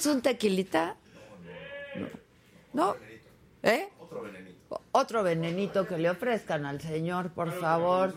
¿Quieres 0.00 0.16
un 0.16 0.22
tequilita? 0.22 0.96
No. 1.94 2.06
¿No? 2.72 2.96
¿Eh? 3.62 3.86
Otro 3.98 4.22
venenito. 4.22 4.80
Otro 4.92 5.22
venenito 5.22 5.86
que 5.86 5.98
le 5.98 6.08
ofrezcan 6.08 6.64
al 6.64 6.80
señor, 6.80 7.32
por 7.32 7.52
favor. 7.52 8.14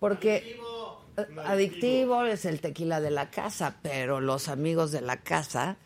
Porque 0.00 0.58
eh, 1.16 1.26
adictivo 1.44 2.24
es 2.24 2.46
el 2.46 2.60
tequila 2.60 3.00
de 3.00 3.12
la 3.12 3.30
casa, 3.30 3.76
pero 3.80 4.20
los 4.20 4.48
amigos 4.48 4.90
de 4.90 5.02
la 5.02 5.18
casa 5.18 5.76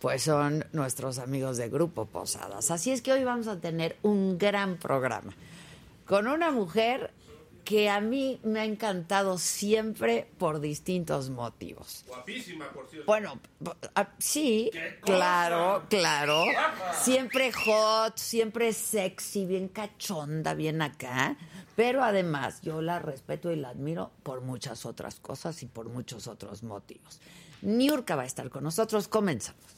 pues 0.00 0.22
son 0.22 0.64
nuestros 0.72 1.18
amigos 1.18 1.56
de 1.56 1.68
Grupo 1.68 2.06
Posadas. 2.06 2.70
Así 2.70 2.92
es 2.92 3.02
que 3.02 3.12
hoy 3.12 3.24
vamos 3.24 3.48
a 3.48 3.60
tener 3.60 3.96
un 4.02 4.38
gran 4.38 4.76
programa 4.76 5.32
con 6.06 6.28
una 6.28 6.52
mujer 6.52 7.10
que 7.68 7.90
a 7.90 8.00
mí 8.00 8.40
me 8.44 8.60
ha 8.60 8.64
encantado 8.64 9.36
siempre 9.36 10.26
por 10.38 10.58
distintos 10.58 11.28
motivos. 11.28 12.02
Guapísima, 12.08 12.72
por 12.72 12.88
cierto. 12.88 13.04
Bueno, 13.04 13.38
ah, 13.94 14.08
sí, 14.16 14.70
claro, 15.02 15.84
claro. 15.90 16.44
Siempre 17.02 17.52
hot, 17.52 18.16
siempre 18.16 18.72
sexy, 18.72 19.44
bien 19.44 19.68
cachonda, 19.68 20.54
bien 20.54 20.80
acá. 20.80 21.36
Pero 21.76 22.02
además, 22.02 22.62
yo 22.62 22.80
la 22.80 23.00
respeto 23.00 23.52
y 23.52 23.56
la 23.56 23.68
admiro 23.68 24.12
por 24.22 24.40
muchas 24.40 24.86
otras 24.86 25.20
cosas 25.20 25.62
y 25.62 25.66
por 25.66 25.90
muchos 25.90 26.26
otros 26.26 26.62
motivos. 26.62 27.20
Niurka 27.60 28.16
va 28.16 28.22
a 28.22 28.26
estar 28.26 28.48
con 28.48 28.64
nosotros. 28.64 29.08
Comenzamos. 29.08 29.77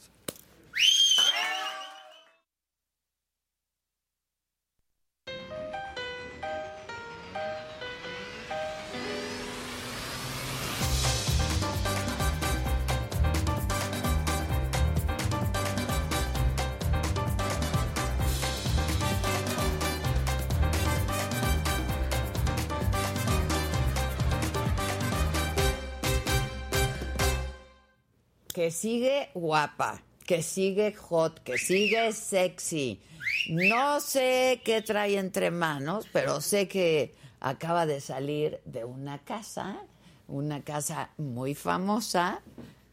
Que 28.61 28.69
sigue 28.69 29.31
guapa, 29.33 30.03
que 30.23 30.43
sigue 30.43 30.93
hot, 30.93 31.41
que 31.41 31.57
sigue 31.57 32.13
sexy. 32.13 33.01
No 33.49 33.99
sé 33.99 34.61
qué 34.63 34.83
trae 34.83 35.17
entre 35.17 35.49
manos, 35.49 36.05
pero 36.13 36.41
sé 36.41 36.67
que 36.67 37.15
acaba 37.39 37.87
de 37.87 37.99
salir 38.01 38.61
de 38.65 38.85
una 38.85 39.17
casa, 39.17 39.81
una 40.27 40.61
casa 40.61 41.09
muy 41.17 41.55
famosa, 41.55 42.43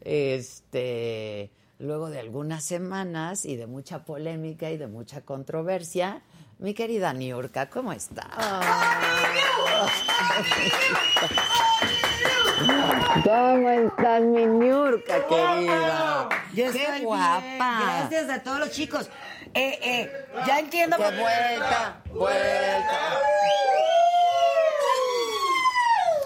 este, 0.01 1.51
luego 1.77 2.09
de 2.09 2.17
algunas 2.19 2.63
semanas 2.63 3.45
y 3.45 3.55
de 3.55 3.67
mucha 3.67 4.05
polémica 4.05 4.71
y 4.71 4.77
de 4.77 4.87
mucha 4.87 5.21
controversia. 5.21 6.23
Mi 6.57 6.73
querida 6.73 7.13
Niurka, 7.13 7.69
¿cómo 7.69 7.93
está? 7.93 8.27
¿Cómo 13.23 13.69
estás, 13.69 14.21
mi 14.21 14.45
Niurka, 14.45 15.25
querida? 15.27 16.29
Yo 16.53 16.71
¡Qué 16.71 16.81
estoy 16.83 17.01
guapa! 17.01 17.39
bien. 17.39 18.09
Gracias 18.09 18.29
a 18.29 18.43
todos 18.43 18.59
los 18.59 18.71
chicos. 18.71 19.09
Eh, 19.53 19.79
eh, 19.81 20.11
ya 20.45 20.59
entiendo 20.59 20.97
¡Qué 20.97 21.03
por 21.03 21.13
vuelta! 21.15 22.01
¡Vuelta! 22.11 22.99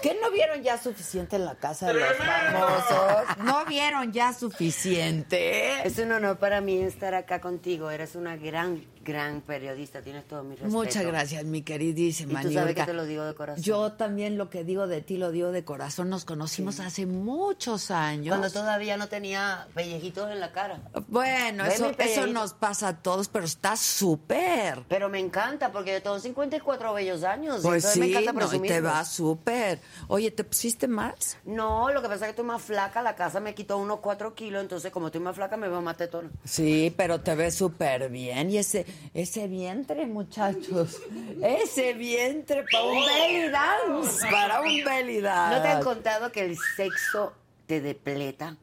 ¿Qué 0.01 0.17
no 0.21 0.31
vieron 0.31 0.61
ya 0.61 0.77
suficiente 0.77 1.37
en 1.37 1.45
la 1.45 1.55
casa 1.55 1.87
de 1.87 1.93
los 1.93 2.17
famosos? 2.17 3.37
¿No 3.37 3.63
vieron 3.65 4.11
ya 4.11 4.33
suficiente? 4.33 5.87
Es 5.87 5.97
un 5.97 6.11
honor 6.11 6.37
para 6.39 6.59
mí 6.59 6.81
estar 6.81 7.13
acá 7.13 7.39
contigo. 7.39 7.89
Eres 7.89 8.15
una 8.15 8.35
gran, 8.35 8.83
gran 9.03 9.41
periodista. 9.41 10.01
Tienes 10.01 10.25
todo 10.25 10.43
mi 10.43 10.55
respeto. 10.55 10.73
Muchas 10.73 11.05
gracias, 11.05 11.43
mi 11.45 11.61
queridísima 11.61 12.41
Y 12.41 12.47
tú 12.47 12.53
sabes 12.53 12.75
que 12.75 12.83
te 12.83 12.93
lo 12.93 13.05
digo 13.05 13.23
de 13.23 13.33
corazón. 13.33 13.63
Yo 13.63 13.93
también 13.93 14.37
lo 14.37 14.49
que 14.49 14.63
digo 14.63 14.87
de 14.87 15.01
ti 15.01 15.17
lo 15.17 15.31
digo 15.31 15.51
de 15.51 15.63
corazón. 15.63 16.09
Nos 16.09 16.25
conocimos 16.25 16.79
hace 16.79 17.05
muchos 17.05 17.91
años. 17.91 18.29
Cuando 18.29 18.51
todavía 18.51 18.97
no 18.97 19.07
tenía 19.07 19.67
pellejitos 19.73 20.31
en 20.31 20.39
la 20.39 20.51
cara. 20.51 20.81
Bueno, 21.07 21.65
eso, 21.65 21.91
eso 21.97 22.27
nos 22.27 22.53
pasa 22.53 22.89
a 22.89 22.97
todos, 22.97 23.27
pero 23.27 23.45
está 23.45 23.75
súper. 23.75 24.83
Pero 24.87 25.09
me 25.09 25.19
encanta 25.19 25.71
porque 25.71 25.93
yo 25.93 26.01
tengo 26.01 26.19
54 26.19 26.93
bellos 26.93 27.23
años. 27.23 27.61
Pues 27.61 27.85
sí, 27.85 27.99
me 27.99 28.07
encanta 28.07 28.33
no, 28.33 28.53
y 28.53 28.67
te 28.67 28.81
va 28.81 29.03
súper. 29.05 29.79
Oye, 30.07 30.31
¿te 30.31 30.43
pusiste 30.43 30.87
más? 30.87 31.37
No, 31.45 31.91
lo 31.91 32.01
que 32.01 32.07
pasa 32.07 32.15
es 32.15 32.21
que 32.21 32.29
estoy 32.31 32.45
más 32.45 32.61
flaca. 32.61 33.01
La 33.01 33.15
casa 33.15 33.39
me 33.39 33.53
quitó 33.53 33.77
unos 33.77 33.99
4 33.99 34.33
kilos. 34.35 34.61
Entonces, 34.61 34.91
como 34.91 35.07
estoy 35.07 35.21
más 35.21 35.35
flaca, 35.35 35.57
me 35.57 35.67
veo 35.67 35.81
más 35.81 35.97
tetona. 35.97 36.29
Sí, 36.43 36.93
pero 36.95 37.21
te 37.21 37.35
ves 37.35 37.55
súper 37.55 38.09
bien. 38.09 38.49
Y 38.49 38.57
ese, 38.57 38.85
ese 39.13 39.47
vientre, 39.47 40.05
muchachos. 40.05 40.99
Ese 41.41 41.93
vientre 41.93 42.65
para 42.71 42.83
un 42.85 43.05
belly 43.05 43.49
dance. 43.49 44.27
Para 44.31 44.61
un 44.61 44.83
belly 44.83 45.21
dance. 45.21 45.55
¿No 45.57 45.61
te 45.61 45.67
han 45.69 45.83
contado 45.83 46.31
que 46.31 46.45
el 46.45 46.57
sexo 46.75 47.33
te 47.67 47.81
depleta? 47.81 48.57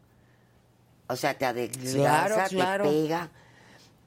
O 1.09 1.17
sea, 1.17 1.35
te 1.37 1.45
adelgaza, 1.47 2.47
Claro, 2.49 2.49
claro. 2.49 2.85
te 2.85 2.91
pega. 2.91 3.29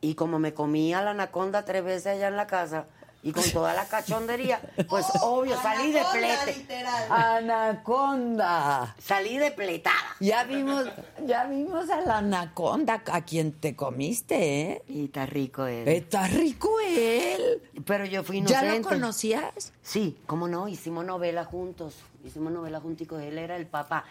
Y 0.02 0.16
como 0.16 0.38
me 0.40 0.54
comía 0.54 1.02
la 1.02 1.12
anaconda 1.12 1.64
tres 1.66 1.84
veces 1.84 2.08
allá 2.08 2.28
en 2.28 2.36
la 2.38 2.48
casa 2.48 2.88
y 3.24 3.32
con 3.32 3.44
toda 3.52 3.74
la 3.74 3.86
cachondería, 3.86 4.60
pues 4.90 5.06
obvio, 5.22 5.56
salí 5.62 5.94
de 5.94 6.02
plete. 6.12 6.86
Anaconda. 7.10 8.96
Salí 9.00 9.38
depletada. 9.38 9.96
Ya 10.20 10.44
vimos, 10.44 10.86
ya 11.26 11.46
vimos 11.46 11.90
a 11.90 12.02
la 12.02 12.18
anaconda 12.18 13.02
a 13.12 13.22
quien 13.22 13.54
te 13.54 13.78
comiste, 13.78 14.62
¿eh? 14.62 14.84
Y 14.90 15.06
está 15.06 15.26
rico 15.26 15.66
él. 15.66 15.88
Está 15.88 16.28
rico 16.28 16.70
él. 16.86 17.62
Pero 17.86 18.06
yo 18.06 18.24
fui 18.24 18.44
¿Ya 18.44 18.60
inocente. 18.60 18.80
lo 18.80 18.90
conocías? 18.90 19.72
Sí, 19.82 20.18
cómo 20.26 20.50
no, 20.50 20.68
hicimos 20.68 21.06
novela 21.06 21.46
juntos. 21.46 21.96
Hicimos 22.26 22.52
novela 22.52 22.82
junticos. 22.82 23.22
Él 23.22 23.38
era 23.38 23.56
el 23.56 23.68
papá. 23.68 24.04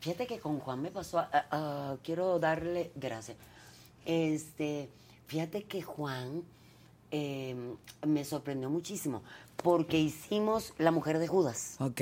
Fíjate 0.00 0.26
que 0.26 0.38
con 0.38 0.58
Juan 0.58 0.80
me 0.80 0.90
pasó. 0.90 1.18
ah, 1.18 1.44
ah, 1.50 1.96
quiero 2.02 2.38
darle 2.38 2.92
gracias. 2.94 3.36
Este, 4.06 4.88
fíjate 5.26 5.64
que 5.64 5.82
Juan 5.82 6.44
eh, 7.10 7.56
me 8.06 8.24
sorprendió 8.24 8.70
muchísimo 8.70 9.22
porque 9.62 9.98
hicimos 9.98 10.74
La 10.78 10.90
Mujer 10.90 11.18
de 11.18 11.26
Judas 11.28 11.76
Ok. 11.80 12.00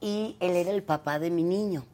y 0.00 0.36
él 0.40 0.56
era 0.56 0.70
el 0.70 0.82
papá 0.82 1.18
de 1.18 1.30
mi 1.30 1.42
niño. 1.42 1.84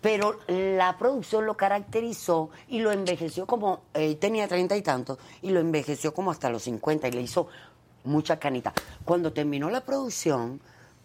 Pero 0.00 0.38
la 0.46 0.96
producción 0.98 1.44
lo 1.46 1.56
caracterizó 1.56 2.50
y 2.68 2.80
lo 2.80 2.92
envejeció 2.92 3.46
como, 3.46 3.82
él 3.94 4.16
tenía 4.18 4.46
treinta 4.46 4.76
y 4.76 4.82
tantos, 4.82 5.18
y 5.40 5.50
lo 5.50 5.60
envejeció 5.60 6.14
como 6.14 6.30
hasta 6.30 6.50
los 6.50 6.62
50 6.64 7.08
y 7.08 7.12
le 7.12 7.22
hizo 7.22 7.48
mucha 8.04 8.38
canita. 8.38 8.72
Cuando 9.04 9.32
terminó 9.32 9.70
la 9.70 9.80
producción, 9.80 10.60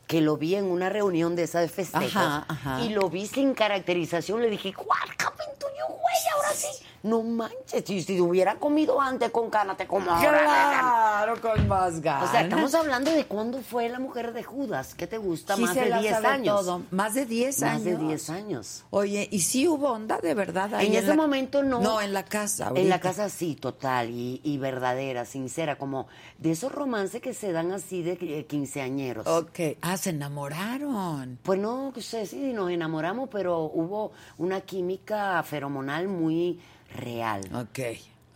que 0.05 0.21
lo 0.21 0.37
vi 0.37 0.55
en 0.55 0.65
una 0.65 0.89
reunión 0.89 1.35
de 1.35 1.43
esa 1.43 1.59
de 1.59 1.67
festejos, 1.69 2.15
Ajá, 2.15 2.45
ajá. 2.47 2.81
y 2.81 2.89
lo 2.89 3.09
vi 3.09 3.27
sin 3.27 3.53
caracterización, 3.53 4.41
le 4.41 4.49
dije, 4.49 4.73
¡What 4.77 5.09
happened 5.25 5.57
to 5.59 5.67
you, 5.67 5.85
güey? 5.93 6.15
Ahora 6.35 6.51
sí. 6.53 6.83
No 7.07 7.23
manches, 7.23 7.83
si, 7.85 8.01
si 8.03 8.19
hubiera 8.21 8.55
comido 8.55 8.99
antes 9.01 9.31
con 9.31 9.49
ganas, 9.49 9.77
te 9.77 9.87
como 9.87 10.11
ahora. 10.11 10.39
Claro, 10.43 11.41
con 11.41 11.67
más 11.67 12.01
ganas. 12.01 12.29
O 12.29 12.31
sea, 12.31 12.41
estamos 12.41 12.73
hablando 12.75 13.11
de 13.11 13.25
cuándo 13.25 13.61
fue 13.61 13.89
la 13.89 13.99
mujer 13.99 14.33
de 14.33 14.43
Judas. 14.43 14.93
¿Qué 14.95 15.07
te 15.07 15.17
gusta? 15.17 15.55
Más 15.57 15.73
de 15.73 15.81
Gisela 15.81 15.99
10 16.01 16.11
sabe 16.13 16.27
años. 16.27 16.59
todo. 16.59 16.81
Más 16.91 17.13
de 17.13 17.25
10 17.25 17.63
años. 17.63 17.73
Más 17.73 17.83
de 17.83 17.95
10 17.97 18.29
años. 18.29 18.83
Oye, 18.89 19.27
¿y 19.31 19.39
sí 19.41 19.67
hubo 19.67 19.89
onda 19.91 20.19
de 20.19 20.33
verdad 20.33 20.73
ahí 20.75 20.87
En 20.87 20.93
ese 20.95 21.07
la- 21.07 21.15
momento 21.15 21.63
no. 21.63 21.79
No, 21.81 22.01
en 22.01 22.13
la 22.13 22.23
casa. 22.25 22.71
En 22.75 22.89
la 22.89 22.99
casa 22.99 23.29
sí, 23.29 23.55
total, 23.55 24.09
y, 24.09 24.41
y 24.43 24.57
verdadera, 24.57 25.25
sincera, 25.25 25.77
como 25.77 26.07
de 26.37 26.51
esos 26.51 26.71
romances 26.71 27.21
que 27.21 27.33
se 27.33 27.51
dan 27.51 27.71
así 27.71 28.03
de 28.03 28.17
eh, 28.21 28.45
quinceañeros. 28.45 29.25
Ok. 29.27 29.59
Ah, 29.81 29.97
se 29.97 30.11
enamoraron. 30.11 31.39
Pues 31.43 31.59
no 31.59 31.93
sé 31.99 32.25
si 32.25 32.53
nos 32.53 32.69
enamoramos, 32.71 33.29
pero 33.31 33.61
hubo 33.61 34.11
una 34.37 34.61
química 34.61 35.41
feromonal 35.43 36.07
muy 36.07 36.59
real. 36.95 37.41
Ok. 37.53 37.79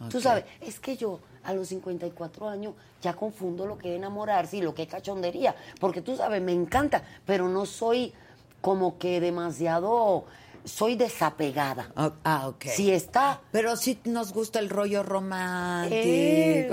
Tú 0.09 0.19
sabes, 0.19 0.45
es 0.61 0.79
que 0.79 0.97
yo 0.97 1.19
a 1.43 1.53
los 1.53 1.67
54 1.69 2.49
años 2.49 2.73
ya 3.01 3.13
confundo 3.13 3.65
lo 3.67 3.77
que 3.77 3.91
es 3.91 3.97
enamorarse 3.97 4.57
y 4.57 4.61
lo 4.61 4.73
que 4.73 4.83
es 4.83 4.87
cachondería, 4.89 5.55
porque 5.79 6.01
tú 6.01 6.15
sabes, 6.15 6.41
me 6.41 6.53
encanta, 6.53 7.03
pero 7.25 7.47
no 7.49 7.65
soy 7.65 8.13
como 8.61 8.97
que 8.97 9.19
demasiado, 9.19 10.25
soy 10.65 10.95
desapegada. 10.95 11.91
Ah, 11.95 12.11
Ah, 12.23 12.47
ok. 12.47 12.65
Si 12.65 12.91
está, 12.91 13.41
Pero 13.51 13.75
sí 13.75 13.99
nos 14.05 14.33
gusta 14.33 14.59
el 14.59 14.69
rollo 14.69 15.01
romántico, 15.03 15.95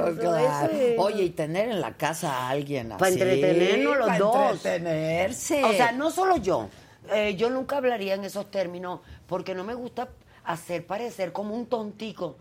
Eso, 0.09 0.19
claro. 0.21 0.71
eso. 0.73 1.03
Oye, 1.03 1.25
y 1.25 1.31
tener 1.31 1.69
en 1.71 1.81
la 1.81 1.95
casa 1.95 2.33
a 2.33 2.49
alguien 2.51 2.93
así. 2.93 2.99
Pa' 3.01 3.09
entretenernos 3.09 3.97
los 3.99 4.07
pa' 4.09 4.19
dos. 4.19 4.53
entretenerse. 4.53 5.65
O 5.65 5.73
sea, 5.73 5.93
no 5.93 6.11
solo 6.11 6.37
yo. 6.37 6.69
Eh, 7.13 7.37
yo 7.37 7.49
nunca 7.49 7.79
hablaría 7.79 8.15
en 8.15 8.25
esos 8.25 8.51
términos 8.51 9.01
porque 9.27 9.55
no 9.55 9.65
me 9.65 9.73
gusta 9.75 10.09
hacer 10.49 10.87
parecer 10.87 11.33
como 11.33 11.55
un 11.55 11.67
tontico. 11.67 12.37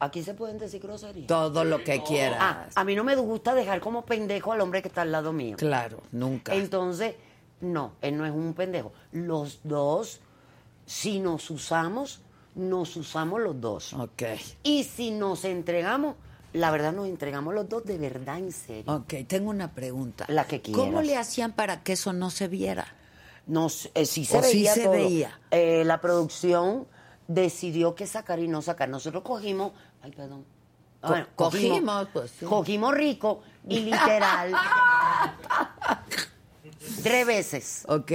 Aquí 0.00 0.22
se 0.22 0.32
pueden 0.32 0.58
decir 0.58 0.80
groserías. 0.80 1.26
Todo 1.26 1.62
lo 1.62 1.84
que 1.84 2.02
quieras. 2.02 2.38
Ah, 2.40 2.66
a 2.74 2.84
mí 2.84 2.94
no 2.94 3.04
me 3.04 3.14
gusta 3.16 3.54
dejar 3.54 3.80
como 3.80 4.06
pendejo 4.06 4.52
al 4.52 4.62
hombre 4.62 4.80
que 4.80 4.88
está 4.88 5.02
al 5.02 5.12
lado 5.12 5.32
mío. 5.34 5.56
Claro, 5.58 6.00
nunca. 6.10 6.54
Entonces, 6.54 7.16
no, 7.60 7.92
él 8.00 8.16
no 8.16 8.24
es 8.24 8.32
un 8.32 8.54
pendejo. 8.54 8.92
Los 9.12 9.60
dos, 9.62 10.20
si 10.86 11.20
nos 11.20 11.50
usamos, 11.50 12.22
nos 12.54 12.96
usamos 12.96 13.42
los 13.42 13.60
dos. 13.60 13.92
Ok. 13.92 14.22
Y 14.62 14.84
si 14.84 15.10
nos 15.10 15.44
entregamos, 15.44 16.16
la 16.54 16.70
verdad 16.70 16.94
nos 16.94 17.06
entregamos 17.06 17.52
los 17.52 17.68
dos 17.68 17.84
de 17.84 17.98
verdad 17.98 18.38
en 18.38 18.52
serio. 18.52 18.90
Ok, 18.90 19.12
tengo 19.28 19.50
una 19.50 19.72
pregunta. 19.74 20.24
La 20.28 20.46
que 20.46 20.62
¿Cómo 20.62 20.84
quieras. 20.84 21.06
le 21.06 21.16
hacían 21.18 21.52
para 21.52 21.82
que 21.82 21.92
eso 21.92 22.14
no 22.14 22.30
se 22.30 22.48
viera? 22.48 22.86
Nos, 23.46 23.90
eh, 23.94 24.06
sí 24.06 24.24
se 24.24 24.38
¿O 24.38 24.42
sí 24.42 24.58
veía 24.58 24.72
se 24.74 24.84
todo. 24.84 24.92
veía? 24.92 25.38
Eh, 25.50 25.82
la 25.84 26.00
producción 26.00 26.86
decidió 27.32 27.94
qué 27.94 28.06
sacar 28.06 28.40
y 28.40 28.48
no 28.48 28.60
sacar. 28.60 28.88
Nosotros 28.88 29.22
cogimos, 29.22 29.72
ay, 30.02 30.10
perdón. 30.10 30.44
Co- 31.00 31.14
cogimos, 31.36 32.08
pues, 32.12 32.30
sí. 32.32 32.44
Cogimos 32.44 32.92
rico 32.94 33.42
y 33.68 33.80
literal. 33.80 34.52
tres 37.02 37.26
veces. 37.26 37.84
Ok. 37.88 38.12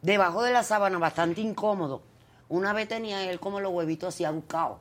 Debajo 0.00 0.42
de 0.42 0.52
la 0.52 0.64
sábana, 0.64 0.98
bastante 0.98 1.40
incómodo. 1.40 2.02
Una 2.48 2.72
vez 2.72 2.88
tenía 2.88 3.30
él 3.30 3.38
como 3.38 3.60
los 3.60 3.72
huevitos 3.72 4.14
así 4.14 4.24
abucados. 4.24 4.78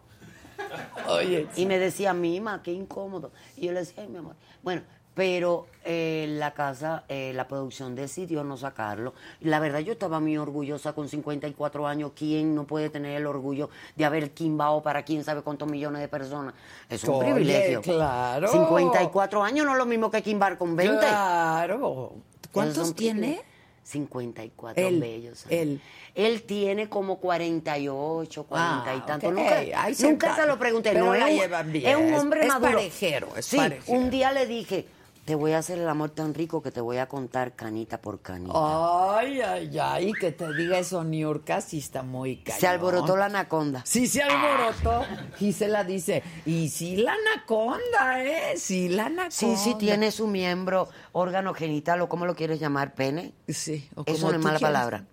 Oye, 1.07 1.47
Y 1.56 1.65
me 1.65 1.77
decía, 1.77 2.13
Mima, 2.13 2.62
qué 2.63 2.71
incómodo. 2.71 3.31
Y 3.57 3.68
yo 3.68 3.74
le 3.74 3.81
decía, 3.81 4.04
ay, 4.04 4.09
mi 4.09 4.18
amor. 4.18 4.36
Bueno, 4.63 4.81
pero 5.13 5.67
eh, 5.83 6.25
la 6.29 6.53
casa, 6.53 7.03
eh, 7.09 7.33
la 7.35 7.47
producción 7.47 7.95
decidió 7.95 8.43
no 8.43 8.55
sacarlo. 8.55 9.13
Y 9.41 9.45
la 9.49 9.59
verdad, 9.59 9.79
yo 9.79 9.93
estaba 9.93 10.19
muy 10.19 10.37
orgullosa 10.37 10.93
con 10.93 11.09
54 11.09 11.85
años. 11.87 12.11
¿Quién 12.15 12.55
no 12.55 12.65
puede 12.65 12.89
tener 12.89 13.17
el 13.17 13.25
orgullo 13.25 13.69
de 13.95 14.05
haber 14.05 14.31
quimbao 14.31 14.81
para 14.81 15.03
quién 15.03 15.23
sabe 15.23 15.41
cuántos 15.41 15.67
millones 15.69 16.01
de 16.01 16.07
personas? 16.07 16.53
Es 16.89 17.03
un 17.03 17.15
Oye, 17.15 17.31
privilegio. 17.33 17.81
claro. 17.81 18.47
54 18.47 19.43
años 19.43 19.65
no 19.65 19.73
es 19.73 19.77
lo 19.77 19.85
mismo 19.85 20.09
que 20.09 20.21
quimbar 20.21 20.57
con 20.57 20.75
20. 20.75 20.99
Claro. 20.99 22.13
¿Cuántos 22.51 22.95
tiene? 22.95 23.19
privilegios. 23.19 23.45
54 23.83 24.87
Él, 24.87 25.01
bellos. 25.01 25.45
él. 25.49 25.81
Él 26.15 26.43
tiene 26.43 26.87
como 26.87 27.17
48, 27.17 28.43
40 28.43 28.95
y 28.95 28.97
Ah, 28.99 29.05
tanto. 29.05 29.27
ok. 29.27 29.33
Nunca, 29.33 29.61
nunca 30.01 30.35
se 30.35 30.45
lo 30.45 30.57
pregunté. 30.59 30.91
Pero 30.93 31.05
no, 31.05 31.13
es, 31.15 31.23
un, 31.23 31.75
es 31.75 31.95
un 31.97 32.13
hombre 32.13 32.41
Es 32.41 32.47
maduro. 32.47 32.73
parejero, 32.73 33.29
es 33.35 33.45
sí, 33.45 33.57
parejero. 33.57 33.97
un 33.97 34.09
día 34.09 34.31
le 34.31 34.45
dije, 34.45 34.85
te 35.31 35.36
voy 35.36 35.54
a 35.54 35.60
hacer 35.60 35.78
el 35.80 35.88
amor 35.88 36.10
tan 36.10 36.33
rico 36.33 36.62
que 36.62 36.72
te 36.72 36.81
voy 36.81 36.98
a 36.98 37.07
contar 37.07 37.56
canita 37.56 38.01
por 38.01 38.19
canita. 38.22 38.51
Ay, 38.54 39.39
ay, 39.39 39.80
ay, 39.80 40.12
que 40.12 40.33
te 40.33 40.54
diga 40.54 40.78
eso, 40.78 41.06
Niurka, 41.06 41.62
sí 41.62 41.78
está 41.78 42.04
muy 42.04 42.44
cañón. 42.44 42.60
se 42.60 42.68
alborotó 42.68 43.16
la 43.16 43.28
anaconda. 43.28 43.81
Sí, 43.86 44.07
se 44.07 44.22
alborotó. 44.24 45.06
Gisela 45.38 45.86
dice, 45.86 46.22
y 46.45 46.68
sí 46.68 46.98
la 46.98 47.13
anaconda, 47.13 48.22
¿eh? 48.25 48.57
Sí 48.57 48.89
la 48.89 49.06
anaconda. 49.06 49.31
Sí, 49.31 49.56
sí 49.56 49.75
tiene 49.75 50.12
su 50.12 50.28
miembro, 50.28 50.89
órgano 51.13 51.54
genital 51.54 52.01
o 52.01 52.10
como 52.10 52.25
lo 52.25 52.36
quieres 52.36 52.60
llamar, 52.60 52.94
pene. 52.94 53.31
Sí. 53.48 53.88
o 53.95 54.04
Eso 54.06 54.18
como 54.24 54.31
no 54.33 54.38
es 54.39 54.44
mala 54.44 54.60
palabra. 54.60 55.06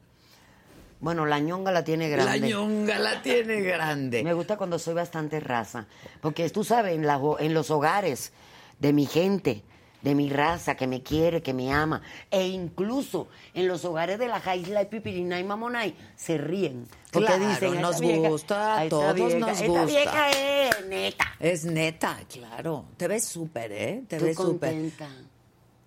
Bueno, 0.99 1.27
la 1.27 1.39
ñonga 1.39 1.71
la 1.71 1.85
tiene 1.85 2.09
La 2.11 2.25
grande. 2.25 2.49
ñonga 2.49 2.99
la 2.99 3.23
tiene 3.23 3.61
grande. 3.61 4.25
Me 4.25 4.33
gusta 4.35 4.57
cuando 4.57 4.81
soy 4.81 4.95
bastante 4.95 5.39
raza. 5.39 5.87
Porque 6.21 6.51
tú 6.51 6.65
sabes, 6.65 6.97
en, 6.97 7.07
la- 7.07 7.21
en 7.39 7.55
los 7.55 7.71
hogares 7.71 8.33
de 8.81 8.93
mi 8.93 9.07
gente, 9.07 9.63
de 10.03 10.15
mi 10.15 10.29
raza, 10.31 10.77
que 10.77 10.87
me 10.87 11.03
quiere, 11.03 11.43
que 11.43 11.53
me 11.53 11.73
ama, 11.73 12.03
e 12.31 12.47
incluso 12.47 13.29
en 13.55 13.67
los 13.69 13.85
hogares 13.85 14.19
de 14.19 14.29
la 14.29 14.41
Jaisla 14.41 14.83
y 14.83 14.87
Pipirina 14.87 15.41
y 15.41 15.45
Mamonay, 15.45 15.95
se 16.17 16.39
ríen. 16.39 16.87
Porque 17.11 17.27
Claro, 17.27 17.49
dicen, 17.49 17.79
"A 17.79 17.81
nos 17.81 18.01
vieja- 18.01 18.29
gusta, 18.29 18.81
a 18.81 18.89
todos 18.89 19.15
vieja- 19.15 19.39
nos 19.39 19.63
gusta". 19.63 19.85
vieja 19.87 20.31
es 20.31 20.87
neta. 20.87 21.25
Es 21.41 21.65
neta, 21.65 22.19
claro. 22.33 22.85
Te 22.97 23.09
ves 23.09 23.25
súper, 23.25 23.73
¿eh? 23.73 24.03
Te 24.07 24.17
Estoy 24.17 24.29
ves 24.29 24.37
súper. 24.37 24.75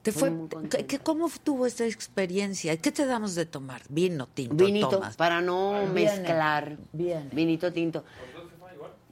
¿Te 0.01 0.11
fue, 0.11 0.31
muy 0.31 0.47
¿qué- 0.49 0.55
contenta. 0.55 0.87
qué- 0.87 0.97
¿Cómo 0.99 1.29
tuvo 1.43 1.67
esta 1.67 1.85
experiencia? 1.85 2.75
¿Qué 2.77 2.91
te 2.91 3.05
damos 3.05 3.35
de 3.35 3.45
tomar? 3.45 3.83
Vino 3.87 4.25
tinto. 4.25 4.55
Vinito, 4.65 4.89
tomas? 4.89 5.15
para 5.15 5.41
no 5.41 5.73
Viene, 5.93 6.17
mezclar. 6.17 6.75
viene. 6.91 7.29
Vinito 7.31 7.71
tinto. 7.71 8.03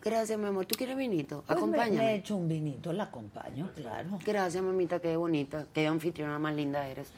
Gracias, 0.01 0.39
mi 0.39 0.45
amor. 0.45 0.65
¿Tú 0.65 0.75
quieres 0.75 0.95
vinito? 0.97 1.43
Pues 1.45 1.49
me- 1.49 1.55
Acompáñame. 1.55 1.97
Me 1.97 2.11
he 2.13 2.15
hecho 2.17 2.35
un 2.35 2.47
vinito, 2.47 2.93
la 2.93 3.03
acompaño, 3.05 3.69
claro. 3.75 4.17
Gracias, 4.25 4.63
mamita, 4.63 4.99
qué 4.99 5.15
bonita, 5.17 5.65
qué 5.73 5.87
anfitriona 5.87 6.39
más 6.39 6.55
linda 6.55 6.87
eres. 6.87 7.09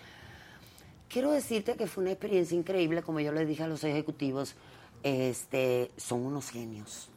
Quiero 1.07 1.31
decirte 1.31 1.75
que 1.75 1.87
fue 1.87 2.03
una 2.03 2.11
experiencia 2.11 2.57
increíble, 2.57 3.01
como 3.03 3.19
yo 3.19 3.31
le 3.33 3.45
dije 3.45 3.63
a 3.63 3.67
los 3.67 3.83
ejecutivos, 3.83 4.55
este, 5.03 5.91
son 5.97 6.21
unos 6.25 6.49
genios. 6.49 7.09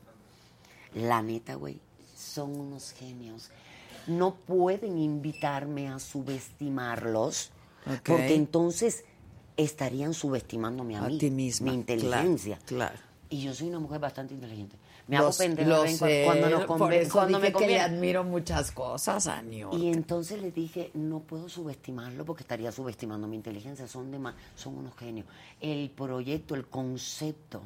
La 0.94 1.22
neta, 1.22 1.54
güey, 1.54 1.78
son 2.16 2.58
unos 2.58 2.92
genios. 2.92 3.50
No 4.06 4.34
pueden 4.34 4.98
invitarme 4.98 5.88
a 5.88 5.98
subestimarlos, 5.98 7.50
Ok. 7.86 8.00
porque 8.06 8.34
entonces 8.34 9.04
estarían 9.56 10.12
subestimándome 10.14 10.96
a, 10.96 11.04
A 11.04 11.08
mí, 11.08 11.18
ti 11.18 11.30
misma, 11.30 11.70
mi 11.70 11.74
inteligencia. 11.78 12.58
claro, 12.66 12.92
claro. 12.96 13.14
Y 13.30 13.42
yo 13.42 13.54
soy 13.54 13.68
una 13.68 13.78
mujer 13.78 14.00
bastante 14.00 14.34
inteligente. 14.34 14.76
Me 15.06 15.16
hago 15.18 15.26
Los- 15.26 15.38
de 15.38 15.44
en 15.44 15.98
sé, 15.98 16.22
cuando, 16.24 16.48
nos 16.48 16.64
por 16.64 16.78
conven- 16.80 16.92
eso 17.00 17.12
cuando 17.12 17.38
me 17.38 17.46
dije 17.48 17.58
que 17.58 17.66
le 17.66 17.76
conviene. 17.78 17.82
admiro 17.96 18.24
muchas 18.24 18.70
cosas 18.72 19.26
a 19.26 19.42
New 19.42 19.70
Y 19.76 19.88
entonces 19.88 20.40
le 20.40 20.50
dije, 20.50 20.90
no 20.94 21.20
puedo 21.20 21.48
subestimarlo 21.50 22.24
porque 22.24 22.42
estaría 22.42 22.72
subestimando 22.72 23.26
mi 23.26 23.36
inteligencia, 23.36 23.86
son, 23.86 24.10
dema- 24.10 24.34
son 24.56 24.78
unos 24.78 24.96
genios. 24.96 25.26
El 25.60 25.90
proyecto, 25.90 26.54
el 26.54 26.66
concepto, 26.66 27.60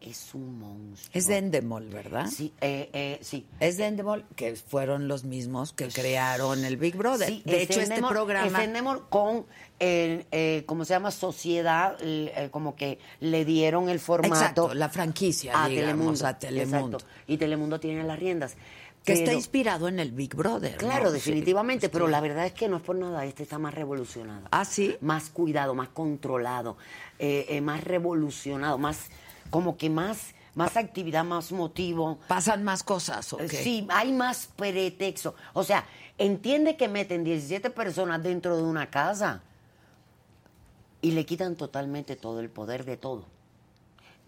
es 0.00 0.34
un 0.34 0.58
monstruo. 0.58 1.10
Es 1.12 1.26
de 1.26 1.38
Endemol, 1.38 1.88
¿verdad? 1.88 2.26
Sí, 2.30 2.52
eh, 2.60 2.90
eh, 2.92 3.18
sí. 3.22 3.46
Es 3.60 3.76
de 3.76 3.86
Endemol, 3.86 4.24
que 4.36 4.54
fueron 4.54 5.08
los 5.08 5.24
mismos 5.24 5.72
que 5.72 5.88
crearon 5.88 6.64
el 6.64 6.76
Big 6.76 6.96
Brother. 6.96 7.28
Sí, 7.28 7.42
de 7.44 7.62
es 7.62 7.70
hecho, 7.70 7.80
este 7.80 7.96
Endemol- 7.96 8.08
programa... 8.10 8.58
Es 8.58 8.64
Endemol 8.64 9.08
con, 9.08 9.46
eh, 9.80 10.62
¿cómo 10.66 10.84
se 10.84 10.94
llama? 10.94 11.10
Sociedad, 11.10 11.96
eh, 12.00 12.48
como 12.50 12.76
que 12.76 12.98
le 13.20 13.44
dieron 13.44 13.88
el 13.88 13.98
formato 14.00 14.34
Exacto, 14.34 14.74
la 14.74 14.88
franquicia, 14.88 15.64
a 15.64 15.68
digamos, 15.68 16.18
Telemundo. 16.20 16.26
a 16.26 16.38
Telemundo. 16.38 16.96
Exacto. 16.98 17.14
Y 17.26 17.36
Telemundo 17.38 17.80
tiene 17.80 18.04
las 18.04 18.18
riendas. 18.18 18.56
Que 19.04 19.12
está 19.12 19.32
inspirado 19.32 19.86
en 19.86 20.00
el 20.00 20.10
Big 20.10 20.34
Brother. 20.34 20.76
Claro, 20.78 21.04
¿no? 21.04 21.10
definitivamente, 21.12 21.86
Sí, 21.86 21.90
pero 21.92 22.08
la 22.08 22.20
verdad 22.20 22.44
es 22.44 22.52
que 22.52 22.66
no 22.68 22.78
es 22.78 22.82
por 22.82 22.96
nada, 22.96 23.24
este 23.24 23.44
está 23.44 23.56
más 23.56 23.72
revolucionado. 23.72 24.48
¿Ah, 24.50 24.64
sí? 24.64 24.96
Más 25.00 25.30
cuidado, 25.30 25.76
más 25.76 25.90
controlado, 25.90 26.76
eh, 27.20 27.60
más 27.60 27.84
revolucionado, 27.84 28.78
más, 28.78 29.06
como 29.50 29.76
que 29.76 29.90
más, 29.90 30.34
más 30.54 30.76
actividad, 30.76 31.24
más 31.24 31.52
motivo. 31.52 32.18
Pasan 32.28 32.64
más 32.64 32.82
cosas, 32.82 33.32
¿ok? 33.32 33.48
Sí, 33.48 33.86
hay 33.90 34.12
más 34.12 34.48
pretexto. 34.56 35.34
O 35.52 35.64
sea, 35.64 35.84
entiende 36.18 36.76
que 36.76 36.88
meten 36.88 37.24
17 37.24 37.70
personas 37.70 38.22
dentro 38.22 38.56
de 38.56 38.62
una 38.62 38.90
casa 38.90 39.42
y 41.00 41.12
le 41.12 41.26
quitan 41.26 41.56
totalmente 41.56 42.16
todo 42.16 42.40
el 42.40 42.50
poder 42.50 42.84
de 42.84 42.96
todo. 42.96 43.24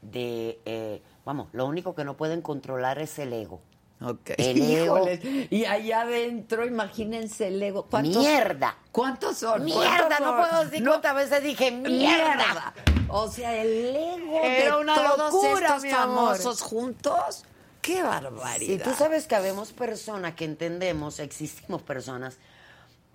De, 0.03 0.61
eh, 0.65 1.03
vamos, 1.25 1.49
lo 1.53 1.67
único 1.67 1.95
que 1.95 2.05
no 2.05 2.17
pueden 2.17 2.41
controlar 2.43 2.99
es 2.99 3.19
el 3.19 3.33
ego. 3.33 3.61
Ok. 4.01 4.31
El 4.39 4.63
ego. 4.71 5.09
Y 5.51 5.65
allá 5.65 6.03
adentro, 6.03 6.65
imagínense 6.65 7.49
el 7.49 7.63
ego. 7.63 7.87
¿Cuántos, 7.87 8.17
¡Mierda! 8.23 8.79
¿Cuántos 8.93 9.39
son? 9.39 9.65
¡Mierda! 9.65 10.07
¿Cuántos 10.09 10.21
No 10.21 10.37
puedo 10.37 10.65
decir 10.65 10.87
cuántas 10.87 11.15
veces 11.15 11.43
dije 11.43 11.71
¡mierda! 11.73 12.75
O 13.09 13.29
sea, 13.31 13.55
el 13.61 13.97
ego 13.97 14.41
Era 14.43 14.77
de 14.77 14.83
una 14.83 14.95
todos 14.95 15.33
locura, 15.33 15.77
estos 15.77 15.91
famosos 15.91 16.61
juntos. 16.63 17.45
qué 17.81 18.03
barbaridad. 18.03 18.73
Y 18.75 18.79
tú 18.79 18.91
sabes 18.95 19.27
que 19.27 19.35
habemos 19.35 19.73
personas 19.73 20.35
que 20.35 20.45
entendemos, 20.45 21.19
existimos 21.19 21.83
personas, 21.83 22.37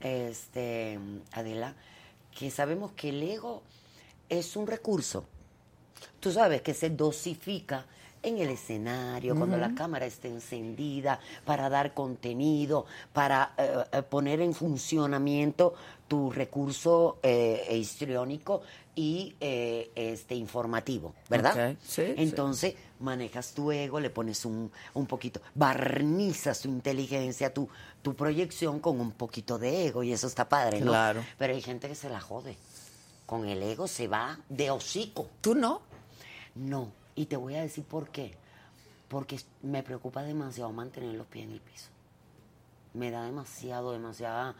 este, 0.01 0.99
Adela, 1.31 1.75
que 2.37 2.49
sabemos 2.51 2.91
que 2.93 3.09
el 3.09 3.21
ego 3.23 3.61
es 4.29 4.55
un 4.55 4.67
recurso. 4.67 5.25
Tú 6.19 6.31
sabes 6.31 6.61
que 6.61 6.73
se 6.73 6.89
dosifica 6.89 7.85
en 8.23 8.39
el 8.39 8.49
escenario, 8.49 9.35
cuando 9.35 9.57
la 9.57 9.75
cámara 9.75 10.05
está 10.05 10.27
encendida, 10.27 11.19
para 11.45 11.69
dar 11.69 11.93
contenido, 11.93 12.85
para 13.11 13.53
eh, 13.57 13.83
eh, 13.91 14.01
poner 14.01 14.41
en 14.41 14.53
funcionamiento 14.53 15.73
tu 16.07 16.31
recurso 16.31 17.19
eh, 17.21 17.67
histriónico 17.71 18.61
y 18.95 19.35
eh, 19.39 19.91
este 19.95 20.35
informativo, 20.35 21.13
¿verdad? 21.29 21.71
Ok, 21.71 21.77
sí, 21.83 22.05
sí. 22.05 22.13
Entonces 22.17 22.75
manejas 22.99 23.53
tu 23.53 23.71
ego, 23.71 23.99
le 23.99 24.09
pones 24.09 24.45
un, 24.45 24.71
un 24.93 25.05
poquito, 25.05 25.41
barnizas 25.55 26.61
tu 26.61 26.69
inteligencia, 26.69 27.53
tu, 27.53 27.67
tu 28.01 28.15
proyección 28.15 28.79
con 28.79 28.99
un 28.99 29.11
poquito 29.11 29.57
de 29.57 29.87
ego 29.87 30.03
y 30.03 30.13
eso 30.13 30.27
está 30.27 30.47
padre, 30.47 30.79
¿no? 30.79 30.91
Claro. 30.91 31.23
Pero 31.37 31.53
hay 31.53 31.61
gente 31.61 31.87
que 31.87 31.95
se 31.95 32.09
la 32.09 32.21
jode. 32.21 32.55
Con 33.25 33.47
el 33.47 33.63
ego 33.63 33.87
se 33.87 34.07
va 34.07 34.37
de 34.49 34.69
hocico. 34.69 35.27
¿Tú 35.41 35.55
no? 35.55 35.81
No, 36.55 36.91
y 37.15 37.25
te 37.25 37.35
voy 37.37 37.55
a 37.55 37.61
decir 37.61 37.83
por 37.83 38.09
qué. 38.09 38.35
Porque 39.07 39.39
me 39.61 39.83
preocupa 39.83 40.23
demasiado 40.23 40.71
mantener 40.71 41.13
los 41.15 41.27
pies 41.27 41.45
en 41.45 41.51
el 41.51 41.59
piso. 41.59 41.87
Me 42.93 43.11
da 43.11 43.23
demasiado, 43.23 43.91
demasiada... 43.91 44.55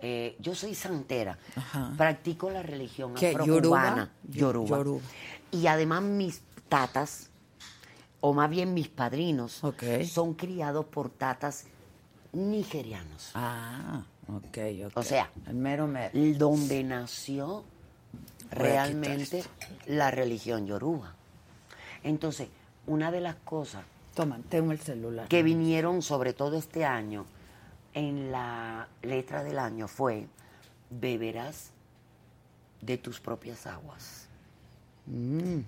eh, 0.00 0.36
yo 0.40 0.54
soy 0.54 0.74
santera, 0.74 1.38
Ajá. 1.56 1.92
practico 1.96 2.50
la 2.50 2.62
religión 2.62 3.14
¿Qué, 3.14 3.30
afrocubana, 3.30 4.10
yoruba? 4.28 4.68
yoruba. 4.68 4.76
Yoruba. 4.78 5.00
Y 5.52 5.66
además 5.66 6.02
mis 6.02 6.42
tatas, 6.68 7.30
o 8.20 8.32
más 8.32 8.48
bien 8.50 8.74
mis 8.74 8.88
padrinos, 8.88 9.60
son 10.08 10.34
criados 10.34 10.84
por 10.86 11.10
tatas 11.10 11.64
nigerianos. 12.32 13.30
Ah, 13.34 14.04
ok, 14.28 14.58
ok. 14.86 14.92
O 14.96 15.02
sea, 15.02 15.30
el 15.46 15.54
mero 15.56 15.86
mero. 15.88 16.10
donde 16.38 16.82
nació 16.84 17.64
realmente 18.50 19.44
la 19.86 20.10
religión 20.10 20.66
yoruba. 20.66 21.14
Entonces, 22.02 22.48
una 22.86 23.10
de 23.10 23.20
las 23.20 23.36
cosas 23.36 23.84
Toma, 24.14 24.40
tengo 24.48 24.72
el 24.72 24.80
celular. 24.80 25.28
que 25.28 25.42
vinieron 25.42 26.02
sobre 26.02 26.32
todo 26.32 26.56
este 26.56 26.84
año 26.84 27.26
en 27.94 28.32
la 28.32 28.88
letra 29.02 29.44
del 29.44 29.58
año 29.58 29.88
fue 29.88 30.26
beberás 30.90 31.70
de 32.80 32.98
tus 32.98 33.20
propias 33.20 33.66
aguas. 33.66 34.26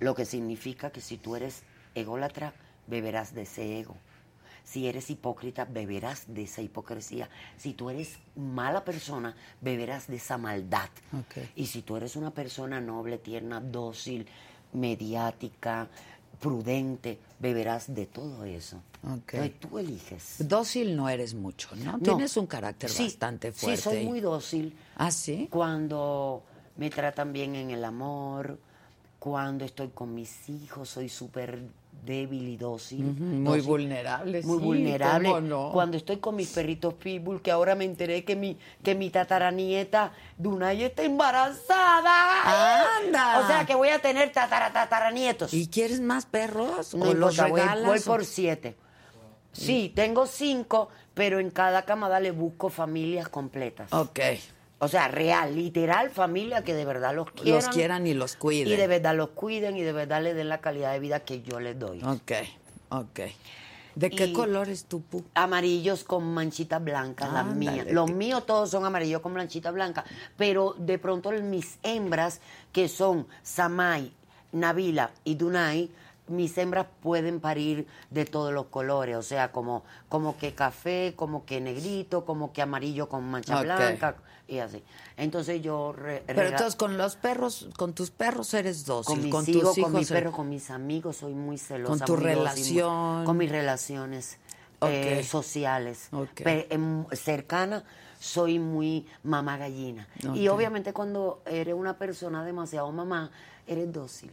Lo 0.01 0.15
que 0.15 0.25
significa 0.25 0.91
que 0.91 1.01
si 1.01 1.17
tú 1.17 1.35
eres 1.37 1.63
ególatra, 1.95 2.53
beberás 2.87 3.35
de 3.35 3.43
ese 3.43 3.81
ego. 3.81 3.97
Si 4.65 4.87
eres 4.87 5.11
hipócrita, 5.11 5.65
beberás 5.65 6.33
de 6.33 6.45
esa 6.45 6.63
hipocresía. 6.63 7.29
Si 7.57 7.73
tú 7.73 7.91
eres 7.91 8.19
mala 8.37 8.85
persona, 8.85 9.35
beberás 9.61 10.07
de 10.07 10.17
esa 10.17 10.39
maldad. 10.39 10.89
Y 11.57 11.67
si 11.67 11.83
tú 11.83 11.97
eres 11.97 12.15
una 12.15 12.31
persona 12.31 12.81
noble, 12.81 13.19
tierna, 13.19 13.61
dócil, 13.61 14.29
mediática, 14.73 15.89
prudente, 16.43 17.21
beberás 17.39 17.95
de 17.95 18.07
todo 18.07 18.45
eso. 18.45 18.77
Ok. 19.05 19.35
Entonces 19.35 19.61
tú 19.61 19.79
eliges. 19.79 20.35
Dócil 20.41 20.97
no 20.97 21.09
eres 21.09 21.35
mucho, 21.35 21.69
¿no? 21.77 21.93
No. 21.93 21.99
Tienes 22.01 22.37
un 22.37 22.49
carácter 22.49 22.91
Sí, 22.91 23.05
bastante 23.05 23.53
fuerte. 23.53 23.77
Sí, 23.77 23.83
soy 23.83 24.05
muy 24.05 24.21
dócil. 24.21 24.77
¿Ah, 24.97 25.13
sí? 25.13 25.47
Cuando 25.51 26.43
me 26.77 26.91
tratan 26.91 27.33
bien 27.33 27.55
en 27.55 27.71
el 27.71 27.85
amor, 27.85 28.59
cuando 29.21 29.65
estoy 29.65 29.89
con 29.91 30.13
mis 30.15 30.49
hijos, 30.49 30.89
soy 30.89 31.09
súper 31.09 31.61
débil 32.05 32.49
y 32.49 32.57
dócil. 32.57 33.05
Muy 33.05 33.59
dócil, 33.59 33.63
vulnerable, 33.63 34.43
Muy 34.43 34.59
sí, 34.59 34.65
vulnerable. 34.65 35.31
Cuando 35.73 35.97
estoy 35.97 36.17
con 36.19 36.35
mis 36.37 36.49
perritos 36.49 36.95
pitbull, 36.95 37.43
que 37.43 37.51
ahora 37.51 37.75
me 37.75 37.85
enteré 37.85 38.25
que 38.25 38.35
mi, 38.35 38.57
que 38.83 38.95
mi 38.95 39.11
tataranieta 39.11 40.13
Dunay 40.39 40.85
está 40.85 41.05
embarazada. 41.05 42.97
¡Anda! 42.99 43.41
O 43.41 43.47
sea 43.47 43.65
que 43.67 43.75
voy 43.75 43.91
a 43.91 44.01
tener 44.01 44.33
tatara, 44.33 44.73
tataranietos. 44.73 45.53
¿Y 45.55 45.69
quieres 45.69 46.01
más 46.01 46.27
perros? 46.27 46.95
No 46.95 47.07
¿O 47.11 47.15
los 47.15 47.37
voy, 47.37 47.61
voy 47.85 47.99
o- 47.99 48.03
por 48.05 48.25
siete. 48.25 48.77
Sí, 49.53 49.93
tengo 49.95 50.27
cinco, 50.27 50.89
pero 51.15 51.39
en 51.39 51.51
cada 51.51 51.83
camada 51.85 52.19
le 52.21 52.31
busco 52.31 52.71
familias 52.71 53.29
completas. 53.29 53.93
Ok. 53.93 54.19
O 54.85 54.89
sea, 54.89 55.07
real, 55.07 55.55
literal, 55.55 56.11
familia 56.11 56.65
que 56.65 56.75
de 56.75 56.85
verdad 56.85 57.15
los 57.15 57.31
quieran. 57.31 57.55
Los 57.65 57.69
quieran 57.73 58.05
y 58.09 58.15
los 58.15 58.35
cuiden. 58.35 58.67
Y 58.67 58.75
de 58.75 58.89
verdad 58.89 59.15
los 59.15 59.29
cuiden 59.29 59.77
y 59.77 59.83
de 59.83 59.93
verdad 59.93 60.21
le 60.21 60.35
den 60.35 60.49
la 60.49 60.61
calidad 60.61 60.93
de 60.93 60.99
vida 60.99 61.21
que 61.21 61.41
yo 61.41 61.61
les 61.61 61.79
doy. 61.79 62.03
Ok, 62.03 62.33
ok. 62.89 63.21
¿De 63.95 64.11
qué 64.11 64.25
Y- 64.27 64.33
color 64.33 64.69
es 64.69 64.87
tu 64.87 65.01
pu? 65.03 65.23
Amarillos 65.35 66.03
con 66.03 66.25
manchita 66.35 66.81
blanca, 66.81 67.27
las 67.29 67.47
Ándale, 67.47 67.59
mías. 67.61 67.87
Los 67.93 68.11
míos 68.11 68.45
todos 68.45 68.71
son 68.71 68.85
amarillos 68.85 69.21
con 69.21 69.35
manchita 69.35 69.71
blanca. 69.71 70.05
Pero 70.37 70.75
de 70.77 70.99
pronto 70.99 71.31
mis 71.31 71.79
hembras, 71.85 72.41
que 72.73 72.89
son 72.89 73.29
Samay, 73.45 74.13
Nabila 74.51 75.13
y 75.23 75.37
Dunay, 75.37 75.91
mis 76.29 76.57
hembras 76.59 76.87
pueden 77.03 77.41
parir 77.41 77.87
de 78.11 78.25
todos 78.25 78.53
los 78.53 78.67
colores. 78.67 79.17
O 79.17 79.23
sea, 79.23 79.53
como, 79.53 79.83
como 80.09 80.37
que 80.39 80.55
café, 80.55 81.15
como 81.17 81.45
que 81.45 81.61
negrito, 81.61 82.25
como 82.25 82.53
que 82.53 82.63
amarillo 82.63 83.09
con 83.09 83.25
mancha 83.31 83.61
blanca 83.63 84.17
y 84.49 84.59
así. 84.59 84.83
Entonces 85.17 85.63
yo... 85.63 85.93
re- 85.93 86.23
Pero 86.27 86.43
entonces 86.43 86.77
con 86.77 86.97
los 86.99 87.17
perros, 87.17 87.69
con 87.77 87.93
tus 87.93 88.11
perros 88.11 88.53
eres 88.55 88.85
dócil. 88.87 89.15
con 89.15 89.23
mis 89.23 89.33
con 89.33 89.45
hijos, 89.49 89.63
tus 89.63 89.79
hijos 89.79 89.91
con 89.91 89.93
mi 89.93 89.99
eres- 89.99 90.09
perro, 90.11 90.33
con 90.33 90.49
mis 90.49 90.71
amigos, 90.71 91.17
soy 91.17 91.35
muy 91.35 91.59
celosa. 91.59 91.91
Con 91.91 92.01
tu 92.07 92.15
muy- 92.15 92.25
relación. 92.25 93.25
con 93.25 93.37
mis 93.37 93.51
relaciones 93.51 94.39
eh, 94.83 95.23
sociales. 95.25 96.09
Em, 96.45 97.05
cercana, 97.13 97.85
soy 98.19 98.59
muy 98.59 99.07
mamá 99.23 99.57
gallina. 99.57 100.09
Y 100.35 100.49
obviamente 100.49 100.93
cuando 100.93 101.43
eres 101.47 101.75
una 101.75 101.99
persona 101.99 102.45
demasiado 102.45 102.91
mamá, 102.93 103.31
eres 103.67 103.93
dócil. 103.93 104.31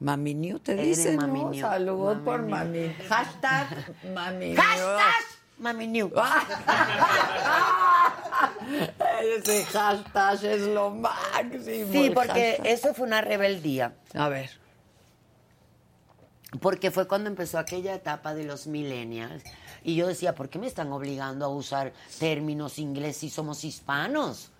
Mami 0.00 0.34
New 0.34 0.58
te 0.60 0.72
Eres 0.72 0.96
dice, 0.98 1.16
Mami 1.16 1.40
¿no? 1.40 1.50
New. 1.50 1.60
Saludos 1.60 2.16
Mami 2.18 2.24
por. 2.24 2.42
Mami. 2.42 2.94
Hashtag 3.08 3.94
Mami 4.14 4.46
New. 4.48 4.56
¡Hashtag! 4.56 5.24
Mami 5.58 5.86
New. 5.88 6.12
Ese 9.36 9.64
hashtag 9.64 10.44
es 10.44 10.62
lo 10.62 10.90
máximo. 10.90 11.92
Sí, 11.92 12.10
porque 12.14 12.52
hashtag. 12.58 12.66
eso 12.66 12.94
fue 12.94 13.06
una 13.06 13.20
rebeldía. 13.20 13.94
A 14.14 14.28
ver. 14.28 14.50
Porque 16.60 16.90
fue 16.90 17.06
cuando 17.08 17.28
empezó 17.28 17.58
aquella 17.58 17.94
etapa 17.94 18.34
de 18.34 18.44
los 18.44 18.66
millennials. 18.66 19.42
Y 19.82 19.96
yo 19.96 20.06
decía, 20.06 20.34
¿por 20.34 20.48
qué 20.48 20.58
me 20.58 20.66
están 20.66 20.92
obligando 20.92 21.44
a 21.44 21.48
usar 21.48 21.92
términos 22.18 22.78
inglés 22.78 23.16
si 23.18 23.28
somos 23.30 23.64
hispanos? 23.64 24.50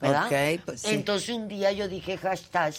¿Verdad? 0.00 0.26
Ok, 0.26 0.60
pues 0.64 0.80
sí. 0.82 0.94
Entonces 0.94 1.28
un 1.30 1.48
día 1.48 1.72
yo 1.72 1.88
dije 1.88 2.18
hashtag 2.18 2.74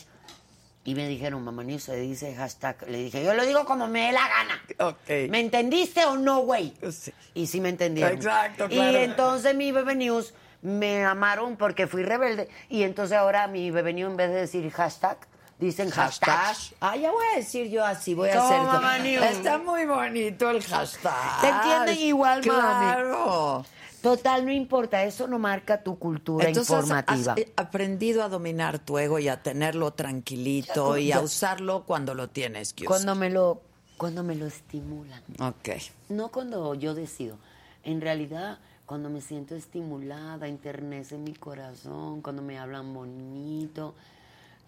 y 0.87 0.95
me 0.95 1.05
dijeron, 1.05 1.43
mamá, 1.43 1.65
ni 1.65 1.79
se 1.79 1.97
dice 1.97 2.33
hashtag. 2.33 2.87
Le 2.87 2.99
dije, 2.99 3.21
yo 3.21 3.33
lo 3.33 3.45
digo 3.45 3.65
como 3.65 3.87
me 3.87 4.05
dé 4.05 4.13
la 4.13 4.25
gana. 4.29 4.61
Ok. 4.91 5.29
¿Me 5.29 5.41
entendiste 5.41 6.05
o 6.05 6.15
no, 6.15 6.39
güey? 6.39 6.73
Sí. 6.89 7.11
Y 7.33 7.47
sí 7.47 7.59
me 7.59 7.67
entendieron. 7.67 8.15
Exacto, 8.15 8.67
Y 8.69 8.75
claro. 8.75 8.97
entonces 8.99 9.53
mi 9.53 9.73
Bebe 9.73 9.95
News 9.95 10.33
me 10.61 11.03
amaron 11.03 11.57
porque 11.57 11.87
fui 11.87 12.03
rebelde. 12.03 12.47
Y 12.69 12.83
entonces 12.83 13.17
ahora 13.17 13.47
mi 13.47 13.69
Bebe 13.69 13.91
News, 13.91 14.11
en 14.11 14.15
vez 14.15 14.29
de 14.29 14.35
decir 14.37 14.71
hashtag, 14.71 15.17
dicen 15.59 15.89
hashtag. 15.89 16.33
Hashtag. 16.33 16.77
Ah, 16.79 16.95
ya 16.95 17.11
voy 17.11 17.25
a 17.33 17.35
decir 17.35 17.69
yo 17.69 17.83
así, 17.83 18.13
voy 18.13 18.29
a 18.29 18.41
hacer. 18.41 18.61
Mamá 18.61 18.97
New. 18.99 19.21
Está 19.21 19.57
muy 19.57 19.85
bonito 19.85 20.49
el 20.49 20.63
hashtag. 20.63 21.41
¿Te 21.41 21.49
entienden 21.49 21.97
igual, 21.97 22.45
mami? 22.45 23.67
Total, 24.15 24.45
no 24.45 24.51
importa, 24.51 25.03
eso 25.03 25.27
no 25.27 25.37
marca 25.39 25.83
tu 25.83 25.99
cultura 25.99 26.47
Entonces 26.47 26.73
informativa. 26.73 27.33
has, 27.33 27.39
eh, 27.39 27.51
aprendido 27.57 28.23
a 28.23 28.29
dominar 28.29 28.79
tu 28.79 28.97
ego 28.97 29.19
y 29.19 29.27
a 29.27 29.43
tenerlo 29.43 29.91
tranquilito 29.91 30.97
Ya, 30.97 31.03
y 31.03 31.11
a 31.11 31.21
usarlo 31.21 31.83
cuando 31.83 32.13
lo 32.13 32.29
tienes 32.29 32.73
que 32.73 32.85
usar. 32.85 32.95
cuando 32.97 33.15
me 33.15 33.29
lo 33.29 33.61
cuando 33.97 34.23
me 34.23 34.35
lo 34.35 34.45
estimulan, 34.45 35.23
Ok. 35.39 35.69
no 36.09 36.29
cuando 36.29 36.75
yo 36.75 36.93
decido. 36.93 37.37
En 37.83 37.99
realidad, 37.99 38.59
cuando 38.85 39.09
me 39.09 39.21
siento 39.21 39.55
estimulada, 39.55 40.47
enternece 40.47 41.17
mi 41.17 41.33
corazón, 41.33 42.21
cuando 42.21 42.41
me 42.43 42.59
hablan 42.59 42.93
bonito. 42.93 43.95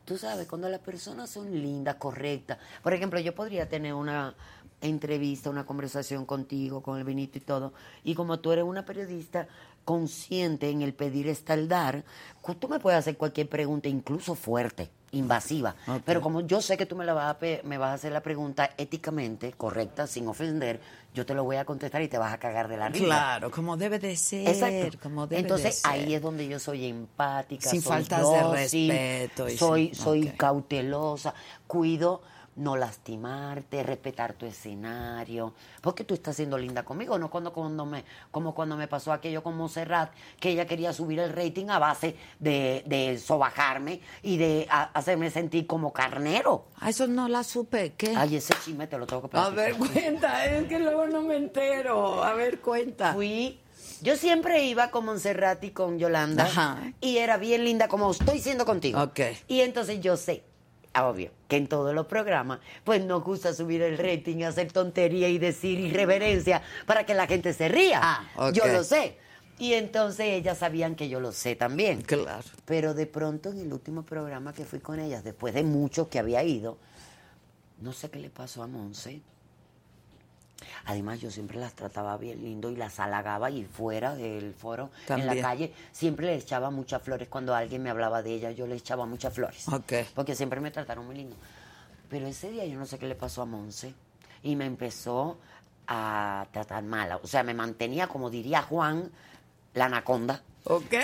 Tú 0.05 0.17
sabes, 0.17 0.47
cuando 0.47 0.67
las 0.69 0.79
personas 0.79 1.29
son 1.29 1.51
lindas, 1.51 1.95
correctas. 1.95 2.57
Por 2.81 2.93
ejemplo, 2.93 3.19
yo 3.19 3.35
podría 3.35 3.69
tener 3.69 3.93
una 3.93 4.33
entrevista, 4.81 5.49
una 5.49 5.65
conversación 5.65 6.25
contigo, 6.25 6.81
con 6.81 6.97
el 6.97 7.03
Benito 7.03 7.37
y 7.37 7.41
todo. 7.41 7.73
Y 8.03 8.15
como 8.15 8.39
tú 8.39 8.51
eres 8.51 8.63
una 8.65 8.85
periodista 8.85 9.47
consciente 9.85 10.69
en 10.69 10.81
el 10.81 10.93
pedir 10.93 11.27
está 11.27 11.53
el 11.55 11.67
dar, 11.67 12.03
tú 12.59 12.67
me 12.67 12.79
puedes 12.79 12.99
hacer 12.99 13.17
cualquier 13.17 13.49
pregunta, 13.49 13.87
incluso 13.89 14.35
fuerte, 14.35 14.91
invasiva. 15.11 15.75
Pero 16.05 16.21
como 16.21 16.41
yo 16.41 16.61
sé 16.61 16.77
que 16.77 16.85
tú 16.85 16.95
me, 16.95 17.05
la 17.05 17.13
vas 17.13 17.35
a, 17.35 17.37
me 17.63 17.77
vas 17.77 17.89
a 17.89 17.93
hacer 17.93 18.11
la 18.11 18.21
pregunta 18.21 18.69
éticamente, 18.77 19.51
correcta, 19.53 20.05
sin 20.05 20.27
ofender, 20.27 20.79
yo 21.13 21.25
te 21.25 21.33
lo 21.33 21.43
voy 21.43 21.55
a 21.55 21.65
contestar 21.65 22.01
y 22.03 22.07
te 22.07 22.17
vas 22.19 22.31
a 22.33 22.37
cagar 22.37 22.67
de 22.67 22.77
la 22.77 22.89
risa. 22.89 23.03
Claro, 23.05 23.49
como 23.51 23.77
debe 23.77 23.97
de 23.97 24.15
ser. 24.15 24.47
Exacto. 24.47 24.99
Como 25.01 25.25
debe 25.25 25.41
Entonces 25.41 25.65
de 25.77 25.81
ser. 25.81 25.91
ahí 25.91 26.13
es 26.13 26.21
donde 26.21 26.47
yo 26.47 26.59
soy 26.59 26.85
empática, 26.85 27.69
Sin 27.69 27.81
soy 27.81 27.91
faltas 27.91 28.29
de 28.29 28.43
respeto 28.51 29.49
y 29.49 29.57
soy 29.57 29.85
sin- 29.87 29.95
soy 29.95 30.29
cautelosa, 30.37 31.33
cuido 31.65 32.21
no 32.59 32.75
lastimarte, 32.75 33.83
respetar 33.83 34.33
tu 34.33 34.45
escenario, 34.45 35.53
porque 35.81 36.03
tú 36.03 36.13
estás 36.13 36.35
siendo 36.35 36.57
linda 36.57 36.83
conmigo, 36.83 37.17
no 37.17 37.29
cuando, 37.29 37.53
cuando 37.53 37.85
me, 37.85 38.03
como 38.31 38.53
cuando 38.53 38.75
me 38.75 38.87
pasó 38.87 39.13
aquello 39.13 39.41
con 39.41 39.55
Monserrat, 39.57 40.11
que 40.39 40.49
ella 40.51 40.65
quería 40.65 40.91
subir 40.93 41.19
el 41.19 41.31
rating 41.33 41.67
a 41.69 41.79
base 41.79 42.15
de, 42.39 42.83
de 42.85 43.17
sobajarme 43.17 44.01
y 44.21 44.37
de 44.37 44.67
a- 44.69 44.83
hacerme 44.93 45.31
sentir 45.31 45.65
como 45.67 45.93
carnero. 45.93 46.65
A 46.79 46.89
eso 46.89 47.07
no 47.07 47.27
la 47.27 47.43
supe. 47.43 47.93
¿Qué? 47.97 48.13
Ay, 48.15 48.35
ese 48.35 48.53
chisme 48.63 48.87
te 48.87 48.97
lo 48.97 49.07
tengo 49.07 49.21
que 49.21 49.27
a 49.37 49.49
platicar. 49.49 49.55
ver, 49.55 49.75
cuenta. 49.75 50.45
Es 50.45 50.67
que 50.67 50.79
luego 50.79 51.07
no 51.07 51.21
me 51.21 51.37
entero. 51.37 52.23
A 52.23 52.33
ver, 52.33 52.59
cuenta. 52.59 53.13
Fui, 53.13 53.59
yo 54.01 54.15
siempre 54.17 54.63
iba 54.65 54.91
con 54.91 55.05
Montserrat 55.05 55.63
y 55.63 55.71
con 55.71 55.97
Yolanda 55.97 56.43
Ajá. 56.43 56.93
y 56.99 57.17
era 57.17 57.37
bien 57.37 57.63
linda 57.63 57.87
como 57.87 58.11
estoy 58.11 58.39
siendo 58.39 58.65
contigo. 58.65 59.01
Ok. 59.01 59.19
Y 59.47 59.61
entonces 59.61 60.01
yo 60.01 60.17
sé, 60.17 60.43
obvio, 61.07 61.31
que 61.47 61.57
en 61.57 61.67
todos 61.67 61.93
los 61.93 62.05
programas 62.07 62.59
pues 62.83 63.03
nos 63.03 63.23
gusta 63.23 63.53
subir 63.53 63.81
el 63.81 63.97
rating, 63.97 64.43
hacer 64.43 64.71
tontería 64.71 65.29
y 65.29 65.37
decir 65.37 65.79
irreverencia 65.79 66.61
para 66.85 67.05
que 67.05 67.13
la 67.13 67.27
gente 67.27 67.53
se 67.53 67.69
ría. 67.69 67.99
Ah. 68.01 68.51
Yo 68.53 68.67
lo 68.67 68.83
sé. 68.83 69.17
Y 69.59 69.73
entonces 69.73 70.27
ellas 70.27 70.57
sabían 70.57 70.95
que 70.95 71.09
yo 71.09 71.19
lo 71.19 71.33
sé 71.33 71.55
también. 71.55 72.01
Claro. 72.01 72.47
Pero 72.65 72.93
de 72.93 73.05
pronto 73.05 73.49
en 73.49 73.59
el 73.59 73.73
último 73.73 74.03
programa 74.03 74.53
que 74.53 74.63
fui 74.63 74.79
con 74.79 74.99
ellas, 74.99 75.23
después 75.23 75.53
de 75.53 75.63
mucho 75.63 76.09
que 76.09 76.17
había 76.17 76.41
ido, 76.43 76.77
no 77.81 77.91
sé 77.91 78.09
qué 78.09 78.19
le 78.19 78.29
pasó 78.29 78.63
a 78.63 78.67
Monse. 78.67 79.21
Además, 80.85 81.19
yo 81.19 81.31
siempre 81.31 81.57
las 81.57 81.73
trataba 81.73 82.17
bien 82.17 82.43
lindo 82.43 82.69
y 82.71 82.75
las 82.75 82.99
halagaba 82.99 83.49
y 83.49 83.63
fuera 83.65 84.15
del 84.15 84.53
foro, 84.53 84.89
en 85.07 85.25
la 85.25 85.39
calle, 85.39 85.73
siempre 85.91 86.27
le 86.27 86.35
echaba 86.35 86.69
muchas 86.69 87.01
flores. 87.01 87.27
Cuando 87.29 87.55
alguien 87.55 87.83
me 87.83 87.89
hablaba 87.89 88.21
de 88.21 88.33
ella, 88.33 88.51
yo 88.51 88.67
le 88.67 88.75
echaba 88.75 89.05
muchas 89.05 89.33
flores. 89.33 89.65
Porque 90.15 90.35
siempre 90.35 90.59
me 90.59 90.71
trataron 90.71 91.05
muy 91.05 91.15
lindo. 91.15 91.35
Pero 92.09 92.27
ese 92.27 92.49
día 92.49 92.65
yo 92.65 92.77
no 92.77 92.85
sé 92.85 92.97
qué 92.97 93.07
le 93.07 93.15
pasó 93.15 93.43
a 93.43 93.45
Monse 93.45 93.93
y 94.41 94.55
me 94.55 94.65
empezó 94.65 95.37
a 95.87 96.47
tratar 96.51 96.83
mala. 96.83 97.17
O 97.17 97.27
sea, 97.27 97.43
me 97.43 97.53
mantenía, 97.53 98.07
como 98.07 98.29
diría 98.29 98.61
Juan, 98.63 99.11
la 99.73 99.85
anaconda. 99.85 100.41
¿Ok? 100.63 100.95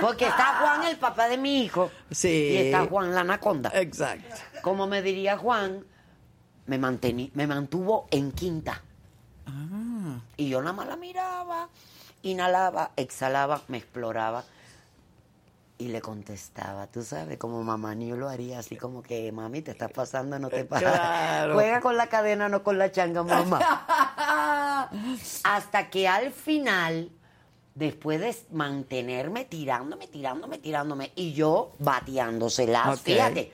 Porque 0.00 0.26
está 0.26 0.58
Juan, 0.60 0.84
el 0.84 0.96
papá 0.96 1.28
de 1.28 1.38
mi 1.38 1.62
hijo. 1.62 1.90
Sí. 2.10 2.28
Y 2.28 2.56
está 2.56 2.86
Juan, 2.86 3.14
la 3.14 3.20
anaconda. 3.20 3.70
Exacto. 3.74 4.34
Como 4.62 4.86
me 4.86 5.02
diría 5.02 5.36
Juan, 5.36 5.84
me, 6.66 6.78
mantení, 6.78 7.30
me 7.34 7.46
mantuvo 7.46 8.06
en 8.10 8.32
quinta. 8.32 8.80
Ah. 9.46 10.20
Y 10.36 10.48
yo 10.48 10.60
nada 10.60 10.72
más 10.72 10.86
la 10.86 10.96
miraba, 10.96 11.68
inhalaba, 12.22 12.92
exhalaba, 12.96 13.62
me 13.68 13.78
exploraba. 13.78 14.44
Y 15.78 15.88
le 15.88 16.00
contestaba, 16.00 16.86
tú 16.86 17.02
sabes, 17.02 17.38
como 17.38 17.62
mamá 17.64 17.94
ni 17.96 18.08
yo 18.08 18.16
lo 18.16 18.28
haría, 18.28 18.60
así 18.60 18.76
como 18.76 19.02
que, 19.02 19.32
mami, 19.32 19.62
te 19.62 19.72
estás 19.72 19.90
pasando, 19.90 20.38
no 20.38 20.48
te 20.48 20.64
pasa. 20.64 20.80
Claro. 20.80 21.54
Juega 21.54 21.80
con 21.80 21.96
la 21.96 22.06
cadena, 22.06 22.48
no 22.48 22.62
con 22.62 22.78
la 22.78 22.92
changa, 22.92 23.24
mamá. 23.24 23.58
Hasta 25.44 25.90
que 25.90 26.06
al 26.06 26.30
final, 26.30 27.10
después 27.74 28.20
de 28.20 28.36
mantenerme 28.52 29.44
tirándome, 29.44 30.06
tirándome, 30.06 30.58
tirándome, 30.58 31.10
y 31.16 31.32
yo 31.32 31.72
bateándoselas, 31.80 32.98
Ok. 32.98 33.04
fíjate, 33.04 33.52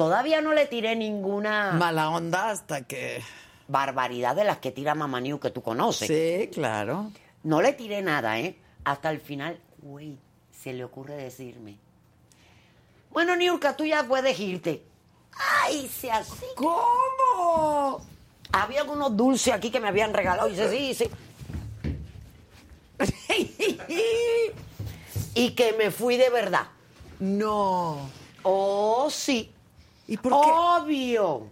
todavía 0.00 0.40
no 0.40 0.54
le 0.54 0.64
tiré 0.64 0.96
ninguna 0.96 1.72
Mala 1.72 2.08
onda 2.08 2.48
hasta 2.48 2.86
que. 2.86 3.22
barbaridad 3.68 4.34
de 4.34 4.44
las 4.44 4.56
que 4.56 4.70
tira 4.70 4.94
Mamá 4.94 5.20
New 5.20 5.38
que 5.38 5.50
tú 5.50 5.60
conoces. 5.62 6.08
Sí, 6.08 6.48
claro. 6.48 7.12
No 7.42 7.60
le 7.60 7.74
tiré 7.74 8.00
nada, 8.00 8.38
¿eh? 8.40 8.56
Hasta 8.84 9.10
el 9.10 9.20
final, 9.20 9.60
güey, 9.82 10.16
se 10.58 10.72
le 10.72 10.84
ocurre 10.84 11.16
decirme. 11.16 11.76
Bueno, 13.10 13.36
Niurka, 13.36 13.76
tú 13.76 13.84
ya 13.84 14.02
puedes 14.04 14.40
irte. 14.40 14.82
Ay, 15.62 15.86
se 15.88 16.10
así. 16.10 16.46
¿Cómo? 16.56 18.00
Había 18.52 18.80
algunos 18.80 19.14
dulces 19.14 19.52
aquí 19.52 19.70
que 19.70 19.80
me 19.80 19.88
habían 19.88 20.14
regalado. 20.14 20.48
Y 20.48 20.52
dice, 20.52 20.70
sí, 20.70 20.94
sí. 20.94 21.10
y 25.34 25.50
que 25.50 25.74
me 25.74 25.90
fui 25.90 26.16
de 26.16 26.30
verdad. 26.30 26.68
No. 27.18 28.08
Oh, 28.42 29.08
sí. 29.10 29.52
¿Y 30.10 30.16
por 30.18 30.32
qué? 30.32 30.50
Obvio. 30.50 31.46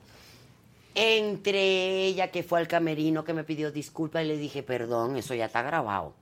Entre 0.95 2.05
ella 2.07 2.31
que 2.33 2.43
fue 2.43 2.59
al 2.59 2.67
camerino 2.67 3.23
que 3.25 3.33
me 3.33 3.45
pidió 3.45 3.71
disculpas 3.71 4.25
y 4.25 4.27
le 4.29 4.37
dije, 4.37 4.63
perdón, 4.65 5.17
eso 5.17 5.33
ya 5.35 5.45
está 5.47 5.63
grabado. 5.63 6.13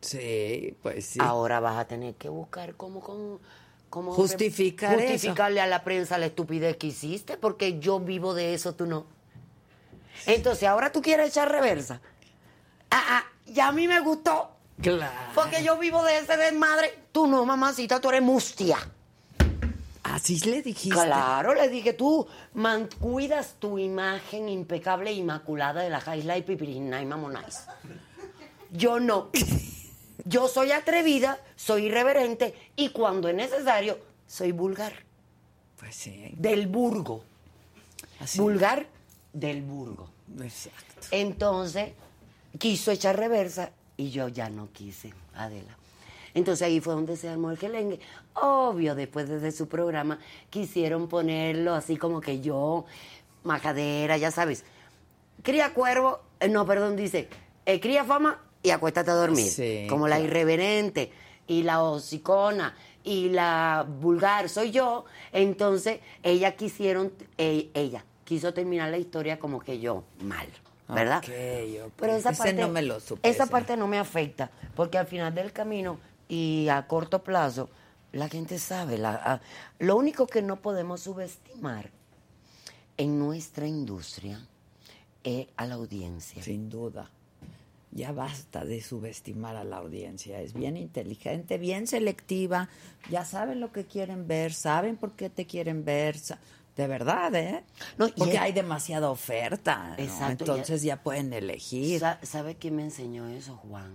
Sí, 0.00 0.76
pues 0.82 1.04
sí. 1.06 1.18
Ahora 1.22 1.60
vas 1.60 1.76
a 1.78 1.84
tener 1.86 2.14
que 2.14 2.28
buscar 2.30 2.74
cómo 2.74 3.00
con 3.00 3.38
cómo 3.90 4.12
Justificar 4.12 4.98
eso. 4.98 5.12
justificarle 5.12 5.60
a 5.60 5.66
la 5.66 5.84
prensa 5.84 6.16
la 6.18 6.26
estupidez 6.26 6.76
que 6.78 6.86
hiciste, 6.88 7.36
porque 7.36 7.78
yo 7.78 8.00
vivo 8.00 8.32
de 8.34 8.54
eso, 8.54 8.74
tú 8.74 8.86
no. 8.86 9.06
Entonces, 10.26 10.66
ahora 10.68 10.90
tú 10.90 11.02
quieres 11.02 11.28
echar 11.28 11.50
reversa. 11.52 12.00
Ah, 12.90 13.02
ah, 13.08 13.24
ya 13.46 13.68
a 13.68 13.72
mí 13.72 13.86
me 13.86 14.00
gustó, 14.00 14.50
Claro. 14.80 15.12
porque 15.34 15.62
yo 15.62 15.78
vivo 15.78 16.02
de 16.02 16.18
ese 16.18 16.36
desmadre. 16.36 16.98
Tú 17.12 17.26
no, 17.26 17.44
mamacita, 17.44 18.00
tú 18.00 18.08
eres 18.08 18.22
mustia. 18.22 18.78
Así 20.14 20.38
le 20.48 20.62
dijiste. 20.62 20.94
Claro, 20.94 21.54
le 21.54 21.68
dije, 21.68 21.92
tú 21.92 22.24
man, 22.52 22.88
cuidas 23.00 23.56
tu 23.58 23.80
imagen 23.80 24.48
impecable 24.48 25.10
e 25.10 25.14
inmaculada 25.14 25.82
de 25.82 25.90
la 25.90 26.00
Jaila 26.00 26.38
y 26.38 26.42
Pipirina 26.42 27.02
y 27.02 27.04
Mamonais. 27.04 27.66
Yo 28.70 29.00
no. 29.00 29.30
Yo 30.24 30.46
soy 30.46 30.70
atrevida, 30.70 31.40
soy 31.56 31.86
irreverente 31.86 32.54
y 32.76 32.90
cuando 32.90 33.28
es 33.28 33.34
necesario, 33.34 33.98
soy 34.28 34.52
vulgar. 34.52 34.92
Pues 35.80 35.96
sí. 35.96 36.32
Del 36.36 36.68
burgo. 36.68 37.24
Así. 38.20 38.38
Vulgar 38.38 38.86
del 39.32 39.62
burgo. 39.62 40.08
Exacto. 40.40 41.08
Entonces, 41.10 41.92
quiso 42.56 42.92
echar 42.92 43.18
reversa 43.18 43.72
y 43.96 44.10
yo 44.10 44.28
ya 44.28 44.48
no 44.48 44.70
quise, 44.72 45.12
Adela. 45.34 45.76
Entonces 46.34 46.66
ahí 46.66 46.80
fue 46.80 46.94
donde 46.94 47.16
se 47.16 47.28
armó 47.28 47.50
el 47.50 47.58
gelengue. 47.58 48.00
Obvio, 48.34 48.94
después 48.94 49.28
de 49.28 49.52
su 49.52 49.68
programa 49.68 50.18
quisieron 50.50 51.08
ponerlo 51.08 51.74
así 51.74 51.96
como 51.96 52.20
que 52.20 52.40
yo, 52.40 52.84
majadera, 53.44 54.16
ya 54.16 54.30
sabes. 54.30 54.64
Cría 55.42 55.72
cuervo, 55.72 56.20
eh, 56.40 56.48
no, 56.48 56.66
perdón, 56.66 56.96
dice, 56.96 57.28
eh, 57.66 57.80
cría 57.80 58.04
fama 58.04 58.40
y 58.62 58.70
acuéstate 58.70 59.10
a 59.10 59.14
dormir. 59.14 59.50
Sí, 59.50 59.86
como 59.88 60.08
la 60.08 60.18
irreverente 60.18 61.12
y 61.46 61.62
la 61.62 61.82
hocicona 61.82 62.74
y 63.04 63.28
la 63.28 63.86
vulgar 64.00 64.48
soy 64.48 64.72
yo. 64.72 65.04
Entonces, 65.32 66.00
ella 66.22 66.56
quisieron, 66.56 67.12
eh, 67.38 67.70
ella 67.74 68.04
quiso 68.24 68.52
terminar 68.54 68.90
la 68.90 68.98
historia 68.98 69.38
como 69.38 69.60
que 69.60 69.78
yo, 69.78 70.04
mal, 70.20 70.48
¿verdad? 70.88 71.22
Pero 71.24 72.16
esa 72.16 72.30
Ese 72.30 72.42
parte, 72.42 72.54
no 72.54 72.68
me 72.68 72.82
lo 72.82 72.98
supe, 73.00 73.28
esa 73.28 73.46
parte 73.46 73.76
no 73.76 73.86
me 73.86 73.98
afecta, 73.98 74.50
porque 74.74 74.98
al 74.98 75.06
final 75.06 75.34
del 75.34 75.52
camino 75.52 75.98
y 76.28 76.68
a 76.68 76.86
corto 76.86 77.22
plazo, 77.22 77.68
la 78.12 78.28
gente 78.28 78.58
sabe. 78.58 78.98
La, 78.98 79.14
a- 79.14 79.40
lo 79.78 79.96
único 79.96 80.26
que 80.26 80.42
no 80.42 80.60
podemos 80.62 81.00
subestimar 81.02 81.90
en 82.96 83.18
nuestra 83.18 83.66
industria 83.66 84.46
es 85.22 85.46
a 85.56 85.66
la 85.66 85.74
audiencia. 85.74 86.42
Sin 86.42 86.68
duda. 86.70 87.10
Ya 87.90 88.10
basta 88.12 88.64
de 88.64 88.80
subestimar 88.82 89.54
a 89.56 89.62
la 89.64 89.76
audiencia. 89.76 90.40
Es 90.40 90.52
bien 90.52 90.76
inteligente, 90.76 91.58
bien 91.58 91.86
selectiva. 91.86 92.68
Ya 93.08 93.24
saben 93.24 93.60
lo 93.60 93.70
que 93.72 93.84
quieren 93.84 94.26
ver, 94.26 94.52
saben 94.52 94.96
por 94.96 95.12
qué 95.12 95.30
te 95.30 95.46
quieren 95.46 95.84
ver. 95.84 96.16
De 96.76 96.88
verdad, 96.88 97.32
¿eh? 97.36 97.62
No, 97.96 98.08
Porque 98.16 98.34
es- 98.34 98.40
hay 98.40 98.52
demasiada 98.52 99.08
oferta. 99.10 99.90
¿no? 99.96 100.02
Exacto, 100.02 100.44
Entonces 100.44 100.82
ya 100.82 101.00
pueden 101.04 101.32
elegir. 101.32 102.00
Sa- 102.00 102.18
¿Sabe 102.22 102.56
quién 102.56 102.74
me 102.74 102.82
enseñó 102.82 103.28
eso, 103.28 103.56
Juan? 103.58 103.92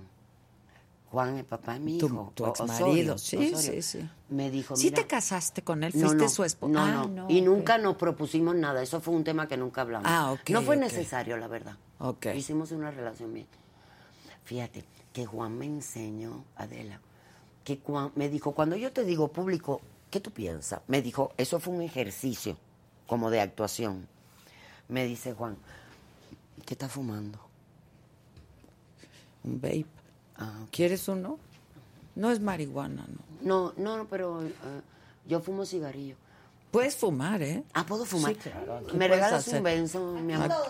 Juan, 1.11 1.37
el 1.37 1.45
papá 1.45 1.73
de 1.73 1.79
mi 1.79 1.97
Tu- 1.97 2.05
hijo. 2.05 2.31
tu 2.35 2.45
O- 2.45 2.49
exmarido. 2.49 3.15
Osorio, 3.15 3.17
Sí, 3.17 3.53
Osorio. 3.53 3.81
sí, 3.81 3.99
sí. 3.99 4.09
Me 4.29 4.51
dijo, 4.51 4.75
¿Sí 4.75 4.91
te 4.91 5.07
casaste 5.07 5.63
con 5.63 5.83
él? 5.83 5.91
No, 5.95 6.01
¿Fuiste 6.07 6.23
no, 6.23 6.29
su 6.29 6.43
esposa? 6.43 6.71
No, 6.71 6.79
Ah, 6.81 6.91
no. 6.91 7.07
no, 7.07 7.25
Y 7.29 7.41
nunca 7.41 7.77
nos 7.79 7.95
propusimos 7.95 8.55
nada. 8.55 8.81
Eso 8.83 9.01
fue 9.01 9.15
un 9.15 9.23
tema 9.23 9.47
que 9.47 9.57
nunca 9.57 9.81
hablamos. 9.81 10.07
Ah, 10.09 10.31
ok, 10.31 10.49
No 10.51 10.61
fue 10.61 10.77
necesario, 10.77 11.35
la 11.37 11.47
verdad. 11.47 11.77
Ok. 11.97 12.27
Hicimos 12.35 12.71
una 12.71 12.91
relación 12.91 13.33
bien. 13.33 13.47
Fíjate, 14.43 14.85
que 15.11 15.25
Juan 15.25 15.57
me 15.57 15.65
enseñó, 15.65 16.43
Adela, 16.55 16.99
que 17.63 17.79
cuan- 17.79 18.11
me 18.15 18.29
dijo, 18.29 18.51
cuando 18.53 18.75
yo 18.75 18.91
te 18.91 19.03
digo 19.03 19.29
público, 19.29 19.81
¿qué 20.11 20.19
tú 20.19 20.29
piensas? 20.31 20.81
Me 20.87 21.01
dijo, 21.01 21.33
eso 21.37 21.59
fue 21.59 21.73
un 21.73 21.81
ejercicio 21.81 22.55
como 23.07 23.31
de 23.31 23.41
actuación. 23.41 24.07
Me 24.87 25.05
dice 25.05 25.33
Juan, 25.33 25.57
¿qué 26.65 26.75
estás 26.75 26.91
fumando? 26.91 27.39
Un 29.43 29.59
vape. 29.59 29.85
Ah. 30.39 30.52
¿Quieres 30.71 31.08
uno? 31.08 31.38
No 32.15 32.32
es 32.32 32.39
marihuana, 32.39 33.06
¿no? 33.08 33.19
No, 33.41 33.73
no, 33.78 33.97
no, 33.97 34.06
pero 34.06 34.43
eh, 34.43 34.52
yo 35.25 35.39
fumo 35.39 35.65
cigarrillo. 35.65 36.15
Puedes 36.71 36.95
fumar, 36.95 37.41
¿eh? 37.41 37.63
Ah, 37.73 37.84
¿puedo 37.86 38.06
fumar? 38.06 38.34
Sí, 38.34 38.39
claro, 38.39 38.78
aquí 38.78 38.95
¿Me 38.95 39.08
regalas 39.08 39.39
hacer. 39.39 39.58
un 39.58 39.63
benzo, 39.63 39.99
mi 39.99 40.34
amor? 40.34 40.52
Aquí 40.52 40.67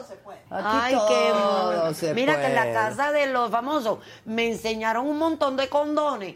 Ay, 0.49 0.93
todo 0.93 1.89
qué 1.89 1.93
se 1.95 2.13
Mira 2.13 2.39
que 2.39 2.47
en 2.47 2.55
la 2.55 2.71
casa 2.71 3.11
de 3.11 3.27
los 3.27 3.51
famosos 3.51 3.99
me 4.23 4.49
enseñaron 4.49 5.05
un 5.05 5.17
montón 5.17 5.57
de 5.57 5.67
condones 5.67 6.35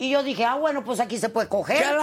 Y 0.00 0.08
yo 0.08 0.22
dije, 0.22 0.46
ah, 0.46 0.54
bueno, 0.54 0.82
pues 0.82 0.98
aquí 0.98 1.18
se 1.18 1.28
puede 1.28 1.46
coger. 1.46 1.84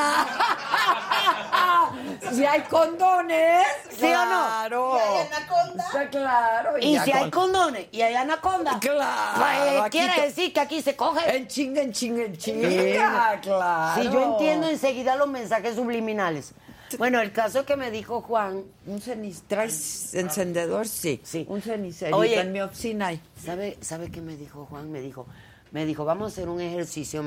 si 2.31 2.45
hay 2.45 2.61
condones. 2.61 3.65
¿Sí 3.89 4.05
o 4.05 4.25
no? 4.25 4.45
Claro. 4.69 4.97
¿Y 4.97 4.99
hay 4.99 5.25
anaconda? 5.25 5.83
Está 5.83 6.09
claro. 6.11 6.77
Y 6.79 6.99
si 6.99 7.11
hay 7.11 7.31
con- 7.31 7.51
condones 7.51 7.87
y 7.91 8.01
hay 8.03 8.13
anaconda, 8.13 8.77
Claro, 8.79 9.35
pues, 9.35 9.81
aquí 9.81 9.97
quiere 9.97 10.21
decir 10.21 10.53
que 10.53 10.59
aquí 10.59 10.81
se 10.83 10.95
coge. 10.95 11.37
En 11.37 11.47
chinga, 11.47 11.81
en 11.81 11.91
chinga, 11.91 12.23
en 12.25 12.37
chinga. 12.37 13.39
Claro. 13.41 14.03
Si 14.03 14.09
yo 14.11 14.21
entiendo 14.33 14.69
enseguida 14.69 15.15
los 15.15 15.27
mensajes 15.27 15.75
subliminales. 15.75 16.53
Bueno, 16.99 17.19
el 17.19 17.31
caso 17.33 17.65
que 17.65 17.75
me 17.75 17.89
dijo 17.89 18.21
Juan, 18.21 18.63
Un 18.85 19.01
cenicero. 19.01 19.45
¿Traes 19.47 20.13
encendedor? 20.13 20.87
Sí. 20.87 21.19
Sí. 21.23 21.47
Un 21.49 21.63
cenicerito. 21.63 22.15
Oye. 22.15 22.39
en 22.39 22.51
mi 22.51 22.61
oficina 22.61 23.07
hay. 23.07 23.19
¿sabe, 23.43 23.75
¿sabe 23.81 24.11
qué 24.11 24.21
me 24.21 24.35
dijo 24.37 24.67
Juan? 24.69 24.91
Me 24.91 25.01
dijo, 25.01 25.25
me 25.71 25.85
dijo, 25.85 26.05
vamos 26.05 26.25
a 26.25 26.27
hacer 26.33 26.49
un 26.49 26.61
ejercicio, 26.61 27.23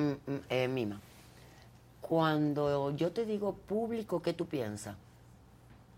eh, 0.49 0.69
Mima. 0.69 1.01
Cuando 2.01 2.95
yo 2.97 3.13
te 3.13 3.25
digo 3.25 3.55
público, 3.55 4.21
¿qué 4.23 4.33
tú 4.33 4.47
piensas? 4.47 4.97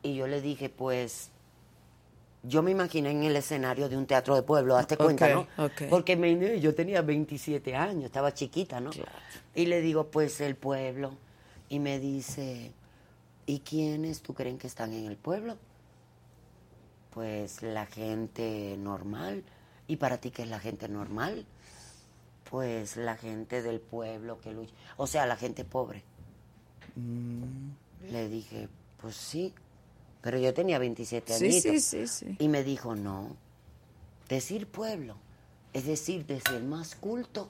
Y 0.03 0.15
yo 0.15 0.27
le 0.27 0.41
dije, 0.41 0.69
pues, 0.69 1.31
yo 2.43 2.63
me 2.63 2.73
imaginé 2.73 3.11
en 3.13 3.23
el 3.23 3.37
escenario 3.37 3.89
de 3.89 3.97
un 3.97 4.07
teatro 4.07 4.35
de 4.35 4.43
pueblo, 4.43 4.77
hazte 4.77 4.97
cuenta, 4.97 5.29
¿no? 5.29 5.47
Porque 5.89 6.17
me, 6.17 6.61
yo 6.61 6.75
tenía 6.75 7.03
27 7.03 7.75
años, 7.77 8.07
estaba 8.07 8.35
chiquita, 8.35 8.81
¿no? 8.81 8.91
Y 9.55 9.67
le 9.67 9.81
digo, 9.81 10.09
pues, 10.09 10.41
el 10.41 10.57
pueblo. 10.57 11.13
Y 11.69 11.79
me 11.79 11.99
dice, 12.01 12.73
¿y 13.47 13.61
quiénes 13.61 14.21
tú 14.23 14.35
creen 14.35 14.59
que 14.59 14.67
están 14.67 14.93
en 14.93 15.07
el 15.07 15.17
pueblo? 15.17 15.57
Pues 17.11 17.63
la 17.63 17.87
gente 17.87 18.77
normal. 18.79 19.45
¿Y 19.87 19.97
para 19.97 20.19
ti 20.19 20.31
qué 20.31 20.43
es 20.43 20.49
la 20.49 20.59
gente 20.59 20.89
normal? 20.89 21.47
Pues 22.53 22.97
la 22.99 23.17
gente 23.17 23.63
del 23.63 23.81
pueblo 23.81 24.39
que 24.41 24.53
lucha. 24.53 24.75
O 24.99 25.07
sea, 25.09 25.25
la 25.27 25.37
gente 25.37 25.65
pobre. 25.65 26.05
Le 28.11 28.29
dije, 28.29 28.69
pues 29.01 29.17
sí. 29.17 29.55
Pero 30.21 30.39
yo 30.39 30.53
tenía 30.55 30.79
27 30.79 31.33
Sí, 31.33 31.45
añitos. 31.47 31.63
sí, 31.63 31.81
sí, 31.81 32.07
sí. 32.07 32.37
Y 32.39 32.49
me 32.49 32.63
dijo, 32.63 32.95
no. 32.95 33.35
Decir 34.29 34.67
pueblo 34.69 35.17
es 35.73 35.87
decir, 35.87 36.27
desde 36.27 36.59
el 36.59 36.65
más 36.65 36.95
culto 36.95 37.49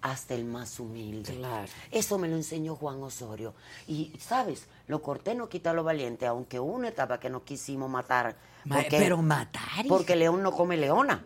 hasta 0.00 0.34
el 0.34 0.44
más 0.44 0.78
humilde. 0.78 1.34
Claro. 1.34 1.66
Eso 1.90 2.16
me 2.16 2.28
lo 2.28 2.36
enseñó 2.36 2.76
Juan 2.76 3.02
Osorio. 3.02 3.52
Y, 3.88 4.12
¿sabes? 4.20 4.68
Lo 4.86 5.02
corté 5.02 5.34
no 5.34 5.48
quita 5.48 5.72
lo 5.72 5.82
valiente, 5.82 6.26
aunque 6.26 6.60
hubo 6.60 6.72
una 6.72 6.88
etapa 6.90 7.18
que 7.18 7.30
no 7.30 7.42
quisimos 7.42 7.90
matar. 7.90 8.36
Ma- 8.64 8.84
pero 8.88 9.20
matar. 9.20 9.84
Porque 9.88 10.14
león 10.14 10.44
no 10.44 10.52
come 10.52 10.76
leona. 10.76 11.24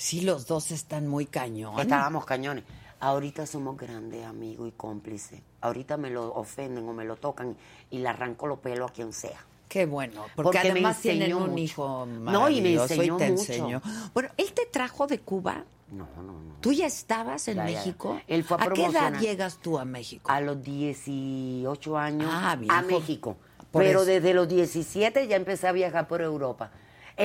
Sí, 0.00 0.22
los 0.22 0.46
dos 0.46 0.70
están 0.70 1.06
muy 1.08 1.26
cañón. 1.26 1.78
Estábamos 1.78 2.24
cañones. 2.24 2.64
Ahorita 3.00 3.44
somos 3.46 3.76
grandes 3.76 4.24
amigos 4.24 4.66
y 4.68 4.72
cómplices. 4.72 5.42
Ahorita 5.60 5.98
me 5.98 6.08
lo 6.08 6.32
ofenden 6.32 6.88
o 6.88 6.94
me 6.94 7.04
lo 7.04 7.16
tocan 7.16 7.54
y 7.90 7.98
le 7.98 8.08
arranco 8.08 8.46
los 8.46 8.60
pelos 8.60 8.90
a 8.90 8.94
quien 8.94 9.12
sea. 9.12 9.44
Qué 9.68 9.84
bueno, 9.84 10.22
porque, 10.34 10.42
Porque 10.42 10.62
me 10.64 10.70
además 10.70 11.00
tienen 11.02 11.34
un 11.34 11.50
mucho. 11.50 11.58
hijo 11.62 12.06
No, 12.06 12.48
y 12.48 12.62
me 12.62 12.72
enseñó 12.72 13.18
te 13.18 13.30
mucho. 13.30 13.42
enseñó. 13.52 13.82
Bueno, 14.14 14.30
él 14.38 14.50
te 14.54 14.64
trajo 14.64 15.06
de 15.06 15.20
Cuba. 15.20 15.64
No, 15.90 16.08
no, 16.16 16.22
no. 16.22 16.54
¿Tú 16.62 16.72
ya 16.72 16.86
estabas 16.86 17.46
en 17.48 17.56
Ya, 17.56 17.68
ya. 17.68 17.78
México? 17.78 18.18
Él 18.26 18.42
fue 18.42 18.56
a 18.58 18.68
qué 18.70 18.86
edad 18.86 19.20
llegas 19.20 19.58
tú 19.58 19.78
a 19.78 19.84
México? 19.84 20.30
A 20.32 20.40
los 20.40 20.62
18 20.62 21.98
años 21.98 22.30
Ah, 22.32 22.52
a. 22.52 22.82
México. 22.82 23.36
Por 23.70 23.82
Pero 23.82 23.98
eso. 24.00 24.06
desde 24.06 24.32
los 24.32 24.48
17 24.48 25.28
ya 25.28 25.36
empecé 25.36 25.68
a 25.68 25.72
viajar 25.72 26.08
por 26.08 26.22
Europa. 26.22 26.70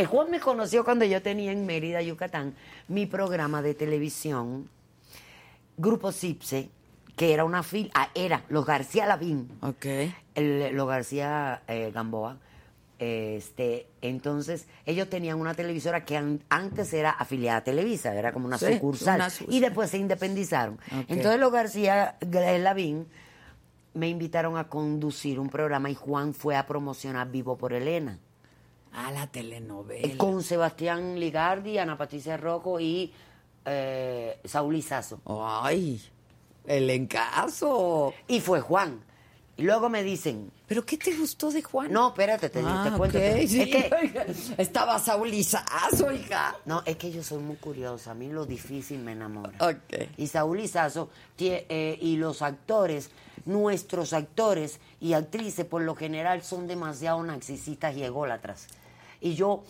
Juan 0.03 0.29
me 0.29 0.39
conoció 0.41 0.83
cuando 0.83 1.05
yo 1.05 1.21
tenía 1.21 1.51
en 1.53 1.65
Mérida, 1.65 2.01
Yucatán, 2.01 2.53
mi 2.89 3.05
programa 3.05 3.61
de 3.61 3.73
televisión, 3.73 4.67
Grupo 5.77 6.11
Cipse, 6.11 6.69
que 7.15 7.33
era 7.33 7.45
una 7.45 7.63
fila, 7.63 7.91
ah, 7.93 8.09
era 8.13 8.43
los 8.49 8.65
García 8.65 9.05
Lavín, 9.05 9.47
Ok. 9.61 9.85
el- 10.35 10.75
los 10.75 10.87
García 10.87 11.61
eh, 11.67 11.91
Gamboa. 11.93 12.37
Este, 12.97 13.87
entonces, 14.01 14.67
ellos 14.85 15.09
tenían 15.09 15.39
una 15.39 15.53
televisora 15.53 16.05
que 16.05 16.15
an- 16.15 16.41
antes 16.49 16.93
era 16.93 17.09
afiliada 17.11 17.57
a 17.59 17.63
Televisa, 17.63 18.13
era 18.15 18.31
como 18.31 18.47
una 18.47 18.57
Sí, 18.57 18.73
sucursal. 18.73 19.15
una 19.15 19.29
sucursal. 19.29 19.53
Y 19.55 19.59
después 19.59 19.89
se 19.89 19.97
independizaron. 19.97 20.79
Entonces, 21.09 21.39
los 21.39 21.51
García 21.51 22.15
Lavín 22.31 23.05
me 23.93 24.07
invitaron 24.09 24.57
a 24.57 24.69
conducir 24.69 25.39
un 25.39 25.49
programa 25.49 25.89
y 25.89 25.95
Juan 25.95 26.33
fue 26.33 26.55
a 26.55 26.65
promocionar 26.67 27.29
Vivo 27.31 27.57
por 27.57 27.73
Elena. 27.73 28.17
Ah, 28.97 29.11
la 29.11 29.27
telenovela. 29.27 30.17
Con 30.17 30.41
Sebastián 30.41 31.19
Ligardi, 31.19 31.77
Ana 31.77 31.97
Patricia 31.97 32.37
Rocco 32.37 32.79
y 32.79 33.11
eh, 33.65 34.39
Saúl 34.45 34.75
Izazo. 34.77 35.19
Ay, 35.25 36.01
el 36.65 36.89
encaso. 36.89 38.13
Y 38.27 38.39
fue 38.39 38.61
Juan. 38.61 39.01
Y 39.57 39.63
luego 39.63 39.87
me 39.89 40.03
dicen, 40.03 40.51
¿Pero 40.67 40.85
qué 40.85 40.97
te 40.97 41.15
gustó 41.15 41.49
de 41.49 41.61
Juan? 41.63 41.91
no, 41.91 42.09
espérate, 42.09 42.49
te, 42.49 42.61
Ah, 42.65 42.87
te 42.89 42.97
cuento. 42.97 43.17
ok, 43.17 43.23
te- 43.23 43.47
sí. 43.47 43.61
Es 43.61 43.67
que, 43.69 44.35
Estaba 44.61 44.99
Saulizazo, 44.99 46.11
hija. 46.11 46.55
no, 46.65 46.81
es 46.85 46.97
que 46.97 47.09
yo 47.11 47.23
soy 47.23 47.39
muy 47.39 47.55
curiosa. 47.55 48.11
A 48.11 48.13
mí 48.15 48.29
lo 48.29 48.45
difícil 48.45 48.99
me 48.99 49.13
enamora. 49.13 49.53
Ok. 49.59 50.09
Y 50.17 50.27
Saúl 50.27 50.59
Izazo 50.59 51.09
tie- 51.37 51.65
eh, 51.69 51.97
y 52.01 52.17
los 52.17 52.41
actores, 52.41 53.11
nuestros 53.45 54.11
actores 54.11 54.79
y 54.99 55.13
actrices 55.13 55.65
por 55.65 55.81
lo 55.83 55.95
general 55.95 56.43
son 56.43 56.67
demasiado 56.67 57.23
narcisistas 57.23 57.95
y 57.95 58.03
ególatras. 58.03 58.67
Y 59.25 59.33
yo 59.33 59.63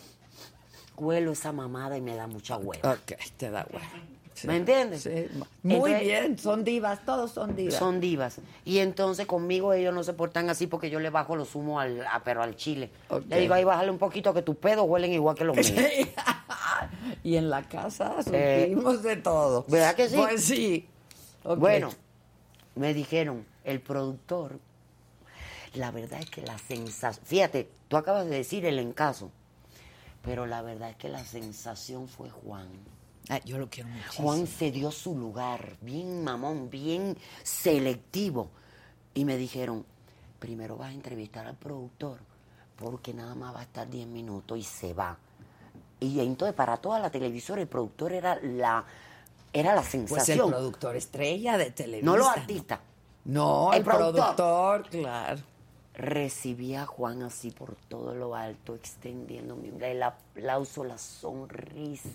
huelo 0.98 1.32
esa 1.32 1.54
mamada 1.54 1.98
y 1.98 2.02
me 2.02 2.14
da 2.16 2.28
mucha 2.28 2.58
hueva. 2.58 2.92
Ok, 2.92 3.14
te 3.38 3.50
da 3.50 3.66
huevo. 3.72 3.86
Sí. 4.34 4.48
¿Me 4.48 4.58
entiendes? 4.58 5.04
Sí. 5.04 5.28
Muy 5.64 5.76
Entonces- 5.94 6.02
bien, 6.02 6.38
son 6.38 6.64
divas, 6.66 7.06
todos 7.06 7.32
son 7.32 7.56
divas. 7.56 7.76
Son 7.76 8.02
divas. 8.02 8.40
Y 8.66 8.80
entonces 8.80 9.26
conmigo 9.28 9.72
ellos 9.72 9.94
no 9.94 10.04
se 10.04 10.12
portan 10.12 10.50
así 10.50 10.68
porque 10.68 10.90
yo 10.90 11.00
le 11.00 11.10
bajo 11.10 11.38
los 11.38 11.56
humos 11.56 11.82
al, 11.82 12.06
a, 12.06 12.22
pero 12.26 12.44
al 12.44 12.58
chile. 12.58 12.90
Ok. 13.08 13.24
Le 13.30 13.40
digo, 13.40 13.54
ahí 13.54 13.64
bájale 13.64 13.90
un 13.92 13.98
poquito 13.98 14.34
que 14.34 14.42
tus 14.42 14.58
pedos 14.58 14.86
huelen 14.90 15.14
igual 15.14 15.38
que 15.38 15.46
los 15.46 15.56
míos. 15.56 15.70
y 17.24 17.38
en 17.38 17.50
la 17.50 17.64
casa 17.64 18.18
Eh, 18.34 18.72
supimos 18.74 19.04
de 19.04 19.16
todo. 19.16 19.64
¿verdad 19.70 19.96
que 19.96 20.10
sí? 20.10 20.18
Pues 20.18 20.44
sí. 20.44 20.86
Bueno, 21.58 21.92
me 22.76 22.94
dijeron, 22.94 23.46
el 23.64 23.80
productor, 23.80 24.60
la 25.76 25.92
verdad 25.92 26.20
es 26.20 26.30
que 26.30 26.42
la 26.42 26.58
sensación, 26.58 27.26
fíjate, 27.26 27.70
tú 27.88 27.96
acabas 27.96 28.26
de 28.26 28.36
decir 28.36 28.66
el 28.66 28.80
encaso, 28.80 29.32
pero 30.26 30.46
la 30.46 30.62
verdad 30.62 30.90
es 30.90 30.96
que 30.98 31.10
la 31.10 31.24
sensación 31.24 32.08
fue 32.08 32.30
Juan. 32.30 32.68
Ah, 33.30 33.40
yo 33.46 33.58
lo 33.58 33.70
quiero 33.70 33.90
muchísimo. 33.90 34.28
Juan 34.28 34.48
se 34.48 34.72
dio 34.72 34.92
su 34.92 35.18
lugar, 35.18 35.78
bien 35.82 36.24
mamón, 36.24 36.70
bien 36.70 37.18
selectivo. 37.44 38.50
Y 39.14 39.26
me 39.26 39.38
dijeron, 39.38 39.86
primero 40.40 40.78
vas 40.78 40.90
a 40.90 40.94
entrevistar 40.94 41.48
al 41.48 41.56
productor, 41.56 42.20
porque 42.76 43.14
nada 43.14 43.34
más 43.36 43.56
va 43.56 43.62
a 43.62 43.64
estar 43.64 43.90
10 43.90 44.08
minutos 44.08 44.58
y 44.58 44.64
se 44.64 44.94
va. 44.94 45.18
Y 46.00 46.20
entonces 46.20 46.54
para 46.56 46.78
toda 46.78 47.00
la 47.00 47.10
televisora 47.10 47.62
el 47.62 47.68
productor 47.68 48.12
era 48.14 48.36
la, 48.44 48.84
era 49.54 49.74
la 49.74 49.82
Pues 49.82 49.94
el 49.96 50.08
sensación. 50.08 50.50
productor 50.52 50.96
estrella 50.96 51.58
de 51.58 51.72
televisión. 51.72 52.06
no 52.06 52.18
los 52.18 52.28
artistas. 52.28 52.80
No, 53.24 53.72
El 53.74 53.80
el, 53.80 53.84
productor. 53.86 54.36
productor. 54.36 54.90
claro. 54.90 55.42
Recibí 55.98 56.76
a 56.76 56.86
Juan 56.86 57.24
así 57.24 57.52
por 57.52 57.76
todo 57.88 58.14
lo 58.14 58.36
alto, 58.36 58.76
extendiendo 58.76 59.56
mi 59.56 59.72
el 59.82 60.04
aplauso, 60.04 60.84
la 60.84 60.98
sonrisa. 60.98 62.10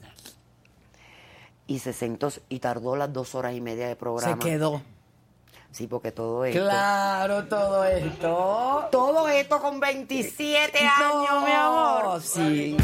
Y 1.67 1.79
se 1.79 1.93
sentó 1.93 2.31
y 2.49 2.59
tardó 2.59 2.97
las 2.97 3.13
dos 3.13 3.35
horas 3.35 3.55
y 3.55 3.61
media 3.61 3.89
de 3.89 3.97
programa. 3.97 4.43
Se 4.43 4.49
quedó. 4.51 4.83
Sí, 5.73 5.87
porque 5.87 6.11
todo 6.13 6.45
esto. 6.45 6.61
Claro, 6.61 7.47
todo 7.47 7.85
esto. 7.85 8.89
Todo 8.91 9.29
esto 9.29 9.61
con 9.61 9.79
27 9.79 10.79
años, 10.79 11.45
mi 11.45 11.53
amor. 11.53 12.21
Sí. 12.21 12.77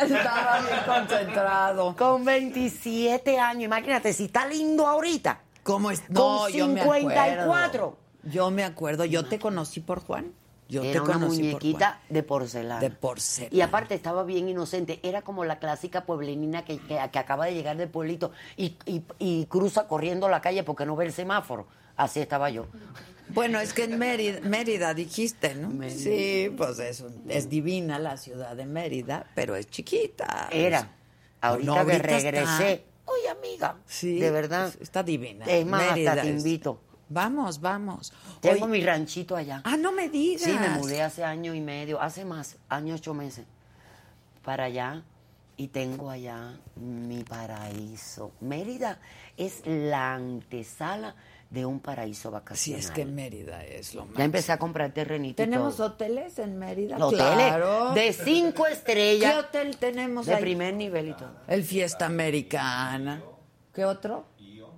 Estaba 0.00 0.60
bien 0.60 0.80
concentrado. 0.86 1.96
Con 1.96 2.24
27 2.24 3.38
años. 3.38 3.64
Imagínate, 3.64 4.12
si 4.12 4.24
está 4.24 4.46
lindo 4.46 4.86
ahorita. 4.86 5.40
¿Cómo 5.62 5.90
es? 5.90 6.00
Con 6.00 6.14
No, 6.14 6.48
yo 6.48 6.66
me 6.66 6.82
54. 6.82 7.42
acuerdo. 7.42 8.01
Yo 8.24 8.50
me 8.50 8.64
acuerdo. 8.64 9.04
Yo 9.04 9.24
te 9.26 9.38
conocí 9.38 9.80
por 9.80 10.00
Juan. 10.00 10.32
Yo 10.68 10.82
Era 10.82 10.92
te 10.92 11.00
una 11.00 11.12
conocí 11.14 11.42
muñequita 11.42 12.00
de 12.08 12.22
porcelana. 12.22 12.80
De 12.80 12.90
porcelana. 12.90 13.54
Y 13.54 13.60
aparte 13.60 13.94
estaba 13.94 14.22
bien 14.24 14.48
inocente. 14.48 15.00
Era 15.02 15.20
como 15.22 15.44
la 15.44 15.58
clásica 15.58 16.06
pueblenina 16.06 16.64
que, 16.64 16.78
que- 16.78 16.98
que 17.12 17.18
acaba 17.18 17.44
de 17.46 17.54
llegar 17.54 17.76
del 17.76 17.90
pueblito 17.90 18.32
y, 18.56 18.76
y- 18.86 19.02
y 19.18 19.44
cruza 19.46 19.86
corriendo 19.86 20.28
la 20.30 20.40
calle 20.40 20.62
porque 20.62 20.86
no 20.86 20.96
ve 20.96 21.04
el 21.06 21.12
semáforo. 21.12 21.66
Así 21.96 22.20
estaba 22.20 22.48
yo. 22.48 22.66
Bueno, 23.28 23.60
es 23.60 23.74
que 23.74 23.84
en 23.84 23.98
Mérida, 23.98 24.40
Mérida 24.40 24.94
dijiste, 24.94 25.54
¿no? 25.54 25.68
Mérida. 25.68 25.98
Sí, 25.98 26.50
pues 26.56 26.78
es, 26.78 27.04
es 27.28 27.48
divina 27.50 27.98
la 27.98 28.16
ciudad 28.16 28.56
de 28.56 28.64
Mérida, 28.64 29.26
pero 29.34 29.56
es 29.56 29.66
chiquita. 29.66 30.48
Era. 30.50 30.90
Ahorita 31.42 31.66
No, 31.66 31.74
que 31.74 31.80
ahorita 31.80 32.02
regresé. 32.18 32.72
está- 32.72 32.84
Oye, 33.04 33.28
amiga. 33.28 33.76
Sí, 33.84 34.18
De 34.20 34.30
verdad. 34.30 34.72
Está 34.80 35.02
divina. 35.02 35.44
Es 35.46 35.66
más, 35.66 35.82
hasta 35.82 35.94
Mérida 35.94 36.14
te 36.22 36.30
es- 36.30 36.36
invito. 36.44 36.80
Vamos, 37.12 37.60
vamos. 37.60 38.12
Tengo 38.40 38.66
mi 38.66 38.80
ranchito 38.80 39.36
allá. 39.36 39.60
Ah, 39.64 39.76
no 39.76 39.92
me 39.92 40.08
digas. 40.08 40.42
Sí, 40.42 40.52
me 40.52 40.70
mudé 40.70 41.02
hace 41.02 41.22
año 41.24 41.52
y 41.54 41.60
medio, 41.60 42.00
hace 42.00 42.24
más, 42.24 42.56
año 42.68 42.94
ocho 42.94 43.12
meses, 43.14 43.44
para 44.44 44.64
allá. 44.64 45.02
y 45.58 45.68
tengo 45.68 46.08
allá 46.10 46.58
mi 46.76 47.22
paraíso. 47.22 48.32
Mérida 48.40 48.98
es 49.36 49.62
la 49.66 50.14
antesala 50.14 51.14
de 51.50 51.66
un 51.66 51.78
paraíso 51.80 52.30
vacacional. 52.30 52.80
es 52.80 52.90
que 52.90 53.04
Mérida 53.04 53.62
es 53.62 53.94
lo 53.94 54.06
más. 54.06 54.16
Ya 54.16 54.24
empecé 54.24 54.52
a 54.52 54.58
comprar 54.58 54.92
terrenito 54.92 55.36
¿Tenemos 55.36 55.78
hoteles 55.78 56.38
en 56.38 56.58
Mérida? 56.58 56.96
hoteles 56.96 57.94
de 57.94 58.12
cinco 58.24 58.64
¿Qué 58.64 58.72
estrellas, 58.72 59.36
hotel 59.36 59.76
tenemos 59.76 60.24
de 60.26 60.34
ahí? 60.34 60.40
primer 60.40 60.72
nivel 60.74 61.10
y 61.10 61.12
todo. 61.14 61.30
El 61.46 61.62
Fiesta 61.62 62.06
Americana. 62.06 63.22
¿Qué 63.74 63.84
otro? 63.84 64.24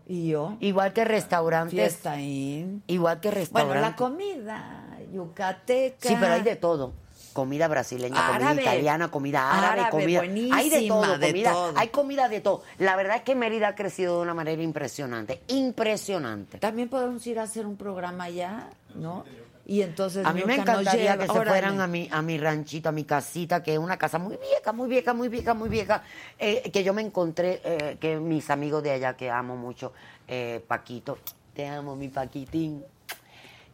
Y 0.06 0.28
yo. 0.28 0.56
Igual 0.60 0.92
que 0.92 1.04
restaurantes. 1.04 1.72
Fiesta 1.78 2.20
Inn. 2.20 2.82
Igual 2.86 3.20
que 3.20 3.28
Bueno, 3.28 3.40
restaurantes. 3.40 3.80
la 3.82 3.96
comida 3.96 4.86
yucateca. 5.12 6.08
Sí, 6.08 6.16
pero 6.20 6.34
hay 6.34 6.42
de 6.42 6.56
todo. 6.56 6.92
Comida 7.32 7.66
brasileña, 7.66 8.28
comida 8.28 8.54
italiana, 8.62 9.10
comida 9.10 9.50
árabe, 9.50 9.80
Árabe, 9.80 9.90
comida. 9.90 10.20
Hay 10.56 10.70
de 10.70 10.86
todo, 10.86 11.18
de 11.18 11.26
comida. 11.28 11.52
todo. 11.52 11.72
Hay 11.76 11.88
comida 11.88 12.28
de 12.28 12.40
todo. 12.40 12.62
La 12.78 12.94
verdad 12.94 13.16
es 13.16 13.22
que 13.22 13.34
Mérida 13.34 13.68
ha 13.68 13.74
crecido 13.74 14.16
de 14.18 14.22
una 14.22 14.34
manera 14.34 14.62
impresionante. 14.62 15.42
Impresionante. 15.48 16.58
También 16.58 16.88
podemos 16.88 17.26
ir 17.26 17.40
a 17.40 17.42
hacer 17.42 17.66
un 17.66 17.76
programa 17.76 18.24
allá, 18.24 18.68
¿no? 18.94 19.24
Y 19.66 19.80
entonces 19.80 20.26
A 20.26 20.32
mí 20.32 20.42
me 20.44 20.56
encantaría 20.56 21.16
que 21.16 21.24
se 21.24 21.30
órale. 21.32 21.50
fueran 21.50 21.80
a 21.80 21.86
mi, 21.86 22.08
a 22.12 22.20
mi 22.20 22.36
ranchito, 22.36 22.90
a 22.90 22.92
mi 22.92 23.04
casita, 23.04 23.62
que 23.62 23.72
es 23.72 23.78
una 23.78 23.96
casa 23.96 24.18
muy 24.18 24.36
vieja, 24.36 24.72
muy 24.72 24.88
vieja, 24.88 25.14
muy 25.14 25.28
vieja, 25.28 25.54
muy 25.54 25.68
vieja, 25.70 26.02
eh, 26.38 26.70
que 26.70 26.84
yo 26.84 26.92
me 26.92 27.00
encontré, 27.00 27.62
eh, 27.64 27.96
que 27.98 28.16
mis 28.16 28.50
amigos 28.50 28.82
de 28.82 28.90
allá 28.90 29.16
que 29.16 29.30
amo 29.30 29.56
mucho, 29.56 29.92
eh, 30.28 30.62
Paquito, 30.68 31.18
te 31.54 31.66
amo, 31.66 31.96
mi 31.96 32.08
Paquitín, 32.08 32.84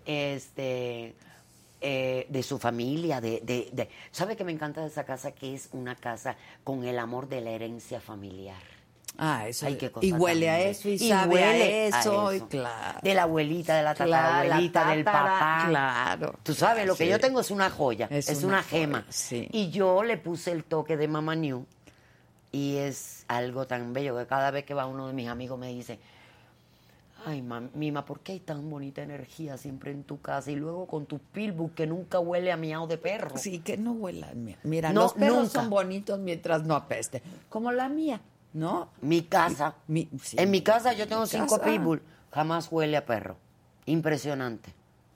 este, 0.07 1.15
eh, 1.81 2.27
de 2.29 2.43
su 2.43 2.59
familia, 2.59 3.21
de, 3.21 3.41
de, 3.43 3.69
de, 3.73 3.89
¿sabe 4.13 4.37
que 4.37 4.45
me 4.45 4.53
encanta 4.53 4.83
de 4.83 4.89
esa 4.89 5.05
casa? 5.05 5.33
Que 5.33 5.55
es 5.55 5.71
una 5.73 5.97
casa 5.97 6.37
con 6.63 6.85
el 6.85 6.99
amor 6.99 7.29
de 7.29 7.41
la 7.41 7.51
herencia 7.51 8.01
familiar. 8.01 8.80
Ah, 9.19 9.47
eso. 9.49 9.67
Ay, 9.67 9.77
qué 9.77 9.91
cosa 9.91 10.07
y 10.07 10.13
huele 10.13 10.49
a 10.49 10.61
eso 10.61 10.89
y, 10.89 10.93
Y 10.93 11.09
sabe 11.11 11.35
huele 11.35 11.91
a 11.93 11.97
a 11.97 12.01
eso, 12.01 12.33
y 12.33 12.41
claro. 12.43 12.99
De 13.03 13.13
la 13.15 13.25
abuelita, 13.25 13.77
de 13.77 13.83
la 13.83 13.95
Claro, 13.95 14.11
tatarabuelita, 14.13 14.91
del 14.91 15.05
papá. 15.05 15.65
claro. 15.69 16.35
Tú 16.43 16.55
sabes, 16.55 16.87
lo 16.87 16.97
que 16.97 17.05
Sí. 17.05 17.11
yo 17.11 17.21
tengo 17.21 17.41
es 17.41 17.51
una 17.51 17.69
joya, 17.69 18.07
Es 18.11 18.29
es, 18.31 18.39
una 18.39 18.49
una, 18.55 18.63
joya, 18.63 18.81
gema. 18.81 19.05
sí. 19.11 19.47
Y 19.53 19.71
yo 19.71 20.03
le 20.05 20.17
puse 20.17 20.53
el 20.53 20.65
toque 20.65 20.97
de 20.97 21.07
Mama 21.07 21.35
New 21.35 21.67
y 22.53 22.77
es 22.77 23.25
algo 23.29 23.67
tan 23.67 23.93
bello 23.93 24.17
que 24.17 24.27
cada 24.27 24.51
vez 24.51 24.65
que 24.65 24.73
va 24.75 24.87
uno 24.87 25.07
de 25.09 25.13
mis 25.13 25.29
amigos 25.29 25.59
me 25.59 25.69
dice, 25.69 25.99
ay, 27.27 27.43
mam- 27.43 27.71
Mima, 27.75 28.07
¿por 28.07 28.21
qué 28.21 28.33
hay 28.33 28.41
tan 28.41 28.71
bonita 28.71 29.03
energía 29.03 29.59
siempre 29.59 29.91
en 29.91 30.03
tu 30.05 30.21
casa? 30.23 30.51
Y 30.51 30.57
luego 30.57 30.87
con 30.87 31.05
tu 31.05 31.19
pilbuk 31.19 31.75
que 31.75 31.87
nunca 31.87 32.19
huele 32.21 32.51
a 32.53 32.57
miau 32.57 32.87
de 32.87 32.97
perro. 32.97 33.37
Sí, 33.37 33.59
que 33.59 33.77
no 33.77 33.93
huelan. 33.93 34.43
mi- 34.45 34.57
Mira, 34.63 34.93
No, 34.95 35.03
los 35.03 35.13
perros 35.13 35.37
nunca. 35.37 35.51
son 35.61 35.69
bonitos 35.69 36.19
mientras 36.19 36.63
no 36.65 36.75
apeste. 36.75 37.23
Como 37.51 37.71
la 37.71 37.89
mía, 37.91 38.21
¿no? 38.53 38.91
Mi 39.01 39.23
casa, 39.23 39.75
Mi- 39.87 40.09
sí. 40.23 40.37
en 40.39 40.51
mi 40.51 40.63
casa 40.63 40.93
yo 40.93 41.07
tengo 41.09 41.23
Mi 41.23 41.29
cinco 41.29 41.59
casa. 41.59 41.71
pitbull, 41.71 42.03
jamás 42.33 42.69
huele 42.71 42.97
a 42.97 43.07
perro. 43.07 43.37
Impresionante. 43.87 44.73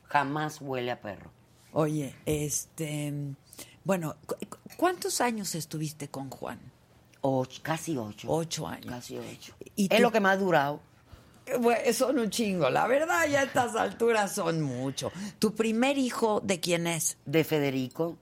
Jamás 0.09 0.61
huele 0.61 0.91
a 0.91 1.01
perro. 1.01 1.31
Oye, 1.73 2.15
este. 2.27 3.13
Bueno, 3.85 4.15
cu- 4.27 4.37
cu- 4.49 4.59
¿cuántos 4.77 5.21
años 5.21 5.55
estuviste 5.55 6.09
con 6.09 6.31
Juan? 6.31 6.61
Ocho, 7.21 7.61
casi 7.63 7.97
ocho. 7.97 8.29
Ocho 8.31 8.67
años. 8.69 8.87
Casi 8.87 9.19
ocho. 9.19 9.55
¿Y 9.77 9.85
es 9.91 9.97
tú- 9.97 10.03
lo 10.03 10.13
que 10.13 10.21
más 10.21 10.35
ha 10.37 10.41
durado. 10.41 10.81
Son 11.93 12.19
un 12.19 12.31
chingo, 12.31 12.71
la 12.71 12.87
verdad, 12.87 13.27
ya 13.29 13.41
a 13.41 13.43
estas 13.45 13.77
alturas 13.77 14.33
son 14.35 14.63
mucho. 14.63 15.13
¿Tu 15.39 15.55
primer 15.55 15.99
hijo 15.99 16.41
de 16.41 16.59
quién 16.59 16.87
es? 16.87 17.19
De 17.27 17.45
Federico. 17.45 18.17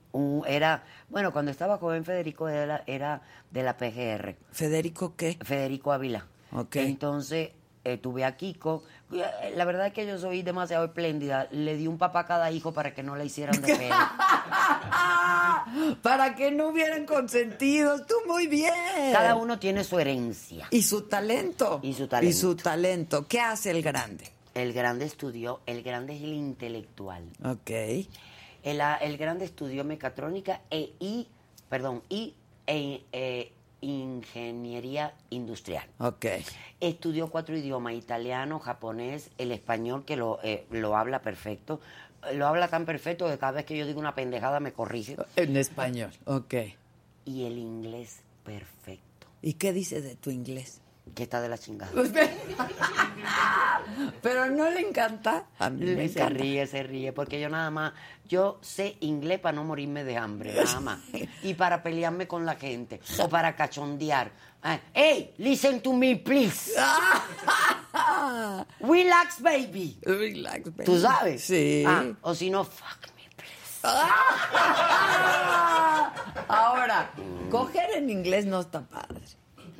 era, 0.45 0.83
bueno, 1.09 1.31
cuando 1.31 1.49
estaba 1.51 1.77
joven 1.77 2.03
Federico 2.03 2.49
era, 2.49 2.83
era 2.85 3.21
de 3.51 3.63
la 3.63 3.77
PGR. 3.77 4.35
¿Federico 4.51 5.15
qué? 5.15 5.37
Federico 5.41 5.93
Ávila. 5.93 6.27
Ok. 6.51 6.75
Entonces 6.75 7.51
eh, 7.83 7.97
tuve 7.97 8.25
a 8.25 8.35
Kiko. 8.37 8.83
Eh, 9.11 9.53
La 9.55 9.65
verdad 9.65 9.87
es 9.87 9.93
que 9.93 10.05
yo 10.07 10.17
soy 10.17 10.41
demasiado 10.41 10.85
espléndida. 10.85 11.47
Le 11.51 11.75
di 11.75 11.87
un 11.87 11.97
papá 11.97 12.21
a 12.21 12.25
cada 12.25 12.51
hijo 12.51 12.73
para 12.73 12.93
que 12.93 13.03
no 13.03 13.15
le 13.15 13.25
hicieran 13.25 13.61
de 13.61 13.75
pedo. 13.75 13.95
Para 16.01 16.35
que 16.35 16.51
no 16.51 16.69
hubieran 16.69 17.05
consentido, 17.05 18.05
tú 18.05 18.15
muy 18.27 18.47
bien. 18.47 18.73
cada 19.11 19.35
uno 19.35 19.59
tiene 19.59 19.83
su 19.83 19.99
herencia. 19.99 20.67
Y 20.71 20.83
su 20.83 21.03
talento. 21.03 21.79
Y 21.81 21.93
su 21.93 22.07
talento. 22.07 22.29
Y 22.29 22.33
su 22.33 22.55
talento. 22.55 23.27
¿Qué 23.27 23.39
hace 23.39 23.71
el 23.71 23.81
grande? 23.81 24.29
El 24.53 24.73
grande 24.73 25.05
estudió, 25.05 25.61
el 25.65 25.81
grande 25.81 26.15
es 26.15 26.21
el 26.23 26.33
intelectual. 26.33 27.23
Ok. 27.43 27.69
El, 28.63 28.81
el 29.01 29.17
grande 29.17 29.45
estudió 29.45 29.83
mecatrónica 29.83 30.61
e 30.69 30.93
y, 30.99 31.27
perdón, 31.69 32.03
y 32.09 32.35
e- 32.67 33.03
e 33.11 33.51
ingeniería 33.83 35.13
industrial. 35.29 35.85
Ok. 35.99 36.25
Estudió 36.79 37.29
cuatro 37.29 37.55
idiomas, 37.57 37.93
italiano, 37.93 38.59
japonés, 38.59 39.29
el 39.37 39.51
español, 39.51 40.05
que 40.05 40.15
lo, 40.15 40.39
eh, 40.43 40.65
lo 40.71 40.95
habla 40.97 41.21
perfecto. 41.21 41.79
Eh, 42.29 42.35
Lo 42.35 42.47
habla 42.47 42.67
tan 42.69 42.85
perfecto 42.85 43.27
que 43.27 43.37
cada 43.37 43.51
vez 43.53 43.65
que 43.65 43.77
yo 43.77 43.85
digo 43.85 43.99
una 43.99 44.15
pendejada 44.15 44.59
me 44.59 44.71
corrige. 44.73 45.17
En 45.35 45.55
español. 45.57 46.11
Ok. 46.25 46.53
Y 47.25 47.43
el 47.45 47.57
inglés 47.57 48.21
perfecto, 48.43 49.27
¿Y 49.41 49.53
qué 49.53 49.71
dice 49.73 50.01
de 50.01 50.15
tu 50.15 50.29
inglés? 50.31 50.81
Que 51.15 51.23
está 51.23 51.41
de 51.41 51.49
la 51.49 51.57
chingada. 51.57 51.91
Pero 54.21 54.47
no 54.49 54.69
le 54.69 54.79
encanta. 54.81 55.45
A 55.59 55.69
mí 55.69 55.85
me 55.85 56.07
Se 56.09 56.19
encanta. 56.19 56.39
ríe, 56.39 56.65
se 56.67 56.83
ríe, 56.83 57.13
porque 57.13 57.39
yo 57.39 57.49
nada 57.49 57.69
más, 57.69 57.93
yo 58.27 58.57
sé 58.61 58.97
inglés 59.01 59.39
para 59.39 59.55
no 59.55 59.63
morirme 59.63 60.03
de 60.03 60.17
hambre, 60.17 60.53
nada 60.63 60.79
más. 60.79 60.99
Y 61.43 61.53
para 61.53 61.83
pelearme 61.83 62.27
con 62.27 62.45
la 62.45 62.55
gente, 62.55 62.99
o 63.19 63.29
para 63.29 63.55
cachondear. 63.55 64.31
Ah, 64.63 64.79
hey, 64.93 65.33
listen 65.37 65.81
to 65.81 65.91
me, 65.93 66.15
please. 66.15 66.71
Relax, 68.79 69.41
baby. 69.41 69.97
Relax, 70.03 70.63
baby. 70.75 70.85
¿Tú 70.85 70.99
sabes? 70.99 71.43
Sí. 71.43 71.83
Ah, 71.85 72.05
o 72.21 72.33
si 72.33 72.49
no, 72.49 72.63
fuck 72.63 73.07
me, 73.17 73.29
please. 73.35 73.81
Ahora, 76.47 77.11
coger 77.51 77.91
en 77.97 78.09
inglés 78.09 78.45
no 78.45 78.61
está 78.61 78.81
padre. 78.81 79.19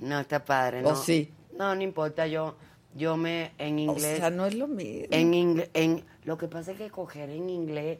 No, 0.03 0.19
está 0.19 0.43
padre, 0.43 0.79
¿O 0.79 0.89
¿no? 0.89 0.95
sí? 0.95 1.31
No, 1.57 1.73
no 1.75 1.81
importa, 1.81 2.27
yo, 2.27 2.55
yo 2.95 3.15
me, 3.17 3.51
en 3.57 3.79
inglés... 3.79 4.15
O 4.15 4.17
sea, 4.17 4.29
no 4.29 4.45
es 4.45 4.53
lo 4.53 4.67
mismo. 4.67 5.07
En 5.11 5.33
inglés, 5.33 5.69
en, 5.73 6.03
lo 6.23 6.37
que 6.37 6.47
pasa 6.47 6.71
es 6.71 6.77
que 6.77 6.89
coger 6.89 7.29
en 7.29 7.49
inglés 7.49 7.99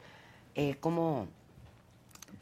es 0.56 0.78
como, 0.78 1.28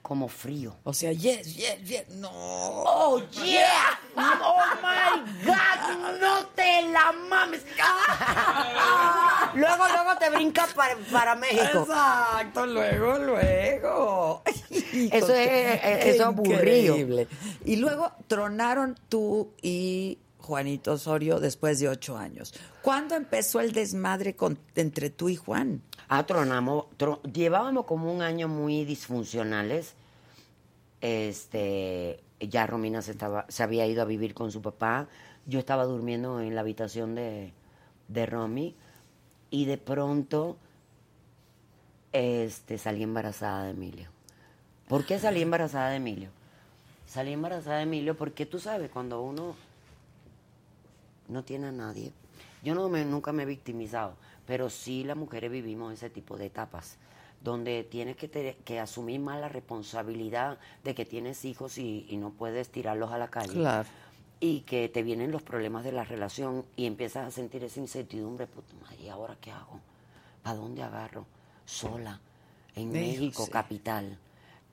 como 0.02 0.28
frío. 0.28 0.76
O 0.84 0.94
sea, 0.94 1.12
yes, 1.12 1.56
yes, 1.56 1.78
yes. 1.84 2.10
No. 2.10 2.30
Oh, 2.32 3.22
yeah. 3.44 4.00
Oh, 4.16 4.58
my 4.82 5.46
God. 5.46 6.20
No 6.20 6.46
te 6.56 6.82
la 6.92 7.12
mames. 7.30 7.62
luego, 9.56 9.84
luego 9.88 10.18
te 10.20 10.30
brincas 10.30 10.74
para, 10.74 10.96
para 11.12 11.36
México. 11.36 11.82
Exacto, 11.88 12.66
luego, 12.66 13.18
luego. 13.20 14.44
Eso 14.92 15.34
es- 15.34 15.80
eso 15.84 16.08
es 16.10 16.20
aburrido. 16.22 16.54
increíble. 16.56 17.28
Y 17.66 17.78
luego 17.78 18.12
tronaron 18.28 18.98
tú 19.10 19.54
y 19.62 20.20
Juanito 20.40 20.94
Osorio 20.94 21.40
después 21.40 21.80
de 21.80 21.88
ocho 21.88 22.18
años. 22.18 22.54
¿Cuándo 22.82 23.16
empezó 23.16 23.60
el 23.62 23.72
desmadre 23.74 24.36
con, 24.36 24.60
entre 24.76 25.10
tú 25.10 25.30
y 25.30 25.36
Juan? 25.36 25.82
Ah, 26.13 26.26
tronamos, 26.26 26.88
tro- 27.00 27.21
llevábamos 27.24 27.86
como 27.86 28.12
un 28.13 28.21
año 28.21 28.47
muy 28.50 28.84
disfuncionales. 28.84 29.95
Este, 31.00 32.19
ya 32.39 32.67
Romina 32.67 33.02
se, 33.02 33.12
estaba, 33.12 33.45
se 33.47 33.63
había 33.63 33.86
ido 33.88 34.02
a 34.02 34.06
vivir 34.06 34.34
con 34.34 34.52
su 34.52 34.62
papá. 34.62 35.08
Yo 35.45 35.58
estaba 35.60 35.86
durmiendo 35.86 36.41
en 36.41 36.54
la 36.54 36.62
habitación 36.62 37.15
de, 37.15 37.54
de 38.10 38.26
Romy. 38.26 38.76
Y 39.52 39.65
de 39.65 39.78
pronto 39.78 40.58
este, 42.12 42.78
salí 42.78 43.04
embarazada 43.04 43.63
de 43.65 43.71
Emilio. 43.71 44.10
¿Por 44.88 45.06
qué 45.06 45.17
salí 45.19 45.41
embarazada 45.41 45.89
de 45.91 45.97
Emilio? 45.97 46.30
Salí 47.08 47.32
embarazada 47.34 47.78
de 47.78 47.84
Emilio 47.84 48.17
porque 48.17 48.45
tú 48.45 48.60
sabes, 48.60 48.89
cuando 48.91 49.21
uno 49.21 49.56
no 51.30 51.43
tiene 51.43 51.67
a 51.67 51.71
nadie. 51.71 52.12
Yo 52.63 52.76
no 52.76 52.89
me, 52.89 53.06
nunca 53.06 53.32
me 53.32 53.43
he 53.43 53.45
victimizado, 53.45 54.15
pero 54.52 54.70
sí 54.70 55.06
las 55.06 55.16
mujeres 55.16 55.50
vivimos 55.50 55.94
ese 55.94 56.10
tipo 56.10 56.36
de 56.36 56.48
etapas, 56.48 56.98
donde 57.42 57.86
tienes 57.86 58.18
que, 58.18 58.28
te- 58.28 58.58
que 58.66 58.82
asumir 58.82 59.22
más 59.22 59.40
la 59.40 59.48
responsabilidad 59.48 60.60
de 60.84 60.94
que 60.94 61.06
tienes 61.06 61.46
hijos 61.46 61.78
y, 61.78 62.06
y 62.10 62.18
no 62.18 62.32
puedes 62.32 62.68
tirarlos 62.68 63.14
a 63.14 63.18
la 63.18 63.30
calle. 63.30 63.54
Claro. 63.54 63.88
Y 64.42 64.60
que 64.64 64.90
te 64.90 65.04
vienen 65.04 65.32
los 65.32 65.42
problemas 65.42 65.86
de 65.86 65.94
la 65.94 66.04
relación 66.04 66.66
y 66.76 66.86
empiezas 66.86 67.26
a 67.26 67.32
sentir 67.32 67.64
esa 67.64 67.80
incertidumbre, 67.80 68.46
puta 68.46 68.74
madre, 68.82 68.98
¿y 69.04 69.08
ahora 69.08 69.38
qué 69.40 69.52
hago? 69.54 69.80
¿Para 70.44 70.58
dónde 70.58 70.84
agarro? 70.84 71.26
Sola, 71.66 72.20
en 72.76 72.92
México, 72.92 73.46
sí. 73.46 73.52
capital, 73.52 74.18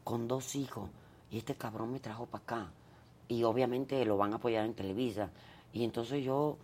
con 0.03 0.27
dos 0.27 0.57
hijos, 0.57 0.91
y 1.31 1.39
este 1.39 1.55
cabrón 1.55 1.93
me 1.93 2.01
trajo 2.01 2.27
para 2.27 2.43
acá. 2.43 2.71
Y 3.29 3.45
obviamente 3.45 4.05
lo 4.05 4.17
van 4.17 4.33
a 4.33 4.37
apoyar 4.39 4.65
en 4.65 4.75
Televisa. 4.75 5.31
Y 5.73 5.85
entonces 5.85 6.25
yo 6.25 6.57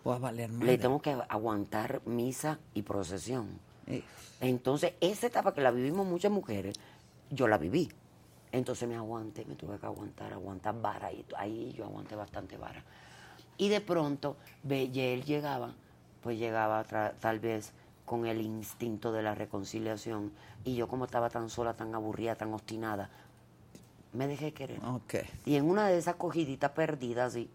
le 0.61 0.77
tengo 0.77 1.01
que 1.01 1.11
aguantar 1.29 2.01
misa 2.05 2.59
y 2.73 2.81
procesión. 2.81 3.47
Entonces, 4.41 4.93
esa 4.99 5.27
etapa 5.27 5.53
que 5.53 5.61
la 5.61 5.71
vivimos 5.71 6.05
muchas 6.05 6.31
mujeres, 6.31 6.75
yo 7.29 7.47
la 7.47 7.57
viví. 7.57 7.89
Entonces 8.51 8.87
me 8.87 8.95
aguanté, 8.95 9.45
me 9.45 9.55
tuve 9.55 9.77
que 9.77 9.85
aguantar, 9.85 10.33
aguantar 10.33 10.81
vara. 10.81 11.11
Y 11.11 11.25
ahí 11.37 11.73
yo 11.77 11.85
aguanté 11.85 12.15
bastante 12.15 12.57
vara. 12.57 12.83
Y 13.57 13.69
de 13.69 13.81
pronto, 13.81 14.37
él 14.67 15.23
llegaba, 15.23 15.73
pues 16.21 16.37
llegaba 16.37 16.83
tal 16.83 17.39
vez 17.39 17.73
con 18.05 18.25
el 18.25 18.41
instinto 18.41 19.11
de 19.11 19.23
la 19.23 19.35
reconciliación. 19.35 20.31
Y 20.63 20.75
yo 20.75 20.87
como 20.87 21.05
estaba 21.05 21.29
tan 21.29 21.49
sola, 21.49 21.73
tan 21.73 21.93
aburrida, 21.95 22.35
tan 22.35 22.53
obstinada, 22.53 23.09
me 24.13 24.27
dejé 24.27 24.53
querer. 24.53 24.79
Y 25.45 25.55
en 25.55 25.69
una 25.69 25.87
de 25.87 25.97
esas 25.97 26.15
cogiditas 26.15 26.71
perdidas, 26.71 27.33
sí, 27.33 27.49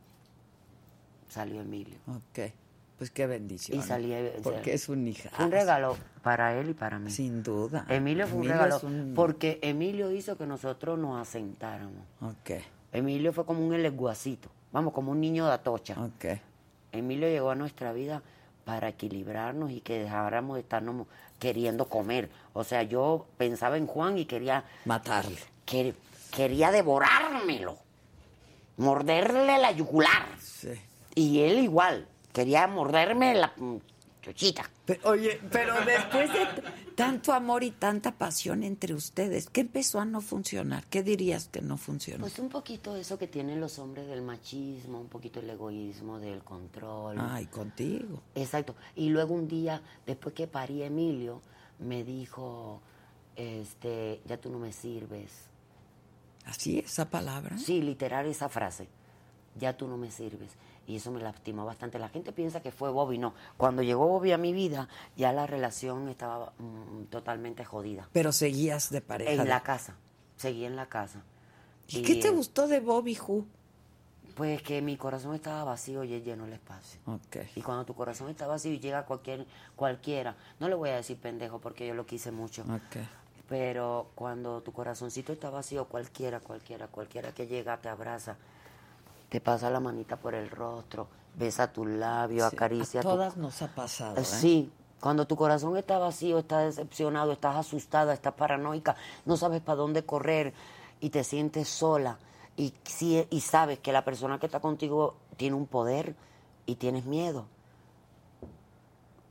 salió 1.31 1.61
Emilio. 1.61 1.99
ok. 2.07 2.53
Pues 2.99 3.11
qué 3.11 3.27
bendición. 3.27 3.79
Y 3.79 3.83
salí, 3.83 4.15
Porque 4.43 4.75
es 4.75 4.91
un 4.91 5.09
hija. 5.09 5.31
Fue 5.31 5.47
un 5.47 5.51
regalo 5.53 5.97
para 6.23 6.55
él 6.61 6.69
y 6.69 6.75
para 6.75 6.99
mí. 6.99 7.11
Sin 7.11 7.43
duda. 7.43 7.87
Emilio 7.89 8.27
fue 8.27 8.41
un 8.41 8.49
regalo 8.49 8.79
un- 8.83 9.15
porque 9.17 9.59
Emilio 9.63 10.11
hizo 10.13 10.37
que 10.37 10.45
nosotros 10.47 10.99
nos 10.99 11.19
asentáramos. 11.27 12.03
Ok, 12.21 12.51
Emilio 12.93 13.33
fue 13.33 13.47
como 13.47 13.67
un 13.67 13.73
eleguacito, 13.73 14.51
vamos, 14.71 14.93
como 14.93 15.13
un 15.13 15.21
niño 15.21 15.47
de 15.47 15.53
atocha. 15.55 15.95
ok. 15.99 16.39
Emilio 16.93 17.27
llegó 17.27 17.51
a 17.51 17.55
nuestra 17.55 17.95
vida 17.95 18.23
para 18.67 18.89
equilibrarnos 18.89 19.71
y 19.71 19.81
que 19.81 19.99
dejáramos 20.01 20.57
de 20.57 20.61
estarnos 20.61 21.07
queriendo 21.39 21.87
comer. 21.89 22.29
O 22.53 22.65
sea, 22.65 22.83
yo 22.83 23.27
pensaba 23.39 23.79
en 23.79 23.87
Juan 23.87 24.19
y 24.19 24.27
quería, 24.27 24.65
Matarle. 24.85 25.39
que- 25.65 25.95
quería 26.37 26.71
devorármelo, 26.71 27.79
morderle 28.77 29.59
la 29.59 29.73
yugular. 29.73 30.27
Sí. 30.39 30.73
Y 31.15 31.41
él 31.41 31.59
igual, 31.59 32.07
quería 32.33 32.67
morderme 32.67 33.35
la 33.35 33.53
chuchita. 34.23 34.69
Pero, 34.85 35.11
oye, 35.11 35.41
pero 35.51 35.75
después 35.85 36.33
de 36.33 36.47
tanto 36.95 37.33
amor 37.33 37.65
y 37.65 37.71
tanta 37.71 38.13
pasión 38.13 38.63
entre 38.63 38.95
ustedes, 38.95 39.49
¿qué 39.49 39.63
empezó 39.63 40.01
a 40.01 40.05
no 40.05 40.21
funcionar? 40.21 40.85
¿Qué 40.87 41.03
dirías 41.03 41.49
que 41.49 41.63
no 41.63 41.77
funcionó? 41.77 42.21
Pues 42.21 42.39
un 42.39 42.49
poquito 42.49 42.97
eso 42.97 43.19
que 43.19 43.27
tienen 43.27 43.61
los 43.61 43.79
hombres 43.79 44.07
del 44.09 44.23
machismo, 44.23 45.01
un 45.01 45.09
poquito 45.09 45.41
el 45.41 45.51
egoísmo, 45.51 46.19
del 46.19 46.43
control. 46.43 47.17
Ay, 47.19 47.47
contigo. 47.47 48.23
Exacto. 48.35 48.75
Y 48.97 49.09
luego 49.09 49.35
un 49.35 49.49
día, 49.49 49.83
después 50.07 50.35
que 50.35 50.47
parí 50.47 50.83
Emilio, 50.83 51.41
me 51.79 52.05
dijo, 52.05 52.83
este, 53.37 54.21
ya 54.27 54.39
tú 54.39 54.51
no 54.51 54.59
me 54.59 54.73
sirves. 54.73 55.31
¿Así 56.45 56.79
esa 56.79 57.09
palabra? 57.09 57.57
Sí, 57.59 57.81
literal 57.81 58.27
esa 58.27 58.49
frase. 58.49 58.89
Ya 59.59 59.77
tú 59.77 59.89
no 59.89 59.97
me 59.97 60.11
sirves. 60.11 60.51
Y 60.91 60.97
eso 60.97 61.13
me 61.13 61.21
lastimó 61.21 61.65
bastante. 61.65 62.01
La 62.01 62.09
gente 62.09 62.33
piensa 62.33 62.61
que 62.61 62.73
fue 62.73 62.91
Bobby. 62.91 63.17
No. 63.17 63.33
Cuando 63.57 63.83
llegó 63.83 64.09
Bobby 64.09 64.33
a 64.33 64.39
mi 64.39 64.53
vida, 64.53 64.89
ya 65.17 65.33
la 65.33 65.47
relación 65.47 66.09
estaba 66.09 66.53
mm, 66.59 67.05
totalmente 67.11 67.65
jodida. 67.65 68.09
Pero 68.13 68.33
seguías 68.33 68.91
de 68.91 69.01
pareja. 69.01 69.31
En 69.31 69.39
de- 69.45 69.45
la 69.45 69.63
casa. 69.63 69.95
Seguí 70.37 70.65
en 70.65 70.75
la 70.75 70.87
casa. 70.87 71.23
¿Y 71.87 72.03
qué 72.03 72.17
te 72.17 72.29
eh, 72.29 72.31
gustó 72.33 72.67
de 72.67 72.81
Bobby 72.81 73.17
Who? 73.17 73.47
Pues 74.35 74.63
que 74.63 74.83
mi 74.83 74.97
corazón 74.97 75.35
estaba 75.35 75.63
vacío 75.63 76.03
y 76.03 76.15
él 76.15 76.25
llenó 76.25 76.47
el 76.47 76.55
espacio. 76.55 76.99
Y 77.55 77.63
cuando 77.63 77.85
tu 77.85 77.95
corazón 77.95 78.29
está 78.31 78.47
vacío 78.47 78.73
y 78.73 78.81
llega 78.81 79.05
cualquier, 79.05 79.47
cualquiera, 79.77 80.35
no 80.59 80.69
le 80.69 80.75
voy 80.75 80.91
a 80.91 80.97
decir 80.97 81.19
pendejo 81.19 81.61
porque 81.61 81.87
yo 81.87 81.95
lo 81.95 82.07
quise 82.07 82.33
mucho, 82.33 82.65
pero 83.49 84.11
cuando 84.15 84.63
tu 84.63 84.73
corazoncito 84.73 85.33
está 85.33 85.51
vacío, 85.51 85.87
cualquiera, 85.87 86.41
cualquiera, 86.41 86.87
cualquiera 86.87 87.33
que 87.33 87.47
llega 87.49 87.77
te 87.81 87.89
abraza, 87.89 88.37
te 89.31 89.41
pasa 89.41 89.71
la 89.71 89.81
manita 89.81 90.17
por 90.17 90.35
el 90.35 90.51
rostro, 90.51 91.09
besa 91.35 91.73
tus 91.73 91.87
labios, 91.87 92.51
Sí, 92.51 92.57
acaricia 92.57 93.01
a 93.01 93.03
tu- 93.03 93.09
todas 93.09 93.37
nos 93.39 93.63
ha 93.63 93.69
pasado. 93.69 94.21
¿eh? 94.21 94.25
Sí, 94.25 94.71
cuando 95.01 95.27
tu 95.27 95.37
corazón 95.37 95.77
está 95.79 95.99
vacío, 95.99 96.39
estás 96.39 96.77
decepcionado, 96.77 97.33
estás 97.33 97.57
asustada, 97.57 98.13
estás 98.13 98.35
paranoica, 98.35 98.97
no 99.25 99.37
sabes 99.39 99.63
para 99.63 99.77
dónde 99.77 100.05
correr 100.05 100.53
y 101.01 101.09
te 101.11 101.25
sientes 101.25 101.69
sola 101.69 102.19
y, 102.57 102.75
si- 102.85 103.27
y 103.31 103.41
sabes 103.41 103.79
que 103.79 103.93
la 103.93 104.05
persona 104.05 104.39
que 104.39 104.47
está 104.47 104.61
contigo 104.61 105.15
tiene 105.39 105.57
un 105.57 105.67
poder 105.67 106.15
y 106.67 106.75
tienes 106.75 107.07
miedo. 107.07 107.47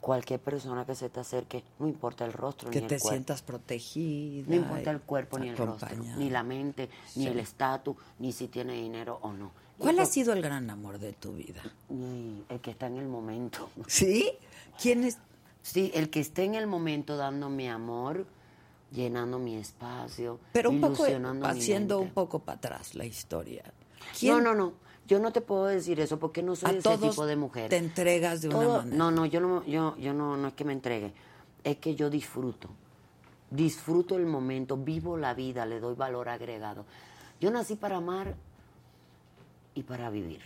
Cualquier 0.01 0.39
persona 0.39 0.85
que 0.85 0.95
se 0.95 1.09
te 1.09 1.19
acerque, 1.19 1.62
no 1.77 1.85
importa 1.85 2.23
el 2.23 2.31
rostro 2.31 2.69
Que 2.71 2.79
ni 2.81 2.88
te 2.88 2.95
el 2.95 3.01
cuerpo. 3.01 3.15
sientas 3.15 3.41
protegida. 3.41 4.45
No 4.47 4.55
importa 4.55 4.91
el 4.91 5.01
cuerpo 5.01 5.38
ni 5.38 5.49
el 5.49 5.57
rostro, 5.57 5.89
ni 6.15 6.29
la 6.29 6.41
mente, 6.41 6.89
ni 7.17 7.27
el 7.27 7.38
estatus, 7.39 7.97
ni 8.17 8.31
si 8.31 8.47
tiene 8.47 8.73
dinero 8.73 9.19
o 9.23 9.33
no. 9.33 9.51
¿Cuál 9.80 10.00
ha 10.00 10.06
sido 10.06 10.34
el 10.34 10.42
gran 10.42 10.70
amor 10.70 11.00
de 11.00 11.13
tu 11.13 11.34
vida? 11.34 11.62
El 12.50 12.60
que 12.60 12.72
está 12.72 12.88
en 12.88 12.98
el 12.98 13.08
momento. 13.08 13.70
¿Sí? 13.88 14.32
¿Quién 14.80 15.04
es? 15.06 15.18
Sí, 15.62 15.92
el 15.94 16.10
que 16.10 16.20
esté 16.20 16.44
en 16.44 16.56
el 16.56 16.68
momento 16.68 17.18
dándome 17.18 17.70
amor, 17.70 18.26
llenando 18.92 19.39
mi 19.39 19.56
espacio, 19.56 20.39
Pero 20.54 20.70
un 20.70 20.82
poco 20.82 21.06
haciendo 21.44 22.00
un 22.00 22.12
poco 22.12 22.39
para 22.39 22.58
atrás 22.58 22.96
la 22.96 23.06
historia. 23.06 23.63
No, 24.24 24.42
no, 24.42 24.54
no. 24.56 24.74
Yo 25.08 25.20
no 25.20 25.32
te 25.32 25.42
puedo 25.42 25.65
decir 25.65 26.00
eso 26.00 26.20
porque 26.20 26.44
no 26.44 26.56
soy 26.56 26.70
A 26.70 26.74
ese 26.74 26.82
todos 26.84 27.10
tipo 27.12 27.26
de 27.26 27.36
mujer. 27.36 27.70
te 27.70 27.78
entregas 27.78 28.42
de 28.42 28.50
una 28.50 28.58
manera. 28.68 28.96
No, 28.96 29.10
no, 29.12 29.26
yo 29.26 29.39
no, 29.42 29.65
yo, 29.65 29.98
yo 29.98 30.13
no, 30.13 30.38
no 30.38 30.50
es 30.50 30.54
que 30.54 30.63
me 30.63 30.74
entregue. 30.74 31.13
Es 31.63 31.78
que 31.78 31.96
yo 31.96 32.10
disfruto. 32.10 32.70
Disfruto 33.50 34.15
el 34.18 34.28
momento, 34.28 34.78
vivo 34.78 35.18
la 35.18 35.34
vida, 35.34 35.65
le 35.65 35.80
doy 35.80 35.96
valor 35.96 36.30
agregado. 36.30 36.86
Yo 37.42 37.50
nací 37.50 37.76
para 37.76 37.98
amar 37.98 38.36
y 39.75 39.84
para 39.84 40.10
vivir. 40.10 40.41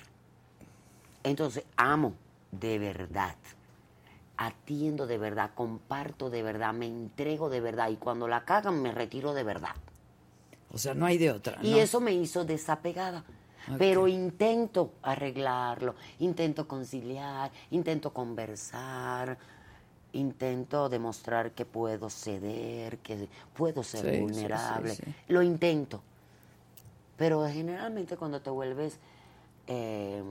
Entonces, 1.24 1.64
amo 1.78 2.14
de 2.52 2.80
verdad. 2.80 3.36
Atiendo 4.38 5.06
de 5.08 5.18
verdad, 5.18 5.52
comparto 5.56 6.30
de 6.30 6.44
verdad, 6.44 6.74
me 6.74 6.88
entrego 6.88 7.50
de 7.50 7.62
verdad 7.62 7.90
y 7.90 7.98
cuando 7.98 8.28
la 8.28 8.46
cagan 8.46 8.82
me 8.82 8.92
retiro 8.92 9.34
de 9.34 9.44
verdad. 9.44 9.76
O 10.72 10.78
sea, 10.78 10.94
no 10.94 11.06
hay 11.06 11.18
de 11.18 11.32
otra. 11.32 11.60
Y 11.62 11.72
¿no? 11.72 11.78
eso 11.78 12.02
me 12.02 12.14
hizo 12.14 12.44
desapegada. 12.44 13.24
Pero 13.78 14.10
intento 14.10 14.92
arreglarlo, 15.04 15.96
intento 16.20 16.68
conciliar, 16.68 17.50
intento 17.72 18.12
conversar, 18.12 19.38
intento 20.12 20.90
demostrar 20.90 21.52
que 21.52 21.64
puedo 21.64 22.10
ceder, 22.10 22.98
que 22.98 23.30
puedo 23.54 23.82
ser 23.84 24.02
Sí, 24.02 24.08
sí, 24.08 24.14
sí, 24.16 24.20
vulnerable. 24.22 24.96
sí. 24.96 25.04
Lo 25.30 25.42
intento. 25.42 26.02
Pero 27.16 27.48
generalmente 27.48 28.18
cuando 28.18 28.42
te 28.42 28.50
vuelves, 28.50 29.00
eh, 29.68 30.24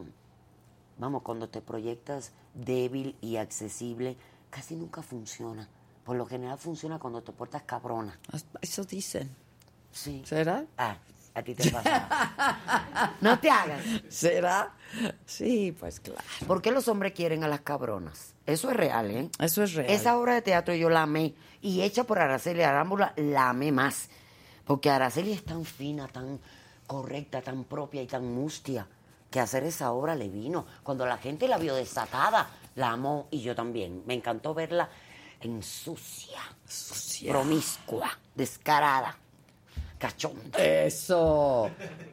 vamos, 0.98 1.22
cuando 1.22 1.48
te 1.48 1.60
proyectas 1.60 2.32
débil 2.54 3.16
y 3.20 3.36
accesible, 3.36 4.16
casi 4.50 4.76
nunca 4.76 5.02
funciona. 5.02 5.68
Por 6.04 6.16
lo 6.16 6.26
general 6.26 6.58
funciona 6.58 6.98
cuando 6.98 7.22
te 7.22 7.32
portas 7.32 7.62
cabrona. 7.62 8.18
Eso 8.60 8.84
dicen. 8.84 9.34
Sí. 9.92 10.22
¿Será? 10.24 10.64
Ah, 10.76 10.96
a 11.34 11.42
ti 11.42 11.54
te 11.54 11.70
pasa. 11.70 13.14
no 13.20 13.38
te 13.38 13.50
hagas. 13.50 13.84
¿Será? 14.08 14.74
Sí, 15.24 15.74
pues 15.78 16.00
claro. 16.00 16.20
¿Por 16.46 16.60
qué 16.60 16.72
los 16.72 16.88
hombres 16.88 17.12
quieren 17.12 17.44
a 17.44 17.48
las 17.48 17.60
cabronas? 17.60 18.34
Eso 18.46 18.70
es 18.70 18.76
real, 18.76 19.10
¿eh? 19.10 19.30
Eso 19.38 19.62
es 19.62 19.74
real. 19.74 19.90
Esa 19.90 20.18
obra 20.18 20.34
de 20.34 20.42
teatro 20.42 20.74
yo 20.74 20.90
la 20.90 21.02
amé. 21.02 21.34
Y 21.60 21.82
hecha 21.82 22.04
por 22.04 22.18
Araceli 22.18 22.62
Arámbula, 22.62 23.12
la 23.16 23.50
amé 23.50 23.70
más. 23.70 24.08
Porque 24.64 24.90
Araceli 24.90 25.32
es 25.32 25.44
tan 25.44 25.64
fina, 25.64 26.08
tan 26.08 26.40
correcta, 26.86 27.40
tan 27.40 27.64
propia 27.64 28.02
y 28.02 28.06
tan 28.06 28.34
mustia, 28.34 28.86
que 29.32 29.40
hacer 29.40 29.64
esa 29.64 29.90
obra 29.90 30.14
le 30.14 30.28
vino. 30.28 30.64
Cuando 30.84 31.04
la 31.06 31.16
gente 31.18 31.48
la 31.48 31.58
vio 31.58 31.74
desatada, 31.74 32.48
la 32.76 32.90
amó 32.90 33.26
y 33.32 33.40
yo 33.40 33.56
también. 33.56 34.04
Me 34.06 34.14
encantó 34.14 34.54
verla 34.54 34.88
en 35.40 35.60
sucia, 35.64 36.38
Sucia. 36.68 37.32
promiscua, 37.32 38.16
descarada, 38.36 39.16
cachonda. 39.98 40.58
Eso. 40.62 41.68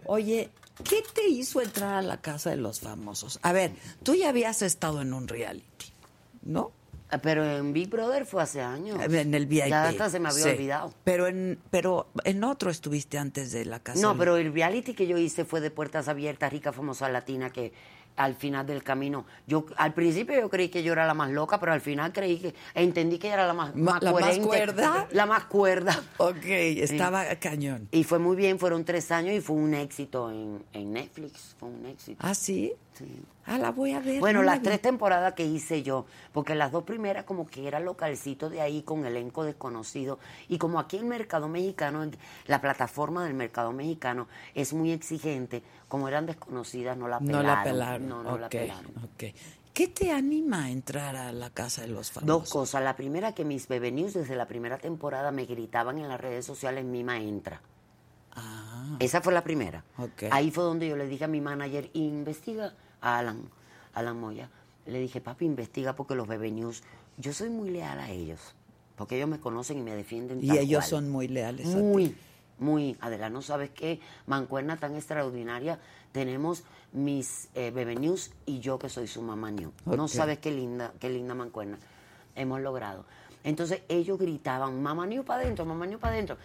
Oye, 0.07 0.49
¿qué 0.83 1.03
te 1.13 1.27
hizo 1.27 1.61
entrar 1.61 1.95
a 1.95 2.01
la 2.01 2.17
casa 2.17 2.49
de 2.49 2.55
los 2.55 2.79
famosos? 2.79 3.37
A 3.43 3.51
ver, 3.51 3.73
tú 4.01 4.15
ya 4.15 4.29
habías 4.29 4.63
estado 4.63 5.01
en 5.01 5.13
un 5.13 5.27
reality, 5.27 5.93
¿no? 6.41 6.71
Ah, 7.11 7.17
Pero 7.17 7.43
en 7.43 7.73
Big 7.73 7.89
Brother 7.89 8.25
fue 8.25 8.43
hace 8.43 8.61
años. 8.61 8.99
En 9.01 9.33
el 9.33 9.45
VIP. 9.47 9.67
Ya 9.67 9.87
hasta 9.87 10.09
se 10.09 10.19
me 10.19 10.29
había 10.29 10.43
Sí. 10.43 10.49
olvidado. 10.49 10.93
Pero 11.03 11.27
en, 11.27 11.59
pero 11.71 12.07
en 12.23 12.43
otro 12.43 12.69
estuviste 12.69 13.17
antes 13.17 13.51
de 13.51 13.65
la 13.65 13.79
casa. 13.79 13.99
No, 14.01 14.15
pero 14.17 14.37
el 14.37 14.53
reality 14.53 14.93
que 14.93 15.07
yo 15.07 15.17
hice 15.17 15.43
fue 15.45 15.59
de 15.59 15.71
Puertas 15.71 16.07
Abiertas, 16.07 16.51
rica, 16.51 16.71
famosa 16.71 17.09
latina, 17.09 17.49
que 17.49 17.73
al 18.15 18.35
final 18.35 18.67
del 18.67 18.83
camino, 18.83 19.25
yo 19.47 19.65
al 19.77 19.93
principio 19.93 20.37
yo 20.37 20.49
creí 20.49 20.67
que 20.67 20.83
yo 20.83 20.91
era 20.91 21.07
la 21.07 21.13
más 21.13 21.31
loca, 21.31 21.57
pero 21.59 21.71
al 21.71 21.79
final 21.79 22.11
creí 22.11 22.37
que, 22.37 22.53
entendí 22.75 23.17
que 23.17 23.29
era 23.29 23.47
la 23.47 23.53
más, 23.53 23.73
la 23.75 24.11
más 24.11 24.37
cuerda. 24.39 25.07
La 25.11 25.25
más 25.25 25.45
cuerda. 25.45 26.03
Ok, 26.17 26.43
estaba 26.43 27.23
cañón. 27.35 27.87
Y 27.91 28.03
fue 28.03 28.19
muy 28.19 28.35
bien, 28.35 28.59
fueron 28.59 28.83
tres 28.83 29.09
años 29.11 29.33
y 29.33 29.39
fue 29.39 29.55
un 29.55 29.73
éxito 29.73 30.29
en, 30.31 30.61
en 30.73 30.91
Netflix, 30.91 31.55
fue 31.57 31.69
un 31.69 31.85
éxito. 31.85 32.17
¿Ah, 32.19 32.35
sí? 32.35 32.73
Sí. 32.93 33.05
Ah, 33.49 33.57
la 33.57 33.71
voy 33.71 33.93
a 33.93 33.99
ver. 33.99 34.19
Bueno, 34.19 34.39
no 34.39 34.45
la 34.45 34.51
las 34.53 34.59
vi. 34.61 34.65
tres 34.65 34.81
temporadas 34.81 35.33
que 35.33 35.43
hice 35.45 35.83
yo, 35.83 36.05
porque 36.31 36.55
las 36.55 36.71
dos 36.71 36.83
primeras 36.83 37.23
como 37.25 37.47
que 37.47 37.67
era 37.67 37.79
localcito 37.79 38.49
de 38.49 38.61
ahí 38.61 38.83
con 38.83 39.05
elenco 39.05 39.43
desconocido 39.43 40.19
y 40.47 40.57
como 40.57 40.79
aquí 40.79 40.97
el 40.97 41.05
mercado 41.05 41.47
mexicano, 41.47 42.09
la 42.47 42.61
plataforma 42.61 43.23
del 43.25 43.33
mercado 43.33 43.71
mexicano 43.71 44.27
es 44.53 44.73
muy 44.73 44.91
exigente, 44.91 45.63
como 45.87 46.07
eran 46.07 46.25
desconocidas 46.25 46.95
no 46.97 47.07
la 47.07 47.19
pelaron. 47.19 47.41
No 47.41 47.47
la 47.55 47.63
pelaron. 47.63 48.09
No, 48.09 48.23
no 48.23 48.37
la 48.37 48.49
pelaron. 48.49 48.91
ok. 49.03 49.23
¿Qué 49.73 49.87
te 49.87 50.11
anima 50.11 50.65
a 50.65 50.69
entrar 50.71 51.15
a 51.15 51.31
la 51.31 51.51
casa 51.51 51.81
de 51.83 51.87
los 51.87 52.11
famosos? 52.11 52.27
Dos 52.27 52.49
cosas. 52.49 52.83
La 52.83 52.95
primera, 52.97 53.33
que 53.33 53.45
mis 53.45 53.67
bebé 53.67 53.91
news 53.91 54.13
desde 54.13 54.35
la 54.35 54.45
primera 54.45 54.77
temporada 54.77 55.31
me 55.31 55.45
gritaban 55.45 55.97
en 55.99 56.09
las 56.09 56.19
redes 56.19 56.45
sociales, 56.45 56.83
mi 56.83 57.03
maestra. 57.03 57.61
Ah, 58.35 58.97
Esa 58.99 59.21
fue 59.21 59.31
la 59.33 59.41
primera. 59.41 59.83
Ok. 59.97 60.23
Ahí 60.31 60.51
fue 60.51 60.63
donde 60.65 60.87
yo 60.87 60.97
le 60.97 61.07
dije 61.07 61.23
a 61.23 61.27
mi 61.27 61.39
manager, 61.39 61.89
investiga 61.93 62.73
a 63.01 63.19
Alan, 63.19 63.41
Alan 63.93 64.19
Moya. 64.19 64.49
Le 64.85 64.99
dije, 64.99 65.21
papi, 65.21 65.45
investiga 65.45 65.95
porque 65.95 66.15
los 66.15 66.27
Bebe 66.27 66.51
News, 66.51 66.83
yo 67.17 67.33
soy 67.33 67.49
muy 67.49 67.69
leal 67.69 67.99
a 67.99 68.09
ellos, 68.09 68.39
porque 68.95 69.17
ellos 69.17 69.29
me 69.29 69.39
conocen 69.39 69.77
y 69.77 69.81
me 69.81 69.95
defienden. 69.95 70.43
y 70.43 70.47
tal 70.47 70.57
ellos 70.57 70.79
cual. 70.79 70.89
son 70.89 71.09
muy 71.09 71.27
leales 71.27 71.67
a 71.67 71.77
ti. 71.77 71.83
Muy, 71.83 72.15
muy. 72.57 72.97
Adela, 73.01 73.29
¿no 73.29 73.41
sabes 73.41 73.69
qué? 73.69 73.99
Mancuerna 74.25 74.77
tan 74.77 74.95
extraordinaria. 74.95 75.79
Tenemos 76.11 76.63
mis 76.91 77.49
eh, 77.53 77.71
Bebe 77.71 77.95
News 77.95 78.31
y 78.45 78.59
yo 78.59 78.79
que 78.79 78.89
soy 78.89 79.07
su 79.07 79.21
mamá 79.21 79.51
New. 79.51 79.71
No 79.85 80.07
sabes 80.07 80.39
qué 80.39 80.51
linda, 80.51 80.93
qué 80.99 81.09
linda 81.09 81.35
mancuerna 81.35 81.77
hemos 82.39 82.61
logrado. 82.61 83.05
Entonces 83.43 83.81
ellos 83.87 84.17
gritaban, 84.17 84.81
mamá 84.81 85.05
New 85.05 85.23
para 85.23 85.43
adentro, 85.43 85.65
mamá 85.65 85.85
New 85.85 85.99
para 85.99 86.13
adentro. 86.13 86.37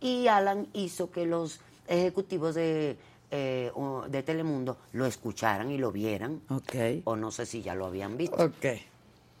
Y 0.00 0.26
Alan 0.26 0.66
hizo 0.72 1.10
que 1.10 1.26
los 1.26 1.60
ejecutivos 1.86 2.54
de, 2.54 2.96
eh, 3.32 3.72
de 4.08 4.22
Telemundo 4.22 4.76
lo 4.92 5.06
escucharan 5.06 5.70
y 5.72 5.78
lo 5.78 5.90
vieran. 5.90 6.42
Ok. 6.48 7.02
O 7.04 7.16
no 7.16 7.30
sé 7.32 7.46
si 7.46 7.62
ya 7.62 7.74
lo 7.74 7.86
habían 7.86 8.16
visto. 8.16 8.36
Ok. 8.44 8.66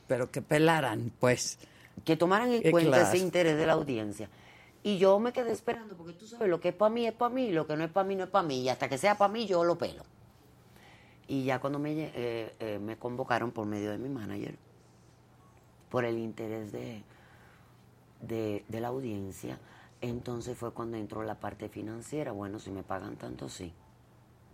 Pero 0.08 0.30
que 0.30 0.42
pelaran, 0.42 1.12
pues. 1.20 1.58
que 2.04 2.16
tomaran 2.16 2.50
en 2.50 2.66
Eh, 2.66 2.70
cuenta 2.70 2.96
claro. 2.98 3.08
ese 3.08 3.18
interés 3.18 3.56
de 3.56 3.66
la 3.66 3.74
audiencia. 3.74 4.28
Y 4.82 4.98
yo 4.98 5.20
me 5.20 5.32
quedé 5.32 5.52
esperando, 5.52 5.96
porque 5.96 6.14
tú 6.14 6.26
sabes, 6.26 6.48
lo 6.48 6.58
que 6.58 6.70
es 6.70 6.74
para 6.74 6.92
mí 6.92 7.06
es 7.06 7.12
para 7.12 7.32
mí, 7.32 7.52
lo 7.52 7.66
que 7.68 7.76
no 7.76 7.84
es 7.84 7.90
para 7.90 8.04
mí 8.08 8.16
no 8.16 8.24
es 8.24 8.30
para 8.30 8.44
mí, 8.48 8.62
y 8.62 8.68
hasta 8.68 8.88
que 8.88 8.98
sea 8.98 9.16
para 9.16 9.32
mí 9.32 9.46
yo 9.46 9.62
lo 9.62 9.78
pelo. 9.78 10.02
Y 11.28 11.44
ya 11.44 11.60
cuando 11.60 11.78
me, 11.78 11.92
eh, 11.92 12.54
eh, 12.58 12.78
me 12.82 12.96
convocaron 12.96 13.52
por 13.52 13.64
medio 13.66 13.92
de 13.92 13.98
mi 13.98 14.08
manager, 14.08 14.56
por 15.88 16.04
el 16.04 16.18
interés 16.18 16.72
de, 16.72 17.04
de, 18.22 18.64
de 18.66 18.80
la 18.80 18.88
audiencia, 18.88 19.58
entonces 20.00 20.58
fue 20.58 20.72
cuando 20.72 20.96
entró 20.96 21.22
la 21.22 21.36
parte 21.36 21.68
financiera. 21.68 22.32
Bueno, 22.32 22.58
si 22.58 22.70
me 22.72 22.82
pagan 22.82 23.14
tanto, 23.16 23.48
sí. 23.48 23.72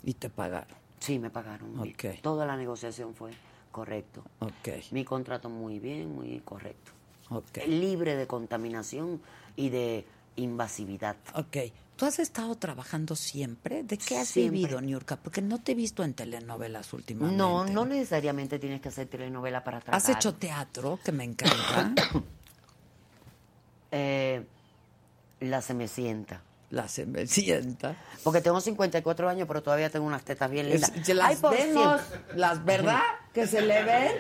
Y 0.05 0.15
te 0.15 0.31
pagaron. 0.31 0.77
Sí, 1.01 1.19
me 1.19 1.31
pagaron. 1.31 1.83
bien. 1.83 1.95
Ok. 1.95 2.21
Toda 2.23 2.45
la 2.47 2.57
negociación 2.57 3.15
fue 3.15 3.31
correcto. 3.71 4.23
Ok. 4.41 4.91
Mi 4.93 5.05
contrato 5.05 5.49
muy 5.49 5.79
bien, 5.79 6.15
muy 6.15 6.41
correcto 6.41 6.93
Ok. 7.31 7.59
libre 7.67 8.17
de 8.17 8.27
contaminación 8.27 9.21
y 9.57 9.69
de 9.71 10.05
invasividad. 10.37 11.17
Ok. 11.35 11.57
¿Tú 11.97 12.07
has 12.07 12.21
estado 12.21 12.55
trabajando 12.55 13.17
siempre? 13.17 13.83
¿De 13.83 13.99
qué 13.99 14.19
has 14.19 14.29
Siempre. 14.29 14.61
vivido, 14.61 14.81
Niurka? 14.81 15.17
Porque 15.17 15.43
no 15.43 15.59
te 15.59 15.73
he 15.73 15.75
visto 15.75 16.05
en 16.05 16.15
telenovelas 16.15 16.93
últimamente. 16.93 17.37
No, 17.37 17.65
no 17.65 17.85
necesariamente 17.87 18.61
tienes 18.61 18.81
que 18.81 18.89
hacer 18.89 19.09
telenovela 19.09 19.65
para 19.65 19.81
trabajar. 19.81 20.09
¿Has 20.13 20.17
hecho 20.17 20.35
teatro, 20.35 21.01
que 21.05 21.11
me 21.13 21.25
encanta? 21.25 21.93
Eh, 23.91 24.45
la 25.41 25.63
se 25.63 25.75
me 25.75 25.89
sienta. 25.89 26.43
La 26.71 26.87
se 26.87 27.07
me 27.07 27.27
sienta. 27.27 27.97
Porque 28.23 28.43
tengo 28.43 28.61
54 28.61 29.29
años, 29.29 29.49
pero 29.49 29.63
todavía 29.63 29.89
tengo 29.89 30.05
unas 30.07 30.23
tetas 30.23 30.51
bien 30.51 30.69
lindas. 30.69 30.93
Es- 30.95 31.09
las 31.15 31.31
Ay, 31.31 31.37
por 31.37 31.53
vemos, 31.57 32.01
las 32.35 32.63
verdad 32.65 33.01
que 33.33 33.47
se 33.47 33.63
le 33.63 33.83
ven 33.85 34.13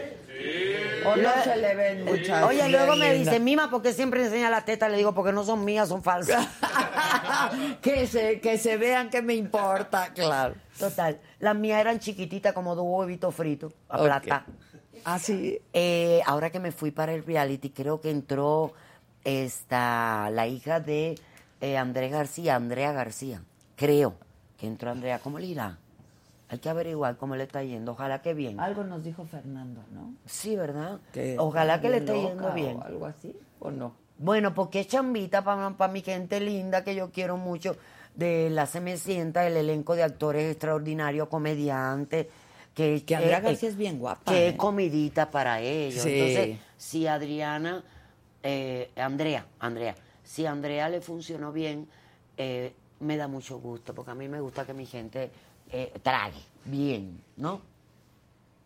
o 1.05 1.16
no 1.16 1.30
se 1.44 1.57
le 1.57 1.74
ven 1.74 2.05
muchas. 2.07 2.44
Oye, 2.44 2.68
luego 2.70 2.96
me 2.96 3.12
dice, 3.12 3.38
Mima, 3.38 3.68
¿por 3.70 3.82
qué 3.82 3.92
siempre 3.92 4.24
enseña 4.24 4.49
las 4.49 4.64
tetas? 4.64 4.90
Le 4.90 4.96
digo, 4.96 5.14
porque 5.14 5.32
no 5.32 5.44
son 5.44 5.62
mías, 5.64 5.88
son 5.88 6.03
falsas. 6.03 6.46
que 7.82 8.07
se 8.07 8.40
que 8.40 8.57
se 8.57 8.76
vean 8.78 9.11
que 9.11 9.20
me 9.20 9.34
importa, 9.34 10.12
claro. 10.14 10.55
Total. 10.78 11.20
Las 11.40 11.55
mías 11.57 11.80
eran 11.80 11.99
chiquititas 11.99 12.55
como 12.55 12.74
dos 12.74 12.84
huevitos 12.88 13.34
fritos, 13.34 13.74
a 13.88 13.99
plata. 13.99 14.46
Ah, 15.05 15.18
sí. 15.18 15.61
Eh, 15.72 16.20
ahora 16.24 16.51
que 16.51 16.61
me 16.61 16.72
fui 16.72 16.92
para 16.92 17.12
el 17.12 17.24
reality, 17.24 17.70
creo 17.70 18.01
que 18.01 18.11
entró 18.11 18.72
esta, 19.24 20.30
la 20.30 20.46
hija 20.46 20.80
de 20.80 21.18
eh, 21.61 21.76
Andrés 21.76 22.12
García, 22.12 22.56
Andrea 22.56 22.92
García. 22.92 23.42
Creo 23.76 24.14
que 24.56 24.66
entró 24.66 24.90
Andrea. 24.90 25.18
¿Cómo 25.18 25.38
le 25.38 25.46
irá? 25.46 25.78
Hay 26.50 26.59
que 26.59 26.70
averiguar 26.70 27.16
cómo 27.16 27.36
le 27.36 27.44
está 27.44 27.62
yendo. 27.62 27.92
Ojalá 27.92 28.22
que 28.22 28.32
bien. 28.32 28.59
Algo 28.59 28.82
nos 28.82 29.04
dijo 29.04 29.24
Fernando, 29.26 29.82
¿no? 29.92 30.14
Sí, 30.24 30.56
¿verdad? 30.56 30.98
Que 31.12 31.36
Ojalá 31.38 31.80
que 31.80 31.90
le 31.90 31.98
está 31.98 32.14
esté 32.14 32.28
yendo 32.28 32.52
bien. 32.52 32.78
O 32.78 32.82
algo 32.82 33.06
así, 33.06 33.36
¿o 33.59 33.70
no? 33.70 33.94
Bueno, 34.16 34.54
porque 34.54 34.80
es 34.80 34.88
chambita 34.88 35.44
para 35.44 35.92
mi 35.92 36.00
gente 36.00 36.40
linda 36.40 36.82
que 36.84 36.94
yo 36.94 37.11
quiero 37.11 37.36
mucho. 37.36 37.76
De 38.14 38.50
la 38.50 38.66
Se 38.66 38.80
Me 38.80 38.96
Sienta, 38.96 39.46
el 39.46 39.56
elenco 39.56 39.94
de 39.94 40.02
actores 40.02 40.50
extraordinarios, 40.50 41.28
comediantes. 41.28 42.26
Que, 42.74 43.04
Que 43.04 43.14
Andrea 43.14 43.38
eh, 43.38 43.42
García 43.42 43.68
eh, 43.68 43.72
es 43.72 43.78
bien 43.78 43.98
guapa, 43.98 44.32
Que 44.32 44.46
¿eh? 44.46 44.48
es 44.48 44.56
comidita 44.56 45.30
para 45.30 45.61
ellos. 45.61 46.02
Sí. 46.02 46.11
Entonces, 46.18 46.59
si 46.76 47.06
Adriana, 47.06 47.84
eh, 48.42 48.90
Andrea, 48.96 49.46
Andrea, 49.61 49.94
si 50.29 50.45
a 50.45 50.51
Andrea 50.51 50.91
le 50.91 51.01
funcionó 51.01 51.53
bien, 51.53 51.89
eh, 52.37 52.74
me 53.01 53.16
da 53.16 53.29
mucho 53.29 53.59
gusto, 53.61 53.95
porque 53.95 54.11
a 54.11 54.14
mí 54.14 54.29
me 54.29 54.41
gusta 54.43 54.66
que 54.66 54.74
mi 54.74 54.85
gente 54.85 55.31
eh, 55.72 55.91
trague 56.03 56.43
bien, 56.66 57.18
¿no? 57.39 57.62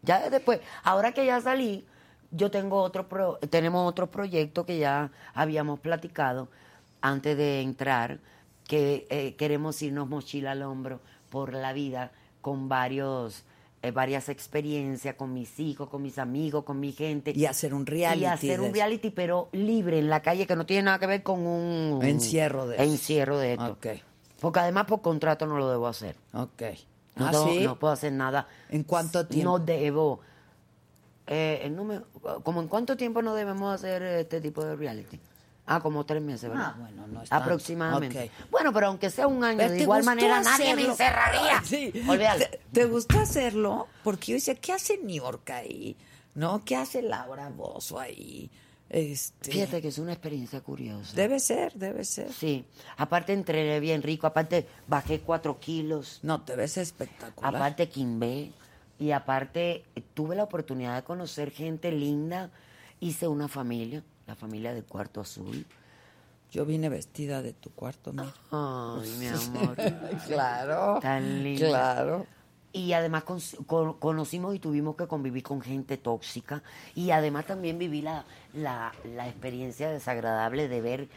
Ya 0.02 0.28
después, 0.28 0.60
ahora 0.82 1.12
que 1.12 1.24
ya 1.24 1.40
salí, 1.40 1.86
yo 2.32 2.50
tengo 2.50 2.82
otro 2.82 3.08
pro- 3.08 3.38
tenemos 3.48 3.88
otro 3.88 4.10
proyecto 4.10 4.66
que 4.66 4.78
ya 4.78 5.12
habíamos 5.34 5.78
platicado 5.78 6.48
antes 7.00 7.36
de 7.36 7.60
entrar, 7.60 8.18
que 8.66 9.06
eh, 9.10 9.36
queremos 9.36 9.80
irnos 9.82 10.08
mochila 10.08 10.50
al 10.52 10.62
hombro 10.62 10.98
por 11.30 11.52
la 11.52 11.72
vida 11.72 12.10
con 12.40 12.68
varios 12.68 13.44
varias 13.90 14.28
experiencias 14.28 15.16
con 15.16 15.34
mis 15.34 15.58
hijos, 15.58 15.88
con 15.88 16.02
mis 16.02 16.18
amigos, 16.18 16.62
con 16.64 16.78
mi 16.78 16.92
gente. 16.92 17.32
Y 17.34 17.46
hacer 17.46 17.74
un 17.74 17.84
reality 17.84 18.22
Y 18.22 18.26
hacer 18.26 18.60
un 18.60 18.72
reality, 18.72 19.10
pero 19.10 19.48
libre 19.52 19.98
en 19.98 20.08
la 20.08 20.22
calle, 20.22 20.46
que 20.46 20.54
no 20.54 20.64
tiene 20.66 20.84
nada 20.84 20.98
que 21.00 21.06
ver 21.06 21.22
con 21.24 21.44
un 21.44 22.00
Encierro 22.04 22.68
de 22.68 22.82
encierro 22.84 23.38
de 23.38 23.54
esto. 23.54 23.72
Ok. 23.72 23.86
Porque 24.40 24.60
además 24.60 24.86
por 24.86 25.02
contrato 25.02 25.46
no 25.46 25.58
lo 25.58 25.68
debo 25.68 25.88
hacer. 25.88 26.16
Ok. 26.32 26.62
No, 27.16 27.26
ah, 27.26 27.30
tengo- 27.32 27.48
sí. 27.52 27.64
no 27.64 27.78
puedo 27.78 27.92
hacer 27.92 28.12
nada. 28.12 28.46
¿En 28.70 28.84
cuánto 28.84 29.26
tiempo? 29.26 29.58
No 29.58 29.64
debo. 29.64 30.20
Eh, 31.26 31.70
no 31.74 31.84
me- 31.84 32.00
¿Como 32.42 32.60
en 32.62 32.68
cuánto 32.68 32.96
tiempo 32.96 33.22
no 33.22 33.34
debemos 33.34 33.74
hacer 33.74 34.02
este 34.02 34.40
tipo 34.40 34.64
de 34.64 34.76
reality? 34.76 35.18
Ah, 35.64 35.80
como 35.80 36.04
tres 36.04 36.20
meses, 36.20 36.50
¿verdad? 36.50 36.72
Ah, 36.74 36.76
bueno, 36.78 37.06
no 37.06 37.22
es 37.22 37.28
tanto. 37.30 37.44
Aproximadamente. 37.44 38.24
Ok. 38.24 38.50
Bueno, 38.50 38.72
pero 38.72 38.88
aunque 38.88 39.10
sea 39.10 39.28
un 39.28 39.44
año, 39.44 39.58
Pero 39.58 39.70
de 39.70 39.76
¿te 39.76 39.82
igual 39.84 40.02
manera 40.02 40.40
nadie 40.42 40.74
me 40.74 40.84
encerraría. 40.86 41.62
Sí. 41.64 41.92
¿Te, 41.92 42.60
te 42.72 42.84
gustó 42.86 43.20
hacerlo? 43.20 43.86
Porque 44.02 44.32
yo 44.32 44.34
decía, 44.34 44.54
¿qué 44.56 44.72
hace 44.72 44.98
New 44.98 45.16
York 45.22 45.48
ahí? 45.50 45.96
¿No? 46.34 46.64
¿Qué 46.64 46.74
hace 46.76 47.00
Laura 47.02 47.48
Bozo 47.50 48.00
ahí? 48.00 48.50
Este, 48.88 49.52
Fíjate 49.52 49.80
que 49.80 49.88
es 49.88 49.98
una 49.98 50.12
experiencia 50.12 50.60
curiosa. 50.60 51.14
Debe 51.16 51.40
ser, 51.40 51.72
debe 51.74 52.04
ser. 52.04 52.30
Sí. 52.32 52.66
Aparte 52.96 53.32
entrené 53.32 53.80
bien 53.80 54.02
rico. 54.02 54.26
Aparte 54.26 54.66
bajé 54.86 55.20
cuatro 55.20 55.58
kilos. 55.60 56.18
No, 56.22 56.42
te 56.42 56.56
ves 56.56 56.76
espectacular. 56.76 57.54
Aparte 57.56 57.88
quimbé. 57.88 58.52
Y 58.98 59.12
aparte 59.12 59.84
tuve 60.12 60.36
la 60.36 60.42
oportunidad 60.44 60.96
de 60.96 61.04
conocer 61.04 61.50
gente 61.52 61.90
linda. 61.90 62.50
Hice 63.00 63.26
una 63.26 63.48
familia, 63.48 64.04
la 64.26 64.34
familia 64.34 64.72
del 64.74 64.84
Cuarto 64.84 65.20
Azul. 65.20 65.64
Yo 66.50 66.66
vine 66.66 66.88
vestida 66.88 67.40
de 67.42 67.52
tu 67.54 67.70
cuarto, 67.70 68.12
mira. 68.12 68.32
Ay, 68.50 69.10
mi 69.18 69.26
amor. 69.28 69.76
claro. 70.26 70.98
Tan 71.00 71.42
linda. 71.42 71.66
Claro. 71.68 72.26
Y 72.74 72.92
además 72.94 73.24
con- 73.24 73.40
con- 73.66 73.94
conocimos 73.98 74.54
y 74.54 74.58
tuvimos 74.58 74.96
que 74.96 75.06
convivir 75.06 75.42
con 75.42 75.60
gente 75.60 75.96
tóxica. 75.98 76.62
Y 76.94 77.10
además 77.10 77.46
también 77.46 77.78
viví 77.78 78.00
la, 78.02 78.24
la, 78.54 78.92
la 79.14 79.28
experiencia 79.28 79.90
desagradable 79.90 80.68
de 80.68 80.80
ver 80.80 81.08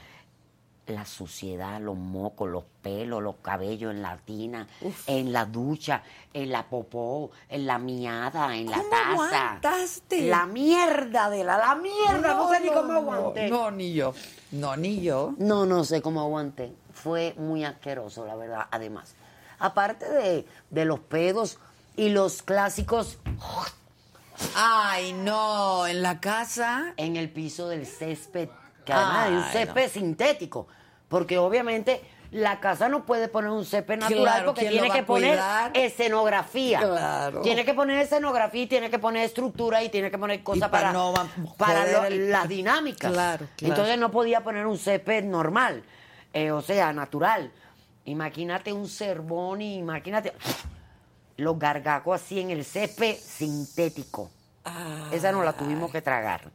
la 0.87 1.05
suciedad, 1.05 1.79
los 1.81 1.95
mocos, 1.97 2.49
los 2.49 2.63
pelos, 2.81 3.21
los 3.23 3.35
cabellos 3.37 3.91
en 3.91 4.01
la 4.01 4.17
tina, 4.17 4.67
en 5.07 5.33
la 5.33 5.45
ducha, 5.45 6.03
en 6.33 6.51
la 6.51 6.67
popó, 6.67 7.31
en 7.49 7.65
la 7.65 7.77
miada, 7.79 8.55
en 8.55 8.69
la 8.69 8.77
¿Cómo 8.77 8.89
taza. 8.89 9.09
aguantaste? 9.11 10.21
La 10.27 10.45
mierda 10.45 11.29
de 11.29 11.43
la, 11.43 11.57
la 11.57 11.75
mierda, 11.75 12.35
no, 12.35 12.49
sé 12.49 12.59
ni 12.61 12.69
cómo 12.69 12.93
aguanté. 12.93 13.49
No, 13.49 13.71
ni 13.71 13.93
yo. 13.93 14.13
No, 14.51 14.75
ni 14.77 15.01
yo. 15.01 15.33
No, 15.37 15.65
no 15.65 15.83
sé 15.83 16.01
cómo 16.01 16.21
aguanté. 16.21 16.73
Fue 16.93 17.33
muy 17.37 17.63
asqueroso, 17.65 18.25
la 18.25 18.35
verdad, 18.35 18.67
además. 18.71 19.15
Aparte 19.59 20.07
de, 20.09 20.45
de 20.69 20.85
los 20.85 20.99
pedos 20.99 21.57
y 21.95 22.09
los 22.09 22.41
clásicos 22.41 23.17
Ay, 24.55 25.13
no, 25.13 25.87
en 25.87 26.01
la 26.01 26.19
casa. 26.19 26.93
en 26.97 27.15
el 27.15 27.29
piso 27.29 27.69
del 27.69 27.85
césped, 27.85 28.49
que 28.85 28.93
además 28.93 29.25
es 29.27 29.31
un 29.33 29.43
Ay, 29.43 29.51
césped 29.51 29.89
sintético, 29.89 30.67
porque 31.09 31.37
obviamente 31.37 32.01
la 32.31 32.59
casa 32.59 32.89
no 32.89 33.05
puede 33.05 33.27
poner 33.29 33.49
un 33.51 33.63
césped 33.65 33.97
natural 33.99 34.23
Claro, 34.23 34.45
porque 34.47 34.61
¿quién 34.61 34.71
tiene 34.73 34.91
que 34.91 35.03
poner 35.03 35.39
escenografía. 35.73 36.79
Claro. 36.79 37.41
Tiene 37.41 37.63
que 37.63 37.73
poner 37.73 37.99
escenografía 37.99 38.63
y 38.63 38.67
tiene 38.67 38.89
que 38.89 38.99
poner 38.99 39.23
estructura 39.25 39.81
y 39.83 39.89
tiene 39.89 40.11
que 40.11 40.17
poner 40.17 40.43
cosas 40.43 40.69
para 40.69 40.87
para, 40.87 40.93
no 40.93 41.13
va- 41.13 41.27
para 41.57 41.81
joder 41.81 41.93
lo- 41.93 42.05
el- 42.05 42.31
las 42.31 42.47
dinámicas. 42.49 43.11
Claro. 43.11 43.47
Entonces 43.61 43.97
no 43.97 44.11
podía 44.11 44.43
poner 44.43 44.65
un 44.65 44.77
césped 44.77 45.23
normal, 45.23 45.83
eh, 46.33 46.51
o 46.51 46.61
sea, 46.61 46.91
natural. 46.93 47.51
Imagínate 48.05 48.73
un 48.73 48.87
cervón 48.89 49.61
y 49.61 49.77
imagínate 49.77 50.33
los 51.37 51.57
gargacos 51.57 52.21
así 52.21 52.39
en 52.39 52.49
el 52.51 52.65
césped 52.65 53.15
sintético. 53.15 54.29
Ah. 54.65 55.09
Esa 55.11 55.31
no 55.31 55.43
la 55.43 55.53
tuvimos 55.53 55.91
que 55.91 56.01
tragar. 56.01 56.51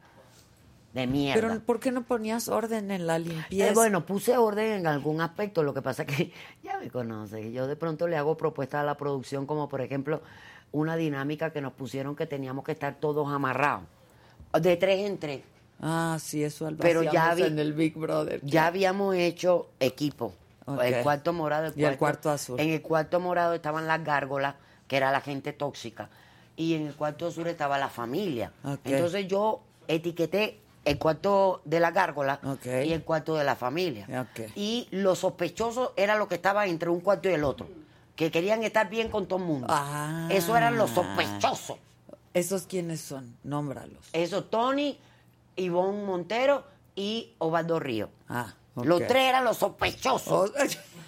De 0.92 1.06
mierda. 1.06 1.40
Pero 1.48 1.60
¿por 1.60 1.78
qué 1.80 1.92
no 1.92 2.02
ponías 2.02 2.48
orden 2.48 2.90
en 2.90 3.06
la 3.06 3.18
limpieza? 3.18 3.70
Eh, 3.70 3.74
bueno, 3.74 4.04
puse 4.04 4.36
orden 4.36 4.72
en 4.72 4.86
algún 4.86 5.20
aspecto, 5.20 5.62
lo 5.62 5.72
que 5.74 5.82
pasa 5.82 6.04
que 6.04 6.32
ya 6.62 6.78
me 6.78 6.90
conoce. 6.90 7.52
Yo 7.52 7.66
de 7.66 7.76
pronto 7.76 8.08
le 8.08 8.16
hago 8.16 8.36
propuestas 8.36 8.80
a 8.82 8.84
la 8.84 8.96
producción, 8.96 9.46
como 9.46 9.68
por 9.68 9.80
ejemplo 9.80 10.20
una 10.72 10.96
dinámica 10.96 11.52
que 11.52 11.60
nos 11.60 11.72
pusieron 11.72 12.14
que 12.16 12.26
teníamos 12.26 12.64
que 12.64 12.72
estar 12.72 12.94
todos 13.00 13.28
amarrados, 13.32 13.84
de 14.60 14.76
tres 14.76 15.06
en 15.06 15.18
tres. 15.18 15.42
Ah, 15.80 16.18
sí, 16.20 16.44
eso 16.44 16.70
lo 16.70 16.76
Pero 16.76 17.02
ya 17.02 17.34
vi- 17.34 17.42
en 17.44 17.58
el 17.58 17.72
Big 17.72 17.96
Brother. 17.96 18.40
Ya 18.44 18.66
habíamos 18.66 19.14
hecho 19.16 19.70
equipo. 19.80 20.34
El 20.82 21.02
cuarto 21.02 21.32
morado 21.32 21.66
el 21.66 21.72
Y 21.76 21.84
el 21.84 21.96
cuarto 21.96 22.30
azul. 22.30 22.60
En 22.60 22.70
el 22.70 22.82
cuarto 22.82 23.18
morado 23.18 23.54
estaban 23.54 23.86
las 23.88 24.04
gárgolas, 24.04 24.54
que 24.86 24.96
era 24.96 25.10
la 25.10 25.20
gente 25.20 25.52
tóxica. 25.52 26.10
Y 26.54 26.74
en 26.74 26.86
el 26.86 26.94
cuarto 26.94 27.26
azul 27.26 27.46
estaba 27.48 27.78
la 27.78 27.88
familia. 27.88 28.52
Entonces 28.84 29.26
yo 29.26 29.62
etiqueté 29.88 30.60
el 30.84 30.98
cuarto 30.98 31.60
de 31.64 31.80
la 31.80 31.90
gárgola 31.90 32.40
y 32.64 32.92
el 32.92 33.02
cuarto 33.02 33.36
de 33.36 33.44
la 33.44 33.56
familia. 33.56 34.28
Y 34.54 34.88
lo 34.90 35.14
sospechoso 35.14 35.92
era 35.96 36.16
lo 36.16 36.28
que 36.28 36.36
estaba 36.36 36.66
entre 36.66 36.88
un 36.88 37.00
cuarto 37.00 37.28
y 37.28 37.32
el 37.32 37.44
otro. 37.44 37.68
Que 38.16 38.30
querían 38.30 38.62
estar 38.64 38.90
bien 38.90 39.08
con 39.08 39.26
todo 39.26 39.38
el 39.38 39.46
mundo. 39.46 39.66
Ah. 39.70 40.28
Eso 40.30 40.56
eran 40.56 40.76
los 40.76 40.90
sospechosos. 40.90 41.78
¿Esos 42.34 42.64
quiénes 42.64 43.00
son? 43.00 43.36
Nómbralos. 43.42 44.08
Eso, 44.12 44.44
Tony, 44.44 44.98
Ivonne 45.56 46.04
Montero 46.04 46.64
y 46.94 47.32
Osvaldo 47.38 47.80
Río. 47.80 48.10
Ah. 48.28 48.54
Los 48.76 49.06
tres 49.06 49.28
eran 49.28 49.44
los 49.44 49.56
sospechosos. 49.56 50.50
Oh, 50.50 50.52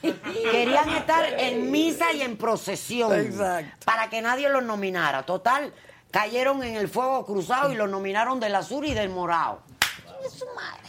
Querían 0.50 0.88
estar 0.90 1.24
en 1.38 1.70
misa 1.70 2.12
y 2.12 2.22
en 2.22 2.36
procesión. 2.36 3.12
Exacto. 3.18 3.86
Para 3.86 4.10
que 4.10 4.20
nadie 4.20 4.48
los 4.48 4.64
nominara. 4.64 5.24
Total, 5.24 5.72
cayeron 6.12 6.62
en 6.62 6.76
el 6.76 6.88
fuego 6.88 7.26
cruzado 7.26 7.72
y 7.72 7.74
los 7.74 7.90
nominaron 7.90 8.38
del 8.38 8.54
azul 8.54 8.86
y 8.86 8.94
del 8.94 9.08
morado. 9.10 9.58
Chingue 10.06 10.30
su 10.30 10.46
madre. 10.54 10.82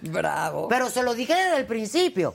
Bravo. 0.00 0.68
Pero 0.68 0.88
se 0.88 1.02
lo 1.02 1.12
dije 1.14 1.34
desde 1.34 1.56
el 1.58 1.66
principio. 1.66 2.34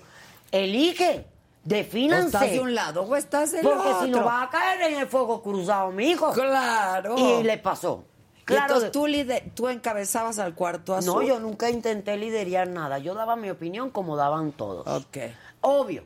Elige, 0.51 1.26
¿O 1.26 1.69
defínanse. 1.69 2.26
estás 2.38 2.51
de 2.51 2.59
un 2.59 2.76
lado 2.76 3.03
o 3.03 3.15
estás 3.15 3.51
del 3.53 3.61
porque 3.63 3.88
otro. 3.88 4.03
si 4.05 4.11
no 4.11 4.24
vas 4.26 4.47
a 4.47 4.49
caer 4.49 4.82
en 4.93 4.99
el 4.99 5.07
fuego 5.07 5.41
cruzado, 5.41 5.91
mi 5.91 6.09
hijo. 6.09 6.32
Claro. 6.34 7.15
Y 7.17 7.43
le 7.43 7.57
pasó. 7.57 8.03
Claro, 8.43 8.63
entonces 8.65 8.91
tú, 8.91 9.07
lider- 9.07 9.53
tú 9.53 9.69
encabezabas 9.69 10.39
al 10.39 10.55
cuarto 10.55 10.93
azul. 10.95 11.13
No, 11.13 11.22
yo 11.22 11.39
nunca 11.39 11.69
intenté 11.69 12.17
liderar 12.17 12.67
nada. 12.67 12.97
Yo 12.97 13.13
daba 13.13 13.36
mi 13.38 13.49
opinión 13.49 13.91
como 13.91 14.17
daban 14.17 14.51
todos. 14.51 14.86
Ok. 14.88 15.17
Obvio. 15.61 16.03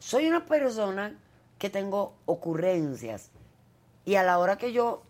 Soy 0.00 0.26
una 0.26 0.44
persona 0.46 1.14
que 1.58 1.70
tengo 1.70 2.14
ocurrencias. 2.26 3.30
Y 4.10 4.16
a 4.16 4.24
la 4.24 4.40
hora 4.40 4.58
que 4.58 4.72
yo, 4.72 5.04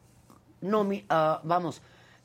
nomi- 0.60 1.06
ah, 1.08 1.40
vamos, 1.42 1.80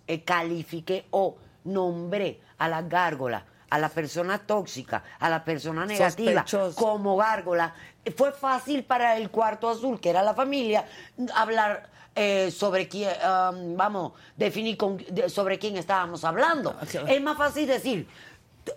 eh, 0.08 0.24
califiqué 0.26 1.06
o 1.12 1.38
nombré 1.64 2.42
a 2.58 2.68
la 2.68 2.82
gárgola, 2.82 3.46
a 3.70 3.80
la 3.80 3.88
persona 3.88 4.40
tóxica, 4.40 5.02
a 5.20 5.30
la 5.30 5.46
persona 5.46 5.86
negativa 5.86 6.42
Sospechoso. 6.46 6.76
como 6.76 7.16
gárgola, 7.16 7.74
eh, 8.04 8.12
fue 8.12 8.34
fácil 8.34 8.84
para 8.84 9.16
el 9.16 9.30
cuarto 9.30 9.70
azul, 9.70 10.02
que 10.02 10.10
era 10.10 10.22
la 10.22 10.34
familia, 10.34 10.86
hablar 11.34 11.90
eh, 12.14 12.52
sobre 12.52 12.90
quién, 12.90 13.12
ah, 13.24 13.54
vamos, 13.56 14.12
definir 14.36 14.76
con- 14.76 14.98
de- 14.98 15.30
sobre 15.30 15.58
quién 15.58 15.78
estábamos 15.78 16.26
hablando. 16.26 16.72
Ajá. 16.72 17.10
Es 17.10 17.22
más 17.22 17.38
fácil 17.38 17.68
decir, 17.68 18.06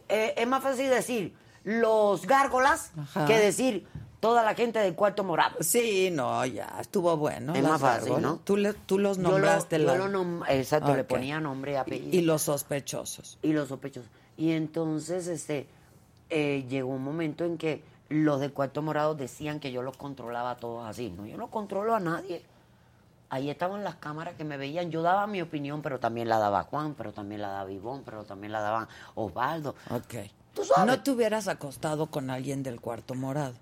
eh, 0.08 0.34
es 0.36 0.46
más 0.46 0.62
fácil 0.62 0.88
decir 0.88 1.34
los 1.64 2.24
gárgolas 2.26 2.92
Ajá. 2.96 3.26
que 3.26 3.38
decir 3.40 3.88
toda 4.20 4.42
la 4.42 4.54
gente 4.54 4.78
del 4.78 4.94
cuarto 4.94 5.22
morado. 5.24 5.56
Sí, 5.60 6.10
no, 6.12 6.44
ya, 6.46 6.76
estuvo 6.80 7.16
bueno. 7.16 7.54
Es 7.54 7.62
más 7.62 7.80
fácil. 7.80 8.20
¿no? 8.20 8.36
Tú, 8.44 8.56
le- 8.56 8.72
tú 8.74 8.98
los 8.98 9.16
Yo 9.16 9.22
lo- 9.24 9.30
nombraste. 9.30 9.78
yo 9.78 9.86
la- 9.86 9.96
lo 9.96 10.08
nom- 10.08 10.44
exacto, 10.48 10.94
le 10.94 11.04
ponía 11.04 11.40
nombre 11.40 11.72
y 11.72 11.74
apellido. 11.76 12.16
Y 12.16 12.22
los 12.22 12.42
sospechosos. 12.42 13.38
y 13.42 13.52
los 13.52 13.68
sospechosos. 13.68 14.10
Y 14.36 14.52
entonces 14.52 15.26
este 15.26 15.66
eh, 16.30 16.66
llegó 16.68 16.90
un 16.90 17.02
momento 17.02 17.44
en 17.44 17.56
que 17.58 17.82
los 18.10 18.40
del 18.40 18.52
cuarto 18.52 18.82
morado 18.82 19.14
decían 19.14 19.60
que 19.60 19.72
yo 19.72 19.82
los 19.82 19.96
controlaba 19.96 20.52
a 20.52 20.56
todos 20.56 20.86
así. 20.86 21.10
No, 21.10 21.26
yo 21.26 21.36
no 21.36 21.48
controlo 21.50 21.94
a 21.94 22.00
nadie. 22.00 22.42
Ahí 23.30 23.50
estaban 23.50 23.84
las 23.84 23.96
cámaras 23.96 24.34
que 24.36 24.44
me 24.44 24.56
veían. 24.56 24.90
Yo 24.90 25.02
daba 25.02 25.26
mi 25.26 25.42
opinión, 25.42 25.82
pero 25.82 26.00
también 26.00 26.28
la 26.28 26.38
daba 26.38 26.62
Juan, 26.64 26.94
pero 26.94 27.12
también 27.12 27.42
la 27.42 27.48
daba 27.48 27.70
Ivón, 27.70 28.02
pero 28.04 28.24
también 28.24 28.52
la 28.52 28.60
daban 28.60 28.88
Osvaldo. 29.14 29.74
Ok. 29.90 30.14
Tú 30.54 30.64
sabes. 30.64 30.86
¿No 30.86 31.02
te 31.02 31.10
hubieras 31.10 31.46
acostado 31.48 32.06
con 32.06 32.30
alguien 32.30 32.62
del 32.62 32.80
cuarto 32.80 33.14
morado? 33.14 33.54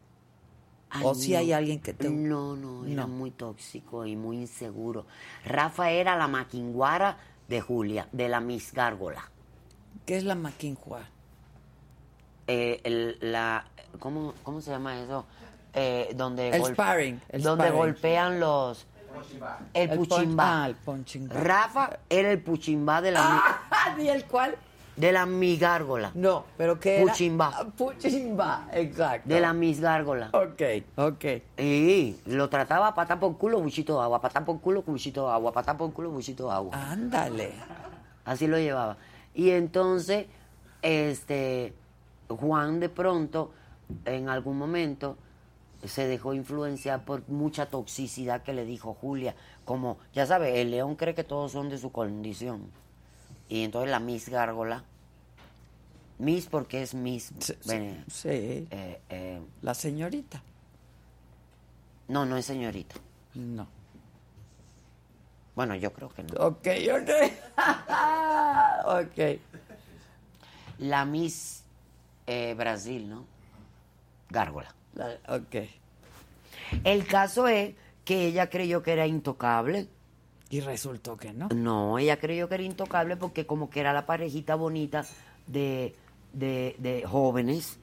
Ay, 0.91 1.03
¿O 1.05 1.14
si 1.14 1.34
hay 1.34 1.53
alguien 1.53 1.80
que 1.80 1.93
te- 1.93 2.09
No, 2.09 2.55
no, 2.57 2.87
era 2.87 3.07
muy 3.07 3.30
tóxico 3.32 4.07
y 4.07 4.14
muy 4.16 4.37
inseguro. 4.39 5.07
Rafa 5.45 5.91
era 5.91 6.16
la 6.16 6.28
maquinguara 6.28 7.16
de 7.49 7.61
Julia, 7.61 8.09
de 8.12 8.28
la 8.28 8.41
Miss 8.41 8.72
Gárgola. 8.72 9.30
¿Qué 10.05 10.16
es 10.16 10.24
la 10.24 10.34
maquinjua? 10.37 11.01
eh, 12.49 12.80
el- 12.84 13.18
la 13.20 13.64
¿cómo, 13.99 14.32
cómo 14.45 14.61
se 14.61 14.70
llama 14.70 15.01
eso? 15.01 15.26
Eh, 15.74 16.12
donde 16.14 16.51
El 16.51 16.64
sparring, 16.64 17.20
el 17.28 17.43
donde 17.43 17.64
sparring. 17.64 17.76
golpean 17.76 18.41
los 18.41 18.87
el, 19.74 19.91
El 19.91 19.99
pon- 19.99 20.07
puchimbá. 20.07 20.62
ah, 20.62 20.66
el 20.68 20.74
punching 20.76 21.28
bag. 21.28 21.43
Rafa 21.45 21.99
era 22.09 22.30
el 22.30 22.41
puchimbá 22.43 23.01
de 23.03 23.11
la 23.11 23.43
mi- 23.97 24.05
¿Y 24.05 24.09
el 24.09 24.24
cuál? 24.26 24.57
De 24.97 25.12
la 25.12 25.26
mi 25.26 25.57
gárgola, 25.57 26.11
No, 26.14 26.44
pero 26.57 26.80
¿qué 26.80 27.03
era? 27.03 27.12
Puchimba. 27.12 27.51
Ah, 27.55 27.66
Puchimba, 27.76 28.68
exacto. 28.72 29.28
de 29.28 29.40
la 29.40 29.53
mis 29.53 29.80
gárgola. 29.80 30.30
Ok, 30.32 30.62
ok. 30.97 31.24
Y 31.59 32.16
lo 32.26 32.49
trataba 32.49 32.94
patá 32.94 33.20
por 33.20 33.36
culo, 33.36 33.61
buchito 33.61 33.97
de 33.99 34.03
agua, 34.05 34.20
patá 34.20 34.44
por 34.44 34.61
culo, 34.61 34.82
buchito 34.82 35.26
de 35.26 35.32
agua, 35.32 35.53
patá 35.53 35.76
por 35.76 35.92
culo, 35.92 36.11
buchito 36.11 36.47
de 36.49 36.55
agua. 36.55 36.90
Ándale. 36.90 37.53
Así 38.24 38.47
lo 38.47 38.59
llevaba. 38.59 38.97
Y 39.34 39.51
entonces, 39.51 40.26
este, 40.82 41.74
Juan 42.28 42.80
de 42.80 42.88
pronto, 42.88 43.53
en 44.07 44.28
algún 44.30 44.57
momento, 44.57 45.16
se 45.84 46.09
dejó 46.09 46.32
influenciar 46.32 47.05
por 47.05 47.28
mucha 47.28 47.66
toxicidad 47.66 48.42
que 48.42 48.55
le 48.55 48.64
dijo 48.64 48.94
Julia. 48.94 49.34
Como, 49.66 49.99
ya 50.14 50.24
sabes, 50.26 50.55
el 50.57 50.70
león 50.70 50.97
cree 50.97 51.14
que 51.14 51.22
todos 51.22 51.53
son 51.53 51.68
de 51.68 51.76
su 51.76 51.92
condición. 51.92 52.70
Y 53.49 53.62
entonces 53.64 53.90
la 53.90 54.01
Miss 54.01 54.28
Gárgola, 54.28 54.84
Miss 56.18 56.47
porque 56.47 56.82
es 56.82 56.94
Miss. 56.94 57.32
Sí, 57.40 58.28
eh, 58.70 59.01
eh, 59.09 59.40
La 59.62 59.74
señorita. 59.74 60.42
no, 62.09 62.24
no 62.26 62.36
es 62.36 62.47
señorita. 62.47 62.97
No. 63.34 63.66
Bueno, 65.55 65.74
yo 65.74 65.92
creo 65.92 66.09
que 66.11 66.22
no. 66.22 66.34
Ok, 66.44 66.66
ok. 66.92 67.11
ok. 69.03 69.40
La 70.78 71.05
Miss 71.05 71.62
eh, 72.26 72.55
Brasil, 72.57 73.09
¿no? 73.09 73.24
Gárgola. 74.30 74.74
La- 74.94 75.16
Ok. 75.28 75.55
El 76.84 77.07
caso 77.07 77.47
es 77.47 77.74
que 78.05 78.26
ella 78.26 78.51
creyó 78.51 78.82
que 78.82 78.92
era 78.92 79.07
intocable. 79.07 79.88
Y 80.49 80.61
resultó 80.61 81.16
que 81.16 81.32
no. 81.32 81.49
No, 81.49 81.99
ella 81.99 82.18
creyó 82.18 82.49
que 82.49 82.55
era 82.55 82.64
intocable 82.64 83.16
porque 83.16 83.47
como 83.47 83.68
que 83.68 83.80
era 83.80 83.92
la 83.92 84.07
parejita 84.07 84.55
bonita 84.55 85.05
de, 85.47 85.94
de, 86.32 86.76
de 86.78 87.05
jóvenes, 87.05 87.78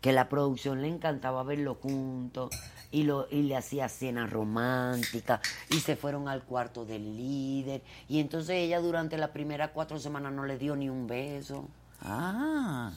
que 0.00 0.12
la 0.12 0.28
producción 0.28 0.82
le 0.82 0.88
encantaba 0.88 1.44
verlo 1.44 1.76
juntos 1.76 2.50
y, 2.90 3.04
lo, 3.04 3.28
y 3.30 3.42
le 3.42 3.56
hacía 3.56 3.88
cena 3.88 4.26
romántica 4.26 5.40
y 5.70 5.78
se 5.78 5.94
fueron 5.94 6.28
al 6.28 6.42
cuarto 6.42 6.84
del 6.84 7.16
líder. 7.16 7.82
Y 8.08 8.18
entonces 8.18 8.56
ella 8.56 8.80
durante 8.80 9.16
las 9.16 9.30
primeras 9.30 9.70
cuatro 9.72 10.00
semanas 10.00 10.32
no 10.32 10.44
le 10.44 10.58
dio 10.58 10.74
ni 10.74 10.88
un 10.88 11.06
beso. 11.06 11.68
Ah. 12.00 12.92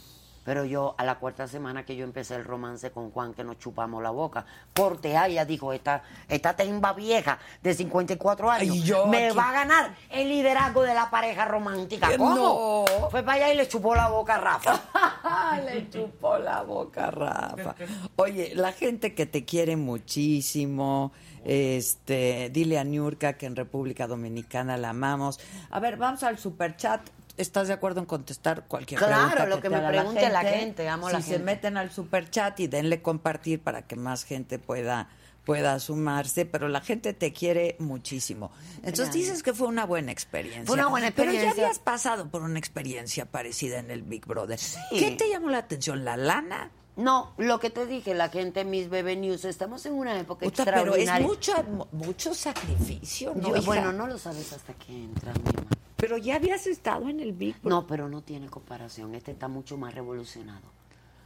Pero 0.45 0.63
yo, 0.63 0.93
a 0.97 1.03
la 1.03 1.15
cuarta 1.15 1.47
semana 1.47 1.83
que 1.83 1.95
yo 1.95 2.03
empecé 2.05 2.35
el 2.35 2.43
romance 2.45 2.91
con 2.91 3.09
Juan, 3.09 3.33
que 3.33 3.43
nos 3.43 3.57
chupamos 3.57 4.01
la 4.03 4.11
boca, 4.11 4.45
corte 4.75 5.17
a 5.17 5.25
ella 5.27 5.43
dijo, 5.43 5.73
esta, 5.73 6.03
esta 6.29 6.55
temba 6.55 6.93
vieja 6.93 7.39
de 7.63 7.73
54 7.73 8.51
años 8.51 8.71
Ay, 8.75 8.83
yo 8.83 9.07
me 9.07 9.27
aquí- 9.29 9.35
va 9.37 9.49
a 9.49 9.53
ganar 9.53 9.95
el 10.11 10.29
liderazgo 10.29 10.83
de 10.83 10.93
la 10.93 11.09
pareja 11.09 11.45
romántica. 11.45 12.13
Eh, 12.13 12.17
¿Cómo? 12.17 12.85
no. 12.87 13.09
Fue 13.09 13.23
para 13.23 13.33
allá 13.45 13.53
y 13.53 13.57
le 13.57 13.67
chupó 13.67 13.95
la 13.95 14.07
boca 14.07 14.35
a 14.35 14.39
Rafa. 14.39 14.81
Le 15.65 15.89
chupó 15.89 16.37
la 16.37 16.61
boca, 16.61 17.09
Rafa. 17.09 17.75
Oye, 18.17 18.53
la 18.55 18.71
gente 18.71 19.15
que 19.15 19.25
te 19.25 19.45
quiere 19.45 19.75
muchísimo, 19.75 21.11
este, 21.43 22.49
dile 22.51 22.77
a 22.77 22.83
Niurka 22.83 23.33
que 23.33 23.45
en 23.47 23.55
República 23.55 24.05
Dominicana 24.07 24.77
la 24.77 24.89
amamos. 24.91 25.39
A 25.71 25.79
ver, 25.79 25.97
vamos 25.97 26.21
al 26.23 26.37
superchat. 26.37 27.01
¿Estás 27.37 27.67
de 27.67 27.73
acuerdo 27.73 27.99
en 27.99 28.05
contestar 28.05 28.65
cualquier 28.67 28.99
Claro, 28.99 29.31
pregunta 29.31 29.45
lo 29.47 29.61
que 29.61 29.69
me 29.69 29.81
pregunte 29.87 30.29
la 30.29 30.41
gente, 30.41 30.87
amo 30.87 31.07
si 31.07 31.13
la 31.13 31.21
se 31.21 31.27
gente. 31.31 31.43
meten 31.43 31.77
al 31.77 31.91
superchat 31.91 32.59
y 32.61 32.67
denle 32.67 33.01
compartir 33.01 33.61
para 33.61 33.81
que 33.87 33.95
más 33.95 34.23
gente 34.23 34.59
pueda 34.59 35.09
pueda 35.43 35.79
sumarse, 35.79 36.47
pero 36.47 36.67
la 36.69 36.81
gente 36.81 37.13
te 37.13 37.31
quiere 37.31 37.75
muchísimo. 37.77 38.49
Entonces 38.77 38.97
Gracias. 39.05 39.13
dices 39.13 39.43
que 39.43 39.53
fue 39.53 39.67
una 39.67 39.85
buena 39.85 40.11
experiencia. 40.11 40.65
Fue 40.65 40.73
una 40.73 40.87
buena 40.87 41.11
Pero 41.11 41.25
ya 41.25 41.33
experiencia. 41.33 41.65
habías 41.65 41.77
pasado 41.77 42.29
por 42.29 42.41
una 42.41 42.57
experiencia 42.57 43.25
parecida 43.25 43.77
en 43.77 43.91
el 43.91 44.01
Big 44.01 44.25
Brother. 44.25 44.59
¿Qué 44.89 45.11
te 45.11 45.29
llamó 45.29 45.49
la 45.51 45.59
atención? 45.59 46.03
¿La 46.03 46.17
lana? 46.17 46.71
No, 46.95 47.33
lo 47.37 47.59
que 47.59 47.69
te 47.69 47.85
dije, 47.85 48.15
la 48.15 48.29
gente 48.29 48.61
en 48.61 48.71
Miss 48.71 48.89
Bebe 48.89 49.15
News, 49.17 49.45
estamos 49.45 49.85
en 49.85 49.93
una 49.93 50.19
época 50.19 50.45
Puta, 50.45 50.65
pero 50.65 50.95
es 50.95 51.03
extraordinaria. 51.03 51.27
mucho, 51.27 51.53
mucho 51.91 52.33
sacrificio, 52.33 53.33
¿no? 53.35 53.55
Yo- 53.55 53.61
bueno, 53.63 53.91
no 53.93 54.07
lo 54.07 54.17
sabes 54.17 54.51
hasta 54.51 54.73
que 54.73 54.93
entras, 55.03 55.37
mi 55.37 55.43
mamá. 55.51 55.67
Pero 55.95 56.17
ya 56.17 56.35
habías 56.35 56.67
estado 56.67 57.09
en 57.09 57.19
el 57.19 57.33
Big 57.33 57.55
Brother. 57.61 57.69
No, 57.69 57.87
pero 57.87 58.09
no 58.09 58.21
tiene 58.21 58.47
comparación. 58.47 59.15
Este 59.15 59.31
está 59.31 59.47
mucho 59.47 59.77
más 59.77 59.93
revolucionado. 59.93 60.67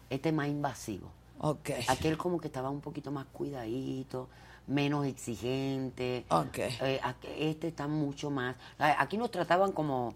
Este 0.10 0.30
es 0.30 0.36
más 0.36 0.48
invasivo. 0.48 1.12
Ok. 1.40 1.72
Aquel 1.88 2.18
como 2.18 2.40
que 2.40 2.48
estaba 2.48 2.70
un 2.70 2.82
poquito 2.82 3.12
más 3.12 3.26
cuidadito, 3.28 4.30
menos 4.68 5.06
exigente. 5.06 6.26
Ok. 6.30 6.58
Eh, 6.58 7.02
este 7.38 7.70
está 7.70 7.88
mucho 7.88 8.30
más... 8.30 8.56
Aquí 8.78 9.18
nos 9.18 9.32
trataban 9.32 9.72
como... 9.72 10.14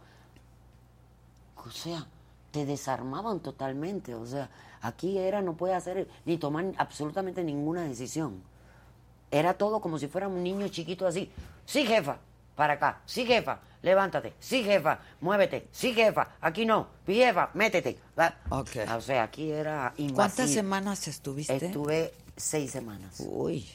O 1.66 1.72
sea, 1.72 2.06
te 2.52 2.66
desarmaban 2.66 3.40
totalmente. 3.40 4.14
O 4.16 4.26
sea, 4.26 4.50
aquí 4.82 5.18
era, 5.18 5.42
no 5.42 5.56
puede 5.56 5.74
hacer 5.74 6.08
ni 6.26 6.38
tomar 6.38 6.74
absolutamente 6.78 7.44
ninguna 7.44 7.84
decisión. 7.84 8.44
Era 9.32 9.56
todo 9.56 9.82
como 9.82 9.98
si 9.98 10.08
fuera 10.08 10.28
un 10.28 10.44
niño 10.44 10.68
chiquito 10.68 11.08
así. 11.08 11.32
Sí, 11.66 11.86
jefa, 11.86 12.20
para 12.56 12.74
acá. 12.74 13.02
Sí, 13.06 13.26
jefa, 13.26 13.60
levántate. 13.82 14.34
Sí, 14.40 14.64
jefa, 14.64 15.00
muévete. 15.22 15.68
Sí, 15.72 15.94
jefa, 15.94 16.36
aquí 16.42 16.66
no. 16.66 16.88
Mi 17.08 17.16
jefa, 17.16 17.50
métete. 17.54 17.98
Va. 18.18 18.36
Ok. 18.50 18.70
O 18.96 19.02
sea, 19.02 19.24
aquí 19.24 19.52
era 19.52 19.94
invasivo. 19.98 20.16
¿Cuántas 20.16 20.50
semanas 20.52 21.08
estuviste? 21.08 21.56
Estuve 21.68 22.14
seis 22.36 22.72
semanas. 22.72 23.22
Uy, 23.26 23.68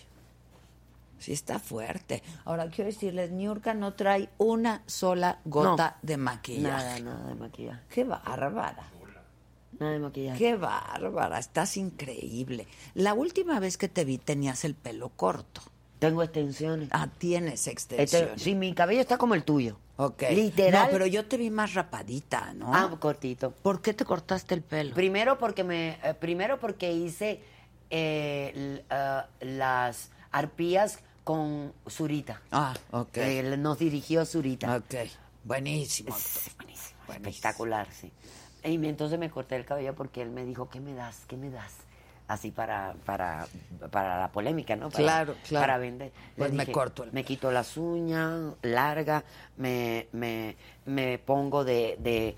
sí 1.19 1.33
está 1.33 1.59
fuerte. 1.59 2.23
Ahora 2.45 2.69
quiero 2.69 2.91
decirles, 2.91 3.31
Niurka 3.31 3.75
no 3.75 3.95
trae 3.95 4.29
una 4.39 4.83
sola 4.87 5.39
gota 5.45 5.97
No, 6.03 6.07
de 6.07 6.17
maquillaje. 6.17 7.01
Nada, 7.01 7.01
nada 7.01 7.29
de 7.29 7.35
maquillaje. 7.35 7.83
Qué 7.89 8.05
bárbara. 8.05 8.91
Nada 9.79 9.93
de 9.93 9.99
maquillaje. 10.01 10.39
Qué 10.39 10.57
bárbara, 10.57 11.39
estás 11.39 11.77
increíble. 11.77 12.67
La 12.95 13.15
última 13.15 13.61
vez 13.61 13.77
que 13.79 13.89
te 13.89 14.05
vi 14.05 14.19
tenías 14.19 14.65
el 14.65 14.75
pelo 14.75 15.11
corto. 15.11 15.63
Tengo 15.99 16.23
extensiones. 16.23 16.89
Ah, 16.93 17.09
tienes 17.19 17.67
Este, 17.67 18.01
extensiones. 18.03 18.43
sí, 18.43 18.55
mi 18.55 18.73
cabello 18.75 19.01
está 19.01 19.19
como 19.19 19.35
el 19.35 19.45
tuyo. 19.45 19.79
Ok. 19.97 20.23
Literal. 20.31 20.87
No, 20.87 20.93
pero 20.93 21.07
yo 21.07 21.27
te 21.27 21.37
vi 21.37 21.51
más 21.51 21.75
rapadita, 21.75 22.53
¿no? 22.55 22.73
Ah, 22.75 22.89
cortito. 23.01 23.51
¿Por 23.51 23.83
qué 23.83 23.95
te 23.95 24.05
cortaste 24.05 24.55
el 24.55 24.63
pelo? 24.63 24.95
Primero 24.95 25.39
porque 25.39 25.65
me, 25.65 25.99
eh, 26.05 26.15
primero 26.15 26.61
porque 26.61 26.93
hice 26.93 27.41
eh, 27.91 28.85
ah, 28.91 29.27
las 29.41 30.11
arpías 30.31 31.01
con 31.25 31.73
Zurita. 31.89 32.41
Ah, 32.53 32.75
ok. 32.93 33.17
Eh, 33.17 33.57
nos 33.59 33.79
dirigió 33.79 34.25
Zurita. 34.25 34.77
Ok, 34.77 34.95
buenísimo. 35.45 36.17
Es 36.17 36.51
buenísimo, 36.57 37.01
espectacular, 37.13 37.89
sí. 37.93 38.13
Y 38.65 38.75
entonces 38.87 39.19
me 39.19 39.31
corté 39.31 39.57
el 39.57 39.65
cabello 39.65 39.95
porque 39.95 40.23
él 40.23 40.31
me 40.31 40.45
dijo, 40.45 40.69
¿qué 40.69 40.81
me 40.81 40.95
das? 40.95 41.23
¿Qué 41.27 41.37
me 41.37 41.51
das? 41.51 41.73
Así 42.29 42.51
para, 42.51 42.95
para, 43.07 43.47
para 43.91 44.21
la 44.21 44.31
polémica, 44.31 44.77
¿no? 44.77 44.91
Para, 44.91 45.03
Claro, 45.03 45.35
claro. 45.49 45.63
Para 45.63 45.79
vender. 45.79 46.13
Pues 46.37 46.53
me 46.53 46.71
corto 46.71 47.03
el 47.05 47.13
Me 47.13 47.25
quito 47.25 47.51
las 47.51 47.77
uñas 47.79 48.53
largas, 48.63 49.25
me, 49.57 50.09
me, 50.13 50.55
me 50.85 51.19
pongo 51.19 51.65
de, 51.65 51.97
de... 51.99 52.37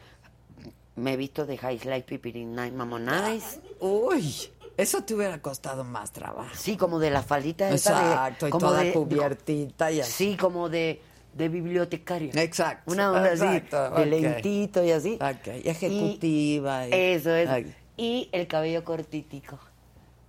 Me 0.95 1.14
he 1.14 1.16
visto 1.16 1.45
de 1.45 1.57
High 1.59 1.78
Life 1.84 2.03
Pipirin 2.03 2.55
Night 2.55 2.72
Mamonais. 2.74 3.59
Uy, 3.80 4.32
eso 4.76 5.03
te 5.03 5.14
hubiera 5.14 5.41
costado 5.43 5.82
más 5.82 6.12
trabajo. 6.12 6.51
Sí, 6.55 6.76
como 6.76 6.99
de 7.01 7.11
las 7.11 7.26
falditas 7.26 7.72
esas 7.74 8.01
de- 8.01 8.09
Exacto, 8.11 8.47
y 8.49 8.51
como 8.51 8.66
toda 8.68 8.82
de- 8.82 8.93
cubiertita 8.93 9.91
y 9.91 10.01
así. 10.03 10.12
Sí, 10.12 10.36
como 10.36 10.68
de, 10.68 11.01
de 11.34 11.49
bibliotecaria. 11.49 12.30
Exacto, 12.41 12.93
Una 12.93 13.11
onda 13.12 13.30
exacto, 13.32 13.76
así, 13.76 13.95
de 13.95 14.16
ok. 14.16 14.22
lentito 14.22 14.84
y 14.84 14.91
así. 14.93 15.14
Ok, 15.20 15.64
y 15.64 15.68
ejecutiva. 15.68 16.86
y- 16.86 16.93
Eso 16.93 17.34
es. 17.34 17.66
Y 17.97 18.28
el 18.32 18.47
cabello 18.47 18.84
cortitico. 18.84 19.59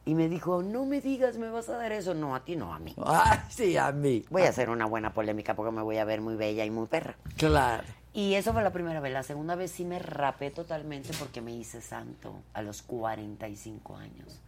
Y 0.04 0.16
me 0.16 0.28
dijo, 0.30 0.64
no 0.64 0.86
me 0.86 1.00
digas, 1.00 1.38
me 1.38 1.50
vas 1.50 1.70
a 1.70 1.78
dar 1.78 1.92
eso. 1.92 2.14
No, 2.14 2.36
a 2.36 2.44
ti 2.44 2.56
no, 2.56 2.74
a 2.74 2.80
mí. 2.80 2.96
Ay, 3.06 3.40
sí, 3.50 3.78
a 3.78 3.92
mí. 3.92 4.26
Voy 4.32 4.42
a 4.44 4.50
hacer 4.50 4.70
una 4.70 4.86
buena 4.88 5.14
polémica 5.14 5.56
porque 5.56 5.72
me 5.72 5.84
voy 5.84 5.98
a 5.98 6.06
ver 6.06 6.22
muy 6.22 6.36
bella 6.36 6.66
y 6.66 6.72
muy 6.72 6.88
perra. 6.88 7.16
Claro. 7.38 7.84
Y 8.14 8.34
eso 8.34 8.52
fue 8.52 8.64
la 8.64 8.72
primera 8.74 9.00
vez. 9.00 9.14
La 9.14 9.24
segunda 9.24 9.56
vez 9.56 9.72
sí 9.72 9.86
me 9.86 10.00
rapé 10.00 10.50
totalmente 10.52 11.12
porque 11.20 11.40
me 11.42 11.54
hice 11.56 11.82
santo 11.82 12.34
a 12.54 12.62
los 12.64 12.82
45 12.82 13.96
años. 13.96 14.40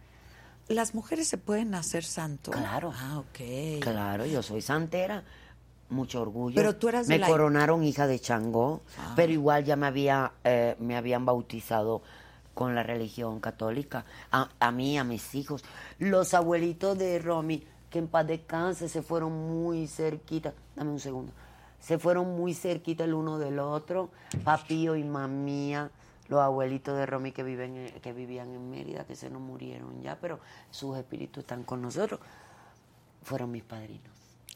¿Las 0.68 0.94
mujeres 0.94 1.28
se 1.28 1.38
pueden 1.38 1.74
hacer 1.74 2.04
santo? 2.04 2.50
Claro. 2.50 2.92
Ah, 2.94 3.18
ok. 3.18 3.80
Claro, 3.80 4.26
yo 4.26 4.42
soy 4.42 4.60
santera. 4.60 5.22
Mucho 5.90 6.22
orgullo. 6.22 6.56
Pero 6.56 6.74
tú 6.76 6.88
eras 6.88 7.06
de 7.06 7.14
Me 7.14 7.18
la- 7.20 7.28
coronaron 7.28 7.84
hija 7.84 8.06
de 8.06 8.18
Changó, 8.18 8.80
Ah. 8.98 9.12
pero 9.14 9.30
igual 9.32 9.64
ya 9.64 9.76
me 9.76 9.86
había 9.86 10.32
eh, 10.42 10.74
me 10.80 10.96
habían 10.96 11.24
bautizado 11.26 12.02
con 12.54 12.74
la 12.74 12.82
religión 12.82 13.40
católica. 13.40 14.04
A, 14.32 14.48
a 14.60 14.70
mí, 14.70 14.96
a 14.98 15.04
mis 15.04 15.34
hijos. 15.34 15.64
Los 15.98 16.32
abuelitos 16.34 16.96
de 16.96 17.18
Romy, 17.18 17.66
que 17.90 17.98
en 17.98 18.08
paz 18.08 18.26
descanse, 18.26 18.88
se 18.88 19.02
fueron 19.02 19.32
muy 19.32 19.86
cerquita. 19.88 20.54
Dame 20.76 20.90
un 20.92 21.00
segundo. 21.00 21.32
Se 21.80 21.98
fueron 21.98 22.36
muy 22.36 22.54
cerquita 22.54 23.04
el 23.04 23.12
uno 23.14 23.38
del 23.38 23.58
otro. 23.58 24.10
Papío 24.44 24.96
y 24.96 25.04
mamía. 25.04 25.90
Los 26.28 26.40
abuelitos 26.40 26.96
de 26.96 27.04
Romy 27.04 27.32
que, 27.32 27.42
viven, 27.42 27.76
en- 27.76 28.00
que 28.00 28.12
vivían 28.14 28.54
en 28.54 28.70
Mérida, 28.70 29.04
que 29.04 29.14
se 29.14 29.28
nos 29.28 29.42
murieron 29.42 30.00
ya, 30.00 30.16
pero 30.18 30.40
sus 30.70 30.96
espíritus 30.96 31.42
están 31.42 31.64
con 31.64 31.82
nosotros. 31.82 32.18
Fueron 33.22 33.50
mis 33.50 33.62
padrinos. 33.62 34.08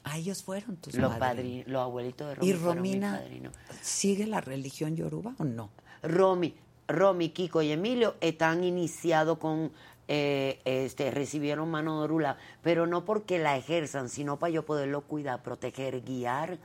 Ah, 0.05 0.17
ellos 0.17 0.43
fueron 0.43 0.77
tus 0.77 0.95
Los, 0.95 1.15
padrinos. 1.17 1.67
padri- 1.67 1.71
los 1.71 1.83
abuelitos 1.83 2.29
de 2.29 2.35
Romy 2.37 2.49
¿Y 2.49 2.53
fueron 2.55 2.83
mis 2.83 2.93
Romina 2.95 3.19
padrinos. 3.19 3.53
sigue 3.83 4.27
la 4.27 4.41
religión 4.41 4.97
yoruba 4.97 5.35
o 5.39 5.45
no? 5.45 5.69
Romy, 6.03 6.55
Romy, 6.89 7.29
Kiko 7.29 7.63
y 7.63 7.71
Emilio 7.71 8.17
están 8.21 8.65
iniciados 8.65 9.39
con, 9.39 9.71
eh, 10.09 10.61
este, 10.65 11.11
recibieron 11.11 11.71
mano 11.71 11.99
de 11.99 12.05
orula, 12.05 12.39
pero 12.63 12.87
no 12.87 13.05
porque 13.05 13.39
la 13.39 13.57
ejerzan, 13.57 14.09
sino 14.09 14.39
para 14.39 14.51
yo 14.51 14.65
poderlo 14.65 15.03
cuidar, 15.03 15.43
proteger, 15.43 16.01
guiar, 16.01 16.59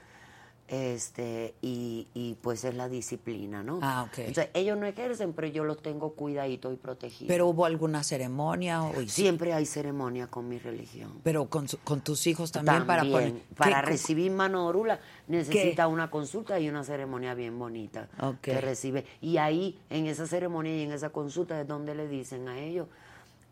este, 0.68 1.53
y, 1.61 2.07
y 2.14 2.36
pues 2.41 2.64
es 2.64 2.74
la 2.76 2.88
disciplina, 2.89 3.64
¿no? 3.64 3.80
Ah, 3.82 4.03
ok. 4.07 4.20
Entonces, 4.20 4.49
ellos 4.53 4.78
no 4.78 4.86
ejercen, 4.86 5.34
pero 5.34 5.47
yo 5.47 5.64
los 5.66 5.82
tengo 5.82 6.14
cuidaditos 6.14 6.74
y 6.74 6.78
protegidos. 6.78 7.28
¿Pero 7.28 7.47
hubo 7.47 7.66
alguna 7.66 8.01
ceremonia? 8.03 8.82
O 8.84 8.93
Siempre 9.07 9.53
hay 9.53 9.66
ceremonia 9.66 10.28
con 10.28 10.47
mi 10.47 10.57
religión. 10.59 11.11
Pero 11.24 11.47
con, 11.49 11.68
su- 11.68 11.78
con 11.80 12.01
tus 12.01 12.26
hijos 12.28 12.51
también, 12.51 12.88
para 12.88 13.03
poner... 13.03 13.34
para 13.55 13.82
¿Qué- 13.82 13.88
recibir 13.89 14.32
mano 14.32 14.66
orula 14.66 14.99
necesita 15.28 15.88
una 15.88 16.09
consulta 16.09 16.59
y 16.59 16.70
una 16.70 16.84
ceremonia 16.84 17.34
bien 17.34 17.57
bonita 17.59 18.07
Ok. 18.20 18.38
que 18.41 18.61
recibe. 18.61 19.05
Y 19.22 19.38
ahí, 19.38 19.78
en 19.89 20.07
esa 20.07 20.26
ceremonia 20.28 20.76
y 20.76 20.82
en 20.84 20.91
esa 20.91 21.09
consulta 21.09 21.59
es 21.61 21.68
donde 21.68 21.93
le 21.93 22.07
dicen 22.07 22.47
a 22.47 22.59
ellos, 22.59 22.88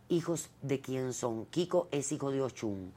hijos 0.10 0.50
de 0.62 0.80
quién 0.80 1.14
son. 1.14 1.46
Kiko 1.48 1.88
es 1.92 2.12
hijo 2.12 2.32
de 2.32 2.42
Ochun. 2.42 2.92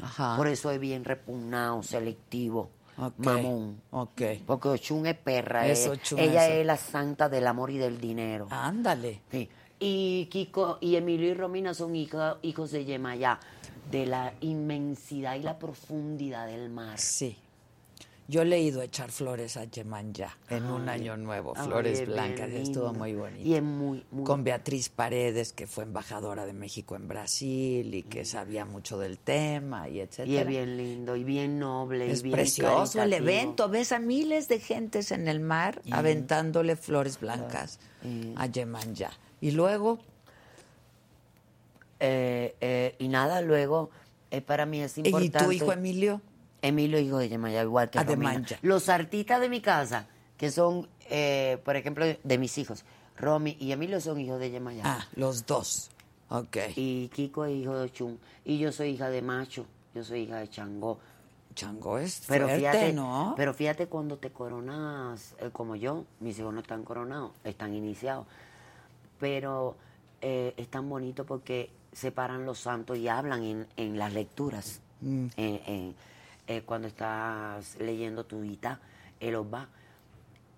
Ajá. 0.00 0.36
Por 0.36 0.48
eso 0.48 0.70
es 0.72 0.80
bien 0.80 1.04
repugnado, 1.04 1.82
selectivo, 1.84 2.68
Ok. 2.98 3.14
mamón. 3.18 3.80
Ok. 3.90 4.22
Porque 4.46 4.68
Ochun 4.68 5.06
es 5.06 5.16
perra. 5.16 5.66
Ella 5.66 5.72
eso. 5.72 5.92
es 5.94 6.66
la 6.66 6.76
santa 6.76 7.28
del 7.28 7.46
amor 7.46 7.70
y 7.70 7.78
del 7.78 8.00
dinero. 8.00 8.46
Ándale. 8.50 9.20
Sí. 9.30 9.48
Y 9.80 10.26
Kiko 10.26 10.78
y 10.80 10.96
Emilio 10.96 11.28
y 11.28 11.34
Romina 11.34 11.74
son 11.74 11.94
hija- 11.96 12.38
hijos 12.42 12.70
de 12.70 12.84
Yemayá, 12.84 13.38
de 13.90 14.06
la 14.06 14.32
inmensidad 14.40 15.34
y 15.34 15.40
la 15.42 15.58
profundidad 15.58 16.46
del 16.46 16.70
mar. 16.70 16.98
Sí. 16.98 17.36
Yo 18.26 18.42
le 18.42 18.56
he 18.56 18.62
ido 18.62 18.80
a 18.80 18.84
echar 18.84 19.10
flores 19.10 19.58
a 19.58 19.64
Yemanya 19.64 20.38
en 20.48 20.64
un 20.64 20.88
año 20.88 21.14
nuevo, 21.18 21.54
flores 21.54 22.06
blancas, 22.06 22.48
y 22.50 22.56
estuvo 22.56 22.94
muy 22.94 23.12
bonito. 23.14 23.46
Y 23.46 23.54
es 23.54 23.62
muy, 23.62 24.02
muy... 24.10 24.24
Con 24.24 24.44
Beatriz 24.44 24.88
Paredes, 24.88 25.52
que 25.52 25.66
fue 25.66 25.84
embajadora 25.84 26.46
de 26.46 26.54
México 26.54 26.96
en 26.96 27.06
Brasil 27.06 27.94
y 27.94 28.02
que 28.02 28.24
sabía 28.24 28.64
mucho 28.64 28.98
del 28.98 29.18
tema 29.18 29.90
y 29.90 30.00
etcétera. 30.00 30.26
Y 30.28 30.36
es 30.38 30.46
bien 30.46 30.76
lindo, 30.78 31.16
y 31.16 31.24
bien 31.24 31.58
noble, 31.58 32.10
Es 32.10 32.20
y 32.20 32.22
bien 32.24 32.32
precioso 32.36 33.02
el 33.02 33.12
evento. 33.12 33.68
Ves 33.68 33.92
a 33.92 33.98
miles 33.98 34.48
de 34.48 34.58
gentes 34.58 35.12
en 35.12 35.28
el 35.28 35.40
mar 35.40 35.82
aventándole 35.90 36.76
flores 36.76 37.20
blancas 37.20 37.78
Y- 38.02 38.32
a 38.36 38.46
Yemanya. 38.46 39.10
Y 39.42 39.50
luego, 39.50 39.98
Eh, 42.00 42.54
eh, 42.60 42.96
y 42.98 43.08
nada, 43.08 43.40
luego, 43.40 43.88
eh, 44.30 44.40
para 44.40 44.66
mí 44.66 44.80
es 44.80 44.98
¿y 44.98 45.02
importante... 45.02 45.44
tu 45.44 45.52
hijo 45.52 45.72
Emilio? 45.72 46.20
Emilio, 46.66 46.98
hijo 46.98 47.18
de 47.18 47.28
Yemayá, 47.28 47.62
igual 47.62 47.90
que 47.90 47.98
Ah, 47.98 48.04
de 48.04 48.14
Romina. 48.14 48.44
Los 48.62 48.88
artistas 48.88 49.40
de 49.40 49.48
mi 49.48 49.60
casa, 49.60 50.06
que 50.36 50.50
son, 50.50 50.88
eh, 51.10 51.58
por 51.64 51.76
ejemplo, 51.76 52.04
de 52.22 52.38
mis 52.38 52.56
hijos, 52.58 52.84
Romy 53.18 53.56
y 53.60 53.72
Emilio 53.72 54.00
son 54.00 54.18
hijos 54.20 54.40
de 54.40 54.50
Yemayá. 54.50 54.82
Ah, 54.84 55.06
los 55.16 55.46
dos. 55.46 55.90
Ok. 56.30 56.56
Y 56.76 57.08
Kiko 57.08 57.44
es 57.44 57.54
hijo 57.54 57.76
de 57.76 57.92
Chun. 57.92 58.18
Y 58.44 58.58
yo 58.58 58.72
soy 58.72 58.90
hija 58.90 59.08
de 59.10 59.22
Macho. 59.22 59.66
Yo 59.94 60.02
soy 60.02 60.22
hija 60.22 60.38
de 60.38 60.48
Changó. 60.48 60.98
Chango 61.54 61.98
es 61.98 62.22
Pero 62.26 62.46
fuerte, 62.46 62.58
fíjate, 62.68 62.92
¿no? 62.92 63.34
pero 63.36 63.54
fíjate 63.54 63.86
cuando 63.86 64.16
te 64.16 64.30
coronas, 64.30 65.36
eh, 65.38 65.50
como 65.52 65.76
yo, 65.76 66.04
mis 66.18 66.36
hijos 66.40 66.52
no 66.52 66.58
están 66.60 66.82
coronados, 66.82 67.30
están 67.44 67.72
iniciados. 67.74 68.26
Pero 69.20 69.76
eh, 70.20 70.54
es 70.56 70.68
tan 70.68 70.88
bonito 70.88 71.24
porque 71.24 71.70
separan 71.92 72.44
los 72.44 72.58
santos 72.58 72.98
y 72.98 73.06
hablan 73.08 73.42
en, 73.44 73.66
en 73.76 73.98
las 73.98 74.12
lecturas. 74.12 74.80
Mm. 75.00 75.26
En- 75.36 75.60
en- 75.66 75.94
eh, 76.46 76.62
cuando 76.62 76.88
estás 76.88 77.76
leyendo 77.78 78.24
tu 78.24 78.42
Gita, 78.42 78.80
él 79.20 79.32
los 79.32 79.46
va. 79.46 79.68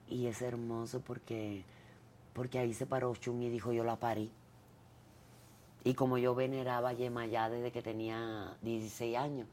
Y 0.08 0.26
es 0.26 0.42
hermoso 0.42 1.00
porque, 1.00 1.64
porque 2.32 2.58
ahí 2.58 2.74
se 2.74 2.86
paró 2.86 3.14
Chun 3.16 3.42
y 3.42 3.50
dijo, 3.50 3.72
yo 3.72 3.84
la 3.84 3.96
parí. 3.96 4.30
Y 5.84 5.94
como 5.94 6.18
yo 6.18 6.34
veneraba 6.34 6.90
a 6.90 6.92
Yemayá 6.92 7.48
desde 7.48 7.70
que 7.70 7.82
tenía 7.82 8.56
16 8.62 9.16
años, 9.16 9.46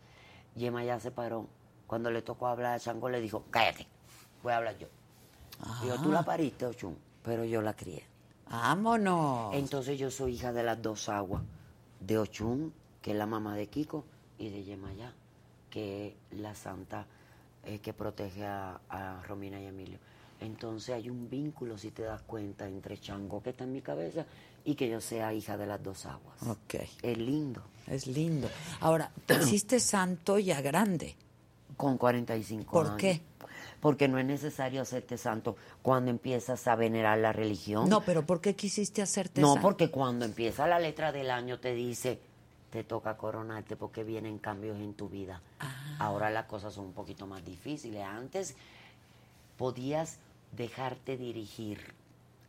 Yemayá 0.55 0.99
se 0.99 1.11
paró. 1.11 1.47
Cuando 1.87 2.09
le 2.09 2.21
tocó 2.21 2.47
hablar 2.47 2.73
a 2.73 2.79
Chango, 2.79 3.09
le 3.09 3.21
dijo, 3.21 3.45
cállate, 3.51 3.87
voy 4.41 4.53
a 4.53 4.57
hablar 4.57 4.77
yo. 4.77 4.87
Yo, 5.85 6.01
tú 6.01 6.11
la 6.11 6.23
pariste, 6.23 6.65
Ochun, 6.65 6.97
pero 7.23 7.45
yo 7.45 7.61
la 7.61 7.75
crié. 7.75 8.03
Vámonos. 8.49 9.53
Entonces 9.53 9.97
yo 9.97 10.09
soy 10.11 10.33
hija 10.33 10.51
de 10.51 10.63
las 10.63 10.81
dos 10.81 11.07
aguas, 11.09 11.43
de 11.99 12.17
Ochun, 12.17 12.73
que 13.01 13.11
es 13.11 13.17
la 13.17 13.25
mamá 13.25 13.55
de 13.55 13.67
Kiko, 13.67 14.03
y 14.37 14.49
de 14.49 14.63
Yemayá, 14.63 15.13
que 15.73 16.15
la 16.37 16.53
santa 16.53 17.07
eh, 17.65 17.79
que 17.79 17.93
protege 17.93 18.45
a, 18.45 18.79
a 18.89 19.23
Romina 19.23 19.59
y 19.59 19.65
Emilio. 19.65 19.97
Entonces 20.39 20.93
hay 20.93 21.09
un 21.09 21.27
vínculo, 21.31 21.79
si 21.79 21.89
te 21.89 22.03
das 22.03 22.21
cuenta, 22.21 22.67
entre 22.67 22.99
Chango, 22.99 23.41
que 23.41 23.49
está 23.51 23.63
en 23.63 23.73
mi 23.73 23.81
cabeza, 23.81 24.23
y 24.65 24.75
que 24.75 24.87
yo 24.87 25.01
sea 25.01 25.33
hija 25.33 25.57
de 25.57 25.65
las 25.65 25.81
dos 25.81 26.05
aguas. 26.05 26.43
Ok. 26.43 26.75
Es 27.01 27.17
lindo. 27.17 27.63
Es 27.87 28.05
lindo. 28.05 28.47
Ahora, 28.81 29.11
te 29.25 29.33
hiciste 29.41 29.79
santo 29.79 30.37
ya 30.37 30.61
grande. 30.61 31.15
Con 31.75 31.97
45 31.97 32.71
¿Por 32.71 32.85
años. 32.85 32.97
qué? 32.99 33.21
Porque 33.79 34.07
no 34.07 34.19
es 34.19 34.25
necesario 34.25 34.81
hacerte 34.83 35.17
santo 35.17 35.55
cuando 35.81 36.11
empiezas 36.11 36.67
a 36.67 36.75
venerar 36.75 37.17
la 37.17 37.33
religión. 37.33 37.89
No, 37.89 38.01
pero 38.01 38.25
¿por 38.25 38.39
qué 38.41 38.55
quisiste 38.55 39.01
hacerte 39.01 39.41
No, 39.41 39.53
santo? 39.53 39.61
porque 39.63 39.89
cuando 39.89 40.23
empieza 40.25 40.67
la 40.67 40.77
letra 40.79 41.11
del 41.11 41.31
año 41.31 41.59
te 41.59 41.73
dice, 41.73 42.19
te 42.73 42.83
toca 42.83 43.17
coronarte 43.17 43.75
porque 43.75 44.03
vienen 44.03 44.39
cambios 44.39 44.77
en 44.79 44.95
tu 44.95 45.07
vida. 45.07 45.41
Ah. 45.59 45.95
Ahora 45.99 46.31
las 46.31 46.45
cosas 46.47 46.73
son 46.73 46.85
un 46.85 46.93
poquito 46.93 47.27
más 47.27 47.45
difíciles. 47.45 48.03
Antes 48.03 48.55
podías 49.59 50.17
dejarte 50.57 51.15
dirigir, 51.15 51.93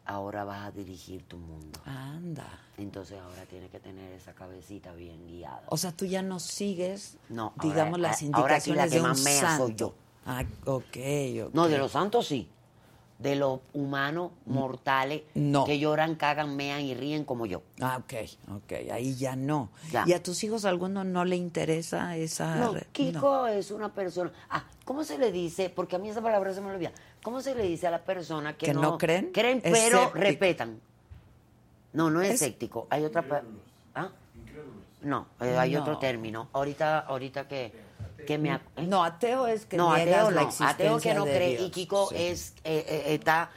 ahora 0.06 0.44
vas 0.44 0.64
a 0.66 0.70
dirigir 0.70 1.22
tu 1.28 1.36
mundo. 1.36 1.78
Anda. 1.84 2.58
Entonces 2.78 3.20
ahora 3.20 3.44
tienes 3.44 3.70
que 3.70 3.80
tener 3.80 4.12
esa 4.14 4.32
cabecita 4.32 4.94
bien 4.94 5.26
guiada. 5.28 5.62
O 5.68 5.76
sea, 5.76 5.92
tú 5.92 6.06
ya 6.06 6.22
no 6.22 6.40
sigues, 6.40 7.18
No, 7.28 7.52
digamos, 7.60 7.98
ahora- 7.98 8.08
las 8.08 8.22
ahora 8.32 8.56
aquí 8.56 8.70
la 8.72 8.86
indicaciones 8.86 8.90
que 8.90 8.94
de 8.96 9.00
un 9.02 9.08
más 9.08 9.20
mea 9.24 9.40
santo. 9.42 9.66
soy 9.66 9.74
yo. 9.74 9.94
Ah, 10.24 10.42
ok, 10.64 10.96
ok. 11.48 11.52
No, 11.54 11.68
de 11.68 11.76
los 11.76 11.92
santos 11.92 12.26
sí. 12.26 12.48
De 13.18 13.36
los 13.36 13.60
humanos 13.72 14.32
mortales 14.44 15.22
No. 15.34 15.64
que 15.64 15.78
lloran, 15.78 16.16
cagan, 16.16 16.56
mean 16.56 16.80
y 16.80 16.94
ríen 16.94 17.24
como 17.24 17.46
yo. 17.46 17.62
Ah, 17.80 17.98
ok, 17.98 18.12
ok, 18.56 18.72
ahí 18.92 19.14
ya 19.14 19.36
no. 19.36 19.70
Ya. 19.92 20.04
¿Y 20.06 20.12
a 20.12 20.22
tus 20.22 20.42
hijos 20.42 20.64
alguno 20.64 21.04
no 21.04 21.24
le 21.24 21.36
interesa 21.36 22.16
esa...? 22.16 22.56
No, 22.56 22.74
Kiko 22.92 23.46
es 23.46 23.70
una 23.70 23.92
persona. 23.94 24.32
Ah, 24.50 24.64
¿cómo 24.84 25.04
se 25.04 25.16
le 25.16 25.30
dice? 25.30 25.70
Porque 25.70 25.94
a 25.96 25.98
mí 26.00 26.08
esa 26.10 26.20
palabra 26.22 26.52
se 26.52 26.60
me 26.60 26.70
olvida. 26.72 26.90
¿Cómo 27.22 27.40
se 27.40 27.54
le 27.54 27.62
dice 27.62 27.86
a 27.86 27.90
la 27.92 28.02
persona 28.04 28.56
que, 28.56 28.66
¿Que 28.66 28.74
no 28.74 28.98
creen? 28.98 29.30
Creen, 29.32 29.60
pero 29.62 29.76
Escéptico. 29.78 30.18
respetan. 30.18 30.80
No, 31.92 32.10
no 32.10 32.20
es, 32.20 32.30
Es- 32.30 32.42
escéptico. 32.42 32.88
Hay 32.90 33.04
otra. 33.04 33.24
¿Ah? 33.94 34.08
No, 35.02 35.28
eh, 35.40 35.56
hay 35.56 35.72
No. 35.74 35.82
otro 35.82 35.98
término. 35.98 36.48
Ahorita, 36.52 36.98
ahorita 36.98 37.46
que, 37.46 37.72
que 38.24 38.38
me. 38.38 38.58
No, 38.76 39.04
ateo 39.04 39.46
es 39.46 39.66
que 39.66 39.76
no, 39.76 39.92
ateo 39.92 40.30
la 40.30 40.42
no. 40.42 40.50
Ateo 40.66 40.98
que 41.00 41.14
no 41.14 41.24
cree. 41.24 41.56
Dios. 41.56 41.68
Y 41.68 41.70
Kiko 41.70 42.08
Sí. 42.08 42.16
es 42.18 42.54
eh, 42.64 42.84
eh, 42.88 43.14
está 43.14 43.50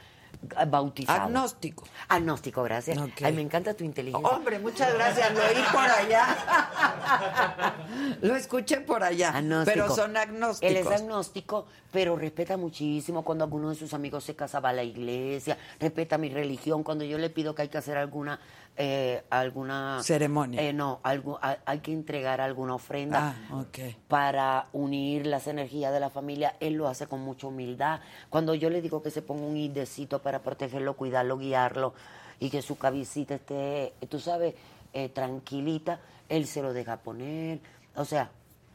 bautizado. 0.66 1.22
Agnóstico. 1.22 1.84
Agnóstico, 2.08 2.62
gracias. 2.62 2.98
Ay, 3.22 3.32
me 3.32 3.42
encanta 3.42 3.74
tu 3.74 3.84
inteligencia. 3.84 4.28
Hombre, 4.30 4.58
muchas 4.58 4.94
gracias, 4.94 5.32
lo 5.32 5.40
oí 5.40 5.64
por 5.72 5.90
allá. 5.90 7.74
lo 8.22 8.36
escuché 8.36 8.80
por 8.80 9.02
allá. 9.02 9.36
Agnóstico. 9.36 9.74
Pero 9.74 9.94
son 9.94 10.16
agnósticos. 10.16 10.70
Él 10.70 10.76
es 10.76 10.86
agnóstico, 10.86 11.66
pero 11.90 12.16
respeta 12.16 12.56
muchísimo 12.56 13.24
cuando 13.24 13.44
alguno 13.44 13.70
de 13.70 13.76
sus 13.76 13.94
amigos 13.94 14.24
se 14.24 14.36
casaba 14.36 14.70
a 14.70 14.72
la 14.72 14.84
iglesia, 14.84 15.58
respeta 15.80 16.18
mi 16.18 16.28
religión. 16.28 16.82
Cuando 16.82 17.04
yo 17.04 17.18
le 17.18 17.30
pido 17.30 17.54
que 17.54 17.62
hay 17.62 17.68
que 17.68 17.78
hacer 17.78 17.96
alguna 17.96 18.38
eh, 18.80 19.24
alguna 19.28 20.00
Ceremonia. 20.04 20.62
eh, 20.62 20.72
no, 20.72 21.00
algo, 21.02 21.38
hay, 21.42 21.56
hay 21.66 21.80
que 21.80 21.92
entregar 21.92 22.40
alguna 22.40 22.76
ofrenda 22.76 23.34
Ah, 23.50 23.64
para 24.06 24.68
unir 24.72 25.26
las 25.26 25.48
energías 25.48 25.92
de 25.92 25.98
la 26.00 26.10
familia. 26.10 26.54
Él 26.60 26.74
lo 26.74 26.86
hace 26.88 27.06
con 27.08 27.20
mucha 27.20 27.48
humildad. 27.48 28.00
Cuando 28.30 28.54
yo 28.54 28.70
le 28.70 28.80
digo 28.80 29.02
que 29.02 29.10
se 29.10 29.20
ponga 29.20 29.44
un 29.44 29.56
idecito 29.56 30.20
para 30.22 30.38
protegerlo, 30.42 30.94
cuidarlo, 30.96 31.36
guiarlo 31.38 31.92
y 32.38 32.50
que 32.50 32.62
su 32.62 32.78
cabecita 32.78 33.34
esté, 33.34 33.92
tú 34.08 34.20
sabes, 34.20 34.54
eh, 34.92 35.08
tranquilita, 35.08 35.98
él 36.28 36.46
se 36.46 36.62
lo 36.62 36.72
deja 36.72 36.98
poner. 36.98 37.58
O 37.96 38.04
sea, 38.04 38.30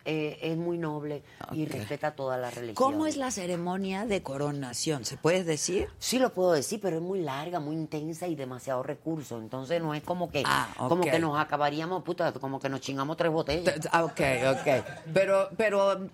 eh, 0.06 0.38
es 0.42 0.58
muy 0.58 0.78
noble 0.78 1.24
y 1.52 1.66
respeta 1.66 2.12
toda 2.16 2.38
la 2.38 2.50
religión. 2.50 2.76
¿Cómo 2.76 3.08
es 3.08 3.18
la 3.18 3.32
ceremonia 3.32 4.06
de 4.06 4.22
coronación? 4.22 5.06
¿Se 5.06 5.18
puede 5.18 5.44
decir? 5.44 5.88
Sí 6.00 6.20
lo 6.20 6.34
puedo 6.34 6.52
decir, 6.52 6.80
pero 6.82 6.98
es 6.98 7.02
muy 7.02 7.22
larga, 7.22 7.60
muy 7.60 7.76
intensa 7.76 8.28
y 8.28 8.36
demasiado 8.36 8.84
recurso. 8.84 9.38
Entonces 9.40 9.82
no 9.82 9.94
es 9.94 10.04
como 10.04 10.30
que, 10.30 10.44
Ah, 10.46 10.68
como 10.78 11.04
que 11.04 11.20
nos 11.20 11.40
acabaríamos, 11.40 12.04
puta, 12.04 12.32
como 12.34 12.60
que 12.60 12.70
nos 12.70 12.82
chingamos 12.82 13.18
tres 13.18 13.32
botellas. 13.32 13.76
Ah, 13.92 14.04
Ok, 14.04 14.20
ok. 14.52 14.86
Pero, 15.14 15.50
pero, 15.58 16.10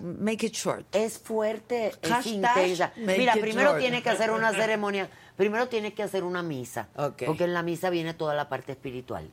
make 0.00 0.46
it 0.46 0.52
short. 0.54 0.86
Es 0.94 1.18
fuerte, 1.18 1.92
es 2.00 2.26
intensa. 2.26 2.92
Mira, 2.96 3.34
primero 3.34 3.70
short. 3.70 3.80
tiene 3.80 4.02
que 4.02 4.10
hacer 4.10 4.30
una 4.30 4.52
ceremonia, 4.52 5.08
primero 5.36 5.68
tiene 5.68 5.94
que 5.94 6.02
hacer 6.02 6.24
una 6.24 6.42
misa, 6.42 6.88
porque 7.26 7.44
en 7.44 7.54
la 7.54 7.62
misa 7.62 7.90
viene 7.90 8.14
toda 8.14 8.34
la 8.34 8.48
parte 8.48 8.72
espiritual. 8.72 9.30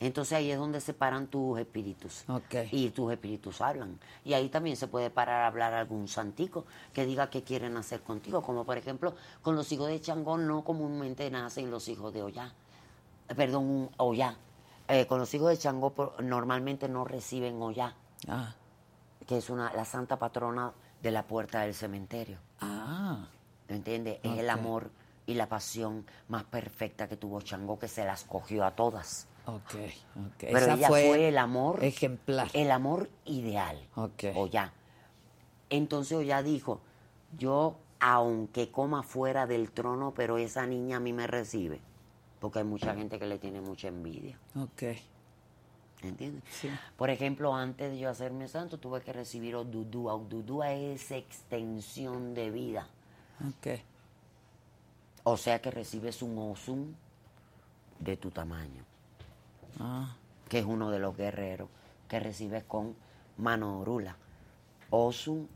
Entonces 0.00 0.32
ahí 0.34 0.50
es 0.50 0.58
donde 0.58 0.80
se 0.80 0.94
paran 0.94 1.26
tus 1.26 1.58
espíritus. 1.58 2.24
Y 2.70 2.90
tus 2.90 3.12
espíritus 3.12 3.60
hablan. 3.60 3.98
Y 4.24 4.34
ahí 4.34 4.48
también 4.48 4.76
se 4.76 4.86
puede 4.88 5.10
parar 5.10 5.42
a 5.42 5.46
hablar 5.48 5.74
algún 5.74 6.08
santico 6.08 6.64
que 6.92 7.04
diga 7.06 7.28
qué 7.30 7.42
quieren 7.42 7.76
hacer 7.76 8.00
contigo. 8.02 8.42
Como 8.42 8.64
por 8.64 8.78
ejemplo, 8.78 9.14
con 9.42 9.56
los 9.56 9.70
hijos 9.72 9.88
de 9.88 10.00
Changón 10.00 10.46
no 10.46 10.64
comúnmente 10.64 11.30
nacen 11.30 11.70
los 11.70 11.88
hijos 11.88 12.12
de 12.12 12.22
Ollá. 12.22 12.52
Eh, 13.28 13.34
Perdón, 13.34 13.64
un 13.64 13.90
Ollá. 13.98 14.36
Eh, 14.88 15.06
con 15.06 15.18
los 15.18 15.32
hijos 15.34 15.48
de 15.50 15.58
Changó 15.58 15.92
normalmente 16.22 16.88
no 16.88 17.04
reciben 17.04 17.60
Ollá, 17.60 17.94
Ah. 18.28 18.54
que 19.26 19.38
es 19.38 19.50
una, 19.50 19.72
la 19.74 19.84
santa 19.84 20.18
patrona 20.18 20.72
de 21.02 21.10
la 21.10 21.24
puerta 21.24 21.60
del 21.62 21.74
cementerio. 21.74 22.38
Ah. 22.60 23.26
¿Me 23.68 23.76
entiendes? 23.76 24.20
Es 24.22 24.38
el 24.38 24.48
amor 24.48 24.90
y 25.26 25.34
la 25.34 25.48
pasión 25.48 26.06
más 26.28 26.44
perfecta 26.44 27.08
que 27.08 27.16
tuvo 27.16 27.40
Changó, 27.40 27.78
que 27.78 27.88
se 27.88 28.04
las 28.04 28.24
cogió 28.24 28.64
a 28.64 28.76
todas. 28.76 29.28
Ok, 29.46 29.74
ok. 30.16 30.38
Pero 30.38 30.58
Esa 30.58 30.74
ella 30.74 30.88
fue, 30.88 31.28
el 31.28 31.38
amor 31.38 31.82
ejemplar. 31.82 32.48
El 32.52 32.70
amor 32.70 33.10
ideal. 33.24 33.78
Ok. 33.94 34.24
Oya. 34.34 34.72
Entonces 35.70 36.16
Oya 36.16 36.42
dijo, 36.42 36.80
yo 37.36 37.76
aunque 38.00 38.70
coma 38.70 39.02
fuera 39.02 39.46
del 39.46 39.70
trono, 39.70 40.12
pero 40.14 40.38
esa 40.38 40.66
niña 40.66 40.98
a 40.98 41.00
mí 41.00 41.12
me 41.12 41.26
recibe. 41.26 41.80
Porque 42.40 42.58
hay 42.60 42.64
mucha 42.64 42.94
gente 42.94 43.18
que 43.18 43.26
le 43.26 43.38
tiene 43.38 43.60
mucha 43.60 43.88
envidia. 43.88 44.38
Ok. 44.56 44.82
¿Entiendes? 46.02 46.44
Sí. 46.50 46.70
Por 46.96 47.10
ejemplo, 47.10 47.54
antes 47.54 47.90
de 47.90 47.98
yo 47.98 48.10
hacerme 48.10 48.48
santo, 48.48 48.78
tuve 48.78 49.00
que 49.00 49.12
recibir 49.12 49.56
Odudúa. 49.56 50.14
Odudúa 50.14 50.72
es 50.72 51.10
extensión 51.10 52.34
de 52.34 52.50
vida. 52.50 52.86
Ok. 53.40 53.80
O 55.28 55.36
sea 55.36 55.60
que 55.60 55.72
recibes 55.72 56.22
un 56.22 56.38
Osun 56.38 56.94
de 57.98 58.16
tu 58.16 58.30
tamaño. 58.30 58.84
Ah. 59.80 60.16
que 60.48 60.60
es 60.60 60.64
uno 60.64 60.90
de 60.92 61.00
los 61.00 61.16
guerreros 61.16 61.68
que 62.08 62.20
recibes 62.20 62.62
con 62.62 62.94
mano 63.36 63.80
orula. 63.80 64.16
Osun, 64.90 65.48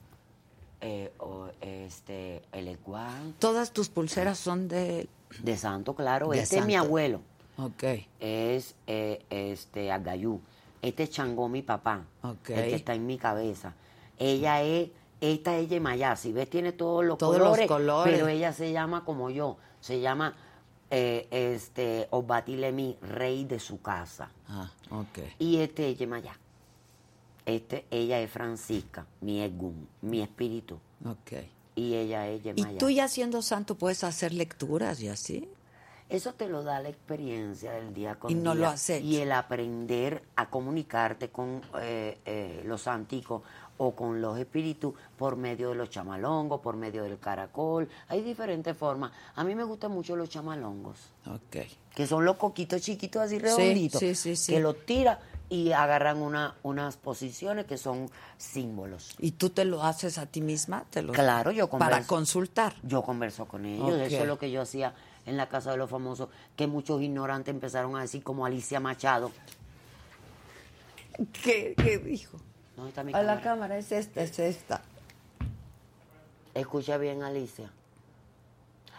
eh, 0.80 1.12
o, 1.18 1.46
este, 1.60 2.42
el 2.50 2.66
Eguán, 2.66 3.34
Todas 3.38 3.72
tus 3.72 3.88
pulseras 3.88 4.38
son 4.38 4.66
de. 4.66 5.08
de 5.40 5.56
santo, 5.56 5.94
claro. 5.94 6.30
De 6.30 6.40
este 6.40 6.58
es 6.58 6.66
mi 6.66 6.74
abuelo, 6.74 7.20
Ok. 7.56 7.84
es 8.18 8.74
eh, 8.88 9.24
este 9.30 9.92
Agayú. 9.92 10.40
Este 10.82 11.04
es 11.04 11.10
Changó, 11.10 11.48
mi 11.48 11.62
papá, 11.62 12.04
Ok. 12.22 12.50
el 12.50 12.70
que 12.70 12.74
está 12.74 12.94
en 12.94 13.06
mi 13.06 13.18
cabeza. 13.18 13.74
Ella 14.18 14.62
es, 14.62 14.90
esta 15.20 15.56
es 15.58 15.68
Yemayá, 15.68 16.16
si 16.16 16.32
ves 16.32 16.48
tiene 16.48 16.72
todos 16.72 17.04
los, 17.04 17.18
Todos 17.18 17.38
los 17.38 17.48
colores, 17.48 17.68
colores. 17.68 18.14
pero 18.14 18.28
ella 18.28 18.52
se 18.52 18.72
llama 18.72 19.04
como 19.04 19.30
yo, 19.30 19.56
se 19.80 20.00
llama 20.00 20.34
eh, 20.90 21.28
este 21.30 22.08
Obatilemi, 22.10 22.96
rey 23.02 23.44
de 23.44 23.58
su 23.60 23.80
casa. 23.80 24.30
Ah, 24.48 24.70
ok. 24.90 25.18
Y 25.38 25.58
este 25.58 25.90
es 25.90 25.98
Yemayá. 25.98 26.36
Este, 27.46 27.84
ella 27.90 28.20
es 28.20 28.30
Francisca, 28.30 29.06
mi 29.20 29.40
Egún, 29.42 29.88
mi 30.02 30.20
espíritu. 30.20 30.78
Ok. 31.04 31.42
Y 31.74 31.94
ella 31.94 32.28
es 32.28 32.40
¿Y 32.40 32.44
Yemayá. 32.44 32.78
tú 32.78 32.90
ya 32.90 33.08
siendo 33.08 33.42
santo 33.42 33.74
puedes 33.76 34.04
hacer 34.04 34.32
lecturas 34.32 35.00
y 35.00 35.08
así? 35.08 35.48
Eso 36.10 36.34
te 36.34 36.48
lo 36.48 36.62
da 36.62 36.80
la 36.80 36.88
experiencia 36.88 37.72
del 37.72 37.94
día 37.94 38.16
con 38.16 38.30
Y 38.30 38.34
no 38.34 38.54
día. 38.54 38.60
lo 38.62 38.68
has 38.68 38.90
hecho. 38.90 39.04
Y 39.06 39.16
el 39.18 39.32
aprender 39.32 40.22
a 40.36 40.50
comunicarte 40.50 41.30
con 41.30 41.62
eh, 41.80 42.18
eh, 42.24 42.62
los 42.66 42.86
anticos 42.88 43.42
o 43.78 43.94
con 43.94 44.20
los 44.20 44.38
espíritus 44.38 44.92
por 45.16 45.36
medio 45.36 45.70
de 45.70 45.74
los 45.76 45.88
chamalongos, 45.88 46.60
por 46.60 46.76
medio 46.76 47.04
del 47.04 47.18
caracol. 47.18 47.88
Hay 48.08 48.20
diferentes 48.22 48.76
formas. 48.76 49.12
A 49.36 49.42
mí 49.44 49.54
me 49.54 49.64
gustan 49.64 49.92
mucho 49.92 50.16
los 50.16 50.28
chamalongos, 50.28 50.98
Ok. 51.26 51.56
que 51.94 52.06
son 52.06 52.24
los 52.26 52.36
coquitos 52.36 52.82
chiquitos 52.82 53.22
así 53.22 53.38
redonditos, 53.38 54.00
sí, 54.00 54.14
sí, 54.14 54.36
sí. 54.36 54.52
que 54.52 54.60
los 54.60 54.84
tira 54.84 55.20
y 55.48 55.72
agarran 55.72 56.18
una, 56.18 56.56
unas 56.62 56.96
posiciones 56.98 57.64
que 57.64 57.78
son 57.78 58.10
símbolos. 58.36 59.14
¿Y 59.18 59.32
tú 59.32 59.50
te 59.50 59.64
lo 59.64 59.82
haces 59.82 60.18
a 60.18 60.26
ti 60.26 60.40
misma? 60.42 60.84
¿Te 60.90 61.02
lo... 61.02 61.12
Claro, 61.12 61.50
yo 61.50 61.68
Para 61.70 61.86
converso. 61.86 62.08
consultar. 62.08 62.74
Yo 62.82 63.02
converso 63.02 63.46
con 63.46 63.64
ellos, 63.64 63.98
eso 64.00 64.18
es 64.18 64.26
lo 64.26 64.38
que 64.38 64.50
yo 64.50 64.60
hacía 64.62 64.94
en 65.26 65.36
la 65.36 65.48
casa 65.48 65.70
de 65.72 65.76
los 65.76 65.90
famosos, 65.90 66.28
que 66.56 66.66
muchos 66.66 67.00
ignorantes 67.02 67.52
empezaron 67.54 67.96
a 67.96 68.00
decir 68.02 68.22
como 68.22 68.46
Alicia 68.46 68.80
Machado. 68.80 69.30
¿Qué, 71.42 71.74
qué 71.76 71.98
dijo? 71.98 72.38
¿Dónde 72.76 72.90
está 72.90 73.04
mi 73.04 73.12
A 73.12 73.22
la 73.22 73.34
cámara? 73.34 73.42
cámara, 73.42 73.78
es 73.78 73.92
esta, 73.92 74.22
es 74.22 74.38
esta. 74.38 74.82
Escucha 76.54 76.96
bien, 76.96 77.22
Alicia. 77.22 77.70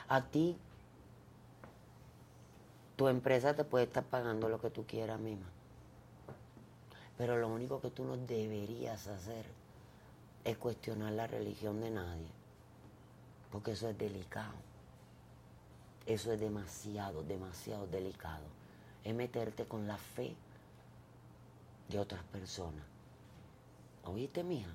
A 0.08 0.22
ti, 0.22 0.56
tu 2.96 3.08
empresa 3.08 3.56
te 3.56 3.64
puede 3.64 3.86
estar 3.86 4.04
pagando 4.04 4.50
lo 4.50 4.62
que 4.62 4.70
tú 4.70 4.86
quieras, 4.86 5.20
misma. 5.20 5.48
Pero 7.18 7.38
lo 7.38 7.48
único 7.48 7.82
que 7.82 7.90
tú 7.90 8.04
no 8.04 8.18
deberías 8.18 9.08
hacer 9.08 9.46
es 10.44 10.58
cuestionar 10.58 11.14
la 11.14 11.28
religión 11.28 11.82
de 11.82 11.92
nadie. 11.92 12.28
Porque 13.52 13.72
eso 13.72 13.90
es 13.90 13.98
delicado. 13.98 14.54
Eso 16.06 16.32
es 16.34 16.40
demasiado, 16.40 17.24
demasiado 17.24 17.88
delicado. 17.88 18.44
Es 19.04 19.14
meterte 19.14 19.66
con 19.66 19.88
la 19.88 19.98
fe 19.98 20.36
de 21.90 22.00
otras 22.00 22.24
personas. 22.26 22.84
¿Oíste, 24.06 24.44
mija? 24.44 24.70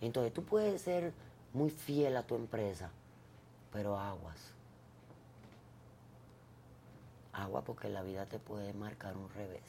Entonces 0.00 0.32
tú 0.32 0.44
puedes 0.44 0.82
ser 0.82 1.12
muy 1.52 1.70
fiel 1.70 2.16
a 2.16 2.22
tu 2.22 2.34
empresa, 2.34 2.90
pero 3.72 3.98
aguas. 3.98 4.36
Agua 7.32 7.62
porque 7.62 7.88
la 7.88 8.02
vida 8.02 8.26
te 8.26 8.38
puede 8.38 8.72
marcar 8.74 9.16
un 9.16 9.28
revés. 9.30 9.62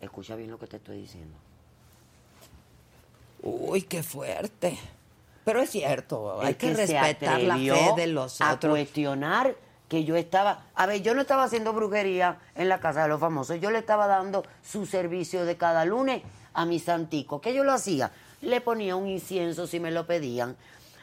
Escucha 0.00 0.36
bien 0.36 0.50
lo 0.50 0.58
que 0.58 0.66
te 0.66 0.76
estoy 0.76 0.98
diciendo. 0.98 1.36
Uy, 3.42 3.82
qué 3.82 4.02
fuerte. 4.02 4.78
Pero 5.44 5.60
es 5.60 5.70
cierto, 5.70 6.40
hay 6.40 6.54
que, 6.54 6.72
respetar 6.72 7.40
la 7.42 7.56
fe 7.56 7.92
de 7.96 8.06
los 8.06 8.40
a 8.40 8.54
otros. 8.54 8.72
cuestionar 8.72 9.54
que 9.88 10.04
yo 10.04 10.16
estaba, 10.16 10.64
a 10.74 10.86
ver, 10.86 11.02
yo 11.02 11.14
no 11.14 11.20
estaba 11.20 11.44
haciendo 11.44 11.72
brujería 11.72 12.38
en 12.54 12.68
la 12.68 12.80
casa 12.80 13.02
de 13.02 13.08
los 13.08 13.20
famosos, 13.20 13.60
yo 13.60 13.70
le 13.70 13.78
estaba 13.78 14.06
dando 14.06 14.44
su 14.62 14.86
servicio 14.86 15.44
de 15.44 15.56
cada 15.56 15.84
lunes 15.84 16.22
a 16.54 16.64
mi 16.64 16.78
santico. 16.78 17.40
¿Qué 17.40 17.54
yo 17.54 17.64
lo 17.64 17.72
hacía? 17.72 18.10
Le 18.40 18.60
ponía 18.60 18.96
un 18.96 19.06
incienso 19.06 19.66
si 19.66 19.80
me 19.80 19.90
lo 19.90 20.06
pedían, 20.06 20.56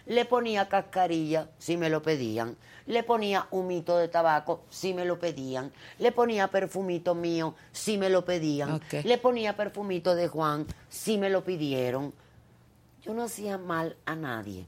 le 0.08 0.26
ponía 0.26 0.68
cascarilla 0.68 1.50
si 1.60 1.78
me 1.78 1.90
lo 1.90 2.02
pedían, 2.02 2.58
le 2.88 3.04
ponía 3.04 3.48
humito 3.52 3.98
de 3.98 4.08
tabaco 4.08 4.64
si 4.70 4.94
me 4.94 5.06
lo 5.06 5.20
pedían, 5.20 5.72
le 6.00 6.12
ponía 6.12 6.48
perfumito 6.48 7.14
mío 7.14 7.56
si 7.72 7.98
me 7.98 8.10
lo 8.10 8.26
pedían, 8.26 8.82
le 9.04 9.18
ponía 9.20 9.56
perfumito 9.56 10.16
de 10.16 10.28
Juan 10.28 10.66
si 10.90 11.18
me 11.18 11.30
lo 11.30 11.44
pidieron. 11.44 12.14
Yo 13.04 13.14
no 13.14 13.24
hacía 13.24 13.58
mal 13.58 13.98
a 14.06 14.16
nadie. 14.16 14.68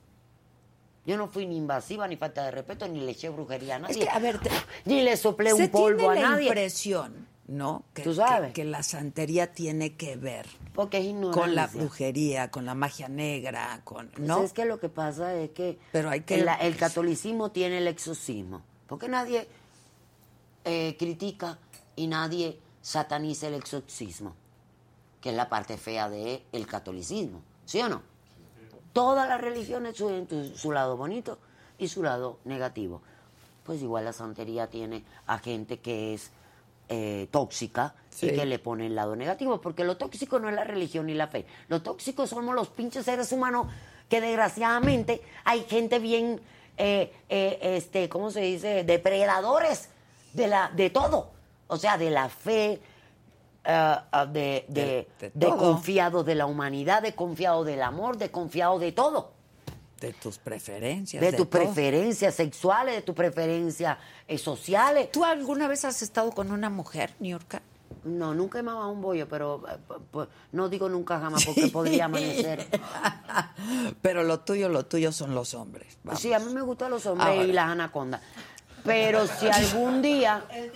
Yo 1.05 1.17
no 1.17 1.27
fui 1.27 1.45
ni 1.45 1.57
invasiva, 1.57 2.07
ni 2.07 2.15
falta 2.15 2.43
de 2.45 2.51
respeto, 2.51 2.87
ni 2.87 3.01
le 3.01 3.11
eché 3.11 3.29
brujería 3.29 3.75
a 3.75 3.79
nadie. 3.79 3.99
que, 3.99 4.09
a 4.09 4.19
ver, 4.19 4.39
te- 4.39 4.49
ni 4.85 5.01
le 5.03 5.17
soplé 5.17 5.53
un 5.53 5.69
polvo 5.69 5.97
tiene 5.99 6.19
a 6.19 6.21
la 6.21 6.29
nadie. 6.31 6.47
impresión, 6.47 7.27
¿no? 7.47 7.83
Que, 7.93 8.03
Tú 8.03 8.13
sabes. 8.15 8.49
Que, 8.53 8.61
que 8.61 8.65
la 8.65 8.83
santería 8.83 9.51
tiene 9.53 9.95
que 9.97 10.15
ver 10.15 10.47
Porque 10.73 10.97
es 10.99 11.13
con 11.33 11.55
la 11.55 11.67
brujería, 11.67 12.49
con 12.51 12.65
la 12.65 12.73
magia 12.73 13.09
negra, 13.09 13.81
con, 13.83 14.11
¿no? 14.17 14.35
Pues 14.37 14.45
es 14.47 14.53
que 14.53 14.63
lo 14.65 14.79
que 14.79 14.87
pasa 14.89 15.35
es 15.35 15.49
que, 15.51 15.77
Pero 15.91 16.09
hay 16.09 16.21
que- 16.21 16.35
el, 16.39 16.47
el 16.61 16.77
catolicismo 16.77 17.51
tiene 17.51 17.79
el 17.79 17.87
exorcismo. 17.87 18.61
Porque 18.87 19.09
nadie 19.09 19.47
eh, 20.63 20.95
critica 20.97 21.59
y 21.97 22.07
nadie 22.07 22.59
sataniza 22.81 23.47
el 23.47 23.55
exorcismo, 23.55 24.35
que 25.19 25.29
es 25.31 25.35
la 25.35 25.49
parte 25.49 25.77
fea 25.77 26.09
del 26.09 26.41
el 26.53 26.65
catolicismo. 26.65 27.41
¿Sí 27.65 27.81
o 27.81 27.89
no? 27.89 28.01
Todas 28.93 29.27
las 29.27 29.41
religiones 29.41 29.95
tienen 29.95 30.55
su 30.55 30.71
lado 30.71 30.95
bonito 30.95 31.37
y 31.77 31.87
su 31.87 32.03
lado 32.03 32.37
negativo. 32.45 33.01
Pues 33.65 33.81
igual 33.81 34.05
la 34.05 34.13
santería 34.13 34.67
tiene 34.67 35.03
a 35.25 35.39
gente 35.39 35.79
que 35.79 36.13
es 36.13 36.31
eh, 36.89 37.27
tóxica 37.31 37.95
Sí. 38.09 38.27
y 38.27 38.35
que 38.35 38.45
le 38.45 38.59
pone 38.59 38.85
el 38.85 38.93
lado 38.93 39.15
negativo, 39.15 39.59
porque 39.59 39.83
lo 39.83 39.97
tóxico 39.97 40.37
no 40.37 40.47
es 40.47 40.53
la 40.53 40.63
religión 40.63 41.07
ni 41.07 41.15
la 41.15 41.25
fe. 41.27 41.47
Lo 41.67 41.81
tóxico 41.81 42.27
somos 42.27 42.53
los 42.53 42.67
pinches 42.67 43.05
seres 43.05 43.31
humanos 43.31 43.65
que 44.07 44.21
desgraciadamente 44.21 45.23
hay 45.45 45.63
gente 45.63 45.97
bien, 45.97 46.39
eh, 46.77 47.11
eh, 47.29 47.57
este, 47.77 48.09
¿cómo 48.09 48.29
se 48.29 48.41
dice? 48.41 48.83
Depredadores 48.83 49.89
de, 50.33 50.47
la, 50.47 50.69
de 50.75 50.91
todo. 50.91 51.31
O 51.67 51.77
sea, 51.77 51.97
de 51.97 52.11
la 52.11 52.29
fe, 52.29 52.79
ah, 53.65 54.25
de, 54.31 54.65
de, 54.67 55.07
De- 55.19 55.31
de 55.33 55.47
confiados 55.49 56.25
de 56.25 56.35
la 56.35 56.45
humanidad, 56.45 57.01
de 57.01 57.13
confiados 57.15 57.65
del 57.65 57.81
amor, 57.81 58.17
de 58.17 58.29
confiados 58.31 58.79
de 58.81 58.91
todo. 58.91 59.31
de 60.01 60.11
tus 60.13 60.37
preferencias. 60.37 61.21
De 61.21 61.31
tus 61.33 61.47
preferencias 61.47 62.35
sexuales, 62.35 62.95
de 62.95 63.01
tus 63.01 63.15
preferencias 63.15 63.97
eh, 64.27 64.37
sociales. 64.37 65.09
¿Tú 65.11 65.23
alguna 65.23 65.67
vez 65.67 65.85
has 65.85 66.01
estado 66.01 66.31
con 66.31 66.51
una 66.51 66.69
mujer, 66.69 67.13
Niurka? 67.19 67.61
No, 68.03 68.33
nunca 68.33 68.59
he 68.59 68.63
mamado 68.63 68.89
un 68.89 69.01
bollo, 69.01 69.29
pero 69.29 69.63
no 70.51 70.67
digo 70.67 70.89
nunca 70.89 71.19
jamás 71.21 71.45
porque 71.45 71.67
podría 71.67 72.05
amanecer. 72.05 72.67
Pero 74.01 74.23
lo 74.23 74.39
tuyo, 74.41 74.67
lo 74.69 74.85
tuyo 74.85 75.11
son 75.11 75.33
los 75.35 75.53
hombres. 75.53 75.97
vamos. 76.03 76.19
Sí, 76.21 76.33
a 76.33 76.39
mí 76.39 76.53
me 76.53 76.61
gustan 76.61 76.91
los 76.91 77.05
hombres 77.05 77.29
Ahora. 77.29 77.43
y 77.43 77.51
las 77.53 77.69
anacondas. 77.69 78.21
Pero 78.83 79.25
si 79.27 79.47
algún 79.47 80.01
día... 80.01 80.43
El 80.51 80.69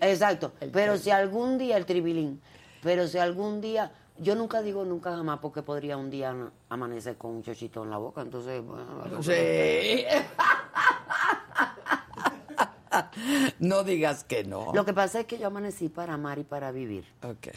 Exacto. 0.00 0.52
Pero 0.72 0.96
si 0.96 1.10
algún 1.10 1.58
día, 1.58 1.76
el 1.76 1.86
tribilín, 1.86 2.40
pero 2.82 3.08
si 3.08 3.18
algún 3.18 3.60
día, 3.60 3.92
yo 4.18 4.34
nunca 4.34 4.62
digo 4.62 4.84
nunca 4.84 5.14
jamás 5.14 5.38
porque 5.40 5.62
podría 5.62 5.96
un 5.96 6.10
día 6.10 6.34
amanecer 6.68 7.16
con 7.16 7.32
un 7.32 7.42
chochito 7.42 7.82
en 7.82 7.90
la 7.90 7.98
boca, 7.98 8.22
entonces... 8.22 8.62
bueno, 8.62 9.22
Sí. 9.22 10.04
no 13.58 13.84
digas 13.84 14.24
que 14.24 14.44
no. 14.44 14.72
Lo 14.74 14.84
que 14.84 14.92
pasa 14.92 15.20
es 15.20 15.26
que 15.26 15.38
yo 15.38 15.48
amanecí 15.48 15.88
para 15.88 16.14
amar 16.14 16.38
y 16.38 16.44
para 16.44 16.72
vivir. 16.72 17.04
Ok. 17.22 17.48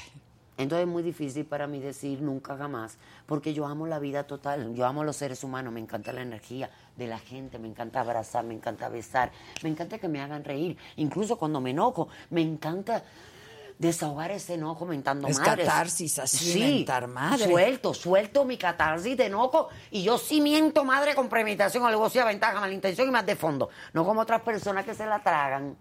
Entonces 0.60 0.86
es 0.86 0.92
muy 0.92 1.04
difícil 1.04 1.46
para 1.46 1.68
mí 1.68 1.80
decir 1.80 2.22
nunca 2.22 2.58
jamás, 2.58 2.98
porque 3.26 3.54
yo 3.54 3.66
amo 3.66 3.88
la 3.88 3.98
vida 3.98 4.26
total, 4.26 4.76
yo 4.76 4.86
amo 4.86 5.06
los 5.06 5.16
seres 5.16 5.42
humanos, 5.46 5.72
me 5.72 5.80
encanta 5.80 6.12
la 6.12 6.22
energía 6.22 6.70
de 6.98 7.08
la 7.08 7.18
gente, 7.18 7.58
me 7.60 7.70
encanta 7.70 8.02
abrazar, 8.02 8.44
me 8.44 8.54
encanta 8.54 8.90
besar, 8.90 9.32
me 9.64 9.70
encanta 9.70 10.00
que 10.00 10.10
me 10.10 10.20
hagan 10.20 10.44
reír, 10.44 10.78
incluso 10.98 11.38
cuando 11.38 11.62
me 11.62 11.70
enojo, 11.70 12.10
me 12.30 12.42
encanta 12.42 13.06
desahogar 13.78 14.32
ese 14.32 14.56
enojo 14.56 14.86
mentando 14.86 15.30
Es 15.30 15.40
madres. 15.40 15.66
catarsis, 15.66 16.20
así, 16.20 16.52
sí, 16.52 16.60
mentar 16.60 17.08
madre. 17.08 17.46
Suelto, 17.46 17.94
suelto 17.94 18.44
mi 18.44 18.58
catarsis 18.58 19.16
de 19.16 19.28
enojo 19.28 19.70
y 19.92 20.04
yo 20.04 20.18
sí 20.18 20.42
miento 20.42 20.84
madre 20.84 21.16
con 21.16 21.30
premeditación, 21.30 21.86
alevosía, 21.86 22.26
ventaja, 22.26 22.60
malintención 22.60 23.08
y 23.08 23.12
más 23.12 23.26
de 23.26 23.38
fondo, 23.38 23.70
no 23.94 24.04
como 24.04 24.20
otras 24.20 24.42
personas 24.42 24.84
que 24.84 24.94
se 24.94 25.06
la 25.06 25.24
tragan 25.24 25.78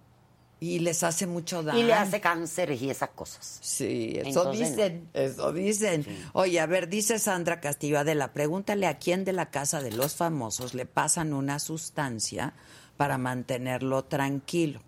Y 0.61 0.81
les 0.81 1.05
hace 1.05 1.27
mucho 1.29 1.63
daño. 1.63 1.79
y 1.79 1.83
le 1.85 1.93
hace 1.95 2.21
cánceres 2.21 2.83
y 2.83 2.91
esas 2.91 3.11
cosas. 3.11 3.59
Sí, 3.63 4.15
eso 4.17 4.29
Entonces, 4.29 4.71
dicen, 4.71 5.09
eso 5.15 5.53
dicen. 5.53 6.05
Oye, 6.33 6.59
a 6.59 6.67
ver, 6.67 6.89
dice 6.89 7.21
Sandra 7.21 7.61
Castillo 7.61 8.01
Adela, 8.01 8.33
pregúntale 8.33 8.87
a 8.89 8.99
quién 8.99 9.25
de 9.25 9.33
la 9.33 9.51
casa 9.51 9.81
de 9.83 9.93
los 9.93 10.17
famosos 10.17 10.75
le 10.75 10.85
pasan 10.85 11.33
una 11.33 11.61
sustancia 11.61 12.55
para 12.97 13.19
mantenerlo 13.19 14.05
tranquilo. 14.05 14.81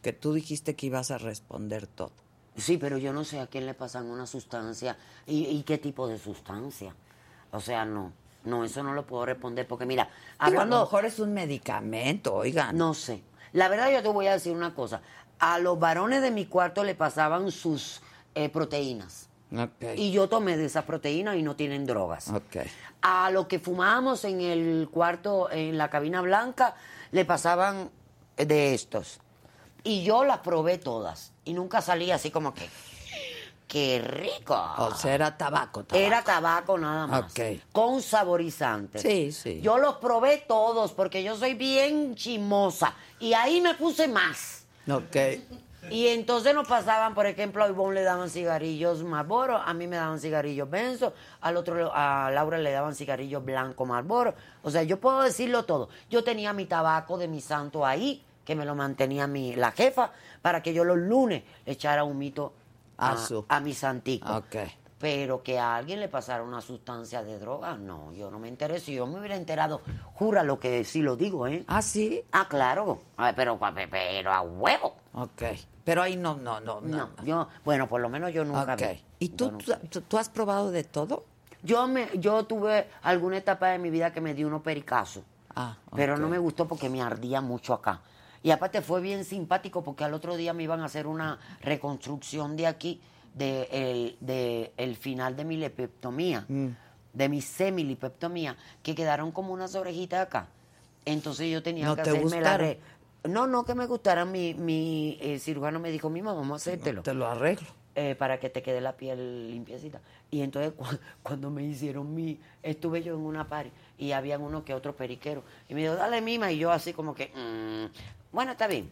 Que 0.00 0.12
tú 0.12 0.32
dijiste 0.32 0.76
que 0.76 0.86
ibas 0.86 1.10
a 1.10 1.18
responder 1.18 1.86
todo. 1.88 2.12
Sí, 2.56 2.76
pero 2.76 2.98
yo 2.98 3.12
no 3.12 3.24
sé 3.24 3.40
a 3.40 3.46
quién 3.48 3.66
le 3.66 3.74
pasan 3.74 4.06
una 4.10 4.26
sustancia 4.26 4.96
y, 5.26 5.46
y 5.46 5.62
qué 5.64 5.78
tipo 5.78 6.06
de 6.06 6.18
sustancia. 6.18 6.94
O 7.50 7.60
sea, 7.60 7.84
no, 7.84 8.12
no, 8.44 8.64
eso 8.64 8.82
no 8.82 8.92
lo 8.94 9.06
puedo 9.06 9.26
responder 9.26 9.66
porque 9.66 9.86
mira, 9.86 10.08
Digo, 10.46 10.60
a 10.60 10.64
lo 10.64 10.80
mejor 10.80 11.04
es 11.04 11.18
un 11.18 11.32
medicamento, 11.34 12.34
oigan. 12.34 12.76
no 12.76 12.94
sé. 12.94 13.22
La 13.52 13.68
verdad 13.68 13.90
yo 13.90 14.02
te 14.02 14.08
voy 14.08 14.26
a 14.26 14.32
decir 14.32 14.52
una 14.52 14.74
cosa. 14.74 15.00
A 15.38 15.58
los 15.58 15.78
varones 15.78 16.22
de 16.22 16.30
mi 16.30 16.46
cuarto 16.46 16.84
le 16.84 16.94
pasaban 16.94 17.50
sus 17.50 18.00
eh, 18.34 18.48
proteínas. 18.48 19.28
Y 19.96 20.12
yo 20.12 20.28
tomé 20.28 20.56
de 20.56 20.64
esas 20.64 20.84
proteínas 20.84 21.36
y 21.36 21.42
no 21.42 21.56
tienen 21.56 21.84
drogas. 21.84 22.32
A 23.02 23.30
los 23.30 23.46
que 23.46 23.58
fumábamos 23.58 24.24
en 24.24 24.40
el 24.40 24.88
cuarto, 24.90 25.50
en 25.50 25.76
la 25.76 25.90
cabina 25.90 26.22
blanca, 26.22 26.74
le 27.10 27.24
pasaban 27.26 27.90
de 28.36 28.72
estos. 28.72 29.20
Y 29.84 30.04
yo 30.04 30.24
las 30.24 30.38
probé 30.38 30.78
todas. 30.78 31.32
Y 31.44 31.52
nunca 31.52 31.82
salí 31.82 32.10
así 32.10 32.30
como 32.30 32.54
que, 32.54 32.66
¡qué 33.72 34.02
rico! 34.04 34.54
O 34.76 34.94
sea, 34.94 35.14
era 35.14 35.38
tabaco, 35.38 35.82
tabaco. 35.82 36.06
Era 36.06 36.22
tabaco 36.22 36.76
nada 36.76 37.06
más. 37.06 37.22
Ok. 37.22 37.40
Con 37.72 38.02
saborizantes. 38.02 39.00
Sí, 39.00 39.32
sí. 39.32 39.62
Yo 39.62 39.78
los 39.78 39.94
probé 39.94 40.44
todos 40.46 40.92
porque 40.92 41.22
yo 41.22 41.36
soy 41.38 41.54
bien 41.54 42.14
chimosa. 42.14 42.94
Y 43.18 43.32
ahí 43.32 43.62
me 43.62 43.72
puse 43.72 44.08
más. 44.08 44.66
Ok. 44.90 45.16
Y 45.90 46.08
entonces 46.08 46.54
nos 46.54 46.68
pasaban, 46.68 47.14
por 47.14 47.24
ejemplo, 47.24 47.64
a 47.64 47.68
Ivonne 47.68 47.94
le 47.94 48.02
daban 48.02 48.28
cigarrillos 48.28 49.02
Marlboro, 49.02 49.56
a 49.56 49.72
mí 49.72 49.86
me 49.86 49.96
daban 49.96 50.20
cigarrillos 50.20 50.70
Benzo, 50.70 51.12
al 51.40 51.56
otro, 51.56 51.90
a 51.92 52.30
Laura 52.30 52.58
le 52.58 52.70
daban 52.70 52.94
cigarrillos 52.94 53.42
blanco 53.42 53.86
Marlboro. 53.86 54.34
O 54.62 54.70
sea, 54.70 54.82
yo 54.82 55.00
puedo 55.00 55.22
decirlo 55.22 55.64
todo. 55.64 55.88
Yo 56.10 56.22
tenía 56.22 56.52
mi 56.52 56.66
tabaco 56.66 57.16
de 57.16 57.26
mi 57.26 57.40
santo 57.40 57.86
ahí, 57.86 58.22
que 58.44 58.54
me 58.54 58.66
lo 58.66 58.74
mantenía 58.74 59.26
mi, 59.26 59.56
la 59.56 59.72
jefa, 59.72 60.12
para 60.42 60.62
que 60.62 60.74
yo 60.74 60.84
los 60.84 60.98
lunes 60.98 61.42
le 61.64 61.72
echara 61.72 62.04
un 62.04 62.18
mito 62.18 62.52
a, 63.10 63.16
su- 63.16 63.44
a 63.48 63.60
mi 63.60 63.74
santico. 63.74 64.36
Ok. 64.36 64.56
Pero 64.98 65.42
que 65.42 65.58
a 65.58 65.74
alguien 65.76 65.98
le 65.98 66.08
pasara 66.08 66.44
una 66.44 66.60
sustancia 66.60 67.24
de 67.24 67.38
droga, 67.40 67.76
no, 67.76 68.12
yo 68.12 68.30
no 68.30 68.38
me 68.38 68.46
enteré. 68.46 68.78
Si 68.78 68.94
yo 68.94 69.06
me 69.06 69.18
hubiera 69.18 69.34
enterado, 69.34 69.80
jura 70.14 70.44
lo 70.44 70.60
que 70.60 70.84
sí 70.84 71.02
lo 71.02 71.16
digo, 71.16 71.48
¿eh? 71.48 71.64
Ah, 71.66 71.82
sí. 71.82 72.22
Ah, 72.30 72.46
claro, 72.48 73.02
pero, 73.34 73.58
pero 73.90 74.32
a 74.32 74.40
huevo. 74.42 74.94
Ok. 75.14 75.42
Pero 75.84 76.02
ahí 76.02 76.16
no, 76.16 76.36
no, 76.36 76.60
no. 76.60 76.80
No, 76.80 77.10
yo, 77.24 77.48
bueno, 77.64 77.88
por 77.88 78.00
lo 78.00 78.08
menos 78.08 78.32
yo 78.32 78.44
nunca 78.44 78.74
Ok. 78.74 78.80
vi. 78.92 79.02
¿Y 79.18 79.28
tú, 79.30 79.50
nunca- 79.50 79.80
tú, 79.90 80.02
tú 80.02 80.18
has 80.18 80.28
probado 80.28 80.70
de 80.70 80.84
todo? 80.84 81.24
Yo, 81.64 81.88
me, 81.88 82.08
yo 82.18 82.44
tuve 82.44 82.88
alguna 83.02 83.38
etapa 83.38 83.68
de 83.68 83.78
mi 83.78 83.90
vida 83.90 84.12
que 84.12 84.20
me 84.20 84.34
dio 84.34 84.46
unos 84.46 84.62
pericazos. 84.62 85.24
Ah, 85.56 85.76
Pero 85.96 86.16
no 86.16 86.28
me 86.28 86.38
gustó 86.38 86.68
porque 86.68 86.88
me 86.88 87.02
ardía 87.02 87.40
mucho 87.40 87.74
acá. 87.74 88.00
Y 88.42 88.50
aparte 88.50 88.80
fue 88.82 89.00
bien 89.00 89.24
simpático 89.24 89.82
porque 89.84 90.04
al 90.04 90.14
otro 90.14 90.36
día 90.36 90.52
me 90.52 90.62
iban 90.64 90.80
a 90.80 90.86
hacer 90.86 91.06
una 91.06 91.38
reconstrucción 91.60 92.56
de 92.56 92.66
aquí, 92.66 93.00
de 93.34 93.68
el, 93.70 94.16
de 94.20 94.72
el 94.76 94.96
final 94.96 95.36
de 95.36 95.44
mi 95.44 95.56
lepeptomía, 95.56 96.44
Mm. 96.48 96.68
de 97.12 97.28
mi 97.28 97.40
semilipeptomía, 97.40 98.56
que 98.82 98.94
quedaron 98.94 99.32
como 99.32 99.52
unas 99.52 99.74
orejitas 99.74 100.20
acá. 100.26 100.48
Entonces 101.04 101.50
yo 101.50 101.62
tenía 101.62 101.86
¿No 101.86 101.96
que 101.96 102.02
te 102.02 102.10
hacerme 102.10 102.30
la 102.30 102.36
gustaron? 102.36 102.66
re- 102.66 102.80
No, 103.24 103.46
no 103.46 103.64
que 103.64 103.74
me 103.74 103.86
gustaran. 103.86 104.30
Mi, 104.32 104.54
mi 104.54 105.16
eh, 105.20 105.38
cirujano 105.38 105.78
me 105.80 105.90
dijo, 105.90 106.10
mima, 106.10 106.32
vamos 106.32 106.52
a 106.52 106.56
hacértelo 106.56 107.02
Te 107.02 107.14
lo 107.14 107.26
arreglo. 107.28 107.68
eh, 107.94 108.14
para 108.16 108.40
que 108.40 108.50
te 108.50 108.62
quede 108.62 108.80
la 108.80 108.96
piel 108.96 109.50
limpiecita. 109.50 110.00
Y 110.30 110.40
entonces 110.42 110.72
cu- 110.72 110.84
cuando 111.22 111.48
me 111.50 111.62
hicieron 111.64 112.12
mi, 112.14 112.40
estuve 112.62 113.02
yo 113.02 113.14
en 113.14 113.20
una 113.20 113.48
party 113.48 113.70
y 113.98 114.12
habían 114.12 114.42
uno 114.42 114.64
que 114.64 114.74
otro 114.74 114.96
periquero. 114.96 115.44
Y 115.68 115.74
me 115.74 115.82
dijo, 115.82 115.94
dale 115.94 116.20
mima, 116.20 116.50
y 116.50 116.58
yo 116.58 116.72
así 116.72 116.92
como 116.92 117.14
que, 117.14 117.28
"Mm, 117.34 118.21
bueno, 118.32 118.52
está 118.52 118.66
bien. 118.66 118.90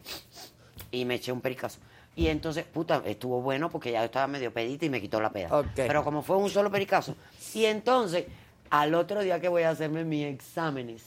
Y 0.91 1.05
me 1.05 1.15
eché 1.15 1.31
un 1.31 1.41
pericazo. 1.41 1.79
Y 2.15 2.27
entonces, 2.27 2.65
puta, 2.65 3.01
estuvo 3.05 3.41
bueno 3.41 3.69
porque 3.69 3.91
ya 3.91 4.03
estaba 4.03 4.27
medio 4.27 4.53
pedita 4.53 4.85
y 4.85 4.89
me 4.89 4.99
quitó 5.01 5.19
la 5.21 5.31
peda. 5.31 5.63
Pero 5.75 6.03
como 6.03 6.21
fue 6.21 6.37
un 6.37 6.49
solo 6.49 6.69
pericazo. 6.69 7.15
Y 7.53 7.65
entonces, 7.65 8.25
al 8.69 8.93
otro 8.95 9.21
día 9.21 9.39
que 9.39 9.47
voy 9.47 9.63
a 9.63 9.69
hacerme 9.69 10.03
mis 10.03 10.25
exámenes, 10.25 11.03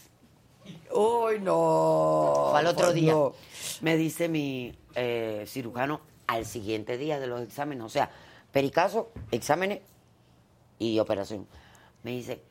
Uy, 0.93 1.41
no. 1.41 2.49
fue 2.51 2.61
al 2.61 2.66
otro 2.66 2.87
pues 2.87 2.95
día. 2.95 3.12
no. 3.12 3.35
Me 3.82 3.97
dice 3.97 4.28
mi 4.28 4.74
eh, 4.95 5.45
cirujano 5.47 6.01
al 6.26 6.47
siguiente 6.47 6.97
día 6.97 7.20
de 7.20 7.26
los 7.26 7.43
exámenes, 7.43 7.85
o 7.85 7.89
sea, 7.91 8.11
pericazo, 8.51 9.12
exámenes 9.30 9.80
y 10.78 10.99
operación. 10.99 11.47
Me 12.03 12.12
dice, 12.12 12.43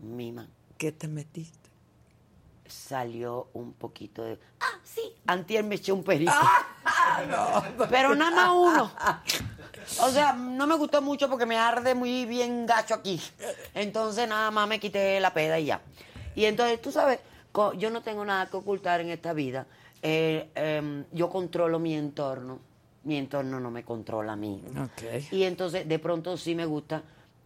Mima, 0.00 0.48
¿Qué 0.78 0.92
te 0.92 1.06
metiste? 1.08 1.59
Salió 2.70 3.48
un 3.52 3.72
poquito 3.72 4.22
de. 4.22 4.38
Ah, 4.60 4.78
sí, 4.82 5.02
antier 5.26 5.64
me 5.64 5.74
eché 5.74 5.92
un 5.92 6.02
perico. 6.02 6.32
Ah, 6.84 7.62
Pero 7.90 8.14
nada 8.14 8.30
más 8.30 8.50
uno. 8.52 8.90
O 10.02 10.10
sea, 10.10 10.32
no 10.32 10.66
me 10.66 10.76
gustó 10.76 11.02
mucho 11.02 11.28
porque 11.28 11.46
me 11.46 11.56
arde 11.56 11.94
muy 11.94 12.24
bien 12.24 12.66
gacho 12.66 12.94
aquí. 12.94 13.20
Entonces 13.74 14.28
nada 14.28 14.50
más 14.50 14.68
me 14.68 14.78
quité 14.80 15.20
la 15.20 15.32
peda 15.32 15.58
y 15.58 15.66
ya. 15.66 15.80
Y 16.34 16.44
entonces, 16.44 16.80
tú 16.80 16.92
sabes, 16.92 17.20
yo 17.76 17.90
no 17.90 18.02
tengo 18.02 18.24
nada 18.24 18.46
que 18.46 18.56
ocultar 18.56 19.00
en 19.00 19.10
esta 19.10 19.32
vida. 19.32 19.66
Eh, 20.02 20.50
em, 20.54 21.04
yo 21.12 21.28
controlo 21.28 21.78
mi 21.78 21.94
entorno. 21.94 22.60
Mi 23.04 23.16
entorno 23.16 23.58
no 23.60 23.70
me 23.70 23.84
controla 23.84 24.32
a 24.32 24.36
mí. 24.36 24.62
Y 25.30 25.42
entonces, 25.44 25.88
de 25.88 25.98
pronto 25.98 26.36
sí 26.36 26.54
me 26.54 26.66
gusta. 26.66 27.02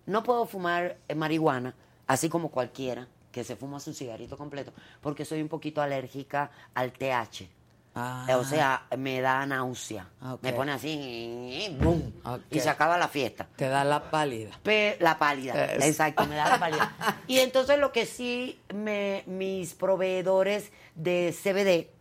No 0.07 0.23
puedo 0.23 0.45
fumar 0.47 0.99
eh, 1.09 1.15
marihuana, 1.15 1.75
así 2.07 2.29
como 2.29 2.51
cualquiera 2.51 3.09
que 3.35 3.43
se 3.43 3.57
fuma 3.57 3.81
su 3.81 3.93
cigarrito 3.93 4.39
completo, 4.39 4.73
porque 5.01 5.25
soy 5.25 5.43
un 5.43 5.49
poquito 5.49 5.83
alérgica 5.83 6.53
al 6.73 6.93
TH. 6.93 7.49
Ah. 7.97 8.27
O 8.39 8.45
sea, 8.45 8.87
me 8.97 9.21
da 9.21 9.45
náusea. 9.47 10.09
Ok. 10.23 10.43
Me 10.43 10.53
pone 10.53 10.73
así, 10.73 11.77
¡bum! 11.81 12.13
Ok. 12.25 12.41
Y 12.51 12.61
se 12.61 12.69
acaba 12.69 12.97
la 12.99 13.09
fiesta. 13.09 13.47
Te 13.57 13.69
da 13.69 13.85
la 13.85 14.11
pálida. 14.11 14.51
Pe- 14.63 14.97
la 15.01 15.17
pálida, 15.19 15.65
Es. 15.75 15.85
exacto, 15.85 16.27
me 16.27 16.35
da 16.37 16.49
la 16.49 16.59
pálida. 16.61 16.93
Y 17.29 17.39
entonces 17.39 17.79
lo 17.79 17.91
que 17.93 18.07
sí, 18.07 18.59
me, 18.73 19.23
mis 19.27 19.75
proveedores 19.75 20.71
de 20.95 21.33
CBD 21.41 21.94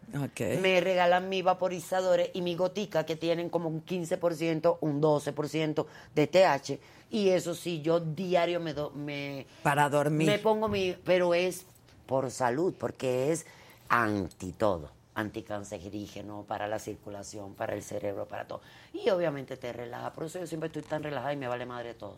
Me 0.59 0.79
regalan 0.81 1.27
mis 1.29 1.43
vaporizadores 1.43 2.29
y 2.33 2.41
mi 2.41 2.55
gotica 2.55 3.05
que 3.05 3.15
tienen 3.15 3.49
como 3.49 3.67
un 3.69 3.83
15%, 3.85 4.77
un 4.81 5.01
12% 5.01 5.85
de 6.13 6.27
TH. 6.27 6.79
Y 7.09 7.29
eso 7.29 7.53
sí, 7.55 7.81
yo 7.81 7.99
diario 7.99 8.59
me, 8.59 8.73
do- 8.73 8.91
me, 8.91 9.45
Para 9.63 9.89
dormir. 9.89 10.27
me 10.27 10.39
pongo 10.39 10.67
mi, 10.67 10.95
pero 11.03 11.33
es 11.33 11.65
por 12.05 12.29
salud, 12.31 12.73
porque 12.77 13.31
es 13.31 13.45
anti 13.89 14.51
todo, 14.53 14.91
anticancerígeno, 15.15 16.43
para 16.47 16.67
la 16.67 16.79
circulación, 16.79 17.53
para 17.53 17.73
el 17.75 17.83
cerebro, 17.83 18.27
para 18.27 18.45
todo. 18.47 18.61
Y 18.93 19.09
obviamente 19.09 19.57
te 19.57 19.71
relaja, 19.73 20.11
por 20.13 20.25
eso 20.25 20.39
yo 20.39 20.47
siempre 20.47 20.67
estoy 20.67 20.81
tan 20.83 21.03
relajada 21.03 21.33
y 21.33 21.37
me 21.37 21.47
vale 21.47 21.65
madre 21.65 21.93
todo. 21.93 22.17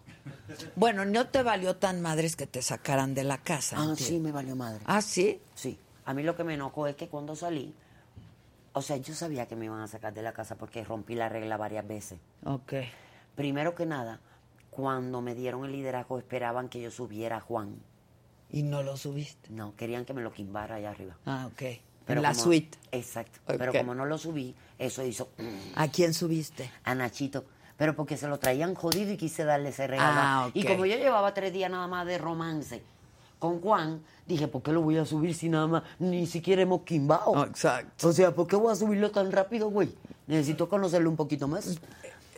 Bueno, 0.75 1.05
no 1.05 1.27
te 1.27 1.43
valió 1.43 1.75
tan 1.75 2.01
madres 2.01 2.35
que 2.35 2.47
te 2.47 2.61
sacaran 2.61 3.13
de 3.13 3.23
la 3.23 3.37
casa. 3.39 3.75
Ah, 3.79 3.83
entiendo. 3.89 4.05
sí, 4.05 4.19
me 4.19 4.31
valió 4.31 4.55
madre. 4.55 4.81
Ah, 4.85 5.01
sí. 5.01 5.41
Sí, 5.55 5.77
a 6.05 6.13
mí 6.13 6.23
lo 6.23 6.35
que 6.35 6.43
me 6.43 6.53
enojó 6.53 6.87
es 6.87 6.95
que 6.95 7.07
cuando 7.07 7.35
salí, 7.35 7.73
o 8.75 8.81
sea, 8.81 8.97
yo 8.97 9.13
sabía 9.15 9.47
que 9.47 9.55
me 9.55 9.65
iban 9.65 9.81
a 9.81 9.87
sacar 9.87 10.13
de 10.13 10.21
la 10.21 10.33
casa 10.33 10.55
porque 10.55 10.83
rompí 10.83 11.15
la 11.15 11.29
regla 11.29 11.57
varias 11.57 11.87
veces. 11.87 12.19
Ok. 12.43 12.73
Primero 13.35 13.73
que 13.75 13.85
nada, 13.85 14.19
cuando 14.69 15.21
me 15.21 15.33
dieron 15.35 15.65
el 15.65 15.71
liderazgo 15.71 16.17
esperaban 16.19 16.69
que 16.69 16.81
yo 16.81 16.91
subiera 16.91 17.37
a 17.37 17.41
Juan. 17.41 17.77
Y 18.51 18.63
no 18.63 18.83
lo 18.83 18.95
subiste. 18.97 19.49
No, 19.49 19.75
querían 19.75 20.05
que 20.05 20.13
me 20.13 20.21
lo 20.21 20.31
quimbara 20.31 20.75
allá 20.75 20.91
arriba. 20.91 21.15
Ah, 21.25 21.47
ok. 21.47 21.63
Pero 22.05 22.19
en 22.19 22.23
la 22.23 22.29
como- 22.33 22.43
suite. 22.43 22.77
Exacto. 22.91 23.39
Pero 23.47 23.71
como 23.73 23.95
no 23.95 24.05
lo 24.05 24.17
subí, 24.17 24.53
eso 24.77 25.03
hizo 25.03 25.29
¿A 25.75 25.87
quién 25.87 26.13
subiste? 26.13 26.69
a 26.83 26.93
Nachito. 26.93 27.45
Pero 27.77 27.95
porque 27.95 28.15
se 28.15 28.27
lo 28.27 28.37
traían 28.37 28.75
jodido 28.75 29.11
y 29.11 29.17
quise 29.17 29.43
darle 29.43 29.69
ese 29.69 29.87
regalo. 29.87 30.13
Ah, 30.21 30.49
Y 30.53 30.61
ok. 30.63 30.71
como 30.73 30.85
yo 30.85 30.95
llevaba 30.97 31.33
tres 31.33 31.51
días 31.51 31.69
nada 31.71 31.87
más 31.87 32.05
de 32.05 32.17
romance 32.17 32.81
con 33.45 33.61
Juan, 33.61 34.01
dije, 34.25 34.47
¿por 34.47 34.61
qué 34.63 34.71
lo 34.71 34.81
voy 34.81 34.97
a 34.97 35.05
subir 35.05 35.33
si 35.35 35.49
nada 35.49 35.67
más 35.67 35.83
ni 35.99 36.25
siquiera 36.25 36.61
hemos 36.61 36.81
quimbado? 36.81 37.31
Oh, 37.31 37.43
exacto. 37.43 38.09
O 38.09 38.11
sea, 38.13 38.31
¿por 38.31 38.47
qué 38.47 38.55
voy 38.55 38.71
a 38.71 38.75
subirlo 38.75 39.11
tan 39.11 39.31
rápido, 39.31 39.69
güey? 39.69 39.89
Necesito 40.27 40.67
conocerlo 40.67 41.09
un 41.09 41.15
poquito 41.15 41.47
más. 41.47 41.79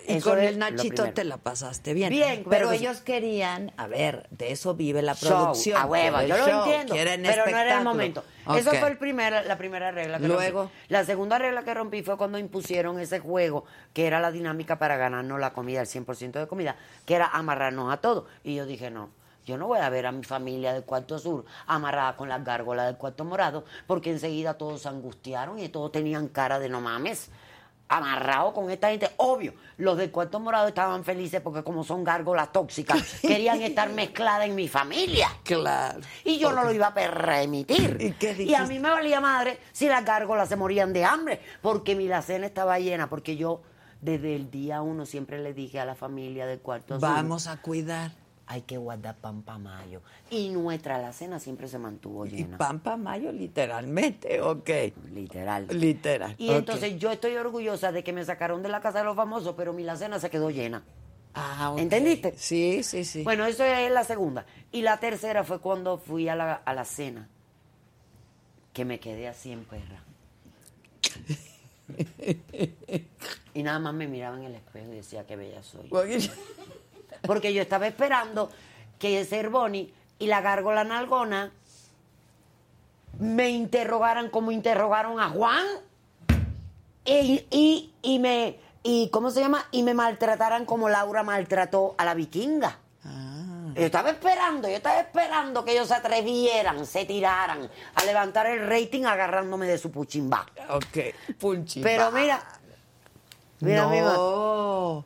Y 0.09 0.13
Eso 0.13 0.29
con 0.29 0.39
el 0.39 0.57
Nachito 0.57 1.11
te 1.11 1.25
la 1.25 1.35
pasaste 1.35 1.93
bien. 1.93 2.09
Bien, 2.09 2.45
pero 2.49 2.69
pero- 2.69 2.71
ellos 2.71 3.01
querían, 3.01 3.73
a 3.75 3.87
ver, 3.87 4.25
de 4.31 4.53
eso 4.53 4.73
vive 4.73 5.01
la 5.01 5.15
Show, 5.15 5.27
producción. 5.37 5.81
a 5.81 5.85
huevo, 5.85 6.21
yo 6.21 6.37
lo 6.37 6.59
entiendo, 6.63 6.93
quieren 6.93 7.23
pero 7.23 7.43
no 7.45 7.57
era 7.57 7.77
el 7.79 7.83
momento. 7.83 8.23
Eso 8.55 8.69
Ok. 8.69 8.77
fue 8.79 8.87
el 8.89 8.97
primer, 8.97 9.45
la 9.45 9.57
primera 9.57 9.91
regla 9.91 10.17
que 10.19 10.27
Luego. 10.29 10.61
rompí. 10.61 10.75
La 10.87 11.03
segunda 11.03 11.37
regla 11.39 11.63
que 11.63 11.73
rompí 11.73 12.03
fue 12.03 12.15
cuando 12.17 12.37
impusieron 12.37 12.97
ese 13.01 13.19
juego, 13.19 13.65
que 13.93 14.07
era 14.07 14.21
la 14.21 14.31
dinámica 14.31 14.79
para 14.79 14.95
ganarnos 14.95 15.41
la 15.41 15.51
comida, 15.51 15.81
el 15.81 15.87
100% 15.87 16.39
de 16.39 16.47
comida, 16.47 16.77
que 17.05 17.15
era 17.15 17.27
amarrarnos 17.27 17.91
a 17.91 17.97
todo. 17.97 18.27
Y 18.45 18.55
yo 18.55 18.65
dije, 18.65 18.89
no, 18.89 19.09
yo 19.47 19.57
no 19.57 19.65
voy 19.67 19.79
a 19.79 19.89
ver 19.89 20.05
a 20.05 20.11
mi 20.11 20.25
familia 20.25 20.73
del 20.73 20.83
cuarto 20.83 21.17
sur 21.17 21.45
amarrada 21.67 22.17
con 22.17 22.27
las 22.27 22.43
gárgolas 22.43 22.87
del 22.87 22.97
cuarto 22.97 23.23
morado, 23.23 23.63
porque 23.87 24.11
enseguida 24.11 24.55
todos 24.55 24.81
se 24.81 24.89
angustiaron 24.89 25.57
y 25.57 25.69
todos 25.69 25.89
tenían 25.93 26.27
cara 26.27 26.59
de 26.59 26.67
no 26.67 26.81
mames. 26.81 27.29
Amarrado 27.89 28.53
con 28.53 28.69
esta 28.69 28.89
gente, 28.89 29.09
obvio, 29.15 29.53
los 29.77 29.95
del 29.95 30.11
cuarto 30.11 30.41
morado 30.41 30.67
estaban 30.67 31.05
felices 31.05 31.39
porque 31.39 31.63
como 31.63 31.85
son 31.85 32.03
gárgolas 32.03 32.51
tóxicas, 32.51 33.01
querían 33.21 33.61
estar 33.61 33.89
mezcladas 33.89 34.47
en 34.47 34.55
mi 34.55 34.67
familia. 34.67 35.29
Claro. 35.45 36.01
Y 36.25 36.37
yo 36.37 36.51
no 36.51 36.65
lo 36.65 36.73
iba 36.73 36.87
a 36.87 36.93
permitir. 36.93 37.95
¿Y 38.01 38.11
qué 38.11 38.31
a 38.31 38.33
dijiste? 38.33 38.67
mí 38.67 38.79
me 38.79 38.89
valía 38.89 39.21
madre 39.21 39.59
si 39.71 39.87
las 39.87 40.03
gárgolas 40.03 40.49
se 40.49 40.57
morían 40.57 40.91
de 40.91 41.05
hambre, 41.05 41.39
porque 41.61 41.95
mi 41.95 42.07
alacena 42.07 42.45
estaba 42.45 42.77
llena, 42.79 43.09
porque 43.09 43.37
yo 43.37 43.61
desde 44.01 44.35
el 44.35 44.51
día 44.51 44.81
uno 44.81 45.05
siempre 45.05 45.39
le 45.41 45.53
dije 45.53 45.79
a 45.79 45.85
la 45.85 45.95
familia 45.95 46.45
del 46.45 46.59
cuarto 46.59 46.99
Vamos 46.99 47.47
a 47.47 47.61
cuidar. 47.61 48.11
Hay 48.47 48.61
que 48.61 48.77
guardar 48.77 49.17
pan 49.17 49.43
pa' 49.43 49.57
mayo. 49.57 50.01
Y 50.29 50.49
nuestra 50.49 50.95
alacena 50.95 51.39
siempre 51.39 51.67
se 51.67 51.77
mantuvo 51.77 52.25
Y 52.25 52.29
llena. 52.29 52.57
Pampa 52.57 52.95
Mayo, 52.95 53.31
literalmente, 53.31 54.41
ok. 54.41 54.69
Literal. 55.13 55.67
Literal. 55.69 56.35
Y 56.37 56.51
entonces 56.51 56.97
yo 56.97 57.11
estoy 57.11 57.35
orgullosa 57.35 57.91
de 57.91 58.03
que 58.03 58.13
me 58.13 58.23
sacaron 58.23 58.63
de 58.63 58.69
la 58.69 58.79
casa 58.79 58.99
de 58.99 59.05
los 59.05 59.15
famosos, 59.15 59.53
pero 59.57 59.73
mi 59.73 59.83
alacena 59.83 60.19
se 60.19 60.29
quedó 60.29 60.49
llena. 60.49 60.83
Ah. 61.35 61.75
¿Entendiste? 61.77 62.33
Sí, 62.37 62.83
sí, 62.83 63.03
sí. 63.03 63.23
Bueno, 63.23 63.45
eso 63.45 63.63
es 63.63 63.91
la 63.91 64.05
segunda. 64.05 64.45
Y 64.71 64.81
la 64.81 64.99
tercera 64.99 65.43
fue 65.43 65.59
cuando 65.59 65.97
fui 65.97 66.29
a 66.29 66.35
la, 66.35 66.53
a 66.53 66.73
la 66.73 66.85
cena, 66.85 67.27
que 68.73 68.85
me 68.85 68.99
quedé 68.99 69.27
así 69.27 69.51
en 69.51 69.65
perra. 69.65 70.03
y 73.53 73.63
nada 73.63 73.79
más 73.79 73.93
me 73.93 74.07
miraba 74.07 74.37
en 74.37 74.43
el 74.45 74.55
espejo 74.55 74.91
y 74.91 74.95
decía 74.95 75.27
que 75.27 75.35
bella 75.35 75.61
soy. 75.61 75.89
Porque 77.21 77.53
yo 77.53 77.61
estaba 77.61 77.87
esperando 77.87 78.49
que 78.99 79.23
Cervoni 79.25 79.93
y 80.19 80.27
la 80.27 80.41
gárgola 80.41 80.83
nalgona 80.83 81.51
me 83.19 83.49
interrogaran 83.49 84.29
como 84.29 84.51
interrogaron 84.51 85.19
a 85.19 85.29
Juan 85.29 85.65
y, 87.05 87.45
y, 87.49 87.93
y 88.01 88.19
me 88.19 88.59
y 88.83 89.09
¿cómo 89.09 89.31
se 89.31 89.41
llama? 89.41 89.65
y 89.71 89.83
me 89.83 89.93
maltrataran 89.93 90.65
como 90.65 90.87
Laura 90.87 91.23
maltrató 91.23 91.95
a 91.97 92.05
la 92.05 92.13
vikinga. 92.13 92.77
Ah, 93.03 93.71
Yo 93.75 93.81
estaba 93.81 94.11
esperando, 94.11 94.67
yo 94.69 94.75
estaba 94.75 94.99
esperando 94.99 95.65
que 95.65 95.71
ellos 95.73 95.87
se 95.87 95.95
atrevieran, 95.95 96.85
se 96.85 97.05
tiraran 97.05 97.69
a 97.95 98.03
levantar 98.05 98.45
el 98.47 98.67
rating 98.67 99.03
agarrándome 99.05 99.67
de 99.67 99.77
su 99.77 99.91
puchimba. 99.91 100.45
ok. 100.69 101.37
Punchi. 101.39 101.81
Pero 101.81 102.11
mira, 102.11 102.41
mira, 103.59 103.87
mira, 103.87 104.13
no. 104.13 105.03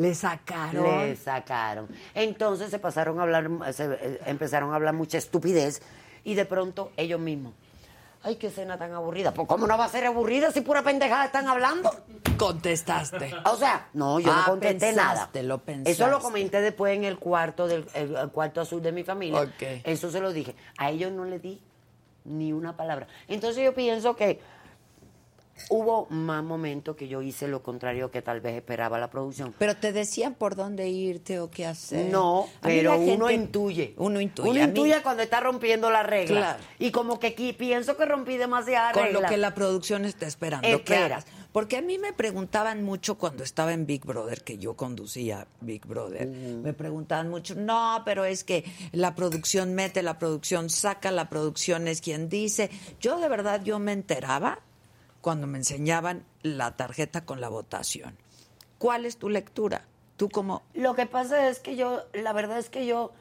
Le 0.00 0.14
sacaron. 0.14 0.98
le 1.08 1.16
sacaron. 1.16 1.88
Entonces 2.14 2.70
se 2.70 2.78
pasaron 2.78 3.18
a 3.18 3.22
hablar, 3.22 3.50
se, 3.72 3.84
eh, 3.84 4.20
empezaron 4.26 4.72
a 4.72 4.76
hablar 4.76 4.94
mucha 4.94 5.18
estupidez 5.18 5.82
y 6.24 6.34
de 6.34 6.44
pronto 6.46 6.90
ellos 6.96 7.20
mismos. 7.20 7.52
Ay, 8.22 8.36
qué 8.36 8.50
cena 8.50 8.76
tan 8.78 8.92
aburrida. 8.92 9.32
Pues, 9.32 9.48
¿cómo 9.48 9.66
no 9.66 9.76
va 9.78 9.86
a 9.86 9.88
ser 9.88 10.04
aburrida 10.04 10.50
si 10.50 10.60
pura 10.60 10.82
pendejada 10.82 11.24
están 11.26 11.48
hablando? 11.48 11.90
Contestaste. 12.36 13.32
O 13.46 13.56
sea, 13.56 13.88
no, 13.94 14.20
yo 14.20 14.30
Ah, 14.30 14.42
no 14.46 14.52
contesté 14.52 14.92
nada. 14.92 15.10
pensaste, 15.10 15.42
lo 15.42 15.58
pensaste. 15.58 15.90
Eso 15.90 16.06
lo 16.08 16.20
comenté 16.20 16.60
después 16.60 16.96
en 16.96 17.04
el 17.04 17.18
cuarto 17.18 17.66
del 17.66 17.86
el, 17.94 18.14
el 18.16 18.28
cuarto 18.30 18.60
azul 18.60 18.82
de 18.82 18.92
mi 18.92 19.04
familia. 19.04 19.40
Ok. 19.40 19.62
Eso 19.84 20.10
se 20.10 20.20
lo 20.20 20.32
dije. 20.32 20.54
A 20.78 20.90
ellos 20.90 21.12
no 21.12 21.24
le 21.24 21.38
di 21.38 21.60
ni 22.24 22.52
una 22.52 22.76
palabra. 22.76 23.06
Entonces 23.28 23.64
yo 23.64 23.74
pienso 23.74 24.14
que 24.16 24.40
hubo 25.68 26.06
más 26.10 26.42
momentos 26.42 26.96
que 26.96 27.06
yo 27.08 27.22
hice 27.22 27.46
lo 27.48 27.62
contrario 27.62 28.10
que 28.10 28.22
tal 28.22 28.40
vez 28.40 28.54
esperaba 28.56 28.98
la 28.98 29.10
producción. 29.10 29.54
Pero 29.58 29.76
te 29.76 29.92
decían 29.92 30.34
por 30.34 30.56
dónde 30.56 30.88
irte 30.88 31.38
o 31.40 31.50
qué 31.50 31.66
hacer. 31.66 32.10
No, 32.10 32.48
A 32.62 32.68
pero 32.68 32.98
uno 32.98 33.30
intuye. 33.30 33.94
Uno 33.98 34.20
intuye. 34.20 34.48
Uno 34.50 34.58
mí- 34.60 34.64
intuye 34.66 35.02
cuando 35.02 35.22
está 35.22 35.40
rompiendo 35.40 35.90
la 35.90 36.02
regla. 36.02 36.40
Claro. 36.40 36.62
Y 36.78 36.90
como 36.90 37.18
que 37.20 37.28
aquí 37.28 37.52
pienso 37.52 37.96
que 37.96 38.04
rompí 38.06 38.36
demasiada 38.36 38.92
con 38.92 39.04
regla. 39.04 39.20
lo 39.20 39.28
que 39.28 39.36
la 39.36 39.54
producción 39.54 40.04
está 40.04 40.26
esperando 40.26 40.66
que 40.66 40.74
Espera. 40.74 41.04
hagas. 41.06 41.26
Porque 41.52 41.76
a 41.76 41.82
mí 41.82 41.98
me 41.98 42.12
preguntaban 42.12 42.84
mucho 42.84 43.18
cuando 43.18 43.42
estaba 43.42 43.72
en 43.72 43.84
Big 43.84 44.04
Brother, 44.04 44.44
que 44.44 44.56
yo 44.58 44.74
conducía 44.74 45.48
Big 45.60 45.84
Brother, 45.84 46.28
me 46.28 46.72
preguntaban 46.74 47.28
mucho, 47.28 47.56
no, 47.56 48.02
pero 48.04 48.24
es 48.24 48.44
que 48.44 48.64
la 48.92 49.16
producción 49.16 49.74
mete, 49.74 50.02
la 50.04 50.16
producción 50.16 50.70
saca, 50.70 51.10
la 51.10 51.28
producción 51.28 51.88
es 51.88 52.00
quien 52.00 52.28
dice. 52.28 52.70
Yo 53.00 53.18
de 53.18 53.28
verdad, 53.28 53.62
yo 53.64 53.80
me 53.80 53.90
enteraba 53.92 54.60
cuando 55.20 55.46
me 55.46 55.58
enseñaban 55.58 56.24
la 56.42 56.76
tarjeta 56.76 57.24
con 57.24 57.40
la 57.40 57.48
votación. 57.48 58.16
¿Cuál 58.78 59.04
es 59.04 59.18
tu 59.18 59.28
lectura? 59.28 59.84
Tú 60.16 60.28
como... 60.28 60.62
Lo 60.74 60.94
que 60.94 61.06
pasa 61.06 61.48
es 61.48 61.60
que 61.60 61.76
yo, 61.76 62.02
la 62.12 62.32
verdad 62.32 62.58
es 62.58 62.70
que 62.70 62.86
yo 62.86 63.12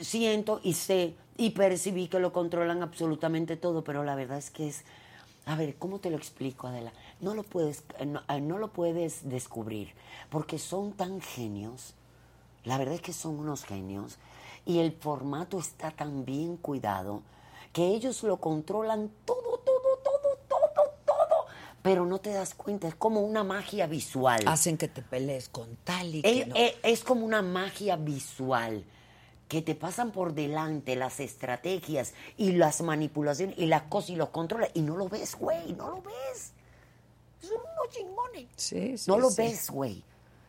siento 0.00 0.60
y 0.62 0.74
sé 0.74 1.14
y 1.36 1.50
percibí 1.50 2.08
que 2.08 2.18
lo 2.18 2.32
controlan 2.32 2.82
absolutamente 2.82 3.56
todo, 3.56 3.82
pero 3.82 4.04
la 4.04 4.14
verdad 4.14 4.38
es 4.38 4.50
que 4.50 4.68
es, 4.68 4.84
a 5.46 5.56
ver, 5.56 5.76
¿cómo 5.76 5.98
te 5.98 6.10
lo 6.10 6.16
explico, 6.16 6.66
Adela? 6.66 6.92
No 7.20 7.34
lo 7.34 7.42
puedes, 7.44 7.82
no, 8.06 8.22
eh, 8.28 8.40
no 8.40 8.58
lo 8.58 8.68
puedes 8.68 9.28
descubrir, 9.28 9.94
porque 10.28 10.58
son 10.58 10.92
tan 10.92 11.20
genios, 11.22 11.94
la 12.64 12.76
verdad 12.76 12.96
es 12.96 13.00
que 13.00 13.14
son 13.14 13.38
unos 13.38 13.64
genios, 13.64 14.18
y 14.66 14.80
el 14.80 14.92
formato 14.92 15.58
está 15.58 15.90
tan 15.90 16.26
bien 16.26 16.58
cuidado, 16.58 17.22
que 17.72 17.86
ellos 17.86 18.22
lo 18.22 18.36
controlan 18.36 19.10
todo, 19.24 19.60
todo, 19.64 19.89
pero 21.82 22.04
no 22.06 22.18
te 22.18 22.30
das 22.32 22.54
cuenta, 22.54 22.88
es 22.88 22.94
como 22.94 23.20
una 23.22 23.42
magia 23.44 23.86
visual. 23.86 24.42
Hacen 24.46 24.76
que 24.76 24.88
te 24.88 25.02
pelees 25.02 25.48
con 25.48 25.76
tal 25.84 26.14
y 26.14 26.22
que 26.22 26.40
Es, 26.42 26.48
no. 26.48 26.54
es- 26.56 26.74
es 26.82 27.04
como 27.04 27.24
una 27.24 27.42
magia 27.42 27.96
visual 27.96 28.84
que 29.48 29.62
te 29.62 29.74
pasan 29.74 30.12
por 30.12 30.32
delante 30.34 30.94
las 30.94 31.18
estrategias 31.20 32.14
y 32.36 32.52
las 32.52 32.82
manipulaciones 32.82 33.58
y 33.58 33.66
las 33.66 33.82
cosas 33.82 34.10
y 34.10 34.16
los 34.16 34.28
controles 34.28 34.70
y 34.74 34.82
no 34.82 34.96
lo 34.96 35.08
ves, 35.08 35.34
güey, 35.36 35.72
no 35.72 35.90
lo 35.90 36.02
ves. 36.02 36.52
Son 37.40 37.56
unos 37.58 37.94
chingones. 37.94 38.46
Sí, 38.56 38.96
sí, 38.98 39.10
no 39.10 39.18
lo 39.18 39.30
sí. 39.30 39.42
ves, 39.42 39.70
güey. 39.70 40.04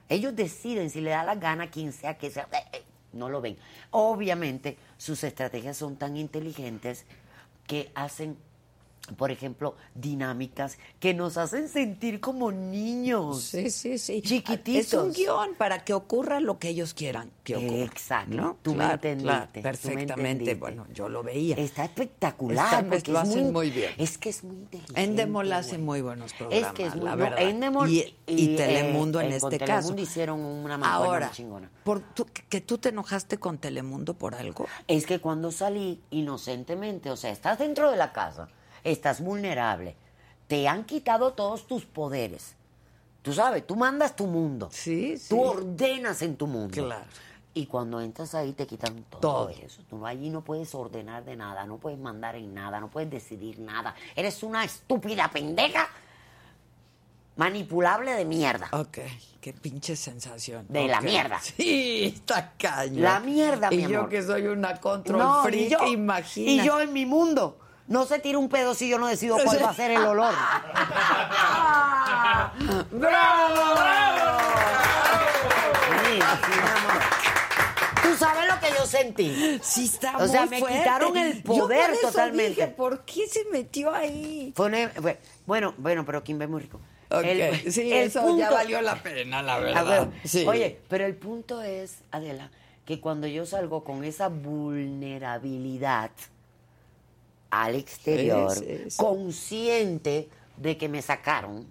Ellos 0.10 0.36
deciden 0.36 0.90
si 0.90 1.00
le 1.02 1.12
da 1.12 1.24
la 1.24 1.36
gana 1.36 1.64
a 1.64 1.72
quien 1.72 1.94
sea 1.94 2.18
que 2.18 2.30
sea. 2.30 2.48
Eh, 2.52 2.78
eh, 2.78 2.84
No 3.14 3.30
lo 3.30 3.42
ven. 3.42 3.58
Obviamente, 3.92 4.78
sus 4.98 5.24
estrategias 5.24 5.78
son 5.78 5.96
tan 5.96 6.16
inteligentes 6.18 7.06
que 7.66 7.92
hacen, 7.96 8.38
por 9.18 9.32
ejemplo, 9.32 9.76
dinámicas 9.96 10.78
que 11.00 11.14
nos 11.14 11.36
hacen 11.38 11.68
sentir 11.68 12.20
como 12.22 12.52
niños. 12.52 13.42
Sí, 13.44 13.70
sí, 13.72 13.98
sí. 13.98 14.22
Chiquititos. 14.22 14.86
Es 14.86 14.94
un 14.94 15.12
guion 15.12 15.56
para 15.58 15.84
que 15.84 15.94
ocurra 15.94 16.40
lo 16.40 16.60
que 16.60 16.70
ellos 16.70 16.94
quieran 16.94 17.32
que 17.44 17.56
ocurra. 17.58 17.84
Exacto. 17.84 18.36
¿no? 18.36 18.58
Tú 18.62 18.76
me 18.76 18.86
entendiste, 18.86 19.24
claro, 19.28 19.48
tú 19.52 19.58
me 19.58 19.62
perfectamente. 19.64 20.14
entendiste. 20.14 20.56
Bueno, 20.56 20.86
yo 20.94 21.10
lo 21.10 21.24
veía. 21.24 21.56
Está 21.58 21.86
espectacular. 21.86 22.88
Porque 22.88 23.12
lo 23.12 23.22
es 23.22 23.30
hacen 23.30 23.52
muy 23.52 23.72
bien. 23.72 23.92
Es 23.98 24.18
que 24.18 24.30
es 24.30 24.44
muy 24.44 24.56
inteligente. 24.56 25.02
Endemol 25.04 25.52
hace 25.52 25.72
güey. 25.72 25.82
muy 25.82 26.02
buenos 26.02 26.34
programas, 26.34 26.68
Es 26.70 26.74
que 26.74 26.86
es 26.86 26.96
muy 26.96 27.06
la 27.06 27.16
verdad. 27.16 27.42
Endemol 27.42 27.90
y, 27.90 28.16
y 28.28 28.56
Telemundo 28.56 29.20
eh, 29.20 29.26
en 29.26 29.34
eh, 29.34 29.40
con 29.40 29.52
este 29.54 29.66
Telemundo 29.66 29.96
caso. 29.96 30.02
hicieron 30.02 30.40
una 30.40 30.76
Ahora, 30.76 31.28
muy 31.28 31.36
chingona. 31.36 31.72
por 31.84 32.02
tú- 32.02 32.28
que 32.50 32.62
tú 32.62 32.78
te 32.78 32.90
enojaste 32.90 33.38
con 33.40 33.58
Telemundo 33.58 34.14
por 34.14 34.36
algo. 34.36 34.68
Es 34.88 35.06
que 35.06 35.20
cuando 35.20 35.52
salí 35.52 36.02
inocentemente, 36.12 37.10
o 37.10 37.18
sea, 37.18 37.32
estás 37.32 37.60
dentro 37.60 37.90
de 37.92 37.98
la 37.98 38.14
casa, 38.14 38.48
estás 38.84 39.22
vulnerable, 39.22 39.96
te 40.48 40.68
han 40.68 40.84
quitado 40.86 41.34
todos 41.34 41.68
tus 41.68 41.86
poderes. 41.86 42.56
Tú 43.22 43.34
sabes, 43.34 43.66
tú 43.68 43.76
mandas 43.76 44.16
tu 44.16 44.26
mundo. 44.28 44.70
Sí, 44.72 45.18
sí. 45.18 45.30
Tú 45.30 45.42
ordenas 45.42 46.22
en 46.24 46.36
tu 46.36 46.48
mundo. 46.48 46.74
Claro. 46.84 47.06
Y 47.54 47.66
cuando 47.66 48.00
entras 48.02 48.34
ahí 48.34 48.54
te 48.54 48.66
quitan 48.66 49.04
todo, 49.10 49.20
Todo. 49.20 49.50
eso. 49.50 49.82
Tú 49.90 49.98
no, 49.98 50.06
allí 50.08 50.30
no 50.30 50.42
puedes 50.42 50.74
ordenar 50.74 51.26
de 51.26 51.36
nada, 51.36 51.66
no 51.66 51.78
puedes 51.78 52.00
mandar 52.00 52.36
en 52.36 52.54
nada, 52.54 52.80
no 52.80 52.90
puedes 52.90 53.10
decidir 53.12 53.60
nada. 53.60 53.94
Eres 54.16 54.42
una 54.42 54.64
estúpida 54.64 55.30
pendeja 55.30 55.88
manipulable 57.36 58.12
de 58.14 58.26
mierda. 58.26 58.70
Ok, 58.72 59.00
qué 59.40 59.54
pinche 59.54 59.96
sensación. 59.96 60.66
De 60.70 60.88
la 60.88 61.02
mierda. 61.02 61.40
Sí, 61.42 62.14
está 62.16 62.54
cañón. 62.58 63.02
La 63.04 63.20
mierda, 63.20 63.68
y 63.72 63.78
mi 63.78 63.88
yo 63.88 64.00
amor. 64.00 64.10
que 64.10 64.22
soy 64.24 64.48
una 64.48 64.80
control 64.80 65.20
No, 65.20 65.44
freak, 65.44 65.62
y 65.68 65.70
yo, 65.70 65.86
imagina. 65.88 66.52
y 66.64 66.66
yo 66.66 66.80
en 66.82 66.94
mi 66.94 67.06
mundo. 67.06 67.58
No 67.92 68.06
se 68.06 68.20
tira 68.20 68.38
un 68.38 68.48
pedo 68.48 68.74
si 68.74 68.88
yo 68.88 68.98
no 68.98 69.08
decido 69.08 69.38
cuál 69.44 69.62
va 69.62 69.70
a 69.72 69.74
ser 69.74 69.92
el 69.92 69.98
olor. 70.06 70.34
Sí, 76.04 76.20
sí, 76.20 76.52
mi 76.52 76.70
amor. 76.70 77.02
Tú 78.04 78.16
sabes 78.18 78.48
lo 78.48 78.60
que 78.60 78.68
yo 78.78 78.86
sentí. 78.86 79.60
Sí, 79.62 79.86
está 79.86 80.18
O 80.18 80.28
sea, 80.28 80.42
muy 80.42 80.50
me 80.52 80.60
fuerte. 80.60 80.78
quitaron 80.80 81.18
el 81.18 81.38
Yo 81.38 81.54
poder 81.54 81.86
por 81.88 81.94
eso 81.96 82.08
totalmente. 82.08 82.50
dije, 82.62 82.68
¿por 82.68 83.04
qué 83.06 83.28
se 83.28 83.46
metió 83.52 83.94
ahí? 83.94 84.54
Fue 84.56 84.68
una- 84.68 84.90
fue- 84.90 85.20
bueno, 85.46 85.74
bueno, 85.78 86.06
pero 86.06 86.24
Kimber 86.24 86.46
es 86.48 86.52
muy 86.52 86.62
rico. 86.62 86.80
Ok, 87.10 87.24
El- 87.26 87.72
sí, 87.74 87.92
el 87.92 88.08
eso 88.08 88.22
ya 88.22 88.26
punto- 88.48 88.54
valió 88.54 88.82
la 88.82 88.96
pena, 88.96 89.42
la 89.44 89.60
verdad. 89.60 89.86
bueno, 89.86 90.12
Sí. 90.24 90.46
Oye, 90.48 90.80
pero 90.88 91.06
el 91.06 91.16
punto 91.16 91.62
es, 91.62 91.98
Adela, 92.12 92.52
que 92.86 93.02
cuando 93.02 93.28
yo 93.28 93.46
salgo 93.46 93.84
con 93.84 94.04
esa 94.06 94.30
vulnerabilidad 94.30 96.12
al 97.52 97.76
exterior, 97.76 98.52
sí, 98.52 98.90
sí. 98.90 98.98
consciente 98.98 100.30
de 100.58 100.78
que 100.78 100.90
me 100.90 101.02
sacaron 101.02 101.68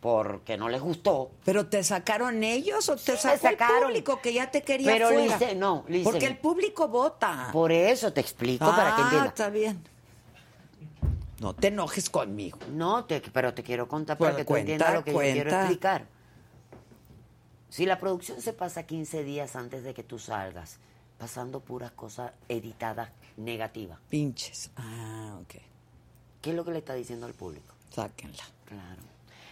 porque 0.00 0.56
no 0.56 0.68
les 0.68 0.80
gustó. 0.80 1.30
¿Pero 1.44 1.66
te 1.66 1.82
sacaron 1.82 2.44
ellos 2.44 2.88
o 2.88 2.96
te 2.96 3.16
sacó 3.16 3.34
el 3.34 3.40
sacaron. 3.40 3.82
público 3.84 4.20
que 4.20 4.32
ya 4.32 4.50
te 4.50 4.62
quería 4.62 4.92
Pero, 4.92 5.08
fuera? 5.08 5.38
Lice, 5.38 5.54
no, 5.54 5.84
Lice. 5.88 6.04
Porque 6.04 6.26
el 6.26 6.36
público 6.38 6.88
vota. 6.88 7.48
Por 7.52 7.72
eso 7.72 8.12
te 8.12 8.20
explico 8.20 8.66
para 8.66 8.94
que 8.94 9.02
ah, 9.02 9.04
entiendas. 9.04 9.28
está 9.28 9.50
bien. 9.50 9.82
No 11.40 11.54
te 11.54 11.68
enojes 11.68 12.10
conmigo. 12.10 12.58
No, 12.72 13.04
te, 13.04 13.20
pero 13.20 13.54
te 13.54 13.62
quiero 13.62 13.88
contar 13.88 14.18
para 14.18 14.36
que 14.36 14.44
tú 14.44 14.56
entiendas 14.56 14.94
lo 14.94 15.04
que 15.04 15.12
yo 15.12 15.18
quiero 15.18 15.50
explicar. 15.50 16.06
Si 17.68 17.84
la 17.84 17.98
producción 17.98 18.40
se 18.40 18.52
pasa 18.52 18.84
15 18.84 19.24
días 19.24 19.54
antes 19.54 19.84
de 19.84 19.94
que 19.94 20.02
tú 20.02 20.18
salgas, 20.18 20.78
pasando 21.18 21.60
puras 21.60 21.90
cosas 21.92 22.32
editadas 22.48 23.10
negativas, 23.38 23.98
Pinches. 24.08 24.70
Ah, 24.76 25.38
ok. 25.40 25.54
¿qué 26.42 26.50
es 26.50 26.56
lo 26.56 26.64
que 26.64 26.72
le 26.72 26.78
está 26.78 26.94
diciendo 26.94 27.26
al 27.26 27.34
público? 27.34 27.74
Sáquenla. 27.90 28.44
Claro. 28.64 29.02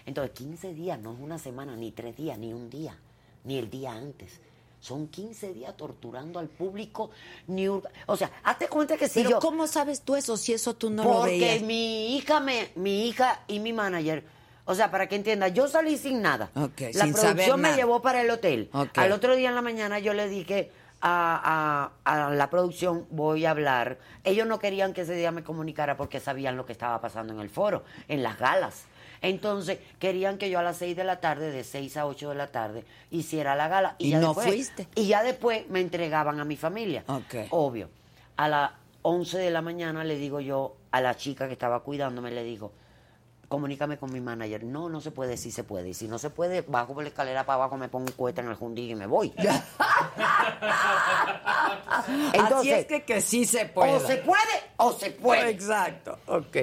Entonces, 0.04 0.36
15 0.36 0.74
días 0.74 1.00
no 1.00 1.12
es 1.12 1.20
una 1.20 1.38
semana, 1.38 1.74
ni 1.76 1.90
tres 1.90 2.16
días, 2.16 2.38
ni 2.38 2.52
un 2.52 2.70
día, 2.70 2.96
ni 3.44 3.58
el 3.58 3.70
día 3.70 3.92
antes. 3.92 4.40
Son 4.80 5.08
15 5.08 5.52
días 5.52 5.76
torturando 5.76 6.38
al 6.38 6.48
público. 6.48 7.10
Ni 7.48 7.66
O 7.66 7.82
sea, 8.16 8.30
hazte 8.44 8.68
cuenta 8.68 8.96
que 8.96 9.08
si 9.08 9.20
Pero 9.20 9.30
yo... 9.30 9.38
¿cómo 9.40 9.66
sabes 9.66 10.02
tú 10.02 10.14
eso 10.14 10.36
si 10.36 10.52
eso 10.52 10.74
tú 10.74 10.90
no 10.90 11.02
lo 11.02 11.10
Porque 11.20 11.60
mi 11.64 12.16
hija 12.16 12.38
me, 12.38 12.70
mi 12.76 13.08
hija 13.08 13.42
y 13.48 13.58
mi 13.58 13.72
manager, 13.72 14.22
o 14.64 14.74
sea, 14.74 14.90
para 14.90 15.08
que 15.08 15.16
entienda, 15.16 15.48
yo 15.48 15.66
salí 15.66 15.96
sin 15.96 16.22
nada. 16.22 16.50
Ok, 16.54 16.80
la 16.92 17.04
sin 17.04 17.14
saber 17.14 17.14
producción 17.14 17.60
me 17.60 17.74
llevó 17.74 18.00
para 18.00 18.20
el 18.20 18.30
hotel. 18.30 18.68
Ok. 18.72 18.98
Al 18.98 19.12
otro 19.12 19.34
día 19.34 19.48
en 19.48 19.54
la 19.54 19.62
mañana 19.62 19.98
yo 19.98 20.12
le 20.12 20.28
dije 20.28 20.70
a, 21.00 21.90
a- 22.04 22.26
a 22.26 22.30
la 22.34 22.50
producción, 22.50 23.06
voy 23.10 23.44
a 23.46 23.50
hablar. 23.50 23.98
Ellos 24.24 24.46
no 24.46 24.58
querían 24.58 24.92
que 24.92 25.02
ese 25.02 25.14
día 25.14 25.30
me 25.30 25.42
comunicara 25.44 25.96
porque 25.96 26.20
sabían 26.20 26.56
lo 26.56 26.66
que 26.66 26.72
estaba 26.72 27.00
pasando 27.00 27.32
en 27.32 27.40
el 27.40 27.50
foro, 27.50 27.84
en 28.08 28.22
las 28.22 28.38
galas. 28.38 28.84
Entonces, 29.22 29.78
querían 29.98 30.36
que 30.38 30.50
yo 30.50 30.58
a 30.58 30.62
las 30.62 30.76
6 30.76 30.96
de 30.96 31.04
la 31.04 31.20
tarde, 31.20 31.50
de 31.50 31.64
6 31.64 31.96
a 31.96 32.06
8 32.06 32.30
de 32.30 32.34
la 32.34 32.48
tarde, 32.48 32.84
hiciera 33.10 33.56
la 33.56 33.68
gala. 33.68 33.94
Y 33.98 34.10
ya 34.10 34.20
no 34.20 34.28
después- 34.28 34.46
fuiste. 34.46 34.88
Y 34.94 35.06
ya 35.08 35.22
después 35.22 35.68
me 35.68 35.80
entregaban 35.80 36.38
a 36.40 36.44
mi 36.44 36.56
familia. 36.56 37.04
Ok. 37.08 37.34
Obvio. 37.50 37.88
A 38.36 38.48
las 38.48 38.70
11 39.02 39.38
de 39.38 39.50
la 39.50 39.62
mañana 39.62 40.04
le 40.04 40.16
digo 40.16 40.40
yo 40.40 40.76
a 40.90 41.00
la 41.00 41.14
chica 41.16 41.46
que 41.46 41.52
estaba 41.54 41.80
cuidándome, 41.80 42.30
le 42.30 42.44
digo, 42.44 42.72
comunícame 43.48 43.98
con 43.98 44.12
mi 44.12 44.20
manager. 44.20 44.64
No, 44.64 44.88
no 44.88 45.00
se 45.00 45.10
puede, 45.10 45.36
sí 45.36 45.50
se 45.50 45.64
puede. 45.64 45.90
Y 45.90 45.94
si 45.94 46.08
no 46.08 46.18
se 46.18 46.30
puede, 46.30 46.62
bajo 46.62 46.94
por 46.94 47.02
la 47.02 47.08
escalera 47.08 47.44
para 47.44 47.56
abajo, 47.56 47.76
me 47.76 47.88
pongo 47.88 48.06
un 48.06 48.12
cohete 48.12 48.40
en 48.40 48.48
el 48.48 48.54
jundín 48.54 48.90
y 48.90 48.94
me 48.94 49.06
voy. 49.06 49.32
Así 51.86 52.70
es 52.70 52.86
que, 52.86 53.04
que 53.04 53.20
sí 53.20 53.44
se 53.44 53.66
puede. 53.66 53.94
o 53.94 54.00
se 54.00 54.16
puede 54.18 54.42
o 54.76 54.92
se 54.92 55.10
puede. 55.10 55.50
Exacto. 55.50 56.18
Ok. 56.26 56.56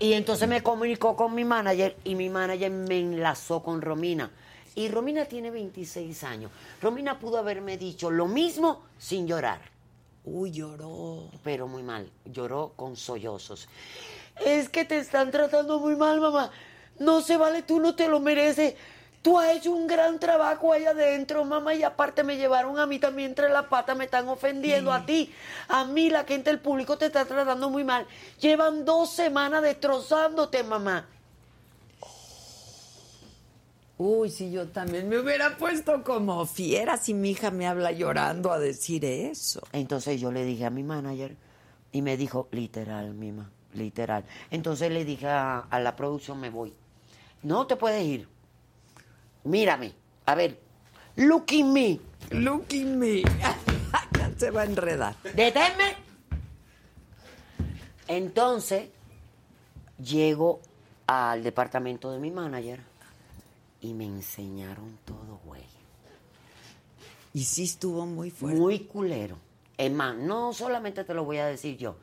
Y 0.00 0.12
entonces 0.14 0.48
me 0.48 0.62
comunicó 0.62 1.14
con 1.16 1.34
mi 1.34 1.44
manager 1.44 1.96
y 2.04 2.14
mi 2.14 2.28
manager 2.28 2.70
me 2.70 2.98
enlazó 2.98 3.62
con 3.62 3.80
Romina. 3.80 4.30
Y 4.74 4.88
Romina 4.88 5.24
tiene 5.26 5.50
26 5.50 6.24
años. 6.24 6.50
Romina 6.82 7.18
pudo 7.18 7.38
haberme 7.38 7.78
dicho 7.78 8.10
lo 8.10 8.26
mismo 8.26 8.82
sin 8.98 9.26
llorar. 9.26 9.60
Uy, 10.24 10.50
lloró. 10.50 11.30
pero 11.44 11.68
muy 11.68 11.82
mal. 11.82 12.10
Lloró 12.24 12.72
con 12.74 12.96
sollozos. 12.96 13.68
Es 14.40 14.68
que 14.68 14.84
te 14.84 14.98
están 14.98 15.30
tratando 15.30 15.78
muy 15.78 15.96
mal, 15.96 16.20
mamá. 16.20 16.50
No 16.98 17.20
se 17.20 17.36
vale, 17.36 17.62
tú 17.62 17.80
no 17.80 17.94
te 17.94 18.08
lo 18.08 18.20
mereces. 18.20 18.74
Tú 19.22 19.38
has 19.38 19.56
hecho 19.56 19.72
un 19.72 19.86
gran 19.86 20.20
trabajo 20.20 20.72
ahí 20.72 20.84
adentro, 20.84 21.44
mamá, 21.46 21.74
y 21.74 21.82
aparte 21.82 22.22
me 22.22 22.36
llevaron 22.36 22.78
a 22.78 22.84
mí 22.84 22.98
también 22.98 23.30
entre 23.30 23.48
las 23.48 23.64
patas, 23.66 23.96
me 23.96 24.04
están 24.04 24.28
ofendiendo 24.28 24.92
a 24.92 25.06
ti. 25.06 25.32
A 25.68 25.86
mí, 25.86 26.10
la 26.10 26.24
gente 26.24 26.50
del 26.50 26.60
público 26.60 26.98
te 26.98 27.06
está 27.06 27.24
tratando 27.24 27.70
muy 27.70 27.84
mal. 27.84 28.06
Llevan 28.38 28.84
dos 28.84 29.10
semanas 29.12 29.62
destrozándote, 29.62 30.62
mamá. 30.62 31.06
Uy, 33.96 34.28
si 34.28 34.50
yo 34.50 34.68
también 34.68 35.08
me 35.08 35.18
hubiera 35.18 35.56
puesto 35.56 36.02
como 36.02 36.44
fiera 36.46 36.96
si 36.96 37.14
mi 37.14 37.30
hija 37.30 37.50
me 37.50 37.66
habla 37.66 37.92
llorando 37.92 38.52
a 38.52 38.58
decir 38.58 39.04
eso. 39.04 39.62
Entonces 39.72 40.20
yo 40.20 40.32
le 40.32 40.44
dije 40.44 40.66
a 40.66 40.70
mi 40.70 40.82
manager 40.82 41.36
y 41.92 42.02
me 42.02 42.16
dijo, 42.16 42.48
literal, 42.50 43.14
mima, 43.14 43.52
literal. 43.74 44.24
Entonces 44.50 44.90
le 44.90 45.04
dije 45.04 45.26
a, 45.28 45.60
a 45.60 45.80
la 45.80 45.96
producción, 45.96 46.40
me 46.40 46.50
voy. 46.50 46.72
No 47.42 47.66
te 47.66 47.76
puedes 47.76 48.04
ir. 48.04 48.28
Mírame, 49.44 49.92
a 50.26 50.34
ver, 50.34 50.58
look 51.16 51.52
in 51.52 51.72
me. 51.72 52.00
Look 52.30 52.66
at 52.70 52.86
me. 52.86 53.22
Se 54.38 54.50
va 54.50 54.62
a 54.62 54.64
enredar. 54.64 55.14
Deténme. 55.22 55.96
Entonces, 58.08 58.88
llego 60.02 60.60
al 61.06 61.42
departamento 61.42 62.10
de 62.10 62.18
mi 62.18 62.30
manager 62.30 62.80
y 63.80 63.92
me 63.92 64.06
enseñaron 64.06 64.98
todo, 65.04 65.40
güey. 65.44 65.62
Y 67.32 67.44
sí 67.44 67.64
estuvo 67.64 68.06
muy 68.06 68.30
fuerte. 68.30 68.58
Muy 68.58 68.80
culero. 68.80 69.36
Es 69.76 69.90
más, 69.90 70.16
no 70.16 70.52
solamente 70.52 71.04
te 71.04 71.14
lo 71.14 71.24
voy 71.24 71.38
a 71.38 71.46
decir 71.46 71.76
yo. 71.76 71.96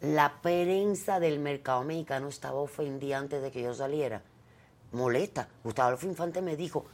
La 0.00 0.40
prensa 0.40 1.20
del 1.20 1.38
mercado 1.40 1.84
mexicano 1.84 2.28
estaba 2.28 2.58
ofendida 2.60 3.18
antes 3.18 3.42
de 3.42 3.50
que 3.50 3.62
yo 3.62 3.74
saliera. 3.74 4.22
Molesta. 4.92 5.48
Gustavo 5.62 5.96
Infante 6.02 6.40
me 6.42 6.56
dijo, 6.56 6.84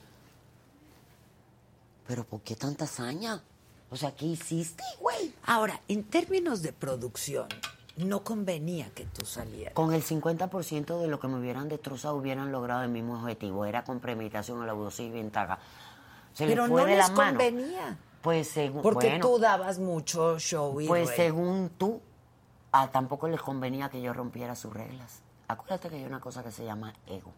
pero 2.06 2.24
¿por 2.24 2.40
qué 2.40 2.56
tanta 2.56 2.84
hazaña? 2.84 3.42
O 3.90 3.96
sea, 3.96 4.14
¿qué 4.14 4.26
hiciste, 4.26 4.82
güey? 5.00 5.32
Ahora, 5.44 5.80
en 5.88 6.04
términos 6.04 6.62
de 6.62 6.72
producción, 6.72 7.46
no 7.96 8.22
convenía 8.24 8.90
que 8.94 9.04
tú 9.06 9.24
salieras. 9.24 9.74
Con 9.74 9.94
el 9.94 10.02
50% 10.02 11.00
de 11.00 11.08
lo 11.08 11.18
que 11.20 11.28
me 11.28 11.38
hubieran 11.38 11.68
destrozado 11.68 12.16
hubieran 12.16 12.52
logrado 12.52 12.82
el 12.82 12.90
mismo 12.90 13.20
objetivo. 13.20 13.64
Era 13.64 13.84
con 13.84 14.00
premeditación, 14.00 14.60
alevosía 14.62 15.06
y 15.06 15.10
ventaja. 15.10 15.58
Se 16.34 16.46
Pero 16.46 16.64
le 16.64 16.68
fue 16.68 16.82
no 16.82 16.86
de 16.86 16.96
les 16.96 17.08
la 17.08 17.14
mano. 17.14 17.38
convenía. 17.38 17.96
Pues 18.20 18.48
según... 18.48 18.82
Porque 18.82 19.08
bueno, 19.08 19.26
tú 19.26 19.38
dabas 19.38 19.78
mucho 19.78 20.38
show 20.38 20.80
y 20.80 20.88
Pues 20.88 21.10
según 21.10 21.70
tú, 21.78 22.00
a 22.82 22.90
tampoco 22.90 23.28
les 23.28 23.40
convenía 23.40 23.88
que 23.88 24.00
yo 24.00 24.12
rompiera 24.12 24.54
sus 24.54 24.72
reglas. 24.72 25.20
Acuérdate 25.48 25.88
que 25.88 25.96
hay 25.96 26.04
una 26.04 26.20
cosa 26.20 26.42
que 26.42 26.50
se 26.50 26.64
llama 26.64 26.92
ego. 27.06 27.32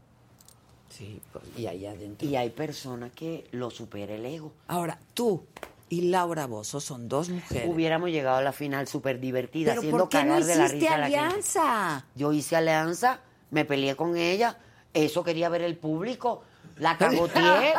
Sí, 0.89 1.21
pues, 1.33 1.45
y 1.57 1.67
ahí 1.67 1.87
adentro. 1.87 2.27
Y 2.27 2.37
hay 2.37 2.51
personas 2.51 3.13
que 3.13 3.47
lo 3.53 3.71
supera 3.71 4.15
el 4.15 4.25
ego. 4.25 4.53
Ahora, 4.69 4.99
tú 5.13 5.45
y 5.91 6.03
Laura 6.03 6.47
Bozo 6.47 6.81
son 6.81 7.09
dos 7.09 7.29
mujeres. 7.29 7.69
Hubiéramos 7.69 8.11
llegado 8.11 8.39
a 8.39 8.43
la 8.43 8.53
final 8.53 8.89
súper 8.89 9.21
divertida, 9.21 9.73
Pero 9.73 9.81
haciendo 9.81 9.99
¿por 10.05 10.09
qué 10.09 10.25
no 10.25 10.35
cagar 10.35 10.45
de 10.45 10.57
la 10.57 10.69
risa 10.69 10.95
a 10.95 10.99
la 10.99 11.07
alianza? 11.07 12.05
Yo 12.15 12.33
hice 12.33 12.57
alianza, 12.57 13.21
me 13.51 13.65
peleé 13.65 13.97
con 13.97 14.17
ella, 14.17 14.59
eso 14.95 15.23
quería 15.23 15.49
ver 15.49 15.63
el 15.63 15.77
público, 15.77 16.43
la 16.77 16.97
cagoteé. 16.97 17.75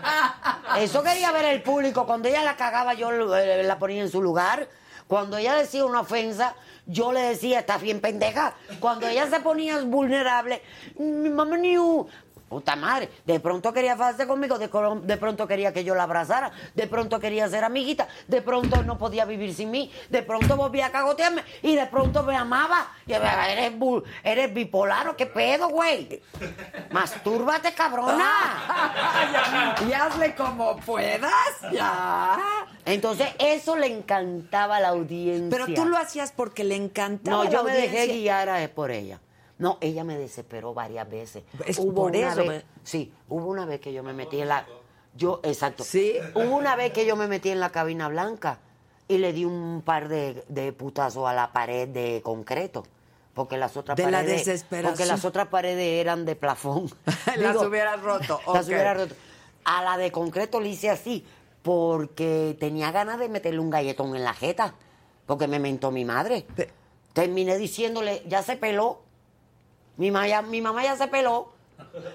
eso 0.78 1.02
quería 1.02 1.32
ver 1.32 1.46
el 1.46 1.62
público. 1.62 2.06
Cuando 2.06 2.28
ella 2.28 2.42
la 2.42 2.56
cagaba, 2.56 2.94
yo 2.94 3.10
eh, 3.36 3.62
la 3.62 3.78
ponía 3.78 4.02
en 4.02 4.10
su 4.10 4.22
lugar. 4.22 4.68
Cuando 5.10 5.38
ella 5.38 5.56
decía 5.56 5.84
una 5.84 6.02
ofensa, 6.02 6.54
yo 6.86 7.12
le 7.12 7.18
decía, 7.20 7.58
estás 7.58 7.82
bien 7.82 8.00
pendeja. 8.00 8.54
Cuando 8.78 9.08
ella 9.08 9.28
se 9.28 9.40
ponía 9.40 9.82
vulnerable, 9.82 10.62
mi 11.00 11.28
mamá 11.28 11.56
ni. 11.56 11.76
Puta 12.50 12.74
madre, 12.74 13.08
de 13.24 13.38
pronto 13.38 13.72
quería 13.72 13.92
hacerse 13.92 14.26
conmigo, 14.26 14.58
de, 14.58 14.68
de 15.04 15.16
pronto 15.16 15.46
quería 15.46 15.72
que 15.72 15.84
yo 15.84 15.94
la 15.94 16.02
abrazara, 16.02 16.50
de 16.74 16.88
pronto 16.88 17.20
quería 17.20 17.48
ser 17.48 17.62
amiguita, 17.62 18.08
de 18.26 18.42
pronto 18.42 18.82
no 18.82 18.98
podía 18.98 19.24
vivir 19.24 19.54
sin 19.54 19.70
mí, 19.70 19.88
de 20.08 20.24
pronto 20.24 20.56
volvía 20.56 20.86
a 20.86 20.90
cagotearme 20.90 21.44
y 21.62 21.76
de 21.76 21.86
pronto 21.86 22.24
me 22.24 22.36
amaba. 22.36 22.88
Y 23.06 23.12
yo, 23.12 23.18
eres, 23.18 23.72
eres 24.24 24.52
bipolar 24.52 25.06
o 25.06 25.16
qué 25.16 25.26
pedo, 25.26 25.68
güey. 25.68 26.20
Mastúrbate, 26.90 27.72
cabrona. 27.72 28.32
y 29.88 29.92
hazle 29.92 30.34
como 30.34 30.76
puedas, 30.78 31.30
ya. 31.72 32.36
Entonces, 32.84 33.28
eso 33.38 33.76
le 33.76 33.86
encantaba 33.86 34.78
a 34.78 34.80
la 34.80 34.88
audiencia. 34.88 35.50
Pero 35.50 35.72
tú 35.72 35.88
lo 35.88 35.96
hacías 35.96 36.32
porque 36.32 36.64
le 36.64 36.74
encantaba 36.74 37.36
No, 37.36 37.44
la 37.44 37.50
yo 37.50 37.62
me 37.62 37.74
dejé 37.74 38.08
guiar 38.08 38.48
a- 38.48 38.66
por 38.74 38.90
ella. 38.90 39.20
No, 39.60 39.78
ella 39.80 40.02
me 40.02 40.18
desesperó 40.18 40.74
varias 40.74 41.08
veces. 41.08 41.44
Es 41.66 41.78
hubo 41.78 41.94
por 41.94 42.10
una 42.16 42.28
eso, 42.32 42.36
vez, 42.40 42.48
ve- 42.48 42.64
sí, 42.82 43.12
hubo 43.28 43.46
una 43.46 43.64
vez 43.66 43.80
que 43.80 43.92
yo 43.92 44.02
me 44.02 44.12
metí 44.12 44.40
en 44.40 44.48
la, 44.48 44.66
yo, 45.14 45.38
exacto. 45.44 45.84
Sí. 45.84 46.14
Hubo 46.34 46.56
una 46.56 46.74
vez 46.74 46.92
que 46.92 47.06
yo 47.06 47.14
me 47.14 47.28
metí 47.28 47.50
en 47.50 47.60
la 47.60 47.70
cabina 47.70 48.08
blanca 48.08 48.58
y 49.06 49.18
le 49.18 49.32
di 49.32 49.44
un 49.44 49.82
par 49.84 50.08
de, 50.08 50.42
de 50.48 50.72
putazos 50.72 51.28
a 51.28 51.32
la 51.34 51.52
pared 51.52 51.86
de 51.88 52.20
concreto. 52.24 52.84
Porque 53.34 53.56
las 53.56 53.76
otras 53.76 53.96
De 53.96 54.04
la 54.10 54.18
paredes. 54.18 54.44
desesperación. 54.44 54.92
Porque 54.92 55.06
las 55.06 55.24
otras 55.24 55.46
paredes 55.46 56.00
eran 56.00 56.24
de 56.24 56.34
plafón. 56.34 56.90
Las 57.36 57.56
hubieras 57.56 58.02
roto, 58.02 58.40
Las 58.52 58.66
hubiera 58.66 58.92
roto. 58.94 59.14
A 59.64 59.84
la 59.84 59.96
de 59.96 60.10
concreto 60.10 60.60
le 60.60 60.70
hice 60.70 60.90
así, 60.90 61.24
porque 61.62 62.56
tenía 62.58 62.90
ganas 62.90 63.18
de 63.18 63.28
meterle 63.28 63.60
un 63.60 63.70
galletón 63.70 64.16
en 64.16 64.24
la 64.24 64.34
jeta. 64.34 64.74
Porque 65.26 65.46
me 65.46 65.58
mentó 65.60 65.90
mi 65.92 66.04
madre. 66.04 66.44
Pe- 66.56 66.70
Terminé 67.12 67.56
diciéndole, 67.56 68.22
ya 68.26 68.42
se 68.42 68.56
peló. 68.56 69.02
Mi 70.00 70.10
mamá, 70.10 70.26
ya, 70.26 70.40
mi 70.40 70.62
mamá 70.62 70.82
ya 70.82 70.96
se 70.96 71.08
peló. 71.08 71.52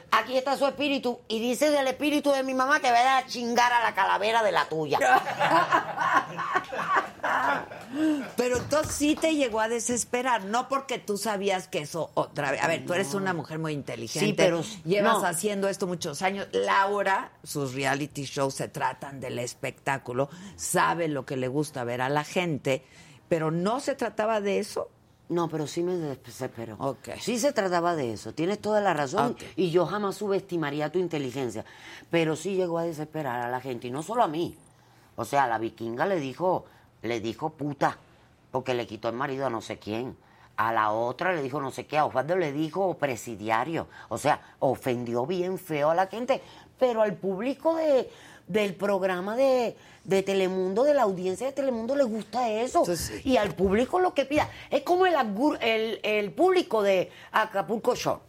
Aquí 0.09 0.35
está 0.35 0.57
su 0.57 0.65
espíritu. 0.65 1.19
Y 1.27 1.39
dice 1.39 1.69
del 1.69 1.87
espíritu 1.87 2.31
de 2.31 2.41
mi 2.41 2.55
mamá 2.55 2.79
que 2.79 2.89
vaya 2.89 3.17
a 3.17 3.27
chingar 3.27 3.71
a 3.71 3.83
la 3.83 3.93
calavera 3.93 4.41
de 4.41 4.51
la 4.51 4.65
tuya. 4.65 4.97
Pero 8.37 8.57
entonces 8.57 8.95
sí 8.95 9.15
te 9.15 9.35
llegó 9.35 9.59
a 9.59 9.67
desesperar, 9.67 10.45
no 10.45 10.67
porque 10.67 10.97
tú 10.97 11.17
sabías 11.17 11.67
que 11.67 11.79
eso 11.79 12.09
otra 12.15 12.49
vez. 12.49 12.63
A 12.63 12.67
ver, 12.67 12.85
tú 12.87 12.93
eres 12.93 13.13
una 13.13 13.35
mujer 13.35 13.59
muy 13.59 13.73
inteligente. 13.73 14.25
Sí, 14.25 14.33
pero- 14.33 14.63
llevas 14.83 15.21
no. 15.21 15.25
haciendo 15.27 15.69
esto 15.69 15.85
muchos 15.85 16.23
años. 16.23 16.47
Laura, 16.53 17.33
sus 17.43 17.75
reality 17.75 18.23
shows 18.23 18.55
se 18.55 18.67
tratan 18.67 19.19
del 19.19 19.37
espectáculo, 19.37 20.29
sabe 20.55 21.07
lo 21.07 21.23
que 21.23 21.37
le 21.37 21.47
gusta 21.49 21.83
ver 21.83 22.01
a 22.01 22.09
la 22.09 22.23
gente, 22.23 22.83
pero 23.29 23.51
no 23.51 23.79
se 23.79 23.93
trataba 23.93 24.41
de 24.41 24.57
eso. 24.57 24.89
No, 25.27 25.49
pero 25.49 25.65
sí 25.65 25.81
me 25.81 25.95
desesperó. 25.95 26.75
Ok. 26.79 27.09
Sí 27.19 27.39
se 27.39 27.51
trataba 27.51 27.95
de 27.95 28.13
eso, 28.13 28.33
tienes 28.33 28.59
toda 28.59 28.79
la 28.79 28.93
razón. 28.93 29.35
Y 29.55 29.71
yo 29.71 29.85
jamás 29.85 30.15
subestimaría 30.15 30.91
tu 30.91 30.99
inteligencia. 30.99 31.65
Pero 32.11 32.35
sí 32.35 32.55
llegó 32.55 32.77
a 32.77 32.83
desesperar 32.83 33.41
a 33.41 33.49
la 33.49 33.59
gente, 33.59 33.87
y 33.87 33.91
no 33.91 34.03
solo 34.03 34.23
a 34.23 34.27
mí. 34.27 34.55
O 35.15 35.25
sea, 35.25 35.47
la 35.47 35.57
vikinga 35.57 36.05
le 36.05 36.19
dijo, 36.19 36.65
le 37.01 37.19
dijo 37.21 37.49
puta, 37.49 37.97
porque 38.51 38.73
le 38.73 38.85
quitó 38.85 39.09
el 39.09 39.15
marido 39.15 39.45
a 39.47 39.49
no 39.49 39.61
sé 39.61 39.79
quién. 39.79 40.15
A 40.57 40.71
la 40.71 40.91
otra 40.91 41.33
le 41.33 41.41
dijo 41.41 41.59
no 41.59 41.71
sé 41.71 41.85
qué, 41.85 41.97
a 41.97 42.05
Osvaldo 42.05 42.37
le 42.37 42.51
dijo 42.51 42.93
presidiario. 42.97 43.87
O 44.09 44.17
sea, 44.17 44.39
ofendió 44.59 45.25
bien 45.25 45.57
feo 45.57 45.89
a 45.89 45.95
la 45.95 46.07
gente. 46.07 46.41
Pero 46.79 47.01
al 47.01 47.15
público 47.15 47.75
de, 47.75 48.09
del 48.47 48.75
programa 48.75 49.35
de, 49.35 49.75
de 50.05 50.23
Telemundo, 50.23 50.83
de 50.83 50.93
la 50.93 51.01
audiencia 51.03 51.47
de 51.47 51.53
Telemundo, 51.53 51.95
le 51.95 52.03
gusta 52.03 52.49
eso. 52.49 52.79
Entonces, 52.79 53.25
Y 53.25 53.37
al 53.37 53.53
público 53.55 53.99
lo 53.99 54.13
que 54.13 54.25
pida. 54.25 54.49
Es 54.69 54.83
como 54.83 55.05
el, 55.05 55.15
agur- 55.15 55.57
el, 55.61 55.99
el 56.03 56.31
público 56.31 56.81
de 56.83 57.11
Acapulco 57.31 57.95
Shore. 57.95 58.21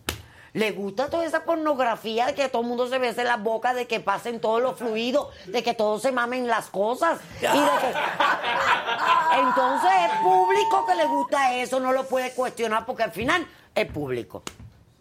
Le 0.54 0.70
gusta 0.72 1.10
toda 1.10 1.26
esa 1.26 1.44
pornografía 1.44 2.24
de 2.26 2.34
que 2.34 2.48
todo 2.48 2.62
el 2.62 2.68
mundo 2.68 2.88
se 2.88 2.96
bese 2.98 3.24
la 3.24 3.36
boca, 3.36 3.74
de 3.74 3.86
que 3.86 4.00
pasen 4.00 4.40
todos 4.40 4.62
los 4.62 4.78
fluidos, 4.78 5.28
de 5.44 5.62
que 5.62 5.74
todos 5.74 6.00
se 6.00 6.12
mamen 6.12 6.46
las 6.48 6.68
cosas. 6.70 7.18
Y 7.40 7.42
de 7.42 7.48
que... 7.50 7.92
Entonces 9.38 9.90
es 10.06 10.18
público 10.22 10.86
que 10.86 10.94
le 10.94 11.04
gusta 11.04 11.54
eso, 11.56 11.78
no 11.78 11.92
lo 11.92 12.04
puede 12.06 12.32
cuestionar 12.32 12.86
porque 12.86 13.02
al 13.02 13.12
final 13.12 13.46
es 13.74 13.86
público. 13.92 14.42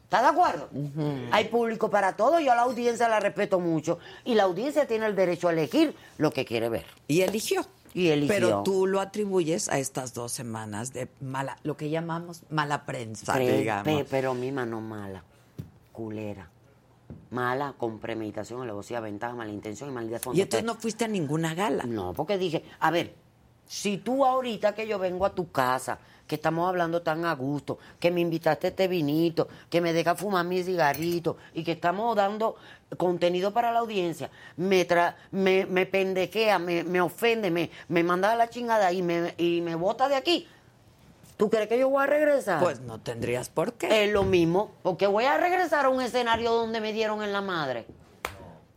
¿Estás 0.06 0.22
de 0.22 0.28
acuerdo? 0.28 0.70
Hay 1.32 1.46
público 1.46 1.90
para 1.90 2.16
todo, 2.16 2.40
yo 2.40 2.52
a 2.52 2.56
la 2.56 2.62
audiencia 2.62 3.10
la 3.10 3.20
respeto 3.20 3.60
mucho 3.60 3.98
y 4.24 4.36
la 4.36 4.44
audiencia 4.44 4.86
tiene 4.88 5.08
el 5.08 5.16
derecho 5.16 5.48
a 5.48 5.52
elegir 5.52 5.96
lo 6.20 6.30
que 6.32 6.46
quiere 6.46 6.70
ver. 6.70 6.86
Y 7.08 7.22
eligió. 7.22 7.66
Y 7.94 8.10
eligió. 8.10 8.28
Pero 8.36 8.64
tú 8.64 8.86
lo 8.86 9.02
atribuyes 9.02 9.68
a 9.68 9.80
estas 9.80 10.14
dos 10.14 10.32
semanas 10.32 10.94
de 10.94 11.08
mala, 11.22 11.58
lo 11.64 11.76
que 11.76 11.90
llamamos 11.90 12.44
mala 12.52 12.86
prensa, 12.86 13.34
Pre- 13.34 13.58
digamos. 13.58 13.84
pe- 14.04 14.06
pero 14.10 14.36
mi 14.36 14.52
mano 14.52 14.80
mala, 14.80 15.24
culera. 15.92 16.50
Mala, 17.32 17.74
con 17.78 17.98
premeditación, 18.00 18.62
alevosía, 18.62 19.00
ventaja, 19.00 19.34
mala 19.34 19.52
intención 19.52 19.90
y 19.90 19.94
maldad 19.94 20.22
y 20.34 20.42
entonces 20.42 20.66
no 20.66 20.76
fuiste 20.76 21.06
a 21.06 21.08
ninguna 21.08 21.56
gala. 21.56 21.84
No, 21.86 22.14
porque 22.14 22.38
dije, 22.38 22.64
a 22.80 22.92
ver, 22.92 23.16
si 23.66 23.98
tú 23.98 24.24
ahorita 24.24 24.76
que 24.76 24.88
yo 24.88 25.00
vengo 25.00 25.26
a 25.26 25.34
tu 25.34 25.52
casa, 25.52 25.98
que 26.28 26.36
estamos 26.36 26.68
hablando 26.68 27.02
tan 27.02 27.26
a 27.26 27.34
gusto, 27.34 27.78
que 28.00 28.12
me 28.12 28.22
invitaste 28.22 28.68
a 28.68 28.70
este 28.72 28.88
vinito, 28.88 29.48
que 29.70 29.82
me 29.82 29.94
dejas 29.94 30.20
fumar 30.20 30.46
mi 30.46 30.64
cigarrito 30.64 31.38
y 31.54 31.64
que 31.64 31.74
estamos 31.74 32.16
dando 32.16 32.56
contenido 32.98 33.52
para 33.52 33.72
la 33.72 33.80
audiencia, 33.80 34.30
me 34.58 34.86
tra 34.86 35.18
me, 35.32 35.66
me 35.66 35.86
pendequea, 35.86 36.60
me, 36.60 36.84
me 36.84 37.02
ofende, 37.02 37.52
me, 37.52 37.70
me 37.88 38.04
manda 38.04 38.32
a 38.32 38.36
la 38.36 38.50
chingada 38.50 38.92
y 38.92 39.02
me, 39.02 39.34
y 39.38 39.62
me 39.62 39.76
bota 39.76 40.08
de 40.08 40.16
aquí, 40.16 40.48
¿tú 41.38 41.50
crees 41.50 41.68
que 41.68 41.78
yo 41.78 41.90
voy 41.90 42.04
a 42.04 42.08
regresar? 42.08 42.62
Pues 42.62 42.80
no 42.82 43.00
tendrías 43.00 43.50
por 43.50 43.74
qué. 43.74 44.06
Es 44.06 44.12
lo 44.12 44.24
mismo, 44.24 44.72
porque 44.84 45.08
voy 45.08 45.26
a 45.26 45.38
regresar 45.38 45.86
a 45.86 45.90
un 45.90 46.02
escenario 46.02 46.54
donde 46.54 46.80
me 46.80 46.94
dieron 46.94 47.22
en 47.22 47.34
la 47.34 47.42
madre. 47.42 47.86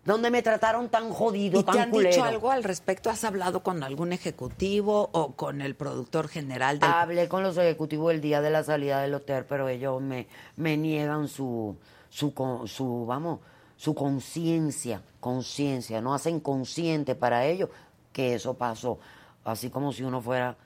Donde 0.08 0.30
me 0.30 0.42
trataron 0.42 0.88
tan 0.88 1.10
jodido, 1.10 1.60
¿Y 1.60 1.64
tan 1.64 1.74
te 1.74 1.80
han 1.82 1.90
culero. 1.90 2.10
dicho 2.10 2.24
algo 2.24 2.50
al 2.50 2.64
respecto? 2.64 3.10
¿Has 3.10 3.24
hablado 3.24 3.62
con 3.62 3.82
algún 3.82 4.14
ejecutivo 4.14 5.10
o 5.12 5.32
con 5.32 5.60
el 5.60 5.74
productor 5.74 6.28
general 6.28 6.78
del 6.78 6.90
Hablé 6.90 7.28
con 7.28 7.42
los 7.42 7.58
ejecutivos 7.58 8.14
el 8.14 8.22
día 8.22 8.40
de 8.40 8.48
la 8.48 8.64
salida 8.64 9.02
del 9.02 9.12
hotel, 9.12 9.44
pero 9.46 9.68
ellos 9.68 10.00
me, 10.00 10.26
me 10.56 10.78
niegan 10.78 11.28
su, 11.28 11.76
su, 12.08 12.32
su, 12.66 13.04
vamos, 13.06 13.40
su 13.76 13.94
conciencia, 13.94 15.02
conciencia, 15.20 16.00
no 16.00 16.14
hacen 16.14 16.40
consciente 16.40 17.14
para 17.14 17.44
ellos 17.44 17.68
que 18.10 18.34
eso 18.34 18.54
pasó, 18.54 18.98
así 19.44 19.68
como 19.68 19.92
si 19.92 20.04
uno 20.04 20.22
fuera 20.22 20.56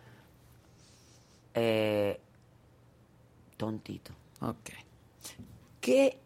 eh, 1.54 2.20
tontito. 3.56 4.12
Ok. 4.40 4.70
¿Qué 5.80 6.20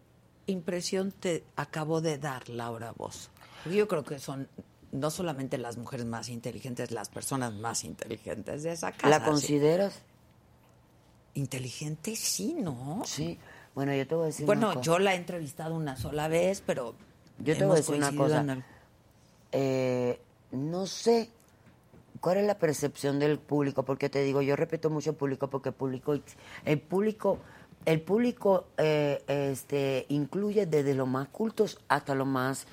impresión 0.47 1.13
te 1.13 1.45
acabó 1.57 2.01
de 2.01 2.19
dar 2.19 2.49
Laura? 2.49 2.93
Porque 2.93 3.77
Yo 3.77 3.89
creo 3.89 4.05
que 4.05 4.19
son 4.19 4.49
no 4.93 5.11
solamente 5.11 5.59
las 5.59 5.77
mujeres 5.77 6.07
más 6.07 6.29
inteligentes, 6.29 6.91
las 6.91 7.09
personas 7.09 7.53
más 7.55 7.85
inteligentes 7.85 8.63
de 8.63 8.73
esa 8.73 8.93
casa. 8.93 9.09
¿La 9.09 9.19
¿sí? 9.19 9.25
consideras? 9.25 10.03
Inteligente, 11.35 12.17
sí, 12.17 12.55
¿no? 12.59 13.03
Sí. 13.05 13.39
Bueno, 13.75 13.95
yo 13.95 14.07
te 14.07 14.15
voy 14.15 14.23
a 14.25 14.27
decir 14.27 14.47
Bueno, 14.47 14.67
una 14.69 14.75
cosa. 14.77 14.85
yo 14.87 14.99
la 14.99 15.13
he 15.15 15.17
entrevistado 15.17 15.75
una 15.75 15.97
sola 15.97 16.29
vez, 16.29 16.63
pero 16.65 16.95
Yo 17.39 17.57
te 17.59 17.65
voy 17.65 17.75
a 17.75 17.77
decir 17.77 17.97
una 17.97 18.15
cosa. 18.17 18.41
el- 18.41 18.65
Eh, 19.53 20.21
no 20.53 20.87
sé 20.87 21.31
cuál 22.21 22.39
es 22.39 22.47
la 22.47 22.59
percepción 22.59 23.19
del 23.19 23.39
público, 23.39 23.85
porque 23.85 24.09
te 24.09 24.23
digo, 24.23 24.41
yo 24.41 24.57
respeto 24.57 24.89
mucho 24.89 25.11
el 25.11 25.17
público, 25.17 25.49
porque 25.51 25.69
el 25.71 25.75
público, 25.75 26.19
el 26.65 26.81
público, 26.81 27.39
el 27.87 28.01
público 28.01 28.67
eh, 28.77 29.23
este, 29.29 30.07
incluye 30.09 30.67
desde 30.67 30.95
los 30.95 31.09
más 31.09 31.29
cultos 31.29 31.79
hasta 31.89 32.15
los 32.15 32.27
más 32.27 32.67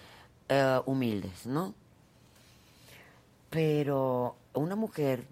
eh, 0.50 0.80
humildes, 0.88 1.46
¿no? 1.46 1.76
Pero 3.52 4.36
una 4.56 4.76
mujer 4.76 5.26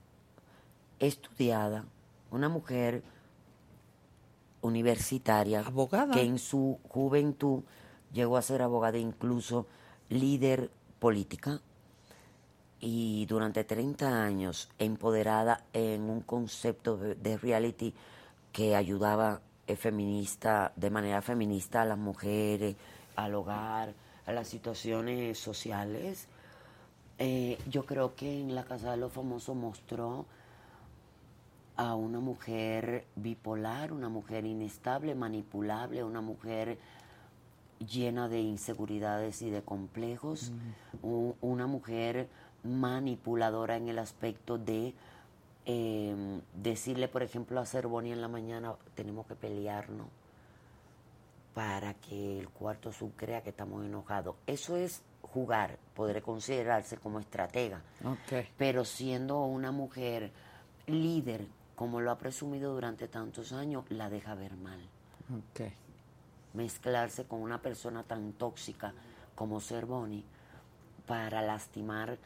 estudiada, 1.00 1.84
una 2.30 2.48
mujer 2.48 3.02
universitaria, 4.62 5.62
Abogada. 5.62 6.14
que 6.14 6.22
en 6.22 6.38
su 6.38 6.80
juventud 6.88 7.64
llegó 8.14 8.38
a 8.38 8.44
ser 8.44 8.62
abogada, 8.62 9.00
incluso 9.00 9.66
líder 10.10 10.70
política, 11.00 11.60
y 12.80 13.26
durante 13.26 13.64
30 13.64 14.24
años 14.24 14.70
empoderada 14.78 15.66
en 15.74 16.04
un 16.04 16.22
concepto 16.22 16.98
de, 16.98 17.16
de 17.16 17.38
reality 17.38 17.96
que 18.52 18.76
ayudaba 18.76 19.42
eh, 19.68 19.76
feminista, 19.76 20.72
de 20.76 20.90
manera 20.90 21.22
feminista 21.22 21.82
a 21.82 21.86
las 21.86 21.98
mujeres, 21.98 22.76
al 23.16 23.36
hogar, 23.36 23.94
a 24.26 24.32
las 24.32 24.48
situaciones 24.48 25.38
sociales. 25.38 26.28
Eh, 27.20 27.58
yo 27.70 27.86
creo 27.86 28.16
que 28.16 28.40
en 28.40 28.56
la 28.56 28.64
Casa 28.64 28.92
de 28.92 28.98
los 28.98 29.12
Famosos 29.12 29.56
mostró 29.56 30.26
a 31.78 31.96
una 31.96 32.20
mujer 32.20 33.06
bipolar, 33.16 33.94
una 33.94 34.10
mujer 34.10 34.46
inestable, 34.46 35.16
manipulable, 35.16 36.04
una 36.04 36.22
mujer 36.22 36.78
llena 37.80 38.30
de 38.30 38.40
inseguridades 38.40 39.42
y 39.42 39.50
de 39.50 39.64
complejos, 39.64 40.52
una 41.02 41.68
mujer 41.68 42.30
manipuladora 42.64 43.78
en 43.78 43.90
el 43.90 44.00
aspecto 44.00 44.58
de 44.58 44.94
eh, 45.66 46.42
decirle, 46.56 47.08
por 47.08 47.24
ejemplo, 47.24 47.60
a 47.60 47.66
Cervoni 47.66 48.12
en 48.12 48.22
la 48.22 48.28
mañana, 48.28 48.76
tenemos 48.96 49.28
que 49.28 49.36
pelearnos 49.36 50.08
para 51.54 51.94
que 51.96 52.40
el 52.40 52.50
cuarto 52.50 52.90
azul 52.90 53.12
crea 53.16 53.42
que 53.42 53.50
estamos 53.50 53.86
enojados. 53.86 54.36
Eso 54.48 54.78
es 54.78 55.02
jugar, 55.22 55.78
podré 55.96 56.22
considerarse 56.22 56.98
como 56.98 57.20
estratega. 57.20 57.82
Pero 58.58 58.86
siendo 58.86 59.44
una 59.46 59.72
mujer 59.72 60.32
líder, 60.88 61.48
como 61.76 62.00
lo 62.02 62.12
ha 62.12 62.18
presumido 62.18 62.74
durante 62.74 63.08
tantos 63.08 63.52
años, 63.54 63.86
la 63.90 64.10
deja 64.10 64.36
ver 64.36 64.56
mal. 64.56 64.80
Mezclarse 66.54 67.26
con 67.26 67.42
una 67.42 67.62
persona 67.62 68.04
tan 68.04 68.34
tóxica 68.34 68.94
como 69.36 69.62
Cervoni 69.62 70.24
para 71.06 71.42
lastimar 71.42 72.18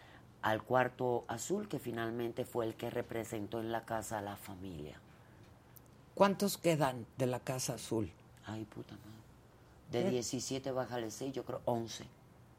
al 0.45 0.61
cuarto 0.61 1.25
azul, 1.27 1.67
que 1.67 1.79
finalmente 1.79 2.45
fue 2.45 2.67
el 2.67 2.75
que 2.75 2.91
representó 2.91 3.59
en 3.59 3.71
la 3.71 3.83
casa 3.83 4.19
a 4.19 4.21
la 4.21 4.35
familia. 4.35 4.99
¿Cuántos 6.13 6.59
quedan 6.59 7.07
de 7.17 7.25
la 7.25 7.39
Casa 7.39 7.73
Azul? 7.73 8.11
Ay, 8.45 8.63
puta 8.65 8.93
madre. 8.93 10.03
De 10.03 10.11
17 10.11 10.69
bájale 10.69 11.09
6, 11.09 11.33
yo 11.33 11.45
creo 11.45 11.61
11. 11.65 12.05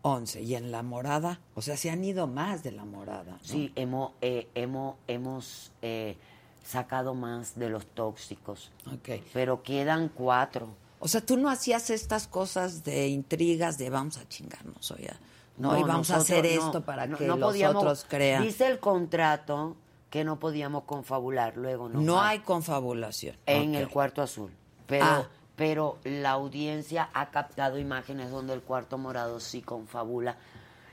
11. 0.03 0.43
¿Y 0.43 0.57
en 0.57 0.73
la 0.73 0.83
morada? 0.83 1.39
O 1.55 1.63
sea, 1.63 1.77
se 1.77 1.89
han 1.91 2.03
ido 2.03 2.27
más 2.27 2.65
de 2.65 2.73
la 2.73 2.85
morada. 2.85 3.35
¿no? 3.35 3.39
Sí, 3.45 3.73
hemos, 3.77 4.11
eh, 4.21 4.49
hemos, 4.57 4.97
hemos 5.07 5.71
eh, 5.81 6.17
sacado 6.65 7.15
más 7.15 7.57
de 7.57 7.71
los 7.71 7.87
tóxicos. 7.87 8.73
Ok. 8.93 9.23
Pero 9.33 9.63
quedan 9.63 10.09
cuatro. 10.09 10.75
O 10.99 11.07
sea, 11.07 11.21
tú 11.21 11.37
no 11.37 11.49
hacías 11.49 11.91
estas 11.91 12.27
cosas 12.27 12.83
de 12.83 13.07
intrigas 13.07 13.79
de 13.79 13.91
vamos 13.91 14.19
a 14.19 14.29
chingarnos, 14.29 14.91
oye. 14.91 15.13
No, 15.59 15.77
y 15.78 15.83
vamos 15.83 16.11
a 16.11 16.16
hacer 16.16 16.45
no, 16.45 16.51
esto 16.66 16.81
para 16.83 17.07
no- 17.07 17.16
que 17.16 17.27
no 17.27 17.37
los 17.37 17.49
podíamos- 17.51 17.83
otros 17.83 18.07
crean. 18.09 18.43
Dice 18.43 18.66
el 18.66 18.78
contrato 18.78 19.77
que 20.11 20.24
no 20.24 20.39
podíamos 20.39 20.85
confabular, 20.85 21.57
luego 21.57 21.89
no. 21.89 22.01
no 22.01 22.20
hay 22.20 22.41
confabulación. 22.41 23.37
En 23.47 23.74
el 23.74 23.89
cuarto 23.89 24.23
azul. 24.23 24.51
Pero, 24.87 25.05
Ah. 25.05 25.28
pero 25.57 25.99
la 26.05 26.31
audiencia 26.33 27.09
ha 27.12 27.31
captado 27.31 27.78
imágenes 27.78 28.31
donde 28.31 28.53
el 28.55 28.62
cuarto 28.62 28.99
morado 28.99 29.41
sí 29.41 29.62
confabula 29.62 30.37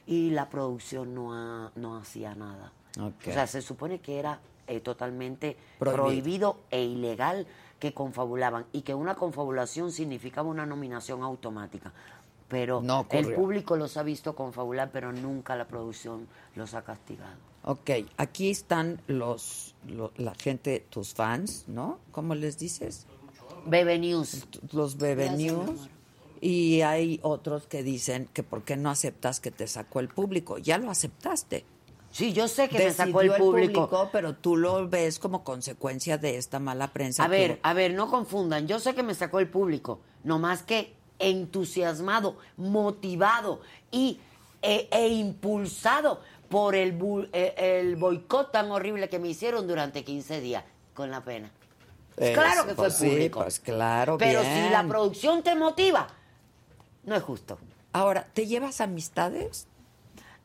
y 0.07 0.31
la 0.31 0.49
producción 0.49 1.14
no, 1.14 1.34
ha- 1.34 1.72
no 1.76 1.98
hacía 1.98 2.34
nada. 2.35 2.72
O 2.99 3.11
sea, 3.23 3.48
se 3.48 3.61
supone 3.61 3.99
que 3.99 4.19
era 4.19 4.40
eh, 4.68 4.80
totalmente 4.80 5.57
Prohibido. 5.77 6.03
prohibido. 6.06 6.57
e 6.72 6.84
ilegal 6.84 7.45
que 7.80 7.94
confabulaban 7.94 8.65
y 8.72 8.81
que 8.84 8.94
una 8.95 9.14
confabulación 9.15 9.91
significaba 9.91 10.48
una 10.48 10.65
nominación 10.65 11.22
automática. 11.22 11.91
Pero 12.53 12.81
No 12.84 13.07
el 13.09 13.34
público 13.34 13.75
los 13.75 13.97
ha 13.97 14.03
visto 14.03 14.35
confabular, 14.35 14.91
pero 14.93 15.11
nunca 15.11 15.55
la 15.55 15.67
producción 15.67 16.27
los 16.55 16.75
ha 16.75 16.84
castigado. 16.84 17.34
Ok, 17.63 17.89
aquí 18.17 18.51
están 18.51 19.01
los, 19.07 19.73
lo- 19.88 20.11
la 20.17 20.35
gente, 20.35 20.85
tus 20.89 21.15
fans, 21.15 21.63
¿no? 21.67 21.97
¿Cómo 22.11 22.35
les 22.35 22.59
dices? 22.59 23.07
Bebe 23.65 23.97
News. 23.97 24.45
Los 24.71 24.97
Bebe 24.97 25.25
Gracias, 25.25 25.51
News. 25.51 25.89
Y 26.41 26.81
hay 26.81 27.19
otros 27.23 27.65
que 27.65 27.81
dicen 27.81 28.30
que 28.34 28.43
por 28.43 28.63
qué 28.63 28.77
no 28.77 28.91
aceptas 28.91 29.39
que 29.39 29.49
te 29.49 29.65
sacó 29.65 29.99
el 29.99 30.09
público. 30.09 30.59
Ya 30.59 30.77
lo 30.77 30.91
aceptaste. 30.91 31.65
Sí, 32.11 32.34
yo 32.34 32.47
sé 32.47 32.69
que 32.69 32.77
me 32.77 32.84
Decidió 32.84 33.05
sacó 33.07 33.21
el 33.21 33.31
público. 33.34 34.09
pero 34.11 34.35
tú 34.35 34.55
lo 34.57 34.88
ves 34.88 35.17
como 35.17 35.43
consecuencia 35.43 36.19
de 36.19 36.38
esta 36.38 36.59
mala 36.59 36.93
prensa. 36.93 37.23
A 37.23 37.25
que- 37.27 37.31
ver, 37.31 37.59
a 37.63 37.73
ver, 37.73 37.95
no 37.95 38.11
confundan. 38.11 38.67
Yo 38.67 38.77
sé 38.77 38.93
que 38.93 39.01
me 39.01 39.15
sacó 39.15 39.39
el 39.39 39.47
público, 39.49 40.01
no 40.23 40.38
más 40.38 40.61
que 40.61 40.93
entusiasmado, 41.30 42.38
motivado 42.58 43.62
y, 43.91 44.20
e, 44.62 44.88
e 44.91 45.08
impulsado 45.10 46.22
por 46.50 46.76
el, 46.76 46.98
e- 47.34 47.54
el 47.58 47.95
boicot 47.95 48.52
tan 48.52 48.72
horrible 48.72 49.10
que 49.10 49.20
me 49.20 49.28
hicieron 49.30 49.68
durante 49.68 50.04
15 50.04 50.41
días, 50.41 50.64
con 50.94 51.10
la 51.12 51.22
pena. 51.22 51.50
Eso, 52.18 52.34
claro 52.40 52.66
que 52.68 52.76
fue 52.76 52.86
pues 52.86 52.95
sí, 52.95 53.10
público. 53.10 53.41
pues 53.41 53.60
claro, 53.60 54.18
Pero 54.18 54.41
bien. 54.41 54.66
si 54.66 54.70
la 54.70 54.84
producción 54.88 55.41
te 55.41 55.56
motiva, 55.56 56.08
no 57.06 57.16
es 57.16 57.24
justo. 57.24 57.58
Ahora, 57.91 58.28
¿te 58.34 58.45
llevas 58.48 58.82
amistades? 58.82 59.68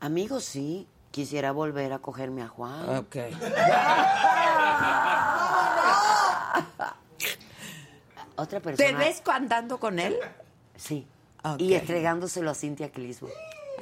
Amigos, 0.00 0.44
sí. 0.44 0.86
Quisiera 1.10 1.52
volver 1.52 1.94
a 1.94 1.98
cogerme 2.00 2.42
a 2.42 2.48
Juan. 2.48 2.96
Ok. 2.98 3.16
Otra 8.36 8.60
persona. 8.60 8.88
¿Te 8.88 8.94
ves 8.94 9.22
andando 9.26 9.78
con 9.78 9.98
él? 9.98 10.16
Sí. 10.78 11.06
Y 11.58 11.74
entregándoselo 11.74 12.50
a 12.50 12.54
Cintia 12.54 12.90
Clismo. 12.90 13.28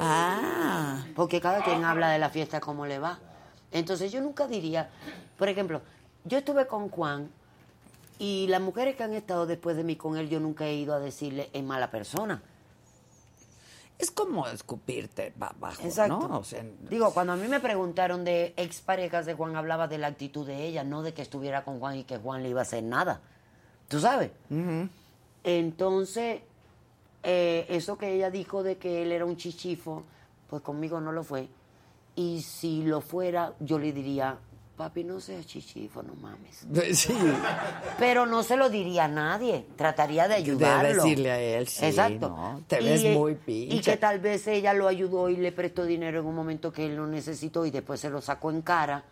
Ah, 0.01 1.05
Porque 1.15 1.41
cada 1.41 1.63
quien 1.63 1.85
habla 1.85 2.11
de 2.11 2.19
la 2.19 2.29
fiesta 2.31 2.59
como 2.61 2.85
le 2.87 2.99
va. 2.99 3.19
Entonces 3.71 4.11
yo 4.13 4.21
nunca 4.21 4.47
diría, 4.49 4.91
por 5.39 5.49
ejemplo, 5.49 5.81
yo 6.25 6.39
estuve 6.39 6.67
con 6.67 6.89
Juan 6.91 7.31
y 8.19 8.47
las 8.49 8.61
mujeres 8.61 8.97
que 8.97 9.05
han 9.05 9.15
estado 9.15 9.47
después 9.47 9.77
de 9.77 9.85
mí 9.85 9.97
con 9.97 10.17
él, 10.17 10.29
yo 10.29 10.41
nunca 10.41 10.67
he 10.67 10.75
ido 10.75 10.95
a 10.95 10.99
decirle 11.01 11.49
es 11.53 11.63
mala 11.63 11.91
persona. 11.91 12.43
es 13.99 14.11
como 14.11 14.47
escupirte 14.47 15.33
ba- 15.37 15.55
bajo, 15.59 15.83
Exacto. 15.83 16.29
¿no? 16.29 16.39
O 16.39 16.45
sea, 16.45 16.63
Digo, 16.91 17.13
cuando 17.15 17.33
a 17.33 17.37
mí 17.37 17.49
me 17.49 17.61
preguntaron 17.61 18.25
de 18.25 18.53
exparejas 18.59 19.25
de 19.25 19.33
Juan, 19.35 19.57
hablaba 19.57 19.89
de 19.89 19.97
la 19.99 20.09
actitud 20.09 20.47
de 20.47 20.67
ella, 20.67 20.85
no 20.85 21.03
de 21.03 21.15
que 21.15 21.23
estuviera 21.23 21.65
con 21.65 21.81
Juan 21.81 21.97
y 21.97 22.05
que 22.05 22.19
Juan 22.19 22.43
le 22.43 22.51
iba 22.51 22.61
a 22.61 22.63
hacer 22.63 22.83
nada. 22.83 23.21
¿Tú 23.89 23.99
sabes? 24.01 24.31
Entonces, 25.45 26.41
eh, 27.29 27.67
eso 27.69 27.99
que 27.99 28.15
ella 28.15 28.31
dijo 28.31 28.63
de 28.63 28.77
que 28.79 29.03
él 29.03 29.11
era 29.11 29.25
un 29.25 29.37
chichifo, 29.37 30.05
pues 30.49 30.63
conmigo 30.63 31.01
no 31.01 31.11
lo 31.11 31.25
fue. 31.25 31.49
Y 32.15 32.41
si 32.43 32.85
lo 32.85 33.01
fuera, 33.01 33.53
yo 33.59 33.81
le 33.81 33.93
diría, 33.93 34.39
papi, 34.77 35.03
no 35.03 35.19
seas 35.19 35.45
chichifo, 35.45 36.05
no 36.05 36.15
mames. 36.15 36.65
Sí. 36.97 37.17
Pero 37.99 38.27
no 38.27 38.45
se 38.45 38.57
lo 38.57 38.71
diría 38.71 39.07
a 39.07 39.09
nadie, 39.09 39.67
trataría 39.75 40.29
de 40.29 40.35
ayudarlo. 40.35 40.89
De 40.89 40.95
decirle 40.95 41.31
a 41.33 41.41
él, 41.41 41.67
sí, 41.67 41.87
Exacto. 41.87 42.29
no, 42.29 42.63
te 42.69 42.81
ves 42.81 43.03
muy 43.13 43.35
pinche. 43.35 43.75
Y 43.75 43.81
que 43.81 43.97
tal 43.97 44.21
vez 44.21 44.47
ella 44.47 44.73
lo 44.73 44.87
ayudó 44.87 45.29
y 45.29 45.37
le 45.37 45.51
prestó 45.51 45.85
dinero 45.85 46.21
en 46.21 46.27
un 46.27 46.35
momento 46.35 46.73
que 46.73 46.87
él 46.87 46.95
lo 46.95 47.09
necesitó 47.09 47.67
y 47.67 47.73
después 47.73 47.99
se 47.99 48.09
lo 48.09 48.21
sacó 48.21 48.53
en 48.53 48.63
cara. 48.63 49.03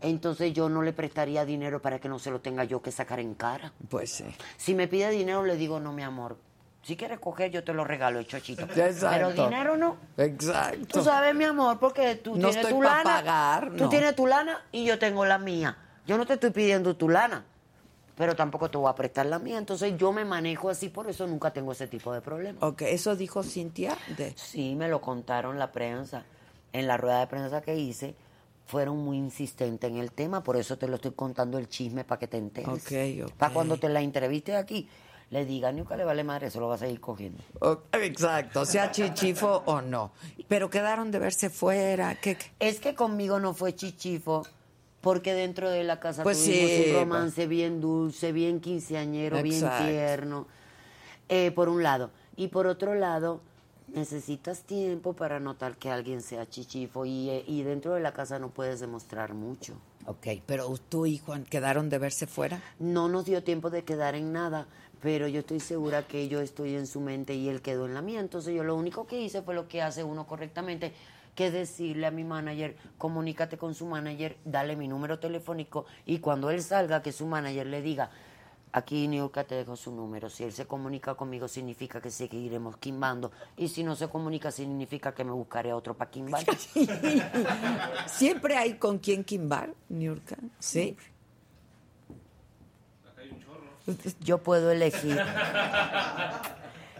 Entonces 0.00 0.52
yo 0.52 0.68
no 0.68 0.82
le 0.82 0.92
prestaría 0.92 1.44
dinero 1.44 1.82
para 1.82 1.98
que 1.98 2.08
no 2.08 2.20
se 2.20 2.30
lo 2.30 2.40
tenga 2.40 2.62
yo 2.62 2.80
que 2.80 2.92
sacar 2.92 3.18
en 3.18 3.34
cara. 3.34 3.72
Pues 3.88 4.12
sí. 4.12 4.24
Si 4.56 4.72
me 4.72 4.86
pide 4.86 5.10
dinero, 5.10 5.44
le 5.44 5.56
digo, 5.56 5.80
no, 5.80 5.92
mi 5.92 6.04
amor. 6.04 6.36
Si 6.82 6.96
quieres 6.96 7.18
coger, 7.20 7.50
yo 7.50 7.62
te 7.62 7.72
lo 7.74 7.84
regalo, 7.84 8.22
chochito. 8.22 8.64
Exacto. 8.76 9.10
Pero 9.10 9.30
dinero 9.32 9.76
no. 9.76 9.96
Exacto. 10.16 10.86
Tú 10.86 11.02
sabes, 11.04 11.34
mi 11.34 11.44
amor, 11.44 11.78
porque 11.78 12.14
tú 12.16 12.36
No 12.36 12.48
tienes 12.50 12.68
tu 12.68 12.82
lana. 12.82 13.02
pagar, 13.02 13.70
Tú 13.76 13.84
no. 13.84 13.88
tienes 13.88 14.14
tu 14.16 14.26
lana 14.26 14.64
y 14.72 14.84
yo 14.84 14.98
tengo 14.98 15.24
la 15.26 15.38
mía. 15.38 15.76
Yo 16.06 16.16
no 16.16 16.26
te 16.26 16.34
estoy 16.34 16.50
pidiendo 16.50 16.96
tu 16.96 17.08
lana, 17.08 17.44
pero 18.16 18.34
tampoco 18.34 18.70
te 18.70 18.78
voy 18.78 18.90
a 18.90 18.94
prestar 18.94 19.26
la 19.26 19.38
mía. 19.38 19.58
Entonces 19.58 19.94
yo 19.98 20.10
me 20.12 20.24
manejo 20.24 20.70
así, 20.70 20.88
por 20.88 21.08
eso 21.08 21.26
nunca 21.26 21.52
tengo 21.52 21.72
ese 21.72 21.86
tipo 21.86 22.12
de 22.12 22.20
problemas. 22.22 22.62
Ok, 22.62 22.82
eso 22.82 23.14
dijo 23.14 23.42
Cintia. 23.42 23.96
De... 24.16 24.32
Sí, 24.36 24.74
me 24.74 24.88
lo 24.88 25.00
contaron 25.00 25.58
la 25.58 25.70
prensa. 25.72 26.24
En 26.72 26.86
la 26.86 26.96
rueda 26.96 27.20
de 27.20 27.26
prensa 27.26 27.60
que 27.60 27.74
hice, 27.76 28.14
fueron 28.66 28.96
muy 28.98 29.16
insistentes 29.18 29.90
en 29.90 29.96
el 29.98 30.12
tema, 30.12 30.42
por 30.42 30.56
eso 30.56 30.78
te 30.78 30.86
lo 30.86 30.94
estoy 30.96 31.10
contando 31.12 31.58
el 31.58 31.68
chisme 31.68 32.04
para 32.04 32.18
que 32.20 32.28
te 32.28 32.36
enteres. 32.38 32.68
Ok, 32.68 33.26
ok. 33.26 33.32
Para 33.36 33.52
cuando 33.52 33.76
te 33.76 33.88
la 33.88 34.00
entreviste 34.00 34.54
aquí, 34.56 34.88
le 35.30 35.44
diga, 35.44 35.70
nunca 35.70 35.96
le 35.96 36.04
vale 36.04 36.24
madre, 36.24 36.48
eso 36.48 36.58
lo 36.60 36.68
vas 36.68 36.82
a 36.82 36.86
seguir 36.86 37.00
cogiendo. 37.00 37.42
Exacto, 37.92 38.64
sea 38.66 38.90
chichifo 38.90 39.62
o 39.64 39.80
no. 39.80 40.10
Pero 40.48 40.68
quedaron 40.70 41.10
de 41.12 41.20
verse 41.20 41.50
fuera. 41.50 42.16
¿Qué, 42.16 42.36
qué? 42.36 42.50
Es 42.58 42.80
que 42.80 42.94
conmigo 42.94 43.38
no 43.38 43.54
fue 43.54 43.74
chichifo, 43.74 44.44
porque 45.00 45.32
dentro 45.32 45.70
de 45.70 45.84
la 45.84 46.00
casa 46.00 46.24
Pues 46.24 46.42
tuvimos 46.44 46.70
sí, 46.70 46.84
un 46.88 46.94
romance 46.96 47.46
bien 47.46 47.80
dulce, 47.80 48.32
bien 48.32 48.60
quinceañero, 48.60 49.40
bien 49.42 49.64
tierno, 49.78 50.48
eh, 51.28 51.52
por 51.52 51.68
un 51.68 51.84
lado. 51.84 52.10
Y 52.36 52.48
por 52.48 52.66
otro 52.66 52.96
lado, 52.96 53.40
necesitas 53.94 54.62
tiempo 54.62 55.12
para 55.12 55.38
notar 55.38 55.76
que 55.76 55.90
alguien 55.90 56.22
sea 56.22 56.48
chichifo 56.48 57.04
y, 57.04 57.30
eh, 57.30 57.44
y 57.46 57.62
dentro 57.62 57.94
de 57.94 58.00
la 58.00 58.12
casa 58.12 58.40
no 58.40 58.50
puedes 58.50 58.80
demostrar 58.80 59.34
mucho. 59.34 59.74
Ok, 60.06 60.26
pero 60.46 60.66
tú 60.88 61.06
y 61.06 61.18
Juan 61.18 61.44
quedaron 61.44 61.88
de 61.88 61.98
verse 61.98 62.26
fuera. 62.26 62.60
No 62.78 63.08
nos 63.08 63.26
dio 63.26 63.44
tiempo 63.44 63.70
de 63.70 63.84
quedar 63.84 64.14
en 64.14 64.32
nada, 64.32 64.66
pero 65.00 65.28
yo 65.28 65.40
estoy 65.40 65.60
segura 65.60 66.06
que 66.06 66.28
yo 66.28 66.40
estoy 66.40 66.74
en 66.76 66.86
su 66.86 67.00
mente 67.00 67.34
y 67.34 67.48
él 67.48 67.62
quedó 67.62 67.86
en 67.86 67.94
la 67.94 68.02
mía. 68.02 68.20
Entonces 68.20 68.54
yo 68.54 68.64
lo 68.64 68.76
único 68.76 69.06
que 69.06 69.20
hice 69.20 69.42
fue 69.42 69.54
lo 69.54 69.68
que 69.68 69.82
hace 69.82 70.04
uno 70.04 70.26
correctamente, 70.26 70.92
que 71.34 71.46
es 71.46 71.52
decirle 71.52 72.06
a 72.06 72.10
mi 72.10 72.24
manager, 72.24 72.76
comunícate 72.98 73.56
con 73.56 73.74
su 73.74 73.86
manager, 73.86 74.36
dale 74.44 74.76
mi 74.76 74.88
número 74.88 75.18
telefónico 75.18 75.86
y 76.06 76.18
cuando 76.18 76.50
él 76.50 76.62
salga, 76.62 77.02
que 77.02 77.12
su 77.12 77.26
manager 77.26 77.66
le 77.66 77.80
diga, 77.82 78.10
aquí 78.72 79.08
Niurka 79.08 79.44
te 79.44 79.54
dejo 79.54 79.76
su 79.76 79.90
número. 79.92 80.28
Si 80.28 80.44
él 80.44 80.52
se 80.52 80.66
comunica 80.66 81.14
conmigo 81.14 81.48
significa 81.48 82.00
que 82.00 82.10
seguiremos 82.10 82.76
quimbando 82.76 83.32
y 83.56 83.68
si 83.68 83.82
no 83.82 83.96
se 83.96 84.08
comunica 84.08 84.50
significa 84.50 85.14
que 85.14 85.24
me 85.24 85.32
buscaré 85.32 85.70
a 85.70 85.76
otro 85.76 85.96
para 85.96 86.10
quimbar. 86.10 86.44
Siempre 88.06 88.56
hay 88.56 88.74
con 88.74 88.98
quien 88.98 89.24
quimbar, 89.24 89.74
Niurka. 89.88 90.36
Sí. 90.58 90.96
Yo 94.20 94.38
puedo 94.38 94.70
elegir. 94.70 95.18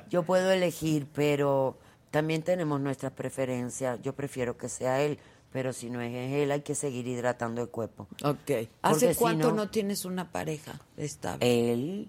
Yo 0.08 0.22
puedo 0.24 0.50
elegir, 0.50 1.06
pero 1.14 1.76
también 2.10 2.42
tenemos 2.42 2.80
nuestras 2.80 3.12
preferencias. 3.12 4.00
Yo 4.02 4.12
prefiero 4.14 4.56
que 4.56 4.68
sea 4.68 5.00
él, 5.02 5.18
pero 5.52 5.72
si 5.72 5.88
no 5.90 6.00
es 6.00 6.12
él, 6.32 6.50
hay 6.50 6.62
que 6.62 6.74
seguir 6.74 7.06
hidratando 7.06 7.62
el 7.62 7.68
cuerpo. 7.68 8.08
Ok. 8.24 8.68
¿Hace 8.82 9.14
si 9.14 9.18
cuánto 9.20 9.50
no- 9.50 9.56
no... 9.56 9.70
tienes 9.70 10.04
una 10.04 10.30
pareja 10.32 10.80
estable? 10.96 11.72
Él, 11.72 12.08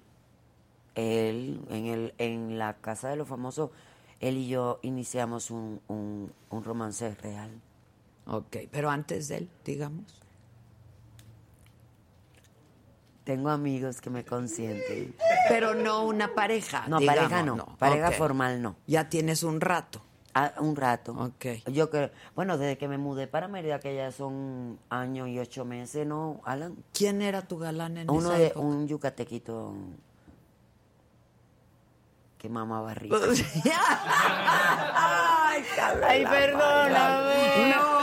él, 0.95 1.61
en, 1.69 1.85
el, 1.87 2.13
en 2.17 2.57
la 2.57 2.73
casa 2.77 3.09
de 3.09 3.15
los 3.17 3.27
famosos, 3.27 3.69
él 4.19 4.37
y 4.37 4.47
yo 4.47 4.79
iniciamos 4.81 5.51
un, 5.51 5.79
un, 5.87 6.31
un 6.49 6.63
romance 6.63 7.13
real. 7.15 7.51
Ok, 8.25 8.57
pero 8.71 8.89
antes 8.89 9.27
de 9.27 9.37
él, 9.37 9.49
digamos. 9.65 10.20
Tengo 13.23 13.49
amigos 13.49 14.01
que 14.01 14.09
me 14.09 14.25
consienten. 14.25 15.15
Pero 15.47 15.75
no 15.75 16.03
una 16.05 16.33
pareja. 16.33 16.85
No, 16.87 16.97
digamos, 16.99 17.21
pareja 17.23 17.43
no. 17.43 17.65
Pareja 17.77 18.11
formal 18.11 18.61
no. 18.61 18.75
Ya 18.87 19.09
tienes 19.09 19.43
un 19.43 19.61
rato. 19.61 20.01
Ah, 20.33 20.53
un 20.59 20.75
rato. 20.75 21.11
Ok. 21.13 21.45
Yo 21.71 21.89
creo, 21.89 22.09
bueno, 22.35 22.57
desde 22.57 22.77
que 22.77 22.87
me 22.87 22.97
mudé 22.97 23.27
para 23.27 23.47
Mérida, 23.47 23.79
que 23.79 23.95
ya 23.95 24.11
son 24.11 24.79
años 24.89 25.27
y 25.27 25.37
ocho 25.39 25.65
meses, 25.65 26.07
¿no, 26.07 26.41
Alan? 26.45 26.75
¿Quién 26.93 27.21
era 27.21 27.41
tu 27.41 27.57
galán 27.57 27.97
en 27.97 28.09
Uno 28.09 28.29
esa 28.29 28.37
de 28.37 28.47
época? 28.47 28.65
un 28.65 28.87
yucatequito 28.87 29.73
que 32.37 32.49
mamaba 32.49 32.93
rico. 32.93 33.17
Ay, 34.95 35.63
Ay, 36.07 36.25
perdóname. 36.25 37.75
No, 37.75 38.00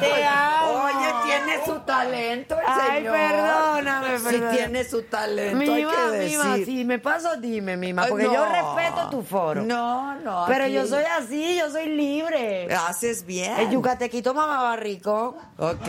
Te 0.00 0.24
amo. 0.24 0.84
Oye, 0.84 1.12
tiene 1.24 1.64
su 1.64 1.78
talento 1.80 2.54
el 2.58 2.64
Ay, 2.66 2.96
señor. 2.98 3.14
perdóname, 3.16 4.08
perdóname. 4.20 4.56
tiene 4.56 4.84
su 4.84 5.02
talento, 5.02 5.58
hay 5.72 5.84
Mima, 5.84 5.92
que 5.92 6.10
decir. 6.16 6.38
mima, 6.38 6.56
si 6.64 6.84
me 6.84 6.98
paso, 6.98 7.36
dime, 7.36 7.76
mima, 7.76 8.06
porque 8.06 8.24
no. 8.24 8.34
yo 8.34 8.44
respeto 8.46 9.08
tu 9.10 9.22
foro. 9.22 9.62
No, 9.62 10.14
no. 10.16 10.44
Pero 10.48 10.64
aquí 10.64 10.72
yo 10.74 10.86
soy 10.86 11.04
así, 11.04 11.56
yo 11.58 11.70
soy 11.70 11.86
libre. 11.86 12.68
Haces 12.74 13.24
bien. 13.24 13.58
El 13.58 13.70
yucatequito 13.70 14.34
mamaba 14.34 14.76
rico. 14.76 15.36
Ok. 15.58 15.88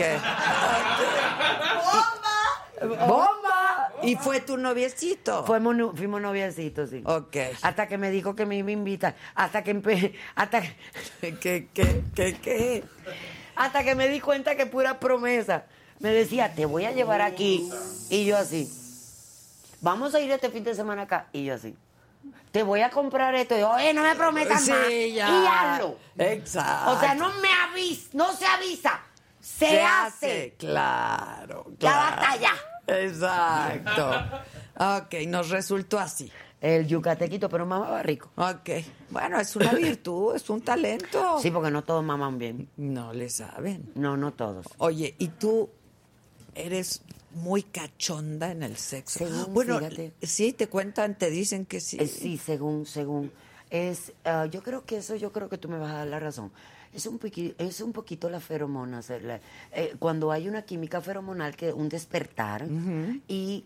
¡Bomba! 2.80 3.06
¡Bomba! 3.06 3.92
¿Y 4.02 4.16
fue 4.16 4.40
tu 4.40 4.56
noviecito? 4.56 5.44
Fuimos, 5.44 5.76
fuimos 5.96 6.20
noviecitos, 6.22 6.88
sí. 6.90 7.02
Ok. 7.04 7.36
Hasta 7.62 7.86
que 7.86 7.98
me 7.98 8.10
dijo 8.10 8.34
que 8.34 8.46
me 8.46 8.56
iba 8.56 8.68
a 8.68 8.72
invitar. 8.72 9.14
Hasta 9.34 9.62
que 9.62 9.74
empe- 9.76 10.14
hasta, 10.34 10.62
¿Qué, 11.20 11.36
qué, 11.38 11.68
qué, 12.14 12.36
qué? 12.40 12.84
Hasta 13.60 13.84
que 13.84 13.94
me 13.94 14.08
di 14.08 14.20
cuenta 14.20 14.56
que 14.56 14.64
pura 14.64 14.98
promesa. 14.98 15.64
Me 15.98 16.10
decía, 16.10 16.54
te 16.54 16.64
voy 16.64 16.86
a 16.86 16.92
llevar 16.92 17.20
aquí. 17.20 17.70
Y 18.08 18.24
yo 18.24 18.38
así. 18.38 18.72
Vamos 19.82 20.14
a 20.14 20.20
ir 20.20 20.30
este 20.30 20.48
fin 20.48 20.64
de 20.64 20.74
semana 20.74 21.02
acá. 21.02 21.26
Y 21.30 21.44
yo 21.44 21.54
así. 21.54 21.76
Te 22.52 22.62
voy 22.62 22.80
a 22.80 22.88
comprar 22.88 23.34
esto. 23.34 23.54
Y 23.54 23.60
yo, 23.60 23.70
oye, 23.70 23.92
no 23.92 24.02
me 24.02 24.14
prometas 24.14 24.66
más. 24.66 24.86
Sí, 24.88 25.12
ya. 25.12 25.28
Y 25.28 25.46
hazlo. 25.46 25.96
Exacto. 26.16 26.92
O 26.92 27.00
sea, 27.00 27.14
no 27.14 27.30
me 27.34 27.48
avisa, 27.52 28.08
no 28.14 28.32
se 28.32 28.46
avisa. 28.46 28.98
Se, 29.40 29.82
hace. 29.82 30.54
Claro, 30.58 31.66
Ya 31.78 31.90
claro. 31.90 32.16
basta 32.16 32.36
ya. 32.36 32.54
Exacto. 32.86 34.24
Ok, 34.78 35.14
nos 35.26 35.50
resultó 35.50 35.98
así. 35.98 36.32
El 36.60 36.86
yucatequito, 36.86 37.48
pero 37.48 37.64
mamaba 37.64 38.02
rico. 38.02 38.30
Ok. 38.36 38.68
Bueno, 39.10 39.40
es 39.40 39.56
una 39.56 39.72
virtud, 39.72 40.36
es 40.36 40.48
un 40.50 40.60
talento. 40.60 41.38
Sí, 41.40 41.50
porque 41.50 41.70
no 41.70 41.82
todos 41.84 42.04
maman 42.04 42.38
bien. 42.38 42.68
No 42.76 43.12
le 43.14 43.30
saben. 43.30 43.90
No, 43.94 44.16
no 44.18 44.32
todos. 44.32 44.66
Oye, 44.78 45.14
¿y 45.18 45.28
tú 45.28 45.70
eres 46.54 47.02
muy 47.34 47.62
cachonda 47.62 48.50
en 48.52 48.62
el 48.62 48.76
sexo? 48.76 49.20
Según, 49.20 49.54
bueno, 49.54 49.78
fíjate. 49.78 50.12
sí, 50.22 50.52
te 50.52 50.68
cuentan, 50.68 51.16
te 51.16 51.30
dicen 51.30 51.64
que 51.64 51.80
sí. 51.80 51.96
Eh, 52.00 52.06
sí, 52.06 52.36
según, 52.36 52.84
según. 52.86 53.32
Es, 53.70 54.12
ah, 54.24 54.46
yo 54.46 54.62
creo 54.62 54.84
que 54.84 54.98
eso, 54.98 55.14
yo 55.16 55.32
creo 55.32 55.48
que 55.48 55.56
tú 55.56 55.68
me 55.68 55.78
vas 55.78 55.92
a 55.92 55.98
dar 55.98 56.08
la 56.08 56.18
razón. 56.18 56.50
Es 56.92 57.06
un, 57.06 57.20
piqui- 57.20 57.54
es 57.56 57.80
un 57.80 57.92
poquito 57.92 58.28
la 58.28 58.40
feromona. 58.40 58.98
o 58.98 59.02
sea, 59.02 59.18
la- 59.20 59.40
eh, 59.72 59.94
cuando 59.98 60.32
hay 60.32 60.48
una 60.48 60.62
química 60.62 61.00
feromonal, 61.00 61.54
que 61.56 61.72
un 61.72 61.88
despertar, 61.88 62.66
y 63.28 63.64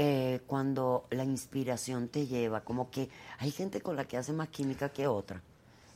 eh, 0.00 0.40
cuando 0.46 1.06
la 1.10 1.24
inspiración 1.24 2.08
te 2.08 2.26
lleva, 2.26 2.60
como 2.60 2.88
que 2.90 3.08
hay 3.38 3.50
gente 3.50 3.80
con 3.80 3.96
la 3.96 4.04
que 4.04 4.16
hace 4.16 4.32
más 4.32 4.48
química 4.48 4.88
que 4.90 5.06
otra. 5.08 5.42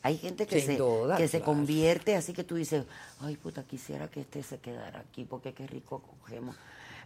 Hay 0.02 0.18
gente 0.18 0.46
que, 0.48 0.58
Sin 0.60 0.66
se, 0.72 0.76
duda, 0.78 1.16
que 1.16 1.28
se 1.28 1.40
convierte 1.42 2.16
así 2.16 2.32
que 2.32 2.42
tú 2.42 2.56
dices, 2.56 2.84
ay 3.20 3.36
puta, 3.36 3.62
quisiera 3.62 4.08
que 4.08 4.22
este 4.22 4.42
se 4.42 4.58
quedara 4.58 4.98
aquí 4.98 5.24
porque 5.24 5.52
qué 5.54 5.66
rico 5.68 6.02
cogemos. 6.20 6.56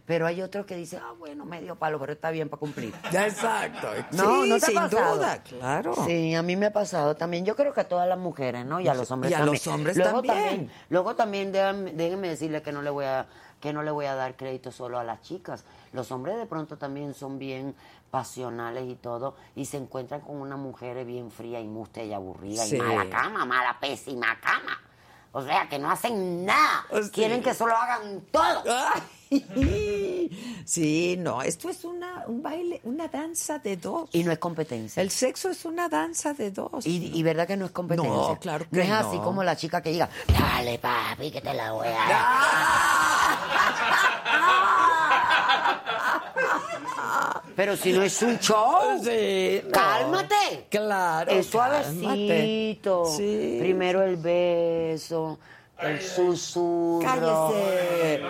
Pero 0.07 0.25
hay 0.25 0.41
otros 0.41 0.65
que 0.65 0.75
dicen, 0.75 1.01
ah, 1.03 1.13
bueno, 1.19 1.45
medio 1.45 1.75
palo, 1.75 1.99
pero 1.99 2.13
está 2.13 2.31
bien 2.31 2.49
para 2.49 2.59
cumplir. 2.61 2.93
Ya, 3.11 3.27
exacto. 3.27 3.89
No, 4.13 4.41
Sí, 4.43 4.49
no 4.49 4.57
te 4.57 4.65
ha 4.65 4.67
sin 4.69 4.75
pasado? 4.75 5.15
duda, 5.17 5.43
claro. 5.43 5.93
Sí, 6.07 6.33
a 6.33 6.41
mí 6.41 6.55
me 6.55 6.67
ha 6.67 6.73
pasado 6.73 7.15
también. 7.15 7.45
Yo 7.45 7.55
creo 7.55 7.73
que 7.73 7.81
a 7.81 7.87
todas 7.87 8.07
las 8.07 8.17
mujeres, 8.17 8.65
¿no? 8.65 8.79
Y 8.79 8.87
a 8.87 8.93
los 8.95 9.11
hombres 9.11 9.31
Y 9.31 9.35
a 9.35 9.39
también. 9.39 9.53
los 9.53 9.67
hombres 9.67 9.97
luego 9.97 10.23
también. 10.23 10.71
Luego 10.89 11.15
también 11.15 11.51
déjenme, 11.51 11.91
déjenme 11.91 12.29
decirle 12.29 12.61
que 12.63 12.71
no 12.71 12.81
le 12.81 12.89
voy 12.89 13.05
a 13.05 13.27
que 13.59 13.73
no 13.73 13.81
le 13.83 13.89
voy 13.91 14.05
a 14.05 14.13
dar 14.15 14.35
crédito 14.37 14.71
solo 14.71 14.97
a 14.99 15.03
las 15.03 15.21
chicas. 15.21 15.65
Los 15.93 16.11
hombres 16.11 16.37
de 16.37 16.45
pronto 16.45 16.77
también 16.77 17.13
son 17.13 17.39
bien 17.39 17.75
pasionales 18.11 18.87
y 18.89 18.95
todo 18.95 19.35
y 19.55 19.65
se 19.65 19.77
encuentran 19.77 20.21
con 20.21 20.37
una 20.37 20.55
mujer 20.57 21.03
bien 21.05 21.29
fría 21.31 21.59
y 21.59 21.67
musta 21.67 22.01
y 22.03 22.13
aburrida 22.13 22.63
Sí. 22.65 22.77
y 22.77 22.81
mala 22.81 23.09
cama, 23.09 23.45
mala 23.45 23.79
pésima 23.79 24.39
cama. 24.39 24.79
O 25.33 25.43
sea, 25.43 25.67
que 25.69 25.77
no 25.77 25.91
hacen 25.91 26.45
nada. 26.45 26.85
Sí. 27.03 27.09
Quieren 27.11 27.43
que 27.43 27.53
solo 27.53 27.75
hagan 27.75 28.21
todo. 28.31 28.63
Sí, 30.63 31.15
no, 31.19 31.41
esto 31.41 31.69
es 31.69 31.83
una, 31.83 32.23
un 32.27 32.41
baile, 32.41 32.79
una 32.85 33.07
danza 33.09 33.59
de 33.59 33.75
dos. 33.77 34.09
Y 34.13 34.23
no 34.23 34.31
es 34.31 34.37
competencia. 34.39 35.01
El 35.03 35.11
sexo 35.11 35.49
es 35.49 35.65
una 35.65 35.89
danza 35.89 36.33
de 36.33 36.51
dos. 36.51 36.85
Y, 36.87 37.11
y 37.13 37.23
verdad 37.23 37.45
que 37.47 37.57
no 37.57 37.65
es 37.65 37.71
competencia. 37.71 38.09
No, 38.13 38.37
claro 38.39 38.65
que 38.69 38.75
No 38.77 38.81
es 38.83 38.89
así 38.91 39.17
no. 39.17 39.23
como 39.23 39.43
la 39.43 39.55
chica 39.57 39.81
que 39.81 39.91
diga, 39.91 40.09
dale 40.27 40.79
papi, 40.79 41.29
que 41.31 41.41
te 41.41 41.53
la 41.53 41.71
voy 41.73 41.87
a 41.87 41.91
dar. 41.91 42.07
¡Ah! 44.29 44.93
Pero 47.55 47.75
si 47.75 47.91
no 47.91 48.03
es 48.03 48.21
un 48.21 48.37
show. 48.39 49.01
Sí, 49.03 49.61
no. 49.65 49.71
Cálmate. 49.71 50.67
Claro, 50.69 51.31
Es 51.31 51.47
suavecito. 51.47 53.05
Sí. 53.05 53.57
Primero 53.59 54.03
el 54.03 54.17
beso, 54.17 55.39
el 55.79 56.01
susurro. 56.01 57.05
Cállese. 57.05 58.21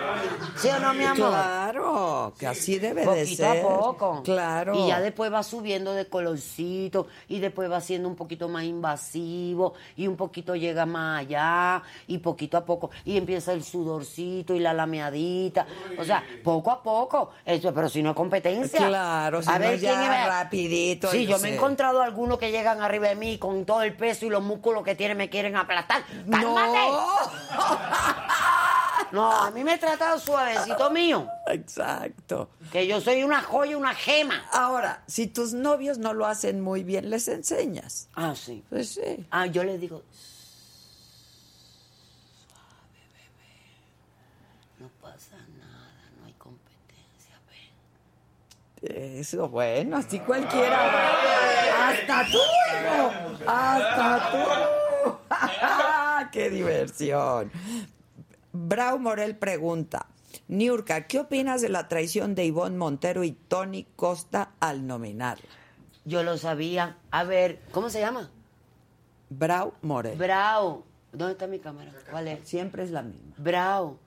¿Sí 0.56 0.68
o 0.68 0.78
no, 0.80 0.94
mi 0.94 1.04
amor? 1.04 1.28
Claro, 1.30 2.32
que 2.38 2.46
así 2.46 2.78
debe 2.78 3.02
de 3.02 3.06
Poquito 3.06 3.36
ser. 3.36 3.58
a 3.58 3.62
poco. 3.68 4.22
Claro. 4.24 4.74
Y 4.74 4.88
ya 4.88 5.00
después 5.00 5.32
va 5.32 5.42
subiendo 5.42 5.92
de 5.94 6.06
colorcito 6.08 7.06
y 7.28 7.38
después 7.40 7.70
va 7.70 7.80
siendo 7.80 8.08
un 8.08 8.16
poquito 8.16 8.48
más 8.48 8.64
invasivo 8.64 9.74
y 9.96 10.06
un 10.08 10.16
poquito 10.16 10.54
llega 10.56 10.84
más 10.86 11.20
allá 11.20 11.82
y 12.06 12.18
poquito 12.18 12.56
a 12.56 12.64
poco 12.64 12.90
y 13.04 13.16
empieza 13.16 13.52
el 13.52 13.62
sudorcito 13.64 14.54
y 14.54 14.60
la 14.60 14.72
lameadita. 14.72 15.66
O 15.98 16.04
sea, 16.04 16.22
poco 16.44 16.70
a 16.70 16.82
poco. 16.82 17.30
Eso, 17.44 17.72
pero 17.72 17.88
si 17.88 18.02
no 18.02 18.10
es 18.10 18.16
competencia. 18.16 18.86
Claro, 18.88 19.42
si 19.42 19.50
a 19.50 19.54
no 19.54 19.60
ver 19.60 19.78
ya 19.78 19.98
quién 19.98 20.12
es- 20.12 20.26
rapidito, 20.26 21.10
Sí, 21.10 21.26
yo 21.26 21.38
me 21.38 21.50
he 21.50 21.54
encontrado 21.54 22.02
algunos 22.02 22.38
que 22.38 22.50
llegan 22.50 22.82
arriba 22.82 23.08
de 23.08 23.14
mí 23.14 23.38
con 23.38 23.64
todo 23.64 23.82
el 23.82 23.94
peso 23.94 24.26
y 24.26 24.28
los 24.30 24.42
músculos 24.42 24.82
que 24.84 24.94
tienen 24.94 25.16
me 25.16 25.28
quieren 25.30 25.56
aplastar. 25.56 26.02
¡Cálmate! 26.30 26.42
No, 26.42 27.37
a 29.12 29.50
mí 29.50 29.64
me 29.64 29.74
he 29.74 29.78
tratado 29.78 30.18
suavecito 30.18 30.90
mío. 30.90 31.26
Exacto. 31.46 32.50
Que 32.70 32.86
yo 32.86 33.00
soy 33.00 33.22
una 33.22 33.42
joya, 33.42 33.76
una 33.76 33.94
gema. 33.94 34.44
Ahora, 34.52 35.02
si 35.06 35.26
tus 35.26 35.52
novios 35.54 35.98
no 35.98 36.12
lo 36.14 36.26
hacen 36.26 36.60
muy 36.60 36.82
bien, 36.82 37.10
les 37.10 37.28
enseñas. 37.28 38.08
Ah, 38.14 38.34
sí. 38.34 38.62
Pues 38.68 38.90
sí. 38.90 39.26
Ah, 39.30 39.46
yo 39.46 39.64
les 39.64 39.80
digo, 39.80 40.02
suave, 42.46 43.00
bebé. 43.14 43.56
No 44.78 44.88
pasa 45.00 45.36
nada, 45.58 46.10
no 46.18 46.26
hay 46.26 46.34
competencia, 46.34 47.40
ven. 48.82 49.18
Eso, 49.18 49.48
bueno, 49.48 49.96
así 49.96 50.20
cualquiera. 50.20 51.88
Hasta 51.88 52.26
tú, 52.26 52.38
hijo. 52.38 53.12
Hasta 53.46 54.30
tú. 54.30 54.87
¡Qué 56.32 56.50
diversión! 56.50 57.50
Brau 58.52 58.98
Morel 58.98 59.36
pregunta. 59.36 60.06
Niurka, 60.48 61.06
¿qué 61.06 61.20
opinas 61.20 61.60
de 61.60 61.68
la 61.68 61.88
traición 61.88 62.34
de 62.34 62.44
Ivonne 62.44 62.76
Montero 62.76 63.24
y 63.24 63.32
Tony 63.32 63.86
Costa 63.96 64.52
al 64.60 64.86
nominarla? 64.86 65.48
Yo 66.04 66.22
lo 66.22 66.38
sabía. 66.38 66.96
A 67.10 67.24
ver, 67.24 67.60
¿cómo 67.70 67.90
se 67.90 68.00
llama? 68.00 68.30
Brau 69.30 69.74
Morel. 69.82 70.16
Bravo. 70.16 70.84
¿Dónde 71.12 71.32
está 71.32 71.46
mi 71.46 71.58
cámara? 71.58 71.92
¿Cuál 72.10 72.28
es? 72.28 72.48
Siempre 72.48 72.82
es 72.82 72.90
la 72.90 73.02
misma. 73.02 73.34
Bravo, 73.38 73.98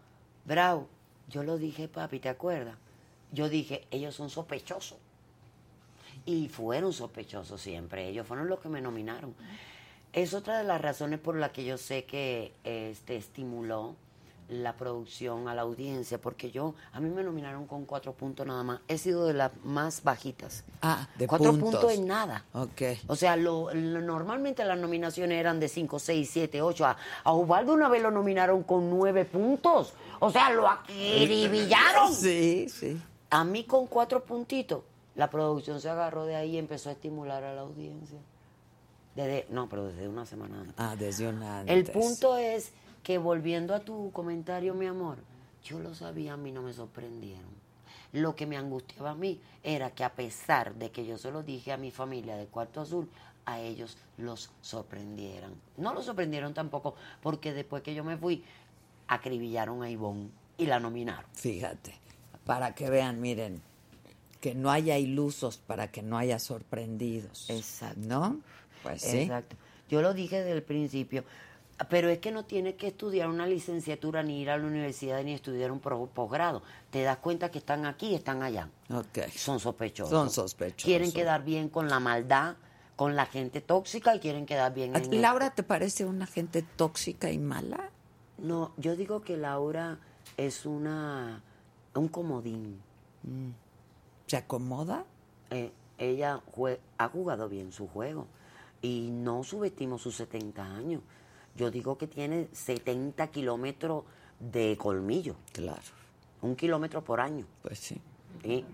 bravo. 0.46 0.88
Yo 1.30 1.44
lo 1.44 1.58
dije, 1.58 1.88
papi, 1.88 2.20
¿te 2.20 2.30
acuerdas? 2.30 2.76
Yo 3.32 3.50
dije, 3.50 3.88
ellos 3.92 4.16
son 4.16 4.30
sospechosos. 4.30 4.98
Y 6.26 6.50
fueron 6.50 6.94
sospechosos 6.94 7.60
siempre. 7.62 8.08
Ellos 8.08 8.28
fueron 8.28 8.48
los 8.48 8.60
que 8.60 8.70
me 8.70 8.82
nominaron. 8.82 9.34
Es 10.14 10.34
otra 10.34 10.58
de 10.58 10.64
las 10.66 10.82
razones 10.82 11.20
por 11.20 11.36
las 11.36 11.52
que 11.52 11.64
yo 11.64 11.78
sé 11.78 12.04
que 12.06 12.54
este 12.64 13.16
estimuló 13.16 13.96
la 14.50 14.74
producción 14.76 15.48
a 15.48 15.56
la 15.56 15.62
audiencia, 15.62 16.18
porque 16.20 16.52
yo, 16.52 16.76
a 16.92 17.00
mí 17.00 17.10
me 17.10 17.24
nominaron 17.24 17.66
con 17.68 17.86
cuatro 17.86 18.12
puntos 18.12 18.46
nada 18.46 18.64
más. 18.64 18.82
He 18.90 18.98
sido 18.98 19.26
de 19.26 19.34
las 19.34 19.54
más 19.64 20.04
bajitas. 20.04 20.66
Ah, 20.82 21.08
de 21.18 21.26
cuatro 21.26 21.52
puntos. 21.52 21.72
puntos 21.80 21.94
en 21.94 22.06
nada. 22.08 22.44
Ok. 22.52 22.82
O 23.08 23.16
sea, 23.16 23.38
lo, 23.38 23.74
lo- 23.74 24.02
normalmente 24.02 24.66
las 24.66 24.78
nominaciones 24.78 25.40
eran 25.40 25.62
de 25.62 25.70
5, 25.70 26.00
6, 26.00 26.30
7, 26.30 26.62
8. 26.62 26.86
A, 26.86 26.98
a 27.24 27.34
Ubaldo 27.34 27.72
una 27.74 27.88
vez 27.88 28.02
lo 28.04 28.12
nominaron 28.12 28.64
con 28.64 28.90
9 28.90 29.24
puntos. 29.24 29.94
O 30.20 30.30
sea, 30.30 30.50
lo 30.50 30.68
acribillaron. 30.68 32.14
Sí, 32.14 32.68
sí. 32.70 33.02
A 33.30 33.46
mí 33.46 33.64
con 33.64 33.88
cuatro 33.88 34.26
puntitos, 34.26 34.84
la 35.16 35.30
producción 35.30 35.80
se 35.80 35.88
agarró 35.90 36.26
de 36.26 36.36
ahí 36.36 36.56
y 36.56 36.58
empezó 36.58 36.90
a 36.90 36.92
estimular 36.92 37.42
a 37.46 37.54
la 37.54 37.62
audiencia. 37.62 38.20
Desde, 39.16 39.46
no, 39.50 39.68
pero 39.68 39.88
desde 39.88 40.08
una 40.08 40.26
semana 40.26 40.62
antes. 40.62 40.76
Ah, 40.78 40.96
desde 40.98 41.28
una 41.28 41.62
El 41.62 41.80
antes. 41.80 41.90
punto 41.92 42.38
es 42.38 42.72
que 43.04 43.18
volviendo 43.18 43.76
a 43.76 43.80
tu 43.82 44.12
comentario, 44.12 44.74
mi 44.74 44.86
amor, 44.88 45.18
yo 45.64 45.80
lo 45.80 45.94
sabía, 45.94 46.34
a 46.34 46.38
mí 46.38 46.52
no 46.52 46.62
me 46.62 46.74
sorprendieron. 46.74 47.62
Lo 48.14 48.36
que 48.36 48.46
me 48.46 48.58
angustiaba 48.58 49.12
a 49.12 49.16
mí 49.16 49.40
era 49.64 49.92
que 49.92 50.04
a 50.04 50.14
pesar 50.14 50.76
de 50.76 50.92
que 50.92 51.06
yo 51.06 51.18
se 51.18 51.32
lo 51.32 51.44
dije 51.44 51.72
a 51.72 51.78
mi 51.78 51.92
familia 51.92 52.36
de 52.36 52.46
Cuarto 52.46 52.82
Azul, 52.82 53.10
a 53.46 53.60
ellos 53.60 53.98
los 54.18 54.52
sorprendieran. 54.62 55.54
No 55.78 55.94
los 55.94 56.06
sorprendieron 56.06 56.54
tampoco 56.54 56.96
porque 57.22 57.54
después 57.54 57.84
que 57.84 57.94
yo 57.94 58.04
me 58.04 58.18
fui, 58.18 58.44
acribillaron 59.08 59.84
a 59.84 59.90
Ivonne 59.90 60.30
y 60.58 60.66
la 60.66 60.80
nominaron. 60.80 61.26
Fíjate, 61.34 61.94
para 62.46 62.76
que 62.76 62.90
vean, 62.90 63.20
miren, 63.20 63.62
que 64.40 64.56
no 64.56 64.72
haya 64.72 64.98
ilusos 64.98 65.58
para 65.58 65.92
que 65.92 66.02
no 66.02 66.18
haya 66.18 66.40
sorprendidos. 66.40 67.50
Exacto. 67.50 68.00
¿No? 68.02 68.40
Pues 68.84 69.02
sí. 69.02 69.20
Exacto. 69.22 69.56
Yo 69.90 70.02
lo 70.02 70.14
dije 70.14 70.38
desde 70.40 70.52
el 70.54 70.64
principio. 70.64 71.24
Pero 71.90 72.10
es 72.10 72.20
que 72.20 72.32
no 72.32 72.46
tienes 72.46 72.76
que 72.76 72.88
estudiar 72.88 73.28
una 73.28 73.48
licenciatura, 73.48 74.22
ni 74.22 74.40
ir 74.42 74.52
a 74.52 74.58
la 74.58 74.68
universidad, 74.68 75.24
ni 75.24 75.34
estudiar 75.34 75.72
un 75.72 75.80
posgrado. 75.80 76.62
Te 76.92 77.02
das 77.02 77.18
cuenta 77.18 77.50
que 77.50 77.58
están 77.58 77.86
aquí, 77.88 78.14
están 78.14 78.44
allá. 78.44 78.70
Son 79.36 79.60
sospechosos. 79.60 80.12
Son 80.12 80.30
sospechosos. 80.30 80.84
Quieren 80.86 81.12
quedar 81.12 81.44
bien 81.44 81.70
con 81.70 81.90
la 81.90 82.00
maldad, 82.00 82.56
con 82.96 83.16
la 83.16 83.26
gente 83.26 83.62
tóxica 83.62 84.16
y 84.16 84.20
quieren 84.20 84.46
quedar 84.46 84.76
bien 84.76 84.96
¿A 84.96 85.00
en 85.00 85.22
Laura, 85.24 85.56
¿te 85.56 85.64
parece 85.64 86.06
una 86.06 86.28
gente 86.28 86.62
tóxica 86.62 87.32
y 87.32 87.40
mala? 87.40 87.90
No, 88.38 88.74
yo 88.78 88.96
digo 88.96 89.22
que 89.22 89.38
Laura 89.38 89.98
es 90.38 90.68
una 90.68 91.42
un 91.96 92.08
comodín. 92.10 92.80
¿Se 94.28 94.38
acomoda? 94.38 95.04
Eh, 95.50 95.72
ella 95.98 96.42
jue- 96.56 96.80
ha 97.00 97.08
jugado 97.10 97.50
bien 97.50 97.72
su 97.72 97.88
juego 97.88 98.28
y 98.82 99.10
no 99.12 99.44
subestimos 99.44 100.02
sus 100.02 100.16
70 100.16 100.64
años. 100.64 101.02
Yo 101.56 101.70
digo 101.72 101.98
que 101.98 102.08
tiene 102.08 102.48
70 102.52 103.28
kilómetros 103.28 104.04
de 104.40 104.78
colmillo, 104.78 105.36
Claro. 105.54 105.82
un 106.42 106.56
kilómetro 106.56 107.04
por 107.04 107.20
año. 107.20 107.46
Pues 107.62 107.80
sí. 107.80 108.02
¿sí? 108.44 108.66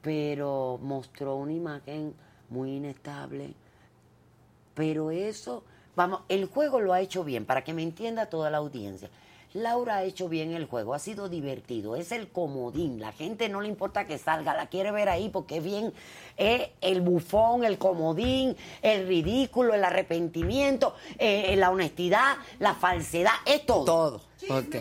Pero 0.00 0.78
mostró 0.82 1.36
una 1.36 1.52
imagen 1.52 2.14
muy 2.50 2.76
inestable. 2.76 3.54
Pero 4.74 5.10
eso, 5.10 5.62
vamos, 5.94 6.22
el 6.28 6.46
juego 6.46 6.80
lo 6.80 6.92
ha 6.92 7.00
hecho 7.00 7.22
bien, 7.24 7.44
para 7.44 7.62
que 7.62 7.74
me 7.74 7.82
entienda 7.82 8.26
toda 8.26 8.50
la 8.50 8.58
audiencia. 8.58 9.10
Laura 9.54 9.96
ha 9.96 10.04
hecho 10.04 10.28
bien 10.28 10.52
el 10.52 10.66
juego, 10.66 10.94
ha 10.94 10.98
sido 10.98 11.28
divertido, 11.28 11.96
es 11.96 12.10
el 12.10 12.28
comodín, 12.28 13.00
la 13.00 13.12
gente 13.12 13.50
no 13.50 13.60
le 13.60 13.68
importa 13.68 14.06
que 14.06 14.16
salga, 14.16 14.54
la 14.54 14.68
quiere 14.68 14.92
ver 14.92 15.10
ahí 15.10 15.28
porque 15.28 15.58
es 15.58 15.64
bien, 15.64 15.92
es 16.38 16.70
el 16.80 17.02
bufón, 17.02 17.64
el 17.64 17.76
comodín, 17.76 18.56
el 18.80 19.06
ridículo, 19.06 19.74
el 19.74 19.84
arrepentimiento, 19.84 20.94
eh, 21.18 21.54
la 21.56 21.70
honestidad, 21.70 22.36
la 22.60 22.74
falsedad, 22.74 23.34
es 23.44 23.66
todo. 23.66 23.84
Todo. 23.84 24.22
Ok. 24.48 24.76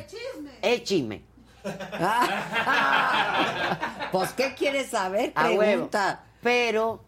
Es 0.61 0.84
chisme. 0.84 1.23
pues, 4.11 4.31
¿qué 4.31 4.56
quieres 4.56 4.88
saber? 4.88 5.34
Pregunta. 5.34 6.23
Pero, 6.41 7.02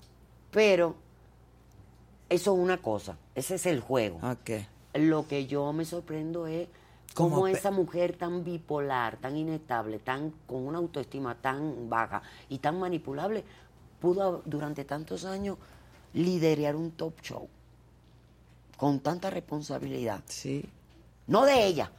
pero, 0.51 0.95
eso 2.29 2.53
es 2.53 2.59
una 2.59 2.77
cosa, 2.77 3.17
ese 3.35 3.55
es 3.55 3.65
el 3.65 3.79
juego. 3.79 4.19
Ok. 4.21 4.51
Lo 4.95 5.27
que 5.27 5.47
yo 5.47 5.73
me 5.73 5.85
sorprendo 5.85 6.45
es 6.45 6.67
¿Cómo 7.13 7.29
cómo 7.35 7.43
pe- 7.45 7.51
esa 7.51 7.69
mujer 7.71 8.17
tan 8.17 8.43
bipolar, 8.43 9.17
tan 9.17 9.37
inestable, 9.37 9.99
tan 9.99 10.31
con 10.47 10.65
una 10.67 10.79
autoestima 10.79 11.35
tan 11.35 11.89
baja 11.89 12.21
y 12.49 12.57
tan 12.59 12.79
manipulable 12.79 13.43
pudo 13.99 14.41
durante 14.45 14.83
tantos 14.83 15.23
años 15.25 15.57
liderar 16.13 16.75
un 16.75 16.91
top 16.91 17.19
show 17.21 17.47
con 18.77 18.99
tanta 18.99 19.29
responsabilidad. 19.29 20.21
Sí. 20.25 20.65
No 21.27 21.45
de 21.45 21.65
ella, 21.65 21.91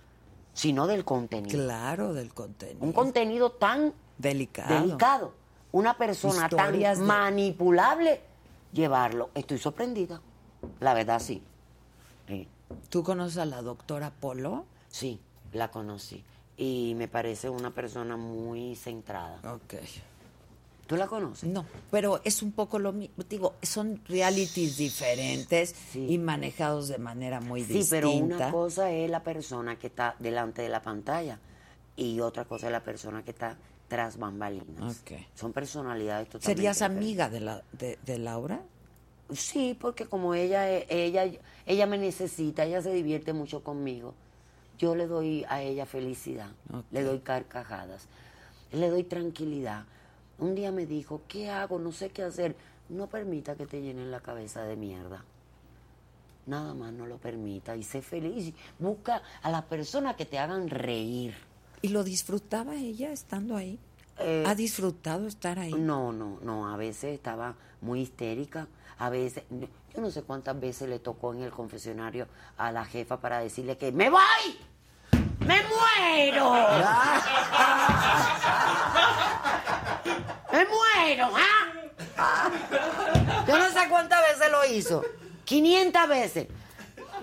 sino 0.53 0.87
del 0.87 1.05
contenido. 1.05 1.59
Claro, 1.65 2.13
del 2.13 2.35
contenido. 2.35 2.85
Un 2.85 2.93
contenido 2.93 3.53
tan 3.53 3.93
Delicado. 4.19 4.75
delicado. 4.81 5.33
Una 5.73 5.97
persona 5.97 6.45
Historias 6.45 6.99
tan 6.99 7.07
de- 7.07 7.13
manipulable, 7.13 8.21
llevarlo. 8.73 9.31
Estoy 9.35 9.59
sorprendida. 9.59 10.21
La 10.81 10.95
verdad, 10.95 11.21
sí. 11.21 11.43
Sí, 12.29 12.49
¿Tú 12.91 13.03
conoces 13.03 13.39
a 13.39 13.45
la 13.45 13.63
doctora 13.63 14.11
Polo? 14.11 14.65
Sí, 14.95 15.19
la 15.53 15.71
conocí. 15.73 16.23
Y 16.57 16.95
me 16.97 17.09
parece 17.09 17.49
una 17.51 17.73
persona 17.73 18.17
muy 18.17 18.77
centrada. 18.77 19.39
Ok. 19.55 19.75
¿Tú 20.87 20.97
la 20.97 21.07
conoces? 21.09 21.49
No, 21.49 21.65
pero 21.91 22.21
es 22.25 22.43
un 22.43 22.53
poco 22.53 22.79
lo 22.79 22.93
mismo. 22.93 23.25
Digo, 23.29 23.55
son 23.63 24.01
realities 24.07 24.77
diferentes 24.77 25.75
Sí. 25.93 26.07
y 26.11 26.19
manejados 26.19 26.89
de 26.89 26.99
manera 26.99 27.41
muy 27.41 27.63
Sí, 27.65 27.73
distinta. 27.75 27.97
pero 27.97 28.11
una 28.11 28.51
cosa 28.53 28.93
es 28.93 29.11
la 29.11 29.23
persona 29.25 29.79
que 29.79 29.87
está 29.89 30.15
delante 30.19 30.63
de 30.63 30.69
la 30.69 30.83
pantalla 30.83 31.39
y 31.97 32.21
otra 32.21 32.45
cosa 32.45 32.67
es 32.67 32.73
la 32.73 32.85
persona 32.85 33.25
que 33.25 33.31
está 33.31 33.57
tras 33.89 34.19
bambalinas. 34.19 35.01
Ok. 35.01 35.13
Son 35.35 35.53
personalidades 35.53 36.29
totalmente 36.29 36.55
¿Serías 36.55 36.77
diferentes. 36.77 37.03
amiga 37.05 37.29
de, 37.31 37.41
la, 37.41 37.63
de, 37.73 37.99
de 38.05 38.19
Laura? 38.19 38.61
Sí, 39.33 39.77
porque 39.81 40.05
como 40.07 40.35
ella, 40.35 40.69
ella, 40.71 41.25
ella 41.67 41.87
me 41.87 41.97
necesita, 41.99 42.65
ella 42.65 42.83
se 42.83 42.93
divierte 42.93 43.33
mucho 43.33 43.65
conmigo. 43.65 44.15
Yo 44.85 44.95
le 44.95 45.07
doy 45.07 45.47
a 45.49 45.63
ella 45.63 45.87
felicidad, 45.87 46.51
le 46.91 47.03
doy 47.03 47.21
carcajadas, 47.21 48.07
le 48.71 48.91
doy 48.91 49.05
tranquilidad. 49.05 49.87
Un 50.39 50.55
día 50.55 50.73
me 50.73 50.85
dijo, 50.85 51.23
¿qué 51.27 51.49
hago? 51.49 51.79
No 51.79 51.91
sé 51.91 52.11
qué 52.11 52.23
hacer. 52.23 52.55
No 52.91 53.07
permita 53.07 53.55
que 53.55 53.65
te 53.65 53.81
llenen 53.81 54.11
la 54.11 54.21
cabeza 54.21 54.63
de 54.65 54.77
mierda. 54.77 55.25
Nada 56.45 56.75
más 56.75 56.93
no 56.93 57.07
lo 57.07 57.17
permita 57.17 57.75
y 57.77 57.83
sé 57.83 58.03
feliz. 58.03 58.53
Busca 58.79 59.23
a 59.41 59.51
las 59.51 59.63
personas 59.63 60.17
que 60.17 60.27
te 60.27 60.39
hagan 60.39 60.69
reír. 60.69 61.35
¿Y 61.81 61.89
lo 61.89 62.05
disfrutaba 62.05 62.75
ella 62.77 63.11
estando 63.11 63.57
ahí? 63.57 63.79
Eh, 64.19 64.45
¿Ha 64.47 64.55
disfrutado 64.55 65.27
estar 65.27 65.59
ahí? 65.59 65.73
No, 65.73 66.13
no, 66.13 66.41
no. 66.43 66.69
A 66.69 66.77
veces 66.77 67.15
estaba 67.15 67.55
muy 67.81 68.03
histérica. 68.03 68.69
A 68.99 69.09
veces, 69.09 69.45
yo 69.51 70.03
no 70.03 70.11
sé 70.11 70.25
cuántas 70.25 70.61
veces 70.61 70.91
le 70.91 70.99
tocó 70.99 71.33
en 71.33 71.41
el 71.41 71.53
confesionario 71.53 72.29
a 72.59 72.71
la 72.71 72.85
jefa 72.85 73.19
para 73.19 73.39
decirle 73.39 73.79
que 73.79 73.93
me 73.93 74.11
voy, 74.11 74.21
me 75.47 75.63
muero, 75.63 76.53
me 80.53 80.65
muero, 80.67 81.31
¿ah? 81.35 82.51
Yo 83.47 83.59
no 83.59 83.69
sé 83.71 83.89
cuántas 83.89 84.21
veces 84.23 84.51
lo 84.51 84.65
hizo. 84.65 85.05
500 85.45 86.09
veces. 86.09 86.47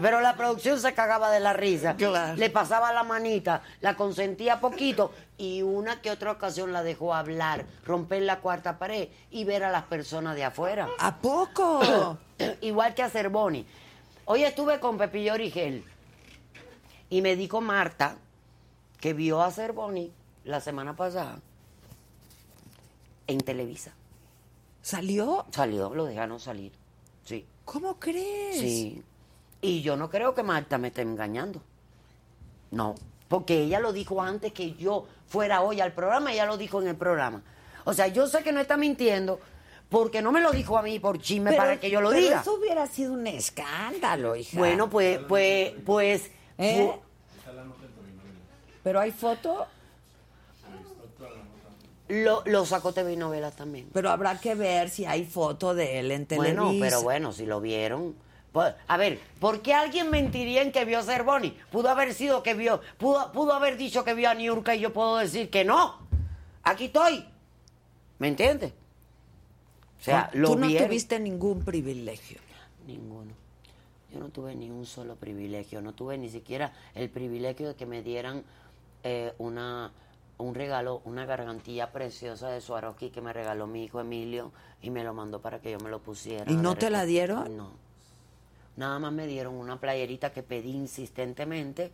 Pero 0.02 0.22
la 0.22 0.36
producción 0.36 0.80
se 0.80 0.94
cagaba 0.94 1.30
de 1.32 1.40
la 1.40 1.54
risa. 1.54 1.96
Claro. 1.96 2.36
Le 2.36 2.50
pasaba 2.50 2.92
la 2.94 3.04
manita, 3.04 3.62
la 3.82 3.96
consentía 3.96 4.60
poquito 4.60 5.12
y 5.38 5.62
una 5.62 6.02
que 6.02 6.12
otra 6.12 6.32
ocasión 6.32 6.74
la 6.74 6.82
dejó 6.82 7.14
hablar, 7.14 7.66
romper 7.86 8.24
la 8.24 8.40
cuarta 8.40 8.80
pared 8.80 9.10
y 9.30 9.44
ver 9.44 9.64
a 9.64 9.72
las 9.72 9.84
personas 9.84 10.36
de 10.36 10.44
afuera. 10.44 10.88
¿A 10.98 11.18
poco? 11.18 12.18
Igual 12.62 12.96
que 12.96 13.04
a 13.04 13.10
Cervoni. 13.10 13.66
Hoy 14.26 14.44
estuve 14.44 14.80
con 14.80 14.98
Pepillo 14.98 15.34
Origel 15.34 15.84
y 17.12 17.22
me 17.22 17.36
dijo 17.36 17.62
Marta 17.62 18.16
que 19.00 19.14
vio 19.14 19.42
a 19.42 19.52
Cervoni 19.52 20.12
la 20.46 20.62
semana 20.62 20.96
pasada 20.96 21.40
en 23.28 23.38
Televisa. 23.40 23.92
¿Salió? 24.82 25.46
Salió, 25.52 25.94
lo 25.94 26.06
dejaron 26.06 26.40
salir. 26.40 26.72
Sí. 27.26 27.46
¿Cómo 27.66 28.00
crees? 28.00 28.58
Sí. 28.60 29.04
Y 29.62 29.82
yo 29.82 29.98
no 29.98 30.10
creo 30.10 30.34
que 30.34 30.42
Marta 30.42 30.78
me 30.78 30.88
esté 30.88 31.02
engañando. 31.02 31.62
No, 32.72 32.96
porque 33.28 33.62
ella 33.62 33.82
lo 33.82 33.92
dijo 33.92 34.22
antes 34.22 34.54
que 34.54 34.74
yo 34.76 35.06
fuera 35.28 35.62
hoy 35.62 35.82
al 35.82 35.92
programa, 35.92 36.32
ella 36.32 36.46
lo 36.46 36.58
dijo 36.58 36.82
en 36.82 36.88
el 36.88 36.96
programa. 36.96 37.44
O 37.84 37.94
sea, 37.94 38.08
yo 38.08 38.26
sé 38.28 38.42
que 38.42 38.54
no 38.54 38.62
está 38.62 38.78
mintiendo 38.78 39.40
porque 39.90 40.22
no 40.22 40.32
me 40.32 40.40
lo 40.40 40.52
dijo 40.52 40.78
a 40.78 40.82
mí 40.82 40.98
por 41.00 41.20
chisme 41.20 41.52
para 41.54 41.78
que 41.78 41.90
yo 41.90 42.00
lo 42.00 42.10
pero 42.12 42.22
diga. 42.22 42.42
Eso 42.42 42.54
hubiera 42.54 42.88
sido 42.88 43.12
un 43.12 43.28
escándalo, 43.28 44.38
hija. 44.38 44.58
Bueno, 44.58 44.90
pues, 44.90 45.20
pues, 45.28 45.74
pues. 45.86 46.32
¿Eh? 46.62 46.92
Pero 48.84 49.00
hay 49.00 49.12
foto, 49.12 49.68
Lo, 52.08 52.44
lo 52.46 52.66
sacó 52.66 52.94
TV 52.94 53.16
novelas 53.16 53.56
también. 53.56 53.88
pero 53.94 54.10
habrá 54.10 54.38
que 54.40 54.54
ver 54.56 54.90
si 54.90 55.06
hay 55.06 55.24
foto 55.26 55.74
de 55.74 56.00
él 56.00 56.12
en 56.12 56.26
Televisa. 56.26 56.62
Bueno, 56.62 56.78
pero 56.82 57.02
bueno, 57.04 57.32
si 57.32 57.46
lo 57.46 57.62
vieron. 57.62 58.16
Pues, 58.52 58.74
a 58.88 58.98
ver, 58.98 59.18
¿por 59.40 59.62
qué 59.62 59.74
alguien 59.74 60.10
mentiría 60.10 60.62
en 60.62 60.74
que 60.74 60.84
vio 60.84 61.00
a 61.00 61.04
Cervoni? 61.04 61.58
Pudo 61.72 61.88
haber 61.90 62.14
sido 62.14 62.44
que 62.44 62.54
vio, 62.54 62.82
pudo, 62.98 63.32
pudo 63.32 63.54
haber 63.54 63.78
dicho 63.78 64.04
que 64.04 64.14
vio 64.14 64.30
a 64.30 64.34
Niurka 64.34 64.76
y 64.76 64.82
yo 64.82 64.92
puedo 64.92 65.16
decir 65.18 65.50
que 65.50 65.64
no. 65.64 66.00
Aquí 66.64 66.86
estoy. 66.86 67.26
¿Me 68.20 68.28
entiendes? 68.28 68.74
O 70.02 70.04
sea, 70.04 70.30
lo 70.34 70.50
Tú 70.50 70.60
no 70.60 70.68
vieron. 70.68 70.88
tuviste 70.90 71.18
ningún 71.18 71.64
privilegio. 71.64 72.40
Ninguno. 72.88 73.32
Yo 74.12 74.20
no 74.20 74.30
tuve 74.30 74.56
ni 74.56 74.70
un 74.70 74.86
solo 74.86 75.16
privilegio, 75.16 75.82
no 75.82 75.94
tuve 75.94 76.18
ni 76.18 76.30
siquiera 76.30 76.74
el 76.96 77.10
privilegio 77.10 77.70
de 77.70 77.76
que 77.76 77.86
me 77.86 78.02
dieran 78.02 78.44
eh, 79.04 79.34
una 79.38 79.92
un 80.42 80.56
regalo, 80.56 81.02
una 81.06 81.26
gargantilla 81.26 81.92
preciosa 81.92 82.50
de 82.50 82.62
Swarovski 82.62 83.12
que 83.12 83.22
me 83.22 83.32
regaló 83.32 83.68
mi 83.68 83.84
hijo 83.84 84.02
Emilio 84.02 84.52
y 84.82 84.90
me 84.90 85.04
lo 85.04 85.14
mandó 85.14 85.40
para 85.40 85.60
que 85.60 85.72
yo 85.72 85.80
me 85.80 85.90
lo 85.90 86.00
pusiera. 86.00 86.52
¿Y 86.52 86.56
no 86.56 86.76
te 86.76 86.90
la 86.90 87.06
dieron? 87.06 87.56
No. 87.56 87.72
Nada 88.76 89.00
más 89.00 89.14
me 89.14 89.28
dieron 89.28 89.56
una 89.56 89.80
playerita 89.80 90.32
que 90.32 90.44
pedí 90.44 90.72
insistentemente 90.72 91.92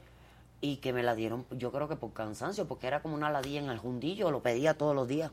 y 0.62 0.78
que 0.78 0.94
me 0.94 1.04
la 1.04 1.16
dieron, 1.16 1.46
yo 1.52 1.72
creo 1.72 1.88
que 1.88 1.96
por 1.96 2.14
cansancio, 2.14 2.68
porque 2.68 2.88
era 2.88 3.02
como 3.02 3.16
una 3.16 3.30
ladilla 3.30 3.60
en 3.60 3.70
el 3.70 3.78
jundillo, 3.78 4.32
lo 4.32 4.42
pedía 4.42 4.76
todos 4.76 4.96
los 4.96 5.08
días. 5.08 5.32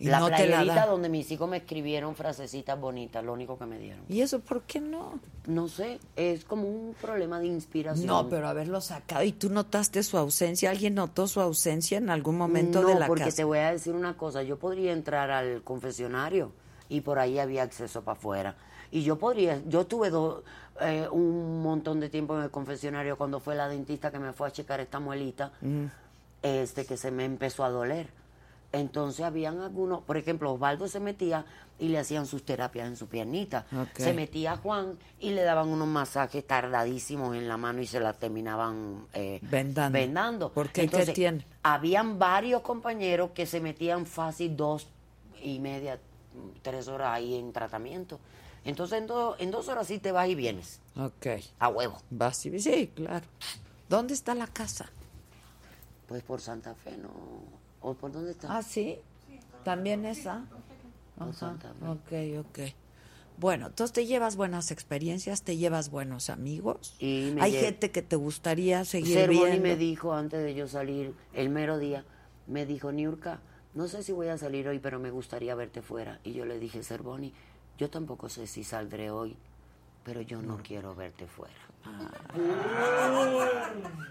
Y 0.00 0.04
la 0.06 0.20
no 0.20 0.26
te 0.26 0.30
la 0.32 0.36
playerita 0.62 0.86
donde 0.86 1.08
mis 1.08 1.28
hijos 1.32 1.48
me 1.48 1.56
escribieron 1.56 2.14
frasecitas 2.14 2.78
bonitas, 2.80 3.24
lo 3.24 3.32
único 3.32 3.58
que 3.58 3.66
me 3.66 3.78
dieron. 3.80 4.04
¿Y 4.08 4.20
eso 4.20 4.38
por 4.38 4.62
qué 4.62 4.80
no? 4.80 5.18
No 5.46 5.66
sé, 5.66 5.98
es 6.14 6.44
como 6.44 6.68
un 6.68 6.94
problema 7.00 7.40
de 7.40 7.46
inspiración. 7.48 8.06
No, 8.06 8.28
pero 8.28 8.46
haberlo 8.46 8.80
sacado. 8.80 9.24
¿Y 9.24 9.32
tú 9.32 9.50
notaste 9.50 10.02
su 10.04 10.16
ausencia? 10.16 10.70
¿Alguien 10.70 10.94
notó 10.94 11.26
su 11.26 11.40
ausencia 11.40 11.98
en 11.98 12.10
algún 12.10 12.38
momento 12.38 12.80
no, 12.82 12.88
de 12.88 12.94
la 12.94 13.06
porque 13.08 13.24
casa? 13.24 13.36
te 13.38 13.44
voy 13.44 13.58
a 13.58 13.72
decir 13.72 13.92
una 13.94 14.16
cosa, 14.16 14.44
yo 14.44 14.56
podría 14.56 14.92
entrar 14.92 15.32
al 15.32 15.62
confesionario 15.62 16.52
y 16.88 17.00
por 17.00 17.18
ahí 17.18 17.40
había 17.40 17.64
acceso 17.64 18.02
para 18.02 18.16
afuera. 18.16 18.54
Y 18.92 19.02
yo 19.02 19.18
podría, 19.18 19.60
yo 19.66 19.84
tuve 19.86 20.10
do- 20.10 20.44
eh, 20.80 21.08
un 21.10 21.60
montón 21.60 21.98
de 21.98 22.08
tiempo 22.08 22.36
en 22.38 22.44
el 22.44 22.50
confesionario 22.50 23.18
cuando 23.18 23.40
fue 23.40 23.56
la 23.56 23.68
dentista 23.68 24.12
que 24.12 24.20
me 24.20 24.32
fue 24.32 24.46
a 24.46 24.52
checar 24.52 24.78
esta 24.78 25.00
muelita, 25.00 25.50
este 26.42 26.84
que 26.86 26.96
se 26.96 27.10
me 27.10 27.24
empezó 27.24 27.64
a 27.64 27.70
doler. 27.70 28.08
Entonces 28.70 29.24
habían 29.24 29.60
algunos, 29.60 30.02
por 30.02 30.16
ejemplo, 30.18 30.52
Osvaldo 30.52 30.88
se 30.88 31.00
metía 31.00 31.46
y 31.78 31.88
le 31.88 31.98
hacían 31.98 32.26
sus 32.26 32.44
terapias 32.44 32.86
en 32.86 32.96
su 32.96 33.06
piernita. 33.08 33.64
Se 33.96 34.12
metía 34.12 34.56
Juan 34.58 34.98
y 35.20 35.30
le 35.30 35.42
daban 35.42 35.68
unos 35.68 35.88
masajes 35.88 36.46
tardadísimos 36.46 37.34
en 37.34 37.48
la 37.48 37.56
mano 37.56 37.80
y 37.80 37.86
se 37.86 37.98
la 37.98 38.12
terminaban 38.12 39.06
eh, 39.14 39.38
Vendando. 39.42 39.98
vendando. 39.98 40.52
¿Por 40.52 40.66
qué? 40.66 40.72
¿Qué 40.72 40.82
Entonces, 40.82 41.14
tiene? 41.14 41.46
Habían 41.62 42.18
varios 42.18 42.60
compañeros 42.60 43.30
que 43.30 43.46
se 43.46 43.60
metían 43.60 44.04
fácil 44.04 44.54
dos 44.56 44.86
y 45.42 45.60
media, 45.60 45.98
tres 46.62 46.88
horas 46.88 47.08
ahí 47.14 47.36
en 47.36 47.52
tratamiento. 47.54 48.20
Entonces 48.64 48.98
en, 48.98 49.06
do- 49.06 49.36
en 49.38 49.50
dos 49.50 49.68
horas 49.68 49.86
sí 49.86 49.98
te 49.98 50.12
vas 50.12 50.28
y 50.28 50.34
vienes, 50.34 50.80
Ok. 50.96 51.26
a 51.58 51.68
huevo. 51.68 51.96
Vas 52.10 52.44
y- 52.44 52.58
Sí, 52.58 52.92
claro. 52.94 53.24
¿Dónde 53.88 54.12
está 54.12 54.34
la 54.34 54.46
casa? 54.46 54.90
Pues 56.06 56.22
por 56.22 56.40
Santa 56.42 56.74
Fe, 56.74 56.96
¿no? 56.98 57.08
¿O 57.88 57.94
por 57.94 58.12
dónde 58.12 58.32
está? 58.32 58.54
Ah, 58.54 58.62
sí. 58.62 58.98
¿También 59.64 60.04
esa? 60.04 60.44
Ajá. 61.18 61.56
Ok, 61.86 62.12
ok. 62.40 62.58
Bueno, 63.38 63.68
entonces 63.68 63.94
te 63.94 64.04
llevas 64.04 64.36
buenas 64.36 64.70
experiencias, 64.70 65.42
te 65.42 65.56
llevas 65.56 65.90
buenos 65.90 66.28
amigos. 66.28 66.96
Y 66.98 67.32
Hay 67.38 67.52
lle- 67.52 67.60
gente 67.60 67.90
que 67.90 68.02
te 68.02 68.16
gustaría 68.16 68.84
seguir 68.84 69.14
Cervoni 69.14 69.50
viendo. 69.52 69.68
me 69.68 69.76
dijo 69.76 70.12
antes 70.12 70.42
de 70.42 70.54
yo 70.54 70.66
salir, 70.68 71.14
el 71.32 71.48
mero 71.48 71.78
día, 71.78 72.04
me 72.46 72.66
dijo, 72.66 72.92
Niurka, 72.92 73.40
no 73.74 73.86
sé 73.88 74.02
si 74.02 74.12
voy 74.12 74.28
a 74.28 74.36
salir 74.38 74.68
hoy, 74.68 74.80
pero 74.80 74.98
me 74.98 75.10
gustaría 75.10 75.54
verte 75.54 75.82
fuera. 75.82 76.20
Y 76.24 76.32
yo 76.32 76.44
le 76.44 76.58
dije, 76.58 76.82
Cervoni, 76.82 77.32
yo 77.78 77.88
tampoco 77.90 78.28
sé 78.28 78.46
si 78.46 78.64
saldré 78.64 79.10
hoy, 79.10 79.36
pero 80.04 80.20
yo 80.20 80.42
no 80.42 80.58
quiero 80.62 80.94
verte 80.94 81.26
fuera. 81.26 81.54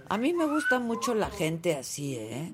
A 0.10 0.18
mí 0.18 0.34
me 0.34 0.46
gusta 0.46 0.80
mucho 0.80 1.14
la 1.14 1.30
gente 1.30 1.76
así, 1.76 2.16
¿eh? 2.16 2.54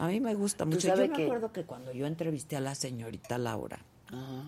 A 0.00 0.06
mí 0.08 0.18
me 0.18 0.34
gusta 0.34 0.64
mucho. 0.64 0.88
Yo 0.88 0.96
me 0.96 1.10
que- 1.12 1.24
acuerdo 1.24 1.52
que 1.52 1.64
cuando 1.64 1.92
yo 1.92 2.06
entrevisté 2.06 2.56
a 2.56 2.60
la 2.60 2.74
señorita 2.74 3.36
Laura, 3.36 3.78
Ajá. 4.08 4.44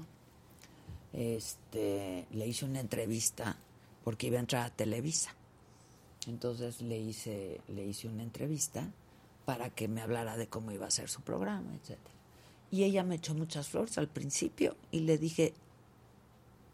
este, 1.13 2.27
le 2.33 2.47
hice 2.47 2.65
una 2.65 2.81
entrevista 2.81 3.57
porque 4.05 4.29
iba 4.29 4.39
a 4.39 4.41
entrar 4.41 4.65
a 4.67 4.71
Televisa. 4.71 5.35
Entonces 6.27 6.81
le 6.81 6.99
hice, 6.99 7.61
le 7.69 7.85
hice 7.85 8.09
una 8.09 8.23
entrevista 8.23 8.89
para 9.45 9.71
que 9.71 9.89
me 9.89 10.01
hablara 10.01 10.37
de 10.37 10.47
cómo 10.47 10.73
iba 10.73 10.87
a 10.87 10.91
ser 10.91 11.09
su 11.09 11.21
programa, 11.21 11.71
etcétera. 11.75 12.15
Y 12.71 12.85
ella 12.85 13.03
me 13.05 13.17
echó 13.17 13.35
muchas 13.35 13.69
flores 13.69 13.99
al 13.99 14.09
principio 14.09 14.77
y 14.91 15.01
le 15.01 15.19
dije, 15.19 15.53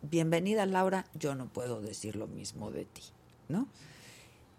bienvenida 0.02 0.66
Laura, 0.66 1.06
yo 1.14 1.34
no 1.34 1.46
puedo 1.46 1.80
decir 1.80 2.14
lo 2.14 2.28
mismo 2.28 2.70
de 2.70 2.84
ti, 2.84 3.02
¿no? 3.48 3.66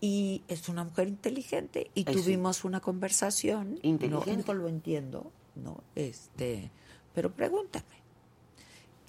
Y 0.01 0.43
es 0.47 0.69
una 0.69 0.83
mujer 0.83 1.07
inteligente 1.07 1.91
y 1.93 2.05
tuvimos 2.05 2.63
una 2.63 2.79
conversación. 2.79 3.79
Inteligente. 3.81 4.47
No, 4.47 4.53
no 4.53 4.61
lo 4.61 4.69
entiendo, 4.69 5.31
¿no? 5.55 5.83
Este, 5.95 6.71
pero 7.13 7.31
pregúntame. 7.33 7.99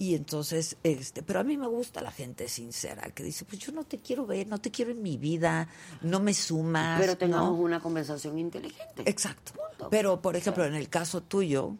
Y 0.01 0.15
entonces, 0.15 0.77
este, 0.81 1.21
pero 1.21 1.41
a 1.41 1.43
mí 1.43 1.57
me 1.57 1.67
gusta 1.67 2.01
la 2.01 2.09
gente 2.09 2.47
sincera, 2.47 3.03
que 3.11 3.23
dice, 3.23 3.45
pues 3.45 3.59
yo 3.59 3.71
no 3.71 3.83
te 3.83 3.99
quiero 3.99 4.25
ver, 4.25 4.47
no 4.47 4.59
te 4.59 4.71
quiero 4.71 4.89
en 4.89 5.03
mi 5.03 5.15
vida, 5.15 5.67
no 6.01 6.19
me 6.19 6.33
sumas. 6.33 6.99
Pero 6.99 7.15
tengamos 7.17 7.51
¿no? 7.51 7.63
una 7.63 7.79
conversación 7.79 8.39
inteligente. 8.39 9.03
Exacto. 9.05 9.51
Punto. 9.53 9.89
Pero, 9.91 10.19
por 10.19 10.35
ejemplo, 10.35 10.65
en 10.65 10.73
el 10.73 10.89
caso 10.89 11.21
tuyo, 11.21 11.75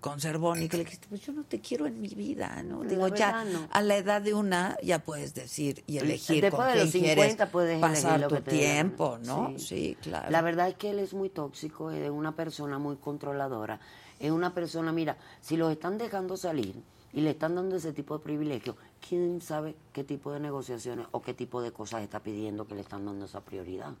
con 0.00 0.20
Cervoni, 0.20 0.68
que 0.68 0.78
le 0.78 0.84
dijiste, 0.84 1.06
pues 1.08 1.20
yo 1.20 1.32
no 1.32 1.44
te 1.44 1.60
quiero 1.60 1.86
en 1.86 2.00
mi 2.00 2.08
vida, 2.08 2.62
¿no? 2.62 2.82
Digo, 2.82 3.08
ya 3.08 3.44
no. 3.44 3.68
a 3.70 3.82
la 3.82 3.96
edad 3.96 4.22
de 4.22 4.34
una 4.34 4.76
ya 4.82 5.00
puedes 5.00 5.34
decir 5.34 5.84
y 5.86 5.98
elegir 5.98 6.42
Después 6.42 6.66
con 6.66 6.66
de 6.66 6.72
quién 6.72 6.84
los 6.84 6.92
quieres 6.92 7.24
50 7.32 7.50
puedes 7.50 7.80
pasar 7.80 8.28
tu 8.28 8.40
tiempo, 8.40 9.18
¿no? 9.24 9.58
Sí, 9.58 9.96
claro. 10.00 10.30
La 10.30 10.42
verdad 10.42 10.68
es 10.68 10.74
que 10.74 10.90
él 10.90 10.98
es 10.98 11.12
muy 11.12 11.28
tóxico, 11.28 11.90
es 11.90 12.10
una 12.10 12.34
persona 12.34 12.78
muy 12.78 12.96
controladora. 12.96 13.80
Es 14.18 14.30
una 14.30 14.54
persona, 14.54 14.92
mira, 14.92 15.16
si 15.40 15.56
los 15.56 15.72
están 15.72 15.96
dejando 15.96 16.36
salir 16.36 16.82
y 17.12 17.22
le 17.22 17.30
están 17.30 17.54
dando 17.54 17.76
ese 17.76 17.92
tipo 17.92 18.16
de 18.16 18.24
privilegios, 18.24 18.76
¿quién 19.06 19.40
sabe 19.40 19.74
qué 19.92 20.04
tipo 20.04 20.32
de 20.32 20.40
negociaciones 20.40 21.06
o 21.12 21.22
qué 21.22 21.34
tipo 21.34 21.62
de 21.62 21.72
cosas 21.72 22.02
está 22.02 22.20
pidiendo 22.20 22.66
que 22.66 22.74
le 22.74 22.82
están 22.82 23.04
dando 23.04 23.24
esa 23.24 23.40
prioridad? 23.40 23.94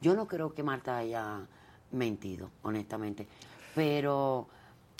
Yo 0.00 0.14
no 0.14 0.26
creo 0.26 0.54
que 0.54 0.62
Marta 0.62 0.98
haya 0.98 1.46
mentido, 1.90 2.50
honestamente. 2.62 3.26
Pero 3.74 4.48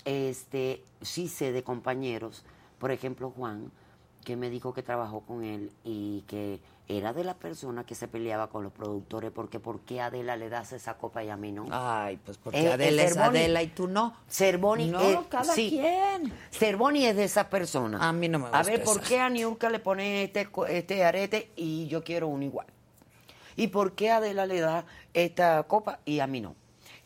este 0.05 0.83
sí 1.01 1.27
sé 1.27 1.51
de 1.51 1.63
compañeros, 1.63 2.43
por 2.79 2.91
ejemplo 2.91 3.31
Juan, 3.35 3.71
que 4.23 4.35
me 4.35 4.49
dijo 4.49 4.73
que 4.73 4.83
trabajó 4.83 5.21
con 5.21 5.43
él 5.43 5.71
y 5.83 6.21
que 6.27 6.59
era 6.89 7.11
de 7.11 7.25
la 7.25 7.33
persona 7.33 7.85
que 7.85 7.95
se 7.95 8.07
peleaba 8.07 8.47
con 8.47 8.63
los 8.63 8.71
productores 8.71 9.31
porque 9.31 9.59
¿por 9.59 9.81
qué 9.81 9.99
Adela 9.99 10.37
le 10.37 10.47
das 10.49 10.71
esa 10.71 10.93
copa 10.97 11.21
y 11.23 11.29
a 11.29 11.35
mí 11.35 11.51
no? 11.51 11.65
Ay, 11.71 12.17
pues 12.25 12.37
porque 12.37 12.59
Eh, 12.61 12.71
Adela 12.71 13.03
es 13.03 13.15
Cervoni- 13.17 13.27
Adela 13.27 13.63
y 13.63 13.67
tú 13.67 13.87
no. 13.89 14.15
Cervoni 14.29 14.87
No, 14.87 15.01
eh, 15.01 15.19
cada 15.29 15.53
sí. 15.53 15.69
quien. 15.69 16.31
Cervoni 16.51 17.05
es 17.05 17.15
de 17.17 17.25
esa 17.25 17.49
persona. 17.49 18.05
A 18.07 18.13
mí 18.13 18.29
no 18.29 18.39
me 18.39 18.45
A 18.45 18.49
gusta 18.59 18.63
ver, 18.63 18.83
¿por 18.83 19.01
qué 19.01 19.19
a 19.19 19.29
Niurka 19.29 19.69
le 19.69 19.79
pone 19.79 20.23
este, 20.23 20.47
este 20.69 21.03
arete 21.03 21.51
y 21.57 21.87
yo 21.87 22.03
quiero 22.05 22.27
uno 22.29 22.43
igual? 22.45 22.67
¿Y 23.57 23.67
por 23.67 23.93
qué 23.93 24.11
a 24.11 24.17
Adela 24.17 24.45
le 24.45 24.59
da 24.61 24.85
esta 25.13 25.63
copa 25.63 25.99
y 26.05 26.19
a 26.19 26.27
mí 26.27 26.39
no? 26.39 26.55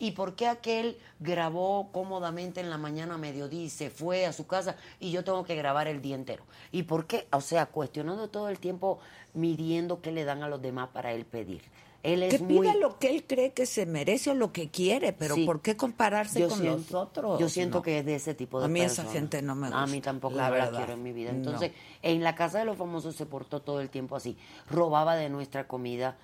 ¿Y 0.02 0.10
por 0.10 0.34
qué 0.34 0.48
aquel 0.48 0.98
grabó 1.20 1.90
cómodamente 1.92 2.60
en 2.60 2.70
la 2.70 2.76
mañana 2.76 3.14
a 3.14 3.18
mediodía 3.18 3.62
y 3.62 3.70
se 3.70 3.88
fue 3.88 4.26
a 4.26 4.32
su 4.32 4.48
casa 4.48 4.74
y 4.98 5.12
yo 5.12 5.22
tengo 5.22 5.44
que 5.44 5.54
grabar 5.54 5.86
el 5.86 6.02
día 6.02 6.16
entero? 6.16 6.42
¿Y 6.72 6.82
por 6.82 7.06
qué? 7.06 7.28
O 7.30 7.40
sea, 7.40 7.66
cuestionando 7.66 8.28
todo 8.28 8.48
el 8.48 8.58
tiempo, 8.58 8.98
midiendo 9.32 10.00
qué 10.02 10.10
le 10.10 10.24
dan 10.24 10.42
a 10.42 10.48
los 10.48 10.60
demás 10.60 10.88
para 10.92 11.12
él 11.12 11.24
pedir. 11.24 11.62
Él 12.02 12.24
es 12.24 12.34
Que 12.34 12.38
muy... 12.42 12.66
pida 12.66 12.74
lo 12.74 12.98
que 12.98 13.10
él 13.10 13.24
cree 13.28 13.52
que 13.52 13.64
se 13.64 13.86
merece 13.86 14.30
o 14.30 14.34
lo 14.34 14.52
que 14.52 14.70
quiere, 14.70 15.12
pero 15.12 15.36
Sí. 15.36 15.46
¿por 15.46 15.62
qué 15.62 15.76
compararse 15.76 16.40
Yo 16.40 16.48
con 16.48 16.58
siento- 16.58 16.76
los 16.78 16.94
otros? 16.94 17.38
Yo 17.38 17.48
siento 17.48 17.78
No. 17.78 17.82
que 17.82 17.98
es 18.00 18.04
de 18.04 18.16
ese 18.16 18.34
tipo 18.34 18.58
de 18.58 18.64
A 18.64 18.68
mí 18.68 18.80
esa 18.80 19.04
gente 19.04 19.40
no 19.40 19.54
me 19.54 19.68
A 19.68 19.86
mí 19.86 19.92
gusta, 19.98 20.10
tampoco 20.10 20.34
la 20.34 20.50
la 20.50 20.70
quiero 20.72 20.94
en 20.94 21.02
mi 21.04 21.12
vida. 21.12 21.30
No. 21.30 21.36
Entonces, 21.38 21.70
en 22.02 22.24
la 22.24 22.34
casa 22.34 22.58
de 22.58 22.64
los 22.64 22.76
famosos 22.76 23.14
se 23.14 23.24
portó 23.24 23.60
todo 23.62 23.80
el 23.80 23.88
tiempo 23.88 24.16
así. 24.16 24.36
Robaba 24.68 25.14
de 25.14 25.28
nuestra 25.28 25.68
comida. 25.68 26.16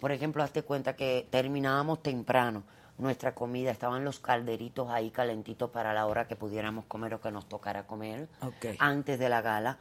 Por 0.00 0.10
ejemplo, 0.10 0.42
hazte 0.42 0.62
cuenta 0.62 0.96
que 0.96 1.26
terminábamos 1.28 2.02
temprano 2.02 2.62
nuestra 2.98 3.34
comida. 3.34 3.70
Estaban 3.70 4.04
los 4.04 4.20
calderitos 4.20 4.88
ahí 4.90 5.10
calentitos 5.10 5.70
para 5.70 5.92
la 5.94 6.06
hora 6.06 6.26
que 6.28 6.36
pudiéramos 6.36 6.84
comer 6.86 7.14
o 7.14 7.20
que 7.20 7.30
nos 7.30 7.48
tocara 7.48 7.86
comer 7.86 8.28
antes 8.78 9.18
de 9.18 9.28
la 9.28 9.42
gala. 9.42 9.78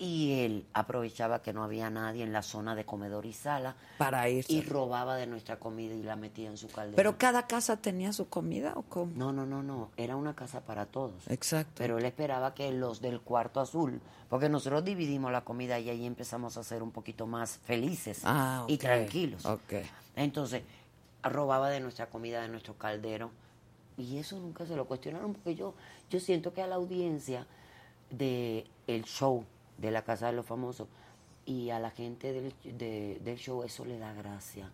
Y 0.00 0.42
él 0.44 0.64
aprovechaba 0.74 1.42
que 1.42 1.52
no 1.52 1.64
había 1.64 1.90
nadie 1.90 2.22
en 2.22 2.32
la 2.32 2.42
zona 2.42 2.76
de 2.76 2.84
comedor 2.84 3.26
y 3.26 3.32
sala 3.32 3.74
Para 3.96 4.28
irse. 4.28 4.52
y 4.52 4.62
robaba 4.62 5.16
de 5.16 5.26
nuestra 5.26 5.56
comida 5.58 5.92
y 5.92 6.04
la 6.04 6.14
metía 6.14 6.48
en 6.48 6.56
su 6.56 6.68
caldero. 6.68 6.94
¿Pero 6.94 7.18
cada 7.18 7.48
casa 7.48 7.78
tenía 7.78 8.12
su 8.12 8.28
comida 8.28 8.74
o 8.76 8.82
cómo? 8.82 9.10
No, 9.16 9.32
no, 9.32 9.44
no, 9.44 9.64
no. 9.64 9.90
Era 9.96 10.14
una 10.14 10.36
casa 10.36 10.60
para 10.60 10.86
todos. 10.86 11.26
Exacto. 11.26 11.72
Pero 11.78 11.98
él 11.98 12.04
esperaba 12.04 12.54
que 12.54 12.70
los 12.70 13.00
del 13.00 13.20
cuarto 13.20 13.58
azul, 13.58 14.00
porque 14.30 14.48
nosotros 14.48 14.84
dividimos 14.84 15.32
la 15.32 15.40
comida 15.40 15.80
y 15.80 15.90
ahí 15.90 16.06
empezamos 16.06 16.56
a 16.58 16.62
ser 16.62 16.84
un 16.84 16.92
poquito 16.92 17.26
más 17.26 17.58
felices 17.64 18.20
Ah, 18.22 18.66
y 18.68 18.78
tranquilos. 18.78 19.44
ok. 19.46 19.72
Entonces, 20.14 20.62
robaba 21.22 21.70
de 21.70 21.80
nuestra 21.80 22.06
comida, 22.10 22.40
de 22.42 22.48
nuestro 22.48 22.74
caldero. 22.76 23.30
Y 23.96 24.18
eso 24.18 24.38
nunca 24.38 24.64
se 24.66 24.76
lo 24.76 24.86
cuestionaron 24.86 25.32
porque 25.34 25.54
yo, 25.54 25.74
yo 26.10 26.20
siento 26.20 26.52
que 26.52 26.62
a 26.62 26.66
la 26.66 26.76
audiencia 26.76 27.46
de 28.10 28.64
el 28.86 29.04
show 29.04 29.44
de 29.76 29.90
la 29.90 30.02
Casa 30.02 30.26
de 30.26 30.32
los 30.32 30.46
Famosos 30.46 30.88
y 31.44 31.70
a 31.70 31.78
la 31.80 31.90
gente 31.90 32.32
del, 32.32 32.54
de- 32.78 33.20
del 33.24 33.36
show 33.38 33.62
eso 33.64 33.84
le 33.84 33.98
da 33.98 34.12
gracia. 34.14 34.70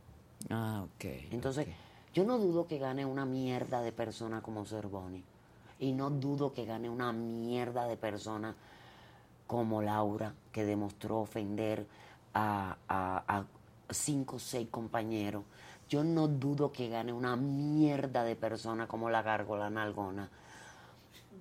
Ah, 0.50 0.84
ok. 0.84 1.04
Entonces, 1.30 1.66
yo 2.12 2.24
no 2.24 2.38
dudo 2.38 2.66
que 2.66 2.78
gane 2.78 3.06
una 3.06 3.24
mierda 3.24 3.80
de 3.80 3.92
persona 3.92 4.42
como 4.42 4.64
Cervoni. 4.66 5.22
Y 5.80 5.92
no 5.92 6.10
dudo 6.10 6.52
que 6.52 6.64
gane 6.66 6.88
una 6.90 7.12
mierda 7.12 7.86
de 7.86 7.96
persona 7.96 8.54
como 9.46 9.82
Laura, 9.82 10.34
que 10.52 10.64
demostró 10.64 11.18
ofender 11.20 11.86
a, 12.34 12.76
a- 12.88 13.24
a 13.38 13.44
cinco 13.90 14.36
o 14.36 14.38
seis 14.38 14.68
compañeros. 14.70 15.44
Yo 15.88 16.02
no 16.04 16.28
dudo 16.28 16.72
que 16.72 16.88
gane 16.88 17.12
una 17.12 17.36
mierda 17.36 18.24
de 18.24 18.36
persona 18.36 18.86
como 18.86 19.10
la 19.10 19.22
gárgola 19.22 19.70
nalgona, 19.70 20.28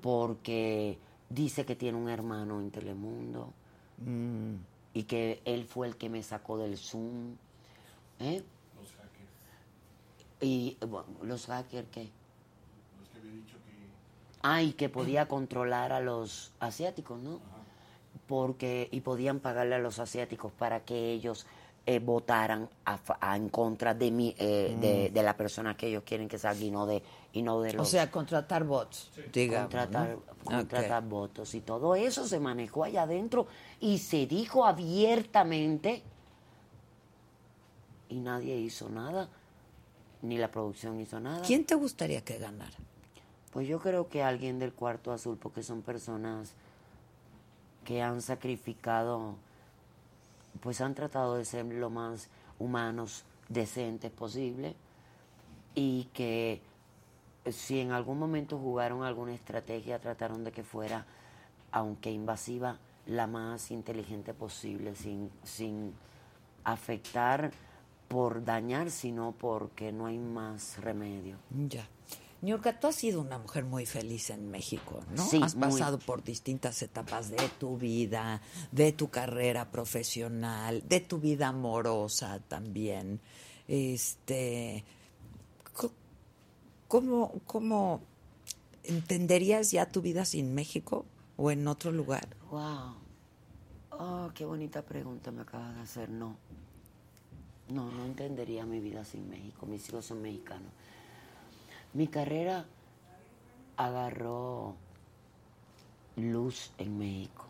porque 0.02 0.98
dice 1.30 1.65
que 1.65 1.76
tiene 1.76 1.98
un 1.98 2.10
hermano 2.10 2.60
en 2.60 2.72
Telemundo 2.72 3.53
Mm. 3.98 4.56
y 4.94 5.03
que 5.03 5.41
él 5.45 5.65
fue 5.65 5.88
el 5.88 5.95
que 5.95 6.10
me 6.10 6.24
sacó 6.24 6.57
del 6.57 6.78
Zoom. 6.78 7.36
¿Eh? 8.20 8.44
Y 10.41 10.78
bueno, 10.88 11.07
los 11.22 11.45
hackers 11.45 11.88
qué? 11.91 12.10
Ah, 14.41 14.61
y 14.61 14.74
que 14.74 14.90
podía 14.90 15.28
controlar 15.28 15.94
a 15.94 16.02
los 16.02 16.52
asiáticos, 16.60 17.20
¿no? 17.22 17.40
Porque 18.28 18.90
y 18.91 18.99
podían 18.99 19.40
pagarle 19.40 19.76
a 19.76 19.80
los 19.80 19.99
asiáticos 19.99 20.52
para 20.52 20.82
que 20.82 21.11
ellos 21.14 21.45
eh, 21.85 21.99
votaran 21.99 22.69
a, 22.85 22.97
fa- 22.97 23.18
a- 23.19 23.35
en 23.35 23.49
contra 23.49 23.93
de 23.93 24.10
mi 24.11 24.34
eh, 24.38 24.76
de, 24.80 25.10
de 25.10 25.23
la 25.23 25.35
persona 25.35 25.76
que 25.76 25.88
ellos 25.88 26.03
quieren 26.05 26.27
que 26.30 26.38
salga 26.38 26.64
y 26.64 26.72
no 26.72 26.85
de 26.85 27.03
y 27.34 27.41
no 27.41 27.60
de 27.61 27.72
O 27.72 27.77
los 27.77 27.89
sea, 27.89 28.10
contratar 28.10 28.64
bots, 28.64 29.11
digamos. 29.34 29.64
contratar, 29.72 30.10
¿no? 30.10 30.23
contratar 30.45 31.03
votos 31.03 31.53
y 31.55 31.61
todo 31.61 31.95
eso 31.95 32.26
se 32.27 32.39
manejó 32.39 32.84
allá 32.85 33.01
adentro 33.03 33.47
y 33.81 33.97
se 33.97 34.26
dijo 34.27 34.65
abiertamente 34.65 36.03
y 38.10 38.19
nadie 38.19 38.55
hizo 38.57 38.89
nada, 38.89 39.27
ni 40.22 40.38
la 40.38 40.51
producción 40.51 40.99
hizo 40.99 41.19
nada. 41.19 41.41
¿Quién 41.45 41.65
te 41.65 41.76
gustaría 41.76 42.23
que 42.23 42.38
ganara? 42.38 42.77
Pues 43.51 43.68
yo 43.68 43.80
creo 43.80 44.07
que 44.07 44.23
alguien 44.23 44.60
del 44.60 44.73
cuarto 44.73 45.11
azul, 45.11 45.38
porque 45.38 45.64
son 45.64 45.81
personas 45.81 46.53
que 47.85 48.01
han 48.01 48.22
sacrificado, 48.22 49.35
pues 50.61 50.81
han 50.81 50.95
tratado 50.95 51.35
de 51.35 51.45
ser 51.45 51.65
lo 51.65 51.89
más 51.89 52.30
humanos, 52.59 53.25
decentes 53.49 54.11
posible, 54.11 54.75
y 55.75 56.05
que 56.13 56.61
si 57.51 57.80
en 57.80 57.91
algún 57.91 58.19
momento 58.19 58.57
jugaron 58.57 59.03
alguna 59.03 59.34
estrategia, 59.34 59.99
trataron 59.99 60.43
de 60.43 60.51
que 60.51 60.63
fuera, 60.63 61.05
aunque 61.71 62.11
invasiva, 62.11 62.77
la 63.05 63.27
más 63.27 63.71
inteligente 63.71 64.34
posible, 64.34 64.95
sin, 64.95 65.30
sin 65.43 65.93
afectar 66.63 67.51
por 68.07 68.45
dañar, 68.45 68.91
sino 68.91 69.34
porque 69.34 69.91
no 69.91 70.05
hay 70.05 70.17
más 70.19 70.80
remedio. 70.80 71.38
Ya. 71.67 71.88
Niurka, 72.44 72.78
tú 72.78 72.88
has 72.88 72.95
sido 72.95 73.22
una 73.22 73.40
mujer 73.40 73.64
muy 73.64 73.86
feliz 73.86 74.30
en 74.30 74.52
México, 74.52 74.99
¿no? 75.15 75.26
Sí, 75.26 75.40
has 75.41 75.56
muy. 75.56 75.70
pasado 75.70 75.98
por 75.98 76.26
distintas 76.26 76.82
etapas 76.82 77.30
de 77.30 77.38
tu 77.57 77.78
vida, 77.78 78.41
de 78.70 78.91
tu 78.91 79.10
carrera 79.10 79.72
profesional, 79.72 80.84
de 80.86 80.99
tu 80.99 81.20
vida 81.20 81.48
amorosa 81.48 82.41
también. 82.49 83.22
Este, 83.65 84.84
¿cómo, 86.90 87.32
cómo 87.48 88.02
entenderías 88.84 89.72
ya 89.72 89.86
tu 89.86 90.02
vida 90.02 90.26
sin 90.26 90.53
México 90.53 91.06
o 91.38 91.49
en 91.49 91.65
otro 91.65 91.94
lugar? 91.94 92.28
Wow. 92.52 92.95
Oh, 93.91 94.32
qué 94.36 94.44
bonita 94.44 94.82
pregunta 94.82 95.32
me 95.32 95.44
acabas 95.44 95.76
de 95.76 95.82
hacer. 95.82 96.10
No. 96.10 96.36
No, 97.70 97.90
no 97.90 98.03
entendería 98.03 98.65
mi 98.65 98.82
vida 98.82 99.06
sin 99.06 99.30
México. 99.30 99.65
Mis 99.65 99.88
hijos 99.88 100.06
son 100.06 100.22
mexicanos. 100.22 100.74
Mi 101.94 102.07
carrera 102.07 102.65
agarró 103.78 104.76
luz 106.15 106.72
en 106.78 106.98
México. 106.98 107.45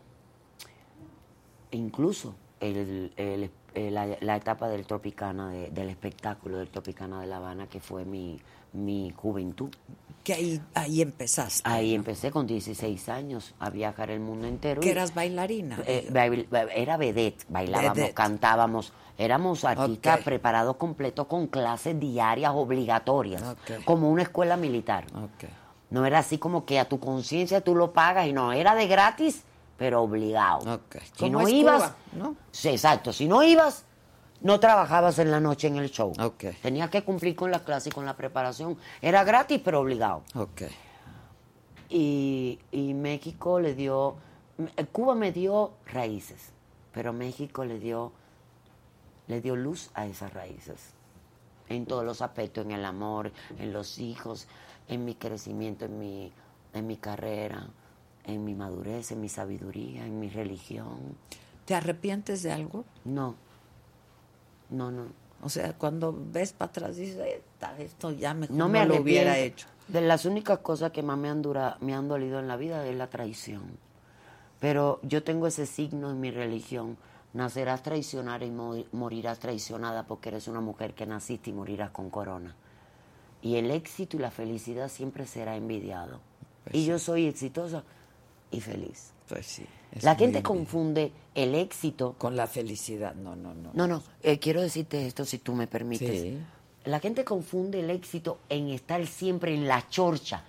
Incluso 1.70 2.34
el- 2.60 3.12
el- 3.16 3.50
el- 3.74 3.94
la, 3.94 4.06
la 4.20 4.36
etapa 4.36 4.68
del 4.68 4.86
Tropicana, 4.86 5.50
de- 5.50 5.70
del 5.70 5.88
espectáculo 5.90 6.58
del 6.58 6.68
Tropicana 6.68 7.20
de 7.20 7.26
La 7.26 7.38
Habana, 7.38 7.66
que 7.68 7.80
fue 7.80 8.04
mi, 8.04 8.38
mi 8.72 9.12
juventud. 9.16 9.70
Que 10.22 10.34
ahí, 10.34 10.62
ahí 10.74 11.02
empezaste. 11.02 11.68
Ahí 11.68 11.94
empecé 11.94 12.30
con 12.30 12.46
16 12.46 13.08
años 13.08 13.54
a 13.58 13.70
viajar 13.70 14.10
el 14.10 14.20
mundo 14.20 14.46
entero. 14.46 14.80
Que 14.80 14.90
eras 14.92 15.14
bailarina. 15.14 15.78
eh, 15.86 16.08
bail- 16.12 16.46
era 16.74 16.96
vedette, 16.96 17.44
bailábamos, 17.48 17.96
Vedette. 17.96 18.14
cantábamos, 18.14 18.92
éramos 19.18 19.64
artistas 19.64 20.18
Ok. 20.18 20.24
preparados 20.24 20.76
completos 20.76 21.26
con 21.26 21.46
clases 21.46 21.98
diarias 21.98 22.52
obligatorias, 22.54 23.42
como 23.84 24.10
una 24.10 24.22
escuela 24.22 24.56
militar. 24.56 25.04
No 25.90 26.04
era 26.06 26.18
así 26.20 26.38
como 26.38 26.64
que 26.64 26.78
a 26.80 26.88
tu 26.88 26.98
conciencia 26.98 27.60
tú 27.60 27.74
lo 27.76 27.92
pagas 27.92 28.26
y 28.26 28.32
no, 28.32 28.52
era 28.52 28.74
de 28.74 28.86
gratis, 28.88 29.44
pero 29.76 30.02
obligado. 30.02 30.80
Si 31.16 31.30
no 31.30 31.48
ibas, 31.48 31.82
Cuba, 31.82 31.96
¿no? 32.14 32.36
Sí, 32.50 32.68
exacto, 32.70 33.12
si 33.12 33.26
no 33.28 33.42
ibas, 33.42 33.84
no 34.40 34.58
trabajabas 34.60 35.18
en 35.20 35.30
la 35.30 35.40
noche 35.40 35.68
en 35.68 35.76
el 35.76 35.90
show. 35.90 36.12
Tenías 36.62 36.90
que 36.90 37.02
cumplir 37.02 37.36
con 37.36 37.50
la 37.50 37.60
clase 37.64 37.90
y 37.90 37.92
con 37.92 38.04
la 38.04 38.14
preparación. 38.16 38.76
Era 39.00 39.24
gratis, 39.24 39.60
pero 39.64 39.80
obligado. 39.80 40.22
Y, 41.88 42.58
y 42.72 42.94
México 42.94 43.60
le 43.60 43.74
dio, 43.74 44.16
Cuba 44.92 45.14
me 45.14 45.32
dio 45.32 45.72
raíces, 45.86 46.50
pero 46.92 47.12
México 47.12 47.64
le 47.64 47.78
dio, 47.78 48.12
le 49.28 49.40
dio 49.40 49.56
luz 49.56 49.90
a 49.94 50.06
esas 50.06 50.32
raíces, 50.32 50.90
en 51.68 51.86
todos 51.86 52.04
los 52.04 52.20
aspectos, 52.22 52.64
en 52.64 52.72
el 52.72 52.84
amor, 52.84 53.32
en 53.58 53.72
los 53.72 53.98
hijos, 53.98 54.46
en 54.88 55.04
mi 55.04 55.14
crecimiento, 55.14 55.86
en 55.86 55.98
mi, 55.98 56.32
en 56.74 56.86
mi 56.86 56.96
carrera, 56.96 57.66
en 58.26 58.44
mi 58.44 58.54
madurez, 58.54 59.12
en 59.12 59.20
mi 59.20 59.28
sabiduría, 59.28 60.04
en 60.06 60.20
mi 60.20 60.28
religión. 60.28 60.98
¿Te 61.64 61.74
arrepientes 61.74 62.42
de 62.42 62.52
algo? 62.52 62.84
No, 63.04 63.34
no, 64.70 64.90
no. 64.90 65.06
O 65.42 65.48
sea, 65.48 65.74
cuando 65.74 66.14
ves 66.32 66.52
para 66.52 66.70
atrás 66.70 66.96
dices, 66.96 67.16
"Eh, 67.18 67.42
ta- 67.58 67.76
esto 67.78 68.10
ya 68.12 68.32
mejor 68.34 68.56
No 68.56 68.64
no, 68.66 68.72
me 68.72 68.86
lo 68.86 68.96
hubiera 68.96 69.38
hecho. 69.38 69.66
De 69.88 70.00
las 70.00 70.24
únicas 70.24 70.60
cosas 70.60 70.92
que 70.92 71.02
más 71.02 71.18
me 71.18 71.28
han, 71.28 71.42
dura, 71.42 71.76
me 71.80 71.94
han 71.94 72.08
dolido 72.08 72.38
en 72.40 72.48
la 72.48 72.56
vida 72.56 72.86
es 72.86 72.96
la 72.96 73.08
traición. 73.08 73.62
Pero 74.60 75.00
yo 75.02 75.22
tengo 75.22 75.46
ese 75.46 75.66
signo 75.66 76.10
en 76.10 76.20
mi 76.20 76.30
religión. 76.30 76.96
Nacerás 77.34 77.82
traicionada 77.82 78.44
y 78.44 78.50
mo- 78.50 78.84
morirás 78.92 79.38
traicionada 79.40 80.06
porque 80.06 80.30
eres 80.30 80.48
una 80.48 80.60
mujer 80.60 80.94
que 80.94 81.04
naciste 81.06 81.50
y 81.50 81.52
morirás 81.52 81.90
con 81.90 82.08
corona. 82.10 82.54
Y 83.42 83.56
el 83.56 83.70
éxito 83.70 84.16
y 84.16 84.20
la 84.20 84.30
felicidad 84.30 84.88
siempre 84.88 85.26
será 85.26 85.56
envidiado. 85.56 86.20
y 86.72 86.86
yo 86.86 86.98
soy 86.98 87.26
exitosa 87.26 87.82
y 88.50 88.60
feliz. 88.62 89.10
Pues 89.28 89.46
sí. 89.46 89.66
la 90.02 90.14
gente 90.16 90.38
envidia- 90.38 90.42
confunde 90.42 91.12
el 91.34 91.54
éxito 91.54 92.14
Con 92.18 92.36
la 92.36 92.46
felicidad, 92.46 93.14
no, 93.14 93.36
no, 93.36 93.52
no. 93.54 93.70
no, 93.74 93.86
no, 93.86 94.02
eh, 94.22 94.38
quiero 94.38 94.60
decirte 94.62 95.06
esto 95.06 95.24
si 95.26 95.38
tú 95.38 95.54
me 95.54 95.66
permites. 95.66 96.20
Sí. 96.22 96.38
La 96.84 97.00
gente 97.00 97.24
confunde 97.24 97.80
el 97.80 97.90
éxito 97.90 98.38
en 98.48 98.68
estar 98.70 99.04
siempre 99.06 99.54
en 99.54 99.66
la 99.68 99.86
chorcha, 99.88 100.42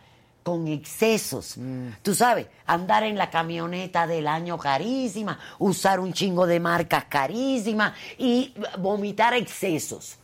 con 0.46 0.68
excesos. 0.68 1.58
Mm. 1.58 1.88
Tú 2.04 2.14
sabes, 2.14 2.46
andar 2.68 3.02
en 3.02 3.18
la 3.18 3.32
camioneta 3.32 4.06
del 4.06 4.28
año 4.28 4.60
carísima, 4.60 5.40
usar 5.58 6.00
un 6.00 6.14
chingo 6.14 6.46
de 6.46 6.60
marcas 6.60 7.06
carísimas 7.06 7.94
y 8.20 8.54
vomitar 8.78 9.34
excesos. 9.34 10.20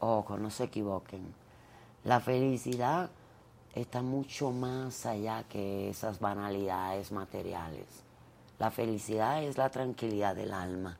Ojo, 0.00 0.36
no 0.36 0.50
se 0.50 0.64
equivoquen. 0.64 1.32
La 2.02 2.18
felicidad 2.18 3.08
está 3.72 4.02
mucho 4.02 4.50
más 4.50 5.06
allá 5.06 5.44
que 5.48 5.90
esas 5.90 6.18
banalidades 6.18 7.12
materiales. 7.12 7.86
La 8.58 8.72
felicidad 8.72 9.44
es 9.44 9.56
la 9.56 9.70
tranquilidad 9.70 10.34
del 10.34 10.52
alma 10.52 10.98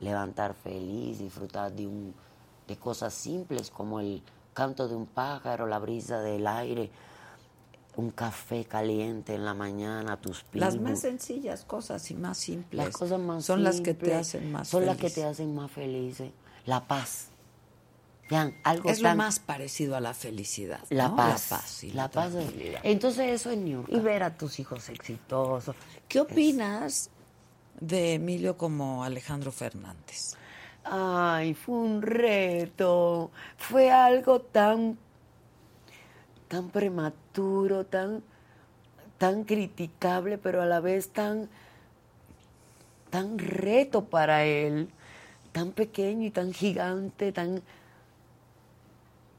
levantar 0.00 0.54
feliz, 0.54 1.18
disfrutar 1.18 1.72
de, 1.72 1.86
un, 1.86 2.14
de 2.66 2.76
cosas 2.78 3.12
simples 3.12 3.70
como 3.70 4.00
el 4.00 4.22
canto 4.54 4.88
de 4.88 4.94
un 4.94 5.06
pájaro, 5.06 5.66
la 5.66 5.78
brisa 5.78 6.20
del 6.20 6.46
aire, 6.46 6.90
un 7.98 8.10
café 8.12 8.64
caliente 8.64 9.34
en 9.34 9.44
la 9.44 9.54
mañana, 9.54 10.16
tus 10.16 10.44
Las 10.52 10.76
pinos. 10.76 10.90
más 10.90 11.00
sencillas 11.00 11.64
cosas 11.64 12.08
y 12.12 12.14
más 12.14 12.38
simples. 12.38 12.84
Las 12.86 12.94
cosas 12.96 13.18
más 13.18 13.44
Son 13.44 13.64
las 13.64 13.80
que 13.80 13.92
te 13.92 14.14
hacen 14.14 14.52
más 14.52 14.68
Son 14.68 14.86
las 14.86 14.96
que 14.96 15.10
te 15.10 15.24
hacen 15.24 15.52
más 15.52 15.68
felices. 15.70 16.30
La 16.64 16.86
paz. 16.86 17.30
Vean, 18.30 18.54
algo 18.62 18.88
Es 18.88 19.02
tan... 19.02 19.16
lo 19.16 19.24
más 19.24 19.40
parecido 19.40 19.96
a 19.96 20.00
la 20.00 20.14
felicidad. 20.14 20.78
La 20.90 21.08
¿no? 21.08 21.16
paz. 21.16 21.50
La 21.50 21.56
paz 21.56 21.84
y 21.84 21.90
la 21.90 22.08
paz. 22.08 22.32
tranquilidad. 22.32 22.80
Entonces 22.84 23.32
eso 23.32 23.50
es 23.50 23.58
New 23.58 23.80
York. 23.82 23.88
Y 23.90 23.98
ver 23.98 24.22
a 24.22 24.36
tus 24.36 24.60
hijos 24.60 24.88
exitosos. 24.90 25.74
¿Qué 26.06 26.20
opinas 26.20 27.10
de 27.80 28.14
Emilio 28.14 28.56
como 28.56 29.02
Alejandro 29.02 29.50
Fernández? 29.50 30.36
Ay, 30.84 31.54
fue 31.54 31.74
un 31.74 32.00
reto. 32.00 33.32
Fue 33.56 33.90
algo 33.90 34.40
tan, 34.40 34.98
tan 36.48 36.70
prematuro, 36.70 37.84
tan, 37.84 38.22
tan 39.18 39.44
criticable, 39.44 40.38
pero 40.38 40.62
a 40.62 40.66
la 40.66 40.80
vez 40.80 41.10
tan, 41.10 41.48
tan 43.10 43.38
reto 43.38 44.06
para 44.06 44.44
él, 44.44 44.88
tan 45.52 45.72
pequeño 45.72 46.26
y 46.26 46.30
tan 46.30 46.52
gigante, 46.52 47.32
tan, 47.32 47.62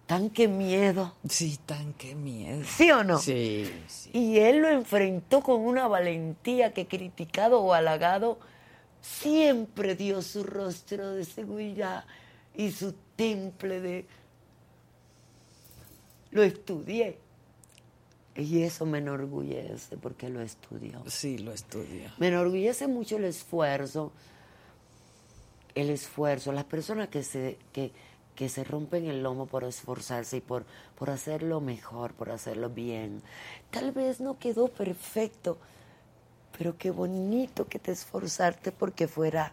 tan 0.06 0.30
que 0.30 0.48
miedo. 0.48 1.14
Sí, 1.28 1.60
tan 1.66 1.94
qué 1.94 2.16
miedo. 2.16 2.64
¿Sí 2.66 2.92
o 2.92 3.04
no? 3.04 3.20
Sí, 3.20 3.72
sí. 3.88 4.10
Y 4.14 4.40
él 4.40 4.60
lo 4.60 4.70
enfrentó 4.70 5.42
con 5.42 5.62
una 5.62 5.88
valentía 5.88 6.74
que 6.74 6.88
criticado 6.88 7.62
o 7.62 7.74
halagado 7.74 8.40
siempre 9.02 9.96
dio 9.96 10.22
su 10.22 10.44
rostro 10.44 11.14
de 11.14 11.26
seguridad 11.26 12.06
y 12.56 12.72
su 12.72 12.94
temple 13.16 13.82
de... 13.82 14.06
Lo 16.32 16.44
estudié. 16.44 17.18
Y 18.36 18.64
eso 18.64 18.86
me 18.86 19.00
enorgullece 19.00 19.98
porque 19.98 20.30
lo 20.30 20.42
estudió. 20.42 21.04
Sí, 21.08 21.38
lo 21.40 21.52
estudio. 21.52 22.10
Me 22.18 22.28
enorgullece 22.28 22.88
mucho 22.88 23.18
el 23.18 23.26
esfuerzo, 23.26 24.14
el 25.76 25.90
esfuerzo, 25.90 26.54
las 26.54 26.64
personas 26.64 27.10
que 27.10 27.24
se, 27.24 27.58
que, 27.74 27.92
que 28.36 28.48
se 28.48 28.64
rompen 28.64 29.08
el 29.08 29.24
lomo 29.24 29.46
por 29.46 29.66
esforzarse 29.66 30.38
y 30.38 30.42
por, 30.42 30.66
por 30.98 31.10
hacerlo 31.10 31.60
mejor, 31.60 32.14
por 32.14 32.30
hacerlo 32.32 32.70
bien. 32.70 33.22
Tal 33.72 33.92
vez 33.92 34.22
no 34.22 34.40
quedó 34.40 34.70
perfecto, 34.70 35.58
pero 36.58 36.78
qué 36.78 36.92
bonito 36.92 37.68
que 37.68 37.80
te 37.80 37.92
esforzarte 37.92 38.72
porque 38.72 39.10
fuera, 39.10 39.52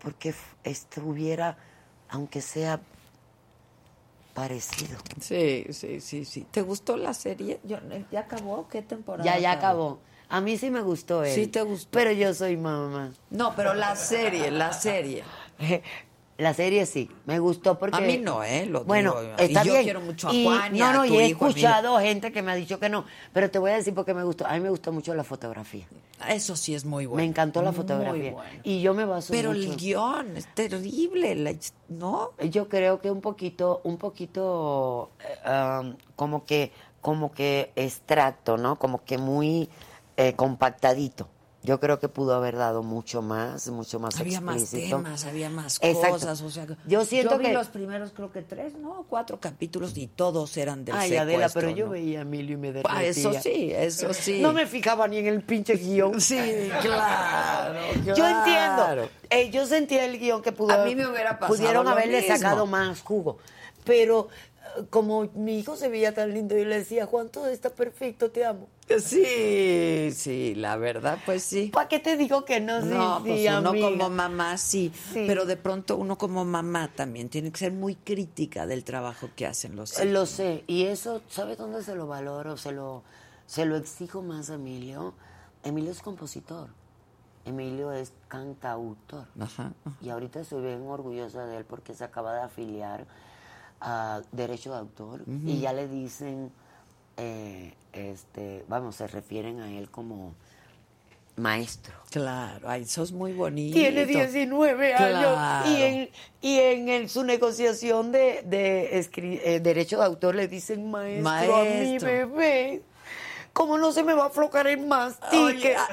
porque 0.00 0.34
estuviera, 0.62 1.58
aunque 2.08 2.42
sea 2.42 2.80
parecido. 4.36 4.98
Sí, 5.18 5.64
sí, 5.70 6.00
sí, 6.00 6.24
sí. 6.26 6.46
¿Te 6.50 6.60
gustó 6.62 6.96
la 6.98 7.14
serie? 7.14 7.58
Yo- 7.64 7.78
¿Ya 8.12 8.20
acabó? 8.20 8.68
¿Qué 8.68 8.82
temporada? 8.82 9.24
Ya, 9.24 9.38
ya 9.40 9.52
acabó. 9.52 9.98
A 10.28 10.40
mí 10.40 10.58
sí 10.58 10.70
me 10.70 10.82
gustó 10.82 11.24
él. 11.24 11.34
Sí 11.34 11.46
te 11.46 11.62
gustó. 11.62 11.88
Pero 11.92 12.12
yo 12.12 12.34
soy 12.34 12.56
mamá. 12.56 13.12
No, 13.30 13.54
pero 13.56 13.72
la 13.74 13.96
serie, 13.96 14.50
la 14.50 14.72
serie. 14.72 15.24
La 16.38 16.52
serie 16.52 16.84
sí, 16.84 17.10
me 17.24 17.38
gustó 17.38 17.78
porque... 17.78 17.96
A 17.96 18.00
mí 18.00 18.18
no, 18.18 18.44
¿eh? 18.44 18.66
Lo 18.66 18.84
bueno, 18.84 19.18
digo, 19.20 19.32
está 19.38 19.62
y 19.62 19.66
yo 19.66 19.72
bien. 19.72 19.84
quiero 19.84 20.00
mucho 20.02 20.28
a 20.28 20.32
Juan 20.32 20.76
y 20.76 20.78
No, 20.78 20.84
a 20.86 20.92
no, 20.92 21.04
tu 21.06 21.14
y 21.14 21.16
he 21.16 21.28
hijo, 21.28 21.46
a 21.46 21.48
escuchado 21.48 21.98
gente 21.98 22.30
que 22.30 22.42
me 22.42 22.52
ha 22.52 22.54
dicho 22.54 22.78
que 22.78 22.90
no, 22.90 23.06
pero 23.32 23.50
te 23.50 23.58
voy 23.58 23.70
a 23.70 23.76
decir 23.76 23.94
porque 23.94 24.12
me 24.12 24.22
gustó. 24.22 24.46
A 24.46 24.52
mí 24.52 24.60
me 24.60 24.68
gustó 24.68 24.92
mucho 24.92 25.14
la 25.14 25.24
fotografía. 25.24 25.86
Eso 26.28 26.54
sí 26.54 26.74
es 26.74 26.84
muy 26.84 27.06
bueno. 27.06 27.22
me 27.22 27.28
encantó 27.28 27.62
la 27.62 27.70
Muy 27.70 27.76
fotografía. 27.76 28.32
bueno. 28.32 28.60
Y 28.64 28.82
yo 28.82 28.92
me 28.92 29.06
baso 29.06 29.32
Pero 29.32 29.52
mucho... 29.52 29.62
el 29.62 29.76
guion 29.76 30.36
es 30.36 30.46
terrible, 30.54 31.34
la 31.36 31.54
¿no? 31.88 32.32
Yo 32.50 32.68
creo 32.68 33.00
que 33.00 33.10
un 33.10 33.22
poquito, 33.22 33.80
un 33.84 33.96
poquito, 33.96 35.10
um, 35.46 35.96
como 36.16 36.44
que, 36.44 36.70
como 37.00 37.32
que 37.32 37.72
extracto, 37.76 38.58
¿no? 38.58 38.76
Como 38.78 39.04
que 39.04 39.16
muy 39.16 39.70
eh, 40.18 40.34
compactadito. 40.34 41.28
Yo 41.66 41.80
creo 41.80 41.98
que 41.98 42.08
pudo 42.08 42.32
haber 42.34 42.54
dado 42.56 42.84
mucho 42.84 43.22
más, 43.22 43.68
mucho 43.70 43.98
más 43.98 44.18
Había 44.20 44.40
más 44.40 44.62
explícito. 44.62 44.96
temas, 44.98 45.24
había 45.24 45.50
más 45.50 45.78
Exacto. 45.82 46.08
cosas, 46.10 46.40
o 46.40 46.48
sea, 46.50 46.64
Yo 46.86 47.04
siento 47.04 47.36
vi 47.38 47.46
que- 47.46 47.52
los 47.52 47.66
primeros 47.68 48.12
creo 48.12 48.30
que 48.30 48.42
tres, 48.42 48.74
¿no? 48.76 49.04
Cuatro 49.08 49.40
capítulos 49.40 49.96
y 49.98 50.06
todos 50.06 50.56
eran 50.56 50.84
del 50.84 50.94
Ay, 50.94 51.08
secuestro, 51.10 51.22
Adela, 51.36 51.48
pero 51.52 51.70
yo 51.70 51.88
veía 51.88 52.20
a 52.20 52.22
Emilio 52.22 52.54
y 52.54 52.56
me 52.56 52.68
Ah, 52.84 53.02
eso 53.02 53.30
derretía. 53.32 53.42
sí, 53.42 53.72
eso 53.74 54.14
sí. 54.14 54.40
No 54.40 54.52
me 54.52 54.66
fijaba 54.66 55.08
ni 55.08 55.18
en 55.18 55.26
el 55.26 55.42
pinche 55.42 55.74
guion. 55.74 56.20
Sí, 56.20 56.70
claro, 56.82 57.80
Yo 58.04 58.26
entiendo. 58.28 59.10
Eh, 59.30 59.50
yo 59.50 59.66
sentía 59.66 60.04
el 60.04 60.18
guion 60.20 60.42
que 60.42 60.52
pudo, 60.52 60.72
A 60.72 60.84
mí 60.84 60.94
me 60.94 61.06
hubiera 61.08 61.38
pasado 61.38 61.56
pudieron 61.56 61.88
haberle 61.88 62.20
mismo. 62.20 62.36
sacado 62.36 62.66
más 62.66 63.00
jugo. 63.00 63.38
Pero 63.84 64.28
eh, 64.78 64.82
como 64.90 65.28
mi 65.34 65.58
hijo 65.58 65.74
se 65.76 65.88
veía 65.88 66.14
tan 66.14 66.32
lindo, 66.32 66.56
yo 66.56 66.64
le 66.64 66.78
decía, 66.78 67.06
Juan, 67.06 67.28
todo 67.28 67.48
está 67.48 67.70
perfecto, 67.70 68.30
te 68.30 68.44
amo. 68.44 68.68
Sí, 68.98 70.10
sí, 70.12 70.54
la 70.54 70.76
verdad, 70.76 71.18
pues 71.26 71.42
sí. 71.42 71.70
¿Para 71.72 71.88
qué 71.88 71.98
te 71.98 72.16
digo 72.16 72.44
que 72.44 72.60
no? 72.60 72.80
Sí, 72.82 72.88
No, 72.88 73.18
sí, 73.18 73.22
pues 73.26 73.48
uno 73.58 73.68
amiga. 73.70 73.88
como 73.90 74.10
mamá 74.10 74.56
sí, 74.56 74.92
Sí. 75.12 75.24
pero 75.26 75.44
de 75.44 75.56
pronto 75.56 75.96
uno 75.96 76.16
como 76.18 76.44
mamá 76.44 76.90
también 76.94 77.28
tiene 77.28 77.50
que 77.50 77.58
ser 77.58 77.72
muy 77.72 77.96
crítica 77.96 78.66
del 78.66 78.84
trabajo 78.84 79.28
que 79.34 79.46
hacen 79.46 79.74
los 79.76 79.92
hijos. 79.92 80.02
Eh, 80.04 80.12
Lo 80.12 80.26
sé, 80.26 80.64
y 80.66 80.84
eso, 80.84 81.22
¿sabes 81.28 81.58
dónde 81.58 81.82
se 81.82 81.94
lo 81.94 82.06
valoro? 82.06 82.56
Se 82.56 82.72
lo, 82.72 83.02
se 83.46 83.64
lo 83.64 83.76
exijo 83.76 84.22
más 84.22 84.50
a 84.50 84.54
Emilio. 84.54 85.14
Emilio 85.64 85.90
es 85.90 86.00
compositor. 86.00 86.68
Emilio 87.44 87.92
es 87.92 88.12
cantautor. 88.28 89.26
Ajá. 89.38 89.72
Y 90.00 90.10
ahorita 90.10 90.40
estoy 90.40 90.62
bien 90.62 90.82
orgullosa 90.86 91.44
de 91.46 91.58
él 91.58 91.64
porque 91.64 91.94
se 91.94 92.04
acaba 92.04 92.34
de 92.34 92.40
afiliar 92.42 93.06
a 93.80 94.20
Derecho 94.32 94.72
de 94.72 94.78
Autor 94.78 95.22
y 95.44 95.60
ya 95.60 95.72
le 95.72 95.86
dicen, 95.86 96.50
eh, 97.16 97.74
este, 97.96 98.64
vamos, 98.68 98.96
se 98.96 99.06
refieren 99.06 99.60
a 99.60 99.70
él 99.72 99.90
como 99.90 100.34
maestro. 101.36 101.94
Claro, 102.10 102.68
ay, 102.68 102.84
sos 102.86 103.12
muy 103.12 103.32
bonito. 103.32 103.74
Tiene 103.74 104.06
19 104.06 104.94
años 104.94 105.68
y 105.68 105.82
en, 105.82 106.10
y 106.40 106.58
en 106.60 106.88
el- 106.88 107.08
su 107.10 107.24
negociación 107.24 108.10
de, 108.12 108.42
de 108.44 108.98
escri- 109.00 109.40
eh, 109.44 109.60
Derecho 109.60 109.98
de 109.98 110.04
Autor 110.06 110.34
le 110.34 110.48
dicen 110.48 110.90
maestro, 110.90 111.56
a 111.56 111.62
mi 111.64 111.68
Maestro. 111.70 112.08
bebé. 112.08 112.82
¿Cómo 113.52 113.78
no 113.78 113.90
se 113.92 114.02
me 114.02 114.12
va 114.14 114.24
a 114.24 114.26
aflojar 114.26 114.66
el 114.66 114.80
mastique? 114.86 115.38
Oye, 115.44 115.76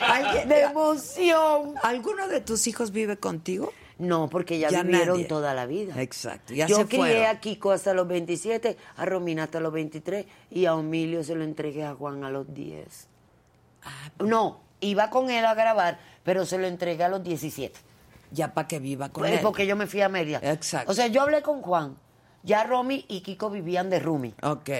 ¿Alguien- 0.00 0.48
de 0.48 0.60
emoción. 0.62 1.74
¿Alguno 1.82 2.28
de 2.28 2.40
tus 2.40 2.66
hijos 2.66 2.90
vive 2.92 3.16
contigo? 3.16 3.72
No, 3.98 4.28
porque 4.28 4.58
ya, 4.60 4.70
Ya 4.70 4.82
vivieron 4.84 5.16
nadie. 5.16 5.24
toda 5.26 5.54
la 5.54 5.66
vida. 5.66 6.00
Exacto, 6.00 6.54
ya 6.54 6.66
Yo 6.66 6.76
se 6.76 6.86
crié 6.86 6.98
fueron. 7.00 7.26
a 7.26 7.40
Kiko 7.40 7.72
hasta 7.72 7.92
los 7.94 8.06
27, 8.06 8.76
a 8.96 9.04
Romina 9.04 9.44
hasta 9.44 9.58
los 9.60 9.72
23 9.72 10.24
y 10.50 10.66
a 10.66 10.72
Emilio 10.72 11.24
se 11.24 11.34
lo 11.34 11.42
entregué 11.44 11.84
a 11.84 11.94
Juan 11.94 12.22
a 12.24 12.30
los 12.30 12.52
10. 12.54 13.08
Ah, 13.84 14.10
No, 14.20 14.60
iba 14.80 15.10
con 15.10 15.30
él 15.30 15.44
a 15.44 15.54
grabar, 15.54 15.98
pero 16.22 16.46
se 16.46 16.58
lo 16.58 16.66
entregué 16.66 17.02
a 17.04 17.08
los 17.08 17.22
17. 17.24 17.78
ya 18.30 18.52
para 18.54 18.68
que 18.68 18.78
viva 18.78 19.08
con 19.08 19.22
Pues, 19.22 19.32
él. 19.32 19.40
porque 19.42 19.66
yo 19.66 19.74
me 19.74 19.86
fui 19.86 20.00
a 20.02 20.08
Mérida. 20.10 20.38
Exacto. 20.42 20.92
O 20.92 20.94
sea, 20.94 21.06
yo 21.06 21.22
hablé 21.22 21.40
con 21.42 21.62
Juan. 21.62 21.96
Ya 22.44 22.62
Romy 22.62 23.04
y 23.08 23.22
Kiko 23.22 23.50
vivían 23.50 23.90
de 23.90 23.98
Rumi, 23.98 24.32
Ok. 24.42 24.70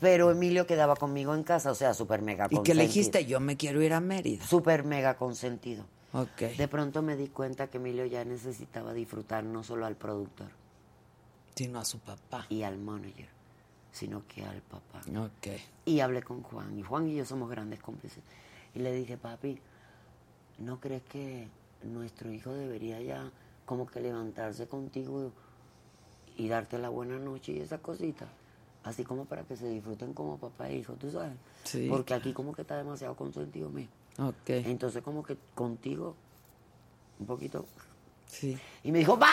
pero 0.00 0.30
Emilio 0.30 0.66
quedaba 0.66 0.96
conmigo 0.96 1.34
en 1.34 1.42
casa, 1.42 1.70
o 1.70 1.74
sea, 1.74 1.92
súper 1.92 2.22
mega 2.22 2.46
¿Y 2.46 2.54
consentido. 2.56 2.62
qué 2.64 2.74
le 2.74 2.86
dijiste? 2.86 3.26
Yo 3.26 3.38
me 3.38 3.56
quiero 3.58 3.82
ir 3.82 3.92
a 3.92 4.00
Mérida. 4.00 4.46
Súper 4.46 4.84
mega 4.84 5.14
consentido. 5.16 5.84
Ok. 6.12 6.56
De 6.58 6.68
pronto 6.68 7.02
me 7.02 7.16
di 7.16 7.28
cuenta 7.28 7.68
que 7.68 7.78
Emilio 7.78 8.04
ya 8.06 8.24
necesitaba 8.24 8.92
disfrutar 8.92 9.44
no 9.44 9.62
solo 9.62 9.86
al 9.86 9.96
productor 9.96 10.48
Sino 11.54 11.78
a 11.78 11.84
su 11.84 11.98
papá. 12.00 12.46
y 12.50 12.62
al 12.62 12.78
manager, 12.78 13.28
sino 13.92 14.26
que 14.26 14.44
al 14.44 14.60
papá. 14.62 15.00
Ok. 15.18 15.58
Y 15.86 16.00
hablé 16.00 16.22
con 16.22 16.42
Juan, 16.42 16.78
y 16.78 16.82
Juan 16.82 17.08
y 17.08 17.14
yo 17.16 17.24
somos 17.24 17.48
grandes 17.50 17.80
cómplices. 17.80 18.22
Y 18.74 18.80
le 18.80 18.92
dije, 18.92 19.16
papi, 19.16 19.58
¿no 20.58 20.80
crees 20.80 21.02
que 21.04 21.48
nuestro 21.82 22.30
hijo 22.32 22.52
debería 22.52 23.00
ya 23.00 23.30
como 23.66 23.86
que 23.86 24.00
levantarse 24.00 24.66
contigo 24.66 25.32
y 26.36 26.48
darte 26.48 26.78
la 26.78 26.88
buena 26.88 27.18
noche 27.18 27.52
y 27.52 27.60
esas 27.60 27.80
cositas? 27.80 28.28
Así 28.84 29.04
como 29.04 29.26
para 29.26 29.44
que 29.44 29.56
se 29.56 29.68
disfruten 29.68 30.12
como 30.12 30.38
papá 30.38 30.68
e 30.68 30.78
hijo, 30.78 30.94
¿tú 30.94 31.10
sabes? 31.10 31.36
Sí. 31.64 31.86
Porque 31.88 32.14
aquí 32.14 32.32
como 32.32 32.52
que 32.52 32.62
está 32.62 32.76
demasiado 32.76 33.14
consentido 33.14 33.68
mío. 33.70 33.88
Ok. 34.18 34.48
Entonces 34.48 35.02
como 35.02 35.22
que 35.22 35.36
contigo 35.54 36.14
un 37.18 37.26
poquito... 37.26 37.66
Sí. 38.26 38.58
Y 38.82 38.92
me 38.92 38.98
dijo, 39.00 39.18
va. 39.18 39.30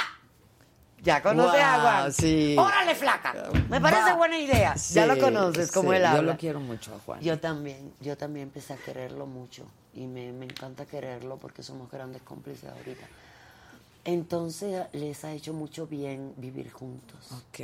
Ya 1.02 1.22
conoce 1.24 1.62
a 1.62 1.80
Guau, 1.82 1.84
Juan. 2.02 2.14
sí. 2.14 2.56
Órale, 2.60 2.94
flaca. 2.94 3.34
Me 3.70 3.80
parece 3.80 4.04
Va. 4.12 4.16
buena 4.16 4.38
idea. 4.38 4.76
ya 4.76 5.06
lo 5.06 5.14
Sí, 5.16 5.20
conoces, 5.22 5.72
como 5.72 5.92
sí, 5.92 5.96
él 5.98 6.02
Yo 6.04 6.10
habla. 6.10 6.34
lo 6.34 6.38
quiero 6.38 6.60
mucho 6.60 6.94
a 6.94 7.00
Juan. 7.00 7.22
Yo 7.22 7.40
también, 7.40 7.94
yo 8.02 8.18
también 8.18 8.48
empecé 8.48 8.74
a 8.74 8.78
quererlo 8.78 9.26
mucho 9.26 9.66
y 9.94 10.08
me, 10.08 10.34
me 10.34 10.44
encanta 10.46 10.86
quererlo 10.86 11.38
porque 11.38 11.64
somos 11.64 11.90
grandes 11.90 12.22
cómplices 12.24 12.70
ahorita. 12.70 13.08
Entonces 14.06 14.88
les 14.94 15.24
ha 15.24 15.32
hecho 15.32 15.54
mucho 15.54 15.88
bien 15.88 16.34
vivir 16.38 16.72
juntos. 16.72 17.32
Ok. 17.32 17.62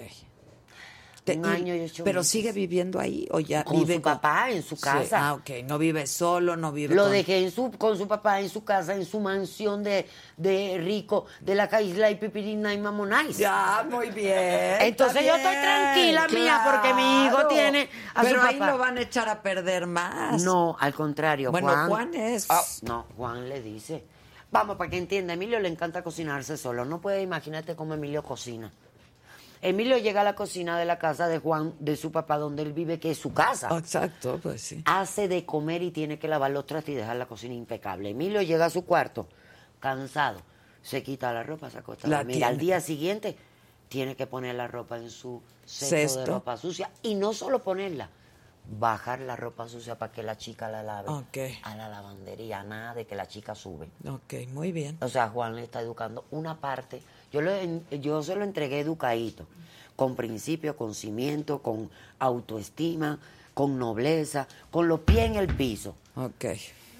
Un 1.28 1.46
año 1.46 1.74
y 1.76 1.82
ocho 1.86 2.04
¿Pero 2.04 2.20
meses. 2.20 2.32
sigue 2.32 2.52
viviendo 2.52 3.00
ahí 3.00 3.28
o 3.32 3.40
ya 3.40 3.64
Con 3.64 3.80
vive 3.80 3.96
su 3.96 4.02
papá 4.04 4.52
en 4.52 4.62
su 4.62 4.76
Sí, 4.76 4.82
casa. 4.84 5.28
Ah, 5.30 5.34
ok. 5.34 5.50
No 5.68 5.78
vive 5.80 6.06
solo, 6.06 6.56
no 6.56 6.72
vive 6.72 6.94
Lo 6.94 7.04
con- 7.04 7.12
dejé 7.14 7.40
en 7.44 7.52
su, 7.52 7.72
con 7.72 7.98
su 7.98 8.08
papá 8.08 8.40
en 8.42 8.50
su 8.50 8.64
casa, 8.64 8.94
en 8.94 9.06
su 9.06 9.20
mansión 9.20 9.82
de, 9.84 10.08
de 10.38 10.78
rico, 10.78 11.26
de 11.42 11.56
la 11.56 11.82
isla 11.82 12.12
y 12.12 12.16
Pipirina 12.16 12.74
y 12.74 12.78
Mamonais. 12.78 13.38
Ya, 13.40 13.86
muy 13.90 14.10
bien. 14.12 14.82
Entonces 14.82 15.26
yo 15.26 15.36
estoy 15.36 15.56
tranquila, 15.56 16.28
mía, 16.28 16.62
porque 16.64 16.94
mi 16.94 17.26
hijo 17.26 17.48
tiene 17.48 17.90
a 18.14 18.22
su 18.22 18.28
Pero 18.28 18.42
ahí 18.44 18.60
lo 18.60 18.78
van 18.78 18.98
a 18.98 19.02
echar 19.02 19.28
a 19.28 19.42
perder 19.42 19.88
más. 19.88 20.44
No, 20.44 20.78
al 20.80 20.94
contrario. 20.94 21.52
Bueno, 21.52 21.70
Juan, 21.70 21.90
Juan 21.90 22.14
es- 22.14 22.46
Ah, 22.50 22.62
no, 22.84 23.06
Juan 23.18 23.50
le 23.50 23.62
dice. 23.62 24.04
Vamos, 24.52 24.78
para 24.78 24.90
que 24.90 24.98
entienda, 24.98 25.34
Emilio 25.34 25.60
le 25.60 25.68
encanta 25.70 26.04
cocinarse 26.04 26.56
solo. 26.56 26.86
No 26.86 27.02
puede 27.02 27.22
imaginarte 27.22 27.76
cómo 27.76 27.96
Emilio 27.96 28.24
cocina. 28.24 28.72
Emilio 29.66 29.98
llega 29.98 30.22
a 30.22 30.24
la 30.24 30.36
cocina 30.36 30.78
de 30.78 30.86
la 30.86 31.00
casa 31.00 31.28
de 31.28 31.40
Juan, 31.40 31.74
de 31.80 31.96
su 31.96 32.12
papá, 32.12 32.38
donde 32.38 32.62
él 32.62 32.72
vive, 32.74 33.00
que 33.00 33.12
es 33.12 33.18
su 33.18 33.34
casa. 33.34 33.76
Exacto, 33.78 34.40
pues 34.42 34.62
sí. 34.62 34.84
Hace 34.86 35.28
de 35.28 35.46
comer 35.46 35.82
y 35.82 35.92
tiene 35.92 36.20
que 36.20 36.28
lavar 36.28 36.52
los 36.52 36.66
trastos 36.66 36.90
y 36.94 36.96
dejar 36.96 37.16
la 37.18 37.26
cocina 37.26 37.56
impecable. 37.56 38.10
Emilio 38.12 38.42
llega 38.42 38.66
a 38.66 38.70
su 38.70 38.86
cuarto, 38.86 39.28
cansado, 39.80 40.42
se 40.82 41.02
quita 41.02 41.34
la 41.34 41.44
ropa, 41.44 41.70
se 41.70 41.80
acuesta 41.80 42.08
a 42.08 42.10
La 42.12 42.18
dormir. 42.18 42.46
Al 42.46 42.58
día 42.58 42.80
siguiente 42.80 43.36
tiene 43.90 44.16
que 44.16 44.28
poner 44.28 44.56
la 44.56 44.68
ropa 44.68 44.98
en 44.98 45.10
su 45.10 45.42
cesto, 45.66 45.96
Cesto. 45.96 46.20
de 46.20 46.26
ropa 46.28 46.58
sucia. 46.58 46.92
Y 47.02 47.16
no 47.16 47.34
solo 47.34 47.64
ponerla, 47.64 48.10
bajar 48.80 49.20
la 49.20 49.36
ropa 49.36 49.68
sucia 49.68 49.98
para 49.98 50.12
que 50.12 50.24
la 50.24 50.38
chica 50.38 50.70
la 50.70 50.84
lave 50.84 51.10
a 51.64 51.76
la 51.76 51.90
lavandería, 51.90 52.64
nada 52.64 52.94
de 52.94 53.06
que 53.06 53.16
la 53.16 53.28
chica 53.28 53.56
sube. 53.56 53.90
Ok, 54.08 54.48
muy 54.54 54.72
bien. 54.72 54.98
O 55.02 55.08
sea, 55.08 55.30
Juan 55.30 55.56
le 55.56 55.64
está 55.64 55.82
educando 55.82 56.26
una 56.32 56.60
parte. 56.60 57.02
Yo, 57.36 57.42
lo 57.42 57.52
yo 57.92 58.24
se 58.24 58.34
lo 58.34 58.46
entregué 58.46 58.80
educadito, 58.80 59.46
con 59.98 60.16
principio, 60.16 60.78
con 60.78 60.96
cimiento, 60.96 61.62
con 61.62 61.90
autoestima, 62.18 63.20
con 63.54 63.78
nobleza, 63.78 64.48
con 64.72 64.88
los 64.88 65.02
pies 65.02 65.26
en 65.26 65.36
el 65.36 65.54
piso. 65.54 65.96
Ok. 66.16 66.46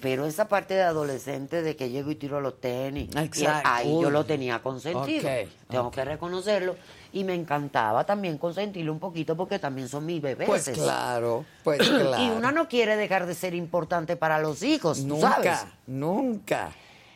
Pero 0.02 0.26
esa 0.26 0.46
parte 0.46 0.74
de 0.74 0.82
adolescente 0.82 1.62
de 1.62 1.74
que 1.74 1.88
llego 1.88 2.10
y 2.10 2.16
tiro 2.16 2.42
los 2.42 2.60
tenis, 2.60 3.08
Exacto. 3.16 3.66
ahí 3.66 3.90
Uy. 3.90 4.02
yo 4.02 4.10
lo 4.10 4.26
tenía 4.26 4.62
consentido. 4.62 5.26
Tengo 5.70 5.90
que 5.90 6.04
reconocerlo. 6.04 6.76
Y 7.14 7.24
me 7.24 7.32
encantaba 7.34 8.04
también 8.04 8.36
consentirlo 8.36 8.92
un 8.92 8.98
poquito 8.98 9.34
porque 9.38 9.58
también 9.58 9.88
son 9.88 10.04
mis 10.04 10.20
bebés. 10.20 10.46
Pues 10.46 10.68
claro, 10.68 11.46
pues 11.64 11.78
claro. 11.88 12.22
Y 12.22 12.28
una 12.28 12.52
no 12.52 12.68
quiere 12.68 12.96
dejar 12.96 13.24
de 13.24 13.34
ser 13.34 13.54
importante 13.54 14.16
para 14.16 14.38
los 14.38 14.62
hijos, 14.62 14.98
¿tú 15.00 15.06
Nunca, 15.16 15.72
nunca. 15.86 16.72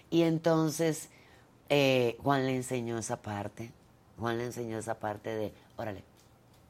Y 0.08 0.22
entonces 0.22 1.10
eh, 1.70 2.16
Juan 2.22 2.44
le 2.46 2.54
enseñó 2.56 2.98
esa 2.98 3.16
parte. 3.22 3.70
Juan 4.18 4.36
le 4.36 4.44
enseñó 4.44 4.78
esa 4.78 4.96
parte 4.98 5.30
de, 5.30 5.52
órale, 5.78 6.02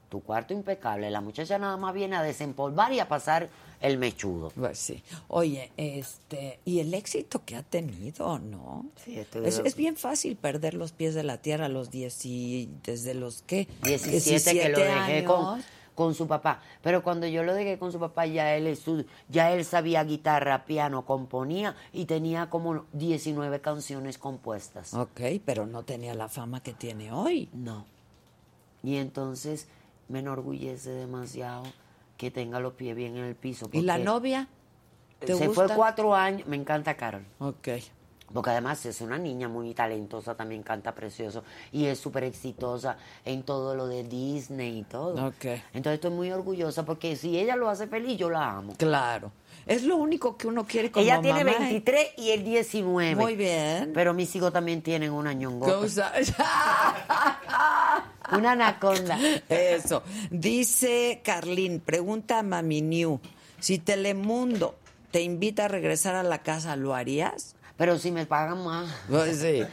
tu 0.08 0.20
cuarto 0.22 0.52
impecable. 0.54 1.10
La 1.10 1.20
muchacha 1.20 1.58
nada 1.58 1.76
más 1.76 1.92
viene 1.94 2.14
a 2.16 2.22
desempolvar 2.22 2.92
y 2.92 3.00
a 3.00 3.08
pasar 3.08 3.48
el 3.80 3.96
mechudo. 3.98 4.50
Pues 4.54 4.78
sí. 4.78 5.02
Oye, 5.28 5.72
este, 5.76 6.60
y 6.64 6.80
el 6.80 6.92
éxito 6.94 7.44
que 7.44 7.56
ha 7.56 7.62
tenido, 7.62 8.38
¿no? 8.38 8.86
Sí, 9.04 9.18
estoy- 9.18 9.46
es, 9.46 9.60
es 9.64 9.74
bien 9.74 9.96
fácil 9.96 10.36
perder 10.36 10.74
los 10.74 10.92
pies 10.92 11.14
de 11.14 11.22
la 11.24 11.38
tierra 11.38 11.66
a 11.66 11.68
los 11.68 11.90
10 11.90 12.26
y 12.26 12.68
desde 12.84 13.14
los 13.14 13.42
qué? 13.46 13.66
17, 13.82 14.52
que 14.60 14.68
lo 14.68 14.78
dejé 14.78 14.90
años. 14.92 15.32
con 15.32 15.62
su 16.14 16.26
papá. 16.26 16.60
Pero 16.82 17.02
cuando 17.02 17.26
yo 17.26 17.42
lo 17.42 17.54
dejé 17.54 17.78
con 17.78 17.92
su 17.92 17.98
papá, 17.98 18.26
ya 18.26 18.54
él, 18.56 18.78
ya 19.28 19.52
él 19.52 19.64
sabía 19.64 20.02
guitarra, 20.04 20.64
piano, 20.64 21.04
componía 21.04 21.76
y 21.92 22.06
tenía 22.06 22.48
como 22.50 22.86
19 22.92 23.60
canciones 23.60 24.18
compuestas. 24.18 24.94
Ok, 24.94 25.20
pero 25.44 25.66
no 25.66 25.82
tenía 25.82 26.14
la 26.14 26.28
fama 26.28 26.62
que 26.62 26.72
tiene 26.72 27.12
hoy. 27.12 27.48
No. 27.52 27.84
Y 28.82 28.96
entonces 28.96 29.68
me 30.08 30.20
enorgullece 30.20 30.90
demasiado 30.90 31.64
que 32.16 32.30
tenga 32.30 32.60
los 32.60 32.74
pies 32.74 32.96
bien 32.96 33.16
en 33.16 33.24
el 33.24 33.34
piso. 33.34 33.68
¿Y 33.72 33.82
la 33.82 33.98
novia? 33.98 34.48
¿Te 35.18 35.34
Se 35.34 35.46
gusta? 35.46 35.66
fue 35.66 35.76
cuatro 35.76 36.14
años. 36.14 36.46
Me 36.48 36.56
encanta 36.56 36.96
Carol. 36.96 37.24
Ok. 37.38 37.68
Porque 38.32 38.50
además 38.50 38.84
es 38.86 39.00
una 39.00 39.18
niña 39.18 39.48
muy 39.48 39.74
talentosa, 39.74 40.36
también 40.36 40.62
canta 40.62 40.94
precioso 40.94 41.42
y 41.72 41.86
es 41.86 41.98
súper 41.98 42.24
exitosa 42.24 42.96
en 43.24 43.42
todo 43.42 43.74
lo 43.74 43.86
de 43.88 44.04
Disney 44.04 44.78
y 44.78 44.84
todo. 44.84 45.26
Ok. 45.26 45.44
Entonces 45.72 45.94
estoy 45.94 46.10
muy 46.10 46.30
orgullosa 46.30 46.84
porque 46.84 47.16
si 47.16 47.38
ella 47.38 47.56
lo 47.56 47.68
hace 47.68 47.86
feliz, 47.88 48.16
yo 48.16 48.30
la 48.30 48.56
amo. 48.56 48.74
Claro. 48.76 49.32
Es 49.66 49.82
lo 49.82 49.96
único 49.96 50.36
que 50.36 50.46
uno 50.46 50.66
quiere 50.66 50.90
como 50.90 51.04
ella 51.04 51.20
tiene 51.20 51.44
mamá, 51.44 51.56
¿eh? 51.56 51.80
23 51.82 52.08
y 52.18 52.30
él 52.30 52.44
19. 52.44 53.14
Muy 53.16 53.36
bien. 53.36 53.92
Pero 53.92 54.14
mis 54.14 54.34
hijos 54.34 54.52
también 54.52 54.82
tienen 54.82 55.12
una 55.12 55.32
ñongota. 55.32 56.12
Una 58.32 58.52
anaconda. 58.52 59.18
Eso. 59.48 60.04
Dice 60.30 61.20
Carlín, 61.24 61.80
pregunta 61.80 62.38
a 62.38 62.42
Mami 62.44 62.80
New, 62.80 63.20
si 63.58 63.78
Telemundo 63.78 64.76
te 65.10 65.22
invita 65.22 65.64
a 65.64 65.68
regresar 65.68 66.14
a 66.14 66.22
la 66.22 66.42
casa, 66.42 66.76
¿lo 66.76 66.94
harías? 66.94 67.56
Pero 67.80 67.98
si 67.98 68.10
me 68.10 68.26
pagan 68.26 68.62
más. 68.62 68.94
Sí. 69.32 69.64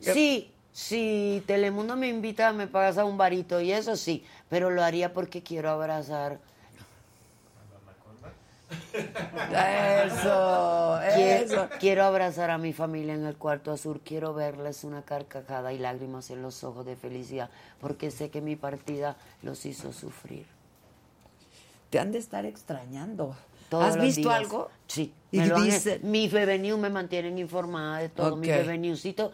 Sí, 0.00 0.50
si 0.72 1.44
Telemundo 1.46 1.94
me 1.94 2.08
invita, 2.08 2.54
me 2.54 2.66
pagas 2.66 2.96
a 2.96 3.04
un 3.04 3.18
varito 3.18 3.60
y 3.60 3.70
eso 3.70 3.96
sí, 3.96 4.24
pero 4.48 4.70
lo 4.70 4.82
haría 4.82 5.12
porque 5.12 5.42
quiero 5.42 5.68
abrazar. 5.68 6.38
Eso, 10.06 11.02
eso. 11.02 11.68
quiero 11.80 12.04
abrazar 12.04 12.48
a 12.48 12.56
mi 12.56 12.72
familia 12.72 13.12
en 13.12 13.26
el 13.26 13.36
cuarto 13.36 13.72
azul, 13.72 14.00
quiero 14.02 14.32
verles 14.32 14.82
una 14.82 15.02
carcajada 15.02 15.74
y 15.74 15.78
lágrimas 15.78 16.30
en 16.30 16.40
los 16.40 16.64
ojos 16.64 16.86
de 16.86 16.96
felicidad, 16.96 17.50
porque 17.78 18.10
sé 18.10 18.30
que 18.30 18.40
mi 18.40 18.56
partida 18.56 19.18
los 19.42 19.66
hizo 19.66 19.92
sufrir. 19.92 20.46
Te 21.90 21.98
han 21.98 22.10
de 22.10 22.20
estar 22.20 22.46
extrañando. 22.46 23.36
Todos 23.74 23.84
¿Has 23.90 23.96
los 23.96 24.04
visto 24.04 24.20
días. 24.28 24.34
algo? 24.34 24.70
Sí. 24.86 25.12
Y 25.32 25.38
me 25.40 25.46
lo 25.48 25.56
han- 25.56 25.64
dice- 25.64 25.98
mis 26.04 26.30
bebé 26.30 26.58
news 26.60 26.78
me 26.78 26.90
mantienen 26.90 27.38
informada 27.38 27.98
de 27.98 28.08
todo. 28.08 28.36
Mis 28.36 28.50
Ok. 28.50 28.56
bebé 28.58 28.78
newscitos, 28.78 29.32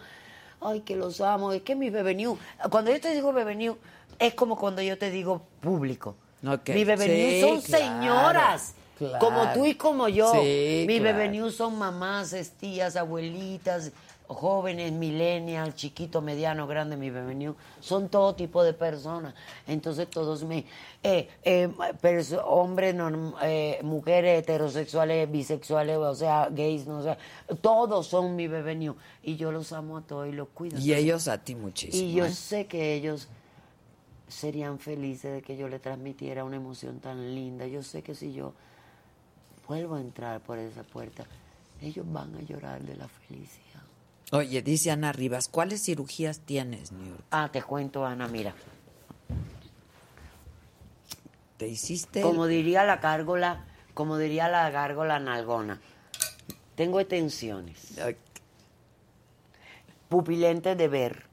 ay, 0.62 0.80
que 0.80 0.96
los 0.96 1.20
amo. 1.20 1.52
Es 1.52 1.60
que 1.62 1.74
mis 1.76 1.92
bebé 1.92 2.14
news, 2.14 2.38
cuando 2.70 2.90
yo 2.90 2.98
te 3.00 3.12
digo 3.14 3.32
bebé 3.34 3.54
news, 3.54 3.76
es 4.18 4.32
como 4.34 4.56
cuando 4.56 4.80
yo 4.80 4.96
te 4.96 5.10
digo 5.10 5.42
público. 5.60 6.16
Ok. 6.46 6.70
Mis 6.70 6.86
bebé 6.86 7.04
Sí, 7.04 7.12
news 7.12 7.40
son 7.40 7.60
claro, 7.60 7.84
señoras. 7.84 8.74
claro. 8.96 9.18
Como 9.18 9.52
tú 9.52 9.66
y 9.66 9.74
como 9.74 10.08
yo. 10.08 10.32
Sí, 10.32 10.84
mis 10.88 11.00
claro. 11.00 11.18
bebé 11.18 11.28
news 11.30 11.54
son 11.56 11.78
mamás, 11.78 12.34
tías, 12.58 12.96
abuelitas, 12.96 13.92
jóvenes, 14.34 14.92
millennials, 14.92 15.74
chiquito, 15.74 16.22
mediano, 16.22 16.66
grande, 16.66 16.96
mi 16.96 17.10
news. 17.10 17.56
Son 17.80 18.08
todo 18.08 18.34
tipo 18.34 18.62
de 18.62 18.72
personas. 18.72 19.34
Entonces 19.66 20.08
todos 20.08 20.44
me... 20.44 20.64
Eh, 21.02 21.28
eh, 21.42 21.68
hombres, 22.44 22.94
norm- 22.94 23.34
eh, 23.42 23.80
mujeres 23.82 24.42
heterosexuales, 24.42 25.30
bisexuales, 25.30 25.96
o 25.96 26.14
sea, 26.14 26.48
gays, 26.50 26.86
no 26.86 27.02
sé, 27.02 27.16
todos 27.60 28.06
son 28.06 28.36
mi 28.36 28.46
bebé 28.46 28.76
news. 28.76 28.96
Y 29.22 29.36
yo 29.36 29.50
los 29.50 29.72
amo 29.72 29.98
a 29.98 30.02
todos 30.02 30.28
y 30.28 30.32
los 30.32 30.48
cuido. 30.48 30.78
Y 30.78 30.94
ellos 30.94 31.26
a 31.26 31.38
ti 31.38 31.54
muchísimo. 31.54 32.08
Y 32.08 32.14
yo 32.14 32.28
sé 32.28 32.66
que 32.66 32.94
ellos 32.94 33.28
serían 34.28 34.78
felices 34.78 35.32
de 35.32 35.42
que 35.42 35.56
yo 35.56 35.68
le 35.68 35.80
transmitiera 35.80 36.44
una 36.44 36.56
emoción 36.56 37.00
tan 37.00 37.34
linda. 37.34 37.66
Yo 37.66 37.82
sé 37.82 38.02
que 38.02 38.14
si 38.14 38.32
yo 38.32 38.52
vuelvo 39.66 39.96
a 39.96 40.00
entrar 40.00 40.40
por 40.40 40.58
esa 40.58 40.84
puerta, 40.84 41.24
ellos 41.80 42.06
van 42.12 42.34
a 42.36 42.42
llorar 42.42 42.80
de 42.82 42.94
la 42.96 43.08
felicidad. 43.08 43.69
Oye, 44.32 44.62
dice 44.62 44.90
Ana 44.92 45.12
Rivas, 45.12 45.48
¿cuáles 45.48 45.82
cirugías 45.84 46.40
tienes, 46.40 46.92
New 46.92 47.04
York? 47.08 47.24
Ah, 47.30 47.48
te 47.50 47.62
cuento, 47.62 48.04
Ana, 48.06 48.28
mira. 48.28 48.54
¿Te 51.56 51.66
hiciste? 51.66 52.22
Como 52.22 52.46
diría 52.46 52.84
la 52.84 52.98
gárgola, 52.98 53.64
como 53.92 54.16
diría 54.18 54.48
la 54.48 54.70
gárgola 54.70 55.18
nalgona, 55.18 55.80
tengo 56.76 57.04
tensiones. 57.06 57.98
Ay, 57.98 58.16
pupilentes 60.08 60.78
de 60.78 60.88
ver, 60.88 61.26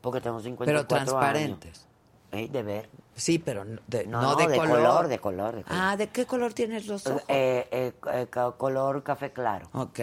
porque 0.00 0.20
tengo 0.20 0.40
54 0.40 0.66
Pero 0.66 0.86
transparentes. 0.86 1.74
años. 1.78 1.86
¿Eh? 2.32 2.48
De 2.50 2.62
ver. 2.62 2.88
Sí, 3.14 3.38
pero 3.38 3.64
no 3.64 3.80
de, 3.86 4.06
No, 4.06 4.20
no 4.20 4.34
de, 4.36 4.48
de 4.48 4.56
color. 4.56 4.76
color, 4.82 5.08
de 5.08 5.18
color, 5.20 5.56
de 5.56 5.62
color. 5.62 5.78
Ah, 5.80 5.96
¿de 5.96 6.08
qué 6.08 6.26
color 6.26 6.52
tienes 6.52 6.86
los 6.86 7.06
ojos? 7.06 7.22
Eh, 7.28 7.66
eh, 7.70 7.92
eh, 8.12 8.26
color 8.58 9.02
café 9.04 9.32
claro. 9.32 9.68
ok. 9.72 10.00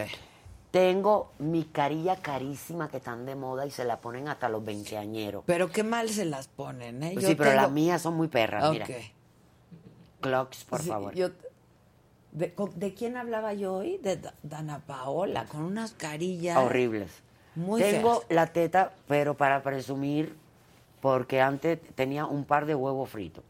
Tengo 0.73 1.33
mi 1.37 1.65
carilla 1.65 2.15
carísima 2.15 2.89
que 2.89 2.97
están 2.97 3.27
de 3.27 3.35
moda 3.35 3.63
y 3.67 3.69
se 3.69 3.85
la 3.85 4.01
ponen 4.01 4.27
hasta 4.27 4.49
los 4.49 4.65
veinteañeros. 4.65 5.43
Pero 5.45 5.69
qué 5.71 5.83
mal 5.83 6.09
se 6.09 6.25
las 6.25 6.47
ponen, 6.47 7.03
¿eh? 7.03 7.13
Yo 7.13 7.21
sí, 7.27 7.35
pero 7.35 7.51
tengo- 7.51 7.61
las 7.61 7.71
mías 7.71 8.01
son 8.01 8.15
muy 8.15 8.27
perras, 8.27 8.71
mira. 8.71 8.85
Ok. 8.85 8.91
Clocks, 10.21 10.63
por 10.63 10.81
Sí, 10.81 10.89
favor. 10.89 11.13
yo- 11.13 11.29
de, 12.31 12.55
con- 12.55 12.71
¿de 12.79 12.95
quién 12.95 13.17
hablaba 13.17 13.53
yo 13.53 13.71
hoy? 13.75 13.99
De 13.99 14.17
Da- 14.17 14.33
Dana 14.41 14.79
Paola, 14.79 15.45
con 15.45 15.61
unas 15.61 15.91
carillas. 15.91 16.57
Horribles. 16.57 17.11
Muy 17.53 17.79
Tengo 17.79 18.21
feas. 18.21 18.31
la 18.31 18.47
teta, 18.47 18.93
pero 19.07 19.37
para 19.37 19.61
presumir, 19.61 20.35
porque 21.01 21.39
antes 21.39 21.77
tenía 21.93 22.25
un 22.25 22.45
par 22.45 22.65
de 22.65 22.73
huevos 22.73 23.11
fritos. 23.11 23.43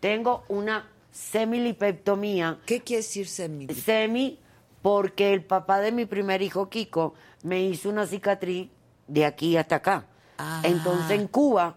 Tengo 0.00 0.42
una 0.48 0.88
semilipectomía, 1.12 2.58
¿Qué 2.66 2.80
quiere 2.80 3.02
decir 3.04 3.28
semi? 3.28 3.68
semi, 3.68 4.40
porque 4.82 5.32
el 5.32 5.44
papá 5.44 5.80
de 5.80 5.92
mi 5.92 6.06
primer 6.06 6.42
hijo, 6.42 6.68
Kiko, 6.68 7.14
me 7.42 7.60
hizo 7.62 7.88
una 7.90 8.06
cicatriz 8.06 8.68
de 9.06 9.24
aquí 9.26 9.56
hasta 9.56 9.76
acá. 9.76 10.04
Ah. 10.38 10.60
Entonces 10.64 11.10
en 11.18 11.26
Cuba 11.28 11.74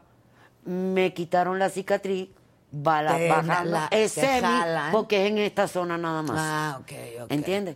me 0.66 1.14
quitaron 1.14 1.60
la 1.60 1.70
cicatriz, 1.70 2.30
va 2.74 3.02
la, 3.02 3.18
Te- 3.18 3.30
bajando, 3.30 3.72
la- 3.72 3.88
es 3.92 4.14
te 4.16 4.22
semi, 4.22 4.42
jalan. 4.42 4.92
porque 4.92 5.26
es 5.26 5.32
en 5.32 5.38
esta 5.40 5.68
zona 5.68 5.98
nada 5.98 6.22
más. 6.22 6.38
Ah, 6.40 6.78
ok, 6.80 6.92
ok. 7.24 7.32
¿Entiendes? 7.32 7.76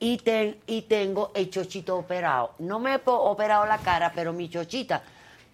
Y, 0.00 0.18
ten- 0.18 0.58
y 0.68 0.82
tengo 0.82 1.32
el 1.34 1.50
chochito 1.50 1.96
operado. 1.96 2.52
No 2.60 2.78
me 2.78 2.94
he 2.94 3.00
operado 3.04 3.66
la 3.66 3.78
cara, 3.78 4.12
pero 4.14 4.32
mi 4.32 4.48
chochita 4.48 5.02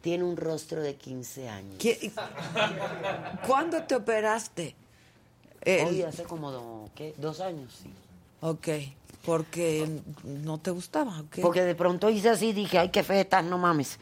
tiene 0.02 0.22
un 0.22 0.36
rostro 0.36 0.82
de 0.82 0.96
15 0.96 1.48
años. 1.48 1.76
¿Qué- 1.78 2.12
¿Cuándo 3.46 3.82
te 3.84 3.94
operaste? 3.94 4.74
El- 5.62 5.86
Hoy 5.86 6.02
hace 6.02 6.24
como 6.24 6.50
do- 6.50 6.90
¿qué? 6.94 7.14
dos 7.16 7.40
años, 7.40 7.72
sí. 7.82 7.90
Ok, 8.42 8.68
porque 9.24 10.00
no 10.24 10.58
te 10.58 10.70
gustaba. 10.70 11.24
Porque 11.42 11.62
de 11.62 11.74
pronto 11.74 12.10
hice 12.10 12.30
así 12.30 12.48
y 12.48 12.52
dije, 12.52 12.78
ay, 12.78 12.88
qué 12.90 13.02
fe 13.02 13.20
estás, 13.20 13.44
no 13.44 13.58
mames. 13.58 13.98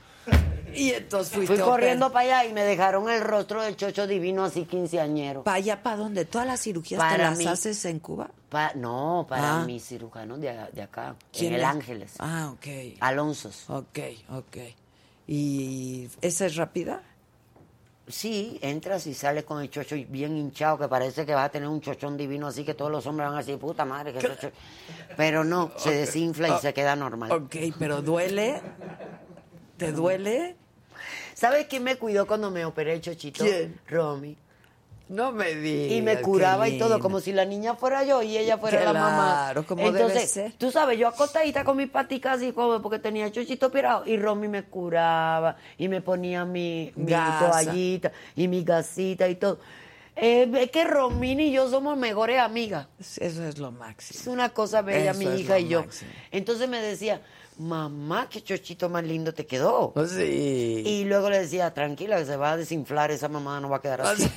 Y 0.74 0.90
entonces 0.92 1.34
fuiste 1.34 1.54
Fui 1.56 1.62
corriendo 1.62 2.10
para 2.12 2.40
allá 2.40 2.50
y 2.50 2.54
me 2.54 2.62
dejaron 2.62 3.10
el 3.10 3.20
rostro 3.20 3.60
del 3.62 3.76
chocho 3.76 4.06
divino 4.06 4.42
así 4.44 4.64
quinceañero. 4.64 5.42
¿Para 5.42 5.58
allá, 5.58 5.82
para 5.82 5.96
dónde? 5.96 6.24
¿Todas 6.24 6.46
las 6.46 6.60
cirugías 6.62 6.98
te 6.98 7.06
Para 7.08 7.30
las 7.30 7.38
mí. 7.38 7.46
haces 7.46 7.84
en 7.84 7.98
Cuba? 8.00 8.30
Pa- 8.48 8.72
no, 8.74 9.26
para 9.28 9.60
Ah. 9.60 9.64
mis 9.66 9.84
cirujanos 9.84 10.40
de, 10.40 10.56
de 10.72 10.82
acá, 10.82 11.14
¿Quién 11.30 11.48
en 11.48 11.54
El 11.56 11.60
es? 11.60 11.66
Ángeles. 11.66 12.12
Ah, 12.18 12.52
ok. 12.54 12.96
Alonsos. 13.00 13.68
Ok, 13.68 13.98
ok. 14.30 14.56
¿Y 15.28 16.08
esa 16.20 16.46
es 16.46 16.56
rápida? 16.56 17.02
Sí, 18.12 18.58
entras 18.60 19.06
y 19.06 19.14
sales 19.14 19.44
con 19.44 19.62
el 19.62 19.70
chocho 19.70 19.96
bien 20.08 20.36
hinchado, 20.36 20.78
que 20.78 20.86
parece 20.86 21.24
que 21.24 21.34
vas 21.34 21.46
a 21.46 21.48
tener 21.48 21.66
un 21.66 21.80
chochón 21.80 22.16
divino 22.18 22.46
así 22.46 22.62
que 22.62 22.74
todos 22.74 22.90
los 22.90 23.06
hombres 23.06 23.26
van 23.26 23.36
a 23.36 23.38
decir, 23.38 23.58
puta 23.58 23.86
madre, 23.86 24.12
que 24.12 24.20
chocho. 24.20 24.52
Pero 25.16 25.44
no, 25.44 25.72
se 25.78 25.92
desinfla 25.92 26.50
y 26.50 26.60
se 26.60 26.74
queda 26.74 26.94
normal. 26.94 27.32
Ok, 27.32 27.56
pero 27.78 28.02
duele. 28.02 28.60
¿Te 29.78 29.92
duele? 29.92 30.56
¿Sabes 31.32 31.66
quién 31.68 31.84
me 31.84 31.96
cuidó 31.96 32.26
cuando 32.26 32.50
me 32.50 32.66
operé 32.66 32.92
el 32.92 33.00
chochito? 33.00 33.44
¿Quién? 33.44 33.80
Romy. 33.88 34.36
No 35.08 35.32
me 35.32 35.54
digas. 35.54 35.92
Y 35.92 36.02
me 36.02 36.20
curaba 36.22 36.68
y 36.68 36.78
todo, 36.78 36.98
como 37.00 37.20
si 37.20 37.32
la 37.32 37.44
niña 37.44 37.74
fuera 37.74 38.02
yo 38.04 38.22
y 38.22 38.36
ella 38.38 38.56
fuera 38.58 38.82
la 38.84 38.92
mamá. 38.92 39.42
Claro, 39.44 39.66
como 39.66 39.82
debe 39.84 40.00
Entonces, 40.00 40.30
ser. 40.30 40.52
tú 40.54 40.70
sabes, 40.70 40.98
yo 40.98 41.08
acostadita 41.08 41.64
con 41.64 41.76
mis 41.76 41.90
paticas 41.90 42.36
así 42.38 42.52
como 42.52 42.80
porque 42.80 42.98
tenía 42.98 43.30
chochito 43.30 43.66
operado 43.66 44.04
y 44.06 44.16
Romy 44.16 44.48
me 44.48 44.62
curaba 44.64 45.56
y 45.76 45.88
me 45.88 46.00
ponía 46.00 46.44
mi, 46.44 46.92
mi 46.96 47.12
toallita 47.12 48.12
y 48.36 48.48
mi 48.48 48.64
gasita 48.64 49.28
y 49.28 49.34
todo. 49.34 49.58
Eh, 50.14 50.50
es 50.60 50.70
que 50.70 50.84
Romina 50.84 51.42
y 51.42 51.52
yo 51.52 51.68
somos 51.70 51.96
mejores 51.96 52.38
amigas. 52.38 52.86
Eso 53.00 53.44
es 53.44 53.58
lo 53.58 53.68
Es 53.68 53.74
máximo. 53.74 54.32
una 54.34 54.50
cosa 54.50 54.82
bella, 54.82 55.10
Eso 55.12 55.18
mi 55.20 55.26
es 55.26 55.40
hija 55.40 55.58
y 55.58 55.68
yo. 55.68 55.84
máximo. 55.84 56.10
Entonces 56.30 56.68
me 56.68 56.80
decía, 56.82 57.22
mamá, 57.58 58.28
qué 58.28 58.42
chochito 58.42 58.88
más 58.88 59.02
lindo 59.04 59.32
te 59.34 59.46
quedó. 59.46 59.92
Sí. 60.08 60.82
Y 60.86 61.04
luego 61.04 61.28
le 61.30 61.40
decía, 61.40 61.72
tranquila, 61.74 62.16
que 62.18 62.26
se 62.26 62.36
va 62.36 62.52
a 62.52 62.56
desinflar, 62.56 63.10
esa 63.10 63.28
mamá 63.28 63.60
no 63.60 63.68
va 63.68 63.78
a 63.78 63.80
quedar 63.80 64.00
así. 64.02 64.26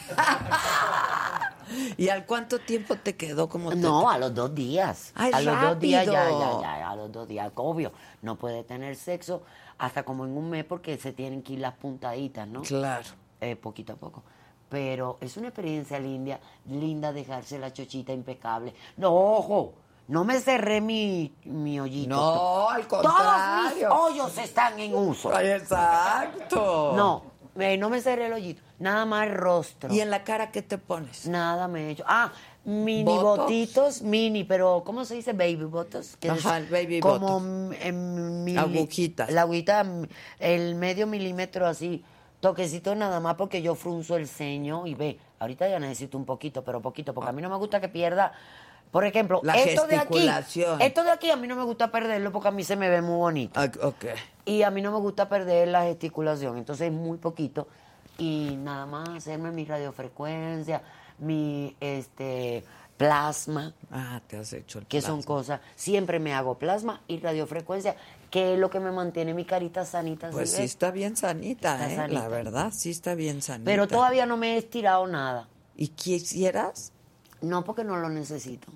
¿Y 1.98 2.10
al 2.10 2.26
cuánto 2.26 2.60
tiempo 2.60 2.96
te 2.96 3.16
quedó 3.16 3.50
como 3.50 3.72
te- 3.72 3.76
No, 3.78 4.10
a 4.10 4.18
los 4.18 4.34
dos 4.34 4.54
días. 4.54 5.12
Ay, 5.16 5.32
a 5.34 5.42
los 5.42 5.62
dos 5.62 5.80
días 5.80 6.06
ya, 6.06 6.30
ya, 6.30 6.62
ya, 6.62 6.90
a 6.92 6.96
los 6.96 7.12
dos 7.12 7.28
días. 7.28 7.52
Obvio, 7.56 7.92
no 8.22 8.36
puede 8.38 8.64
tener 8.64 8.96
sexo 8.96 9.42
hasta 9.78 10.04
como 10.04 10.26
en 10.26 10.38
un 10.38 10.50
mes 10.50 10.64
porque 10.64 10.98
se 10.98 11.12
tienen 11.12 11.42
que 11.42 11.54
ir 11.54 11.60
las 11.60 11.74
puntaditas, 11.74 12.48
¿no? 12.48 12.62
Claro. 12.62 13.06
Eh, 13.42 13.56
poquito 13.56 13.94
a 13.94 13.96
poco. 13.96 14.24
Pero 14.70 15.18
es 15.22 15.38
una 15.38 15.48
experiencia 15.48 16.00
linda, 16.00 16.40
linda 16.70 17.12
dejarse 17.12 17.60
la 17.60 17.74
chochita 17.74 18.14
impecable. 18.14 18.74
No, 18.98 19.14
ojo, 19.14 19.74
no 20.08 20.24
me 20.24 20.40
cerré 20.40 20.82
mi, 20.82 21.34
mi 21.46 21.80
hoyito. 21.80 22.10
No, 22.16 22.70
al 22.70 22.88
Todos 22.88 23.04
mis 23.04 23.12
contrario. 23.14 23.94
hoyos 23.94 24.38
están 24.38 24.80
en 24.80 24.94
uso. 24.96 25.32
Exacto. 25.40 26.94
No, 26.96 27.24
eh, 27.60 27.78
no 27.78 27.90
me 27.90 28.02
cerré 28.02 28.28
el 28.28 28.34
hoyito. 28.34 28.62
Nada 28.80 29.06
más 29.06 29.28
el 29.28 29.34
rostro. 29.34 29.94
¿Y 29.94 30.02
en 30.02 30.10
la 30.12 30.24
cara 30.24 30.52
qué 30.52 30.62
te 30.62 30.78
pones? 30.78 31.28
Nada 31.28 31.68
me 31.68 31.88
he 31.88 31.90
hecho. 31.92 32.04
Ah, 32.08 32.32
mini 32.66 33.04
¿Botox? 33.04 33.38
botitos, 33.44 34.02
mini, 34.02 34.44
pero 34.44 34.84
¿cómo 34.86 35.06
se 35.06 35.16
dice 35.16 35.34
baby 35.34 35.64
botos? 35.64 36.18
Ajá, 36.30 36.58
el 36.58 36.66
baby 36.68 37.00
como 37.00 37.40
botox. 37.40 37.80
mili- 37.94 38.58
Agujitas. 38.58 39.32
La 39.32 39.42
agujita, 39.42 39.86
el 40.40 40.76
medio 40.76 41.08
milímetro 41.08 41.66
así, 41.68 42.04
toquecito 42.42 42.94
nada 42.96 43.20
más 43.20 43.36
porque 43.36 43.62
yo 43.62 43.76
frunzo 43.76 44.18
el 44.18 44.28
ceño 44.28 44.86
y 44.86 44.94
ve, 44.94 45.20
ahorita 45.40 45.68
ya 45.70 45.80
necesito 45.80 46.18
un 46.18 46.26
poquito, 46.26 46.64
pero 46.64 46.82
poquito, 46.82 47.14
porque 47.14 47.30
a 47.30 47.34
mí 47.34 47.42
no 47.42 47.50
me 47.50 47.56
gusta 47.58 47.80
que 47.80 47.88
pierda. 47.90 48.34
Por 48.92 49.06
ejemplo, 49.06 49.42
La 49.44 49.56
esto 49.56 49.88
de 49.88 49.96
aquí, 49.98 50.14
gesticulación. 50.20 50.82
esto 50.82 51.04
de 51.04 51.12
aquí 51.12 51.30
a 51.30 51.36
mí 51.36 51.48
no 51.48 51.56
me 51.56 51.64
gusta 51.64 51.92
perderlo 51.92 52.32
porque 52.32 52.48
a 52.48 52.52
mí 52.52 52.64
se 52.64 52.76
me 52.76 52.90
ve 52.90 53.02
muy 53.02 53.18
bonito. 53.18 53.60
Ah, 53.60 53.70
ok. 53.82 54.06
Y 54.46 54.62
a 54.64 54.72
mí 54.72 54.82
no 54.82 54.92
me 54.92 55.00
gusta 55.00 55.28
perder 55.28 55.68
la 55.68 55.84
gesticulación, 55.84 56.58
entonces 56.58 56.88
es 56.88 56.94
muy 56.94 57.18
poquito. 57.18 57.68
Y 58.18 58.56
nada 58.58 58.86
más 58.86 59.10
hacerme 59.10 59.52
mi 59.52 59.66
radiofrecuencia, 59.66 60.82
mi 61.20 61.76
este 61.82 62.64
plasma, 62.96 63.74
Ah, 63.92 64.22
te 64.26 64.38
has 64.38 64.54
hecho 64.54 64.80
el 64.80 64.86
que 64.86 65.02
son 65.02 65.22
cosas. 65.22 65.60
Siempre 65.76 66.18
me 66.20 66.34
hago 66.34 66.58
plasma 66.58 67.02
y 67.10 67.20
radiofrecuencia, 67.20 67.98
que 68.32 68.54
es 68.54 68.60
lo 68.60 68.70
que 68.70 68.80
me 68.80 68.92
mantiene 68.92 69.34
mi 69.34 69.44
carita 69.44 69.84
sanita. 69.84 70.30
Pues 70.30 70.52
¿sí 70.52 70.64
está 70.64 70.92
bien 70.92 71.18
sanita, 71.18 71.74
Está 71.74 71.92
¿eh? 71.92 71.96
sanita. 71.98 72.22
La 72.22 72.28
verdad, 72.30 72.72
sí 72.74 72.92
está 72.92 73.14
bien 73.16 73.42
sanita. 73.42 73.70
Pero 73.70 73.90
todavía 73.90 74.26
no 74.26 74.38
me 74.38 74.54
he 74.54 74.58
estirado 74.58 75.06
nada. 75.08 75.50
¿Y 75.76 75.90
quisieras? 75.90 76.94
No 77.46 77.64
porque 77.64 77.84
no 77.84 77.98
lo 77.98 78.10
necesito. 78.10 78.68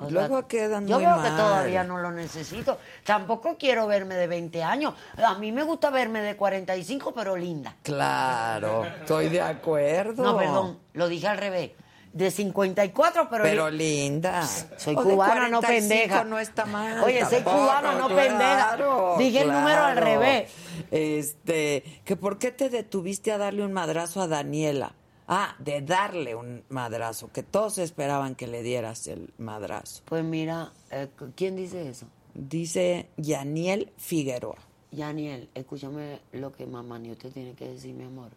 O 0.00 0.08
Luego 0.10 0.46
quedan 0.46 0.86
yo 0.86 0.94
muy 0.96 1.04
veo 1.06 1.16
que 1.16 1.28
mal. 1.30 1.36
todavía 1.36 1.82
no 1.82 1.98
lo 1.98 2.12
necesito. 2.12 2.78
Tampoco 3.04 3.56
quiero 3.58 3.88
verme 3.88 4.14
de 4.14 4.28
20 4.28 4.62
años. 4.62 4.94
A 5.16 5.34
mí 5.34 5.50
me 5.50 5.64
gusta 5.64 5.90
verme 5.90 6.20
de 6.22 6.36
45, 6.36 7.12
pero 7.12 7.36
linda. 7.36 7.74
Claro, 7.82 8.84
estoy 8.84 9.28
de 9.28 9.40
acuerdo. 9.40 10.22
No, 10.22 10.36
perdón, 10.38 10.78
lo 10.92 11.08
dije 11.08 11.26
al 11.26 11.38
revés. 11.38 11.72
De 12.12 12.30
54, 12.30 13.28
pero... 13.28 13.42
Pero 13.44 13.70
li- 13.70 13.78
linda. 14.02 14.42
soy 14.76 14.94
O 14.96 15.02
de 15.04 15.12
cubana, 15.12 15.48
no 15.48 15.60
45 15.60 15.88
pendeja. 15.88 16.24
no 16.24 16.38
está 16.38 16.64
mal. 16.64 17.02
Oye, 17.02 17.20
soy 17.24 17.34
tampoco, 17.42 17.56
cubana, 17.58 17.92
no 17.94 18.06
claro, 18.08 18.16
pendeja. 18.16 18.76
Dije 19.18 19.42
el 19.42 19.52
número 19.52 19.84
al 19.84 19.96
revés. 19.96 20.50
Este, 20.90 22.00
que 22.04 22.16
por 22.16 22.38
qué 22.38 22.50
te 22.52 22.70
detuviste 22.70 23.32
a 23.32 23.38
darle 23.38 23.64
un 23.64 23.72
madrazo 23.72 24.22
a 24.22 24.28
Daniela. 24.28 24.92
Ah, 25.30 25.54
de 25.58 25.82
darle 25.82 26.34
un 26.34 26.64
madrazo, 26.70 27.30
que 27.30 27.42
todos 27.42 27.76
esperaban 27.76 28.34
que 28.34 28.46
le 28.46 28.62
dieras 28.62 29.06
el 29.08 29.34
madrazo. 29.36 30.02
Pues 30.06 30.24
mira, 30.24 30.72
eh, 30.90 31.10
¿quién 31.36 31.54
dice 31.54 31.86
eso? 31.86 32.06
Dice 32.32 33.10
Yaniel 33.18 33.92
Figueroa. 33.98 34.56
Yaniel, 34.90 35.50
escúchame 35.54 36.20
lo 36.32 36.50
que 36.52 36.66
mamá 36.66 36.98
ni 36.98 37.10
usted 37.10 37.30
tiene 37.30 37.52
que 37.52 37.68
decir, 37.68 37.94
mi 37.94 38.04
amor. 38.04 38.30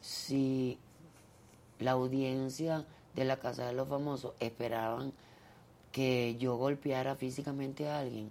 Si 0.00 0.78
la 1.80 1.90
audiencia 1.90 2.86
de 3.14 3.26
la 3.26 3.36
Casa 3.36 3.66
de 3.66 3.74
los 3.74 3.86
Famosos 3.86 4.32
esperaban 4.40 5.12
que 5.92 6.36
yo 6.36 6.56
golpeara 6.56 7.14
físicamente 7.14 7.90
a 7.90 7.98
alguien, 7.98 8.30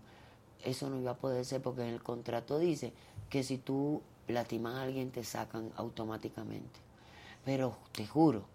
eso 0.63 0.89
no 0.89 0.99
iba 0.99 1.11
a 1.11 1.17
poder 1.17 1.45
ser 1.45 1.61
porque 1.61 1.83
en 1.83 1.89
el 1.89 2.01
contrato 2.01 2.57
dice 2.57 2.93
que 3.29 3.43
si 3.43 3.59
tú 3.59 4.01
lastimas 4.27 4.73
a 4.73 4.81
alguien 4.81 5.11
te 5.11 5.23
sacan 5.23 5.71
automáticamente. 5.75 6.90
Pero 7.45 7.77
te 7.91 8.05
juro 8.05 8.45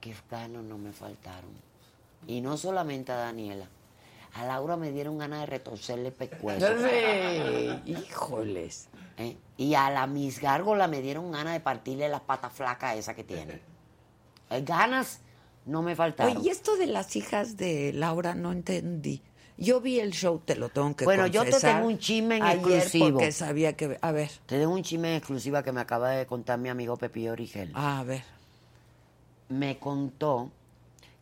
que 0.00 0.14
ganos 0.30 0.64
no 0.64 0.78
me 0.78 0.92
faltaron. 0.92 1.50
Y 2.26 2.40
no 2.40 2.56
solamente 2.56 3.12
a 3.12 3.16
Daniela. 3.16 3.68
A 4.34 4.44
Laura 4.44 4.76
me 4.76 4.92
dieron 4.92 5.18
ganas 5.18 5.40
de 5.40 5.46
retorcerle 5.46 6.08
el 6.08 6.12
pescuezo. 6.14 6.66
Híjoles. 7.86 8.88
¿eh? 9.16 9.36
Y 9.56 9.74
a 9.74 9.90
la 9.90 10.06
Miss 10.06 10.40
Gárgola 10.40 10.88
me 10.88 11.00
dieron 11.00 11.32
ganas 11.32 11.54
de 11.54 11.60
partirle 11.60 12.08
las 12.08 12.20
patas 12.20 12.52
flacas 12.52 12.96
esas 12.96 13.14
que 13.14 13.24
tiene. 13.24 13.60
Eh, 14.50 14.62
Ganas 14.62 15.20
no 15.64 15.82
me 15.82 15.96
faltaron. 15.96 16.36
Oye, 16.36 16.48
y 16.48 16.50
esto 16.50 16.76
de 16.76 16.86
las 16.86 17.16
hijas 17.16 17.56
de 17.56 17.92
Laura 17.92 18.34
no 18.34 18.52
entendí. 18.52 19.22
Yo 19.58 19.80
vi 19.80 20.00
el 20.00 20.12
show, 20.12 20.40
te 20.44 20.54
lo 20.54 20.68
tengo 20.68 20.94
que 20.94 21.04
Bueno, 21.06 21.26
yo 21.26 21.42
te 21.42 21.50
confesar, 21.50 21.76
tengo 21.76 21.88
un 21.88 21.98
chisme 21.98 22.36
en 22.36 22.46
exclusivo. 22.46 23.10
porque 23.12 23.32
sabía 23.32 23.74
que... 23.74 23.98
A 24.02 24.12
ver, 24.12 24.30
Te 24.46 24.58
tengo 24.58 24.72
un 24.74 24.82
chisme 24.82 25.08
en 25.10 25.16
exclusiva 25.16 25.62
que 25.62 25.72
me 25.72 25.80
acaba 25.80 26.10
de 26.10 26.26
contar 26.26 26.58
mi 26.58 26.68
amigo 26.68 26.96
Pepillo 26.96 27.32
Origel. 27.32 27.72
a 27.74 28.02
ver. 28.04 28.22
Me 29.48 29.78
contó 29.78 30.50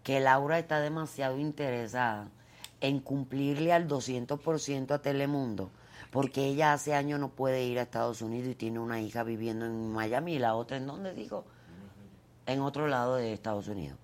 que 0.03 0.19
Laura 0.19 0.59
está 0.59 0.81
demasiado 0.81 1.39
interesada 1.39 2.29
en 2.81 3.01
cumplirle 3.01 3.73
al 3.73 3.87
200% 3.87 4.91
a 4.93 4.99
Telemundo, 5.01 5.71
porque 6.11 6.45
ella 6.47 6.73
hace 6.73 6.95
años 6.95 7.21
no 7.21 7.29
puede 7.29 7.65
ir 7.65 7.79
a 7.79 7.83
Estados 7.83 8.21
Unidos 8.23 8.49
y 8.51 8.55
tiene 8.55 8.79
una 8.79 9.01
hija 9.01 9.23
viviendo 9.25 9.67
en 9.67 9.93
Miami 9.93 10.35
y 10.35 10.39
la 10.39 10.55
otra 10.55 10.77
en 10.79 10.87
dónde 10.87 11.13
dijo? 11.15 11.45
En 12.47 12.61
otro 12.61 12.89
lado 12.89 13.17
de 13.17 13.33
Estados 13.33 13.69
Unidos. 13.69 13.99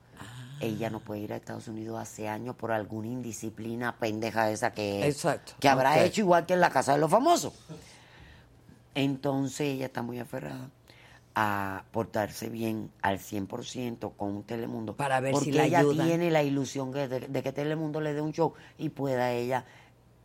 Ella 0.61 0.91
no 0.91 1.01
puede 1.01 1.21
ir 1.23 1.33
a 1.33 1.37
Estados 1.37 1.69
Unidos 1.69 1.99
hace 1.99 2.29
años 2.29 2.55
por 2.55 2.71
alguna 2.71 3.09
indisciplina 3.09 3.97
pendeja 3.97 4.51
esa 4.51 4.73
que, 4.73 5.07
Exacto, 5.07 5.53
que 5.59 5.69
habrá 5.69 6.05
hecho 6.05 6.21
igual 6.21 6.47
que 6.47 6.55
en 6.55 6.61
la 6.61 6.71
casa 6.71 6.93
de 6.93 6.99
los 6.99 7.11
famosos. 7.11 7.55
Entonces 8.95 9.61
ella 9.61 9.87
está 9.87 10.03
muy 10.03 10.19
aferrada 10.19 10.69
a 11.35 11.85
portarse 11.93 12.49
bien 12.49 12.91
al 13.03 13.19
100% 13.19 14.13
con 14.17 14.43
Telemundo. 14.43 14.95
Para 14.97 15.21
ver 15.21 15.35
si 15.37 15.53
porque 15.53 15.53
la 15.53 15.65
ella 15.67 15.85
tiene 16.05 16.31
la 16.31 16.43
ilusión 16.43 16.91
de, 16.91 17.09
de 17.09 17.43
que 17.43 17.53
Telemundo 17.53 18.01
le 18.01 18.13
dé 18.13 18.21
un 18.21 18.33
show 18.33 18.53
y 18.79 18.91
pueda 18.91 19.33
ella 19.33 19.65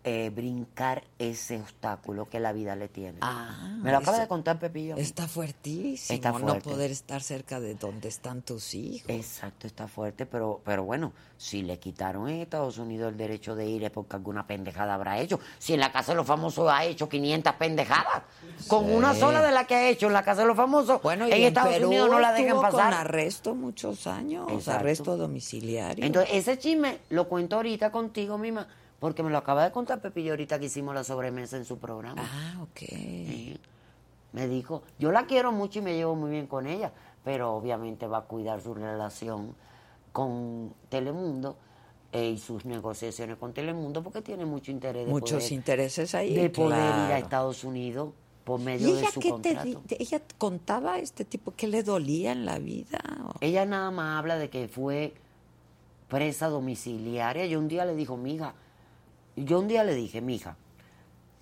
eh, 0.08 0.30
brincar 0.30 1.04
ese 1.18 1.58
obstáculo 1.60 2.30
que 2.30 2.40
la 2.40 2.54
vida 2.54 2.76
le 2.76 2.88
tiene. 2.88 3.18
Ah, 3.22 3.76
Me 3.82 3.92
lo 3.92 3.98
acaba 3.98 4.20
de 4.20 4.28
contar 4.28 4.60
Pepillo. 4.60 4.96
Está 4.98 5.28
fuertísimo 5.28 6.16
Está 6.16 6.32
no 6.32 6.60
poder 6.60 6.92
estar 6.92 7.24
cerca 7.24 7.60
de 7.60 7.74
donde 7.74 8.08
están 8.08 8.44
tus 8.44 8.76
hijos. 8.76 9.10
Exacto, 9.10 9.66
está 9.66 9.88
fuerte, 9.88 10.28
pero, 10.28 10.62
pero 10.64 10.84
bueno, 10.84 11.12
si 11.38 11.64
le 11.64 11.80
quitaron 11.80 12.30
en 12.30 12.42
Estados 12.42 12.78
Unidos 12.78 13.12
el 13.12 13.18
derecho 13.18 13.56
de 13.56 13.66
ir 13.66 13.84
es 13.84 13.90
porque 13.90 14.16
alguna 14.16 14.46
pendejada 14.46 14.94
habrá 14.94 15.20
hecho. 15.20 15.40
Si 15.58 15.74
en 15.74 15.80
la 15.80 15.92
Casa 15.92 16.12
de 16.12 16.18
los 16.18 16.28
Famosos 16.28 16.70
ha 16.72 16.86
hecho 16.86 17.10
500 17.10 17.54
pendejadas, 17.56 18.22
con 18.68 18.92
una 18.94 19.16
sola 19.16 19.42
de 19.42 19.52
las 19.52 19.66
que 19.66 19.74
ha 19.74 19.90
hecho 19.90 20.06
en 20.06 20.14
la 20.14 20.24
Casa 20.24 20.42
de 20.42 20.48
los 20.48 20.56
Famosos, 20.56 21.02
Bueno, 21.02 21.28
y 21.28 21.32
en 21.32 21.38
en 21.38 21.44
Estados 21.46 21.74
Perú 21.74 21.88
Unidos 21.88 22.10
no 22.12 22.20
la 22.20 22.32
dejan 22.32 22.62
pasar. 22.62 22.72
con 22.92 22.94
arresto 22.94 23.56
muchos 23.56 24.06
años, 24.06 24.48
Exacto. 24.52 24.80
arresto 24.80 25.18
domiciliario. 25.18 26.06
Entonces, 26.06 26.32
ese 26.36 26.60
chisme 26.60 27.00
lo 27.10 27.28
cuento 27.28 27.56
ahorita 27.56 27.92
contigo 27.92 28.38
misma, 28.38 28.68
porque 29.06 29.22
me 29.22 29.30
lo 29.30 29.38
acaba 29.38 29.64
de 29.64 29.72
contar 29.72 30.02
Pepillo 30.02 30.32
ahorita 30.32 30.58
que 30.58 30.66
hicimos 30.66 30.96
la 30.96 31.04
sobremesa 31.04 31.58
en 31.58 31.66
su 31.66 31.78
programa. 31.78 32.24
ah, 32.26 32.64
ok. 32.64 32.80
Sí. 32.80 33.60
Me 34.34 34.48
dijo, 34.48 34.82
yo 34.98 35.12
la 35.12 35.28
quiero 35.28 35.52
mucho 35.52 35.78
y 35.78 35.82
me 35.84 35.94
llevo 35.94 36.16
muy 36.16 36.32
bien 36.32 36.48
con 36.48 36.66
ella, 36.66 36.92
pero 37.24 37.54
obviamente 37.54 38.08
va 38.08 38.18
a 38.18 38.22
cuidar 38.24 38.62
su 38.62 38.74
relación 38.74 39.54
con 40.12 40.74
Telemundo 40.90 41.56
eh, 42.14 42.32
y 42.32 42.40
sus 42.40 42.66
negociaciones 42.66 43.38
con 43.38 43.54
Telemundo 43.54 44.02
porque 44.02 44.24
tiene 44.24 44.44
mucho 44.46 44.72
interés 44.72 45.06
de 45.06 45.12
Muchos 45.12 45.44
poder, 45.44 45.52
intereses 45.54 46.16
ahí. 46.16 46.34
de 46.34 46.50
poder 46.50 46.80
ir 46.80 47.12
a. 47.14 47.20
Estados 47.20 47.64
Unidos 47.64 48.10
por 48.44 48.60
¿Y 48.60 48.64
medio 48.64 48.92
de 48.96 49.02
ella 49.02 49.12
su 49.12 49.20
qué 49.20 49.30
contrato. 49.30 49.82
te- 49.88 50.02
ella 50.02 50.20
contaba 50.40 50.94
a 50.94 50.98
este 51.00 51.26
tipo 51.26 51.52
que 51.56 51.68
le 51.68 51.84
dolía 51.84 52.32
en 52.32 52.44
la 52.44 52.58
vida? 52.58 53.00
Ella 53.40 53.68
nada 53.68 53.92
más 53.92 54.18
habla 54.18 54.40
de 54.40 54.50
que 54.50 54.68
fue 54.68 55.14
presa 56.08 56.48
domiciliaria. 56.50 57.46
Yo 57.46 57.60
un 57.60 57.68
día 57.68 57.86
le 57.86 57.96
dijo, 57.96 58.18
mija, 58.18 58.54
yo 59.36 59.60
un 59.60 59.68
día 59.68 59.84
le 59.84 59.94
dije, 59.96 60.22
mija, 60.22 60.56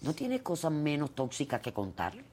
¿no 0.02 0.14
tienes 0.14 0.41
cosas 0.41 0.72
menos 0.72 1.11
tóxicas 1.11 1.61
que 1.61 1.74
contarle? 1.74 2.24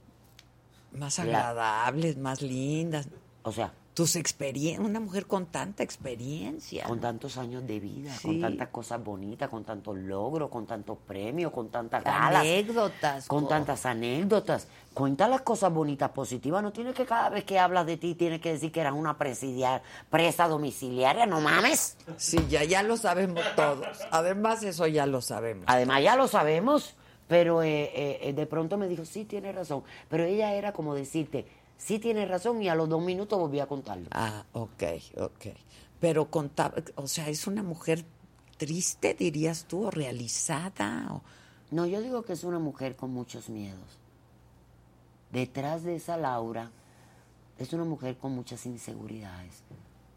Más 0.93 1.19
La- 1.19 1.24
agradables, 1.24 2.16
más 2.16 2.43
lindas. 2.43 3.09
O 3.43 3.53
sea, 3.53 3.73
Tus 3.95 4.15
experiencias, 4.17 4.87
una 4.89 5.01
mujer 5.01 5.27
con 5.27 5.47
tanta 5.47 5.83
experiencia. 5.83 6.85
con 6.85 7.01
tantos 7.01 7.37
años 7.37 7.67
de 7.67 7.81
vida, 7.81 8.12
Sí. 8.17 8.23
con 8.29 8.41
tantas 8.41 8.69
cosas 8.69 9.03
bonitas, 9.03 9.49
con 9.51 9.65
tantos 9.65 9.97
logros, 9.99 10.49
con 10.49 10.67
tantos 10.67 10.97
premios, 11.07 11.53
con 11.53 11.69
tantas 11.71 12.05
galas, 12.05 12.41
Anécdotas. 12.41 13.27
con 13.27 13.43
co- 13.43 13.49
tantas 13.49 13.85
anécdotas. 13.87 14.69
Cuenta 14.95 15.29
las 15.29 15.41
cosas 15.43 15.73
bonitas, 15.73 16.11
positivas. 16.12 16.62
No 16.62 16.73
tienes 16.73 16.95
que 16.95 17.05
cada 17.05 17.29
vez 17.31 17.45
que 17.45 17.59
hablas 17.59 17.85
de 17.85 17.97
ti 17.97 18.15
tienes 18.15 18.41
que 18.41 18.53
decir 18.53 18.71
que 18.73 18.81
eras 18.81 18.95
una 18.95 19.19
presidia- 19.19 19.83
presa 20.09 20.47
domiciliaria. 20.49 21.27
No 21.27 21.41
mames. 21.41 21.97
Sí, 22.17 22.39
ya, 22.49 22.62
ya 22.65 22.83
lo 22.85 22.97
sabemos 22.97 23.43
todos. 23.57 23.87
Además, 24.12 24.62
eso 24.62 24.87
ya 24.87 25.07
lo 25.07 25.21
sabemos. 25.21 25.65
Además 25.67 26.03
ya 26.03 26.17
lo 26.17 26.29
sabemos, 26.29 26.95
pero 27.29 27.62
eh, 27.62 27.91
eh, 27.95 28.19
eh, 28.23 28.33
de 28.33 28.47
pronto 28.47 28.77
me 28.79 28.89
dijo, 28.89 29.05
sí, 29.05 29.25
tiene 29.25 29.53
razón. 29.53 29.83
Pero 30.09 30.25
ella 30.25 30.55
era 30.55 30.73
como 30.73 30.95
decirte, 30.95 31.47
sí 31.81 31.98
tiene 31.98 32.27
razón 32.27 32.62
y 32.62 32.69
a 32.69 32.74
los 32.74 32.89
dos 32.89 33.02
minutos 33.02 33.39
volví 33.39 33.59
a 33.61 33.66
contarlo. 33.66 34.07
Ah, 34.12 34.44
ok, 34.52 34.82
ok. 35.19 35.47
Pero 35.98 36.31
contaba, 36.31 36.74
o 36.94 37.07
sea, 37.09 37.28
es 37.28 37.47
una 37.47 37.62
mujer 37.62 38.05
triste, 38.59 39.15
dirías 39.15 39.65
tú, 39.65 39.86
o 39.86 39.90
realizada. 39.90 41.09
o- 41.11 41.23
No, 41.70 41.86
yo 41.86 42.01
digo 42.02 42.23
que 42.23 42.35
es 42.35 42.44
una 42.44 42.59
mujer 42.59 42.97
con 42.97 43.11
muchos 43.11 43.48
miedos. 43.48 43.98
Detrás 45.32 45.82
de 45.85 45.97
esa 45.97 46.16
Laura 46.16 46.70
es 47.59 47.73
una 47.73 47.85
mujer 47.85 48.16
con 48.19 48.32
muchas 48.35 48.66
inseguridades. 48.66 49.62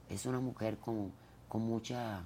Es 0.10 0.26
una 0.26 0.40
mujer 0.40 0.78
con, 0.78 1.12
con 1.48 1.62
mucha... 1.62 2.24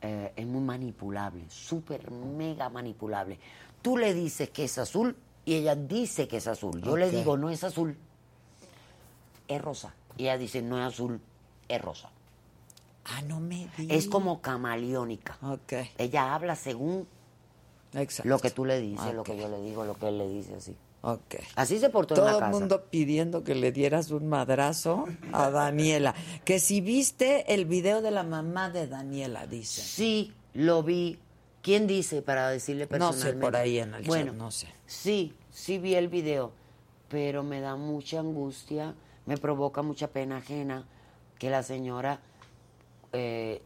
eh, 0.00 0.32
es 0.36 0.46
muy 0.46 0.60
manipulable, 0.62 1.44
súper 1.48 2.10
mega 2.10 2.68
manipulable. 2.68 3.38
Tú 3.82 3.96
le 3.96 4.14
dices 4.14 4.50
que 4.50 4.64
es 4.64 4.78
azul 4.78 5.16
y 5.44 5.54
ella 5.54 5.74
dice 5.74 6.28
que 6.28 6.36
es 6.36 6.46
azul. 6.46 6.80
Yo 6.82 6.96
le 6.96 7.10
digo, 7.10 7.36
no 7.36 7.50
es 7.50 7.64
azul, 7.64 7.96
es 9.52 9.62
rosa. 9.62 9.94
Y 10.16 10.24
ella 10.24 10.38
dice, 10.38 10.62
no 10.62 10.78
es 10.78 10.92
azul, 10.94 11.20
es 11.68 11.80
rosa. 11.80 12.10
Ah, 13.04 13.22
no 13.22 13.40
me 13.40 13.68
digas. 13.76 13.96
Es 13.96 14.06
como 14.08 14.40
camaleónica. 14.40 15.36
Ok, 15.42 15.72
Ella 15.98 16.34
habla 16.34 16.54
según 16.54 17.06
exacto. 17.94 18.28
lo 18.28 18.38
que 18.38 18.50
tú 18.50 18.64
le 18.64 18.80
dices, 18.80 19.12
lo 19.14 19.24
que 19.24 19.36
yo 19.36 19.48
le 19.48 19.60
digo, 19.62 19.84
lo 19.84 19.94
que 19.94 20.08
él 20.08 20.18
le 20.18 20.28
dice 20.28 20.54
así. 20.54 20.76
Ok. 21.04 21.34
Así 21.56 21.80
se 21.80 21.90
portó 21.90 22.14
en 22.14 22.20
la 22.24 22.30
Todo 22.30 22.38
casa. 22.40 22.52
el 22.52 22.60
mundo 22.60 22.84
pidiendo 22.88 23.42
que 23.42 23.56
le 23.56 23.72
dieras 23.72 24.12
un 24.12 24.28
madrazo 24.28 25.06
a 25.32 25.50
Daniela. 25.50 26.14
Que 26.44 26.60
si 26.60 26.80
viste 26.80 27.52
el 27.52 27.64
video 27.64 28.02
de 28.02 28.12
la 28.12 28.22
mamá 28.22 28.70
de 28.70 28.86
Daniela, 28.86 29.48
dice. 29.48 29.80
Sí, 29.82 30.32
lo 30.54 30.84
vi. 30.84 31.18
¿Quién 31.60 31.88
dice 31.88 32.22
para 32.22 32.48
decirle 32.50 32.84
No 32.84 33.12
sé, 33.12 33.34
personalmente? 33.34 33.40
por 33.40 33.56
ahí 33.56 33.78
en 33.78 33.94
el 33.94 34.02
chat, 34.02 34.06
bueno, 34.08 34.32
no 34.32 34.50
sé. 34.52 34.68
Sí, 34.86 35.34
sí 35.50 35.78
vi 35.78 35.94
el 35.96 36.06
video, 36.08 36.52
pero 37.08 37.42
me 37.42 37.60
da 37.60 37.74
mucha 37.76 38.20
angustia, 38.20 38.94
me 39.26 39.36
provoca 39.36 39.82
mucha 39.82 40.08
pena 40.08 40.38
ajena 40.38 40.84
que 41.38 41.50
la 41.50 41.62
señora, 41.62 42.20
eh, 43.12 43.62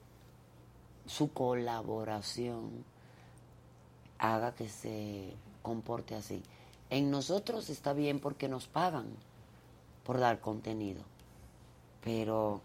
su 1.07 1.33
colaboración 1.33 2.85
haga 4.19 4.55
que 4.55 4.69
se 4.69 5.33
comporte 5.63 6.15
así. 6.15 6.43
En 6.91 7.11
nosotros 7.11 7.69
está 7.71 7.93
bien 7.93 8.21
porque 8.21 8.49
nos 8.49 8.67
pagan 8.67 9.07
por 10.05 10.21
dar 10.21 10.41
contenido, 10.41 11.03
pero 12.03 12.61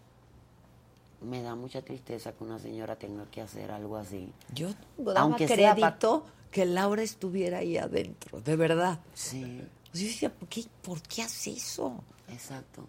me 1.20 1.42
da 1.42 1.54
mucha 1.54 1.82
tristeza 1.82 2.32
que 2.32 2.44
una 2.44 2.58
señora 2.58 2.96
tenga 2.96 3.26
que 3.26 3.40
hacer 3.40 3.70
algo 3.70 3.96
así. 3.96 4.32
Yo 4.54 4.70
daba 4.96 5.20
Aunque 5.20 5.48
sea 5.48 5.74
crédito 5.74 6.24
que 6.50 6.64
Laura 6.66 7.02
estuviera 7.02 7.58
ahí 7.58 7.76
adentro, 7.76 8.40
de 8.40 8.56
verdad. 8.56 9.00
Sí. 9.14 9.62
Yo 9.92 10.04
decía, 10.04 10.32
¿por 10.32 10.48
qué, 10.48 10.64
¿por 10.82 11.02
qué 11.02 11.22
hace 11.22 11.52
eso? 11.52 12.02
Exacto. 12.32 12.86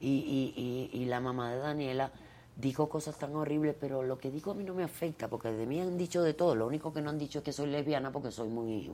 Y, 0.00 0.08
y, 0.08 0.90
y, 0.92 1.02
y 1.02 1.04
la 1.06 1.20
mamá 1.20 1.50
de 1.52 1.58
Daniela 1.58 2.10
dijo 2.56 2.88
cosas 2.88 3.16
tan 3.18 3.34
horribles, 3.34 3.74
pero 3.80 4.02
lo 4.02 4.18
que 4.18 4.30
dijo 4.30 4.50
a 4.50 4.54
mí 4.54 4.64
no 4.64 4.74
me 4.74 4.84
afecta, 4.84 5.28
porque 5.28 5.50
de 5.50 5.66
mí 5.66 5.80
han 5.80 5.96
dicho 5.96 6.22
de 6.22 6.34
todo. 6.34 6.54
Lo 6.54 6.66
único 6.66 6.92
que 6.92 7.00
no 7.00 7.10
han 7.10 7.18
dicho 7.18 7.38
es 7.38 7.44
que 7.44 7.52
soy 7.52 7.66
lesbiana 7.68 8.10
porque 8.12 8.30
soy 8.30 8.48
muy, 8.48 8.90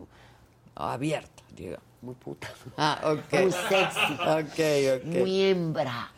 Abierta, 0.77 1.43
digo. 1.55 1.77
muy 2.01 2.15
puta, 2.15 2.49
Ah, 2.79 3.15
muy 3.33 3.53
sexy, 3.53 4.15
Ok, 4.15 5.01
ok. 5.05 5.17
muy 5.19 5.43
hembra. 5.43 6.11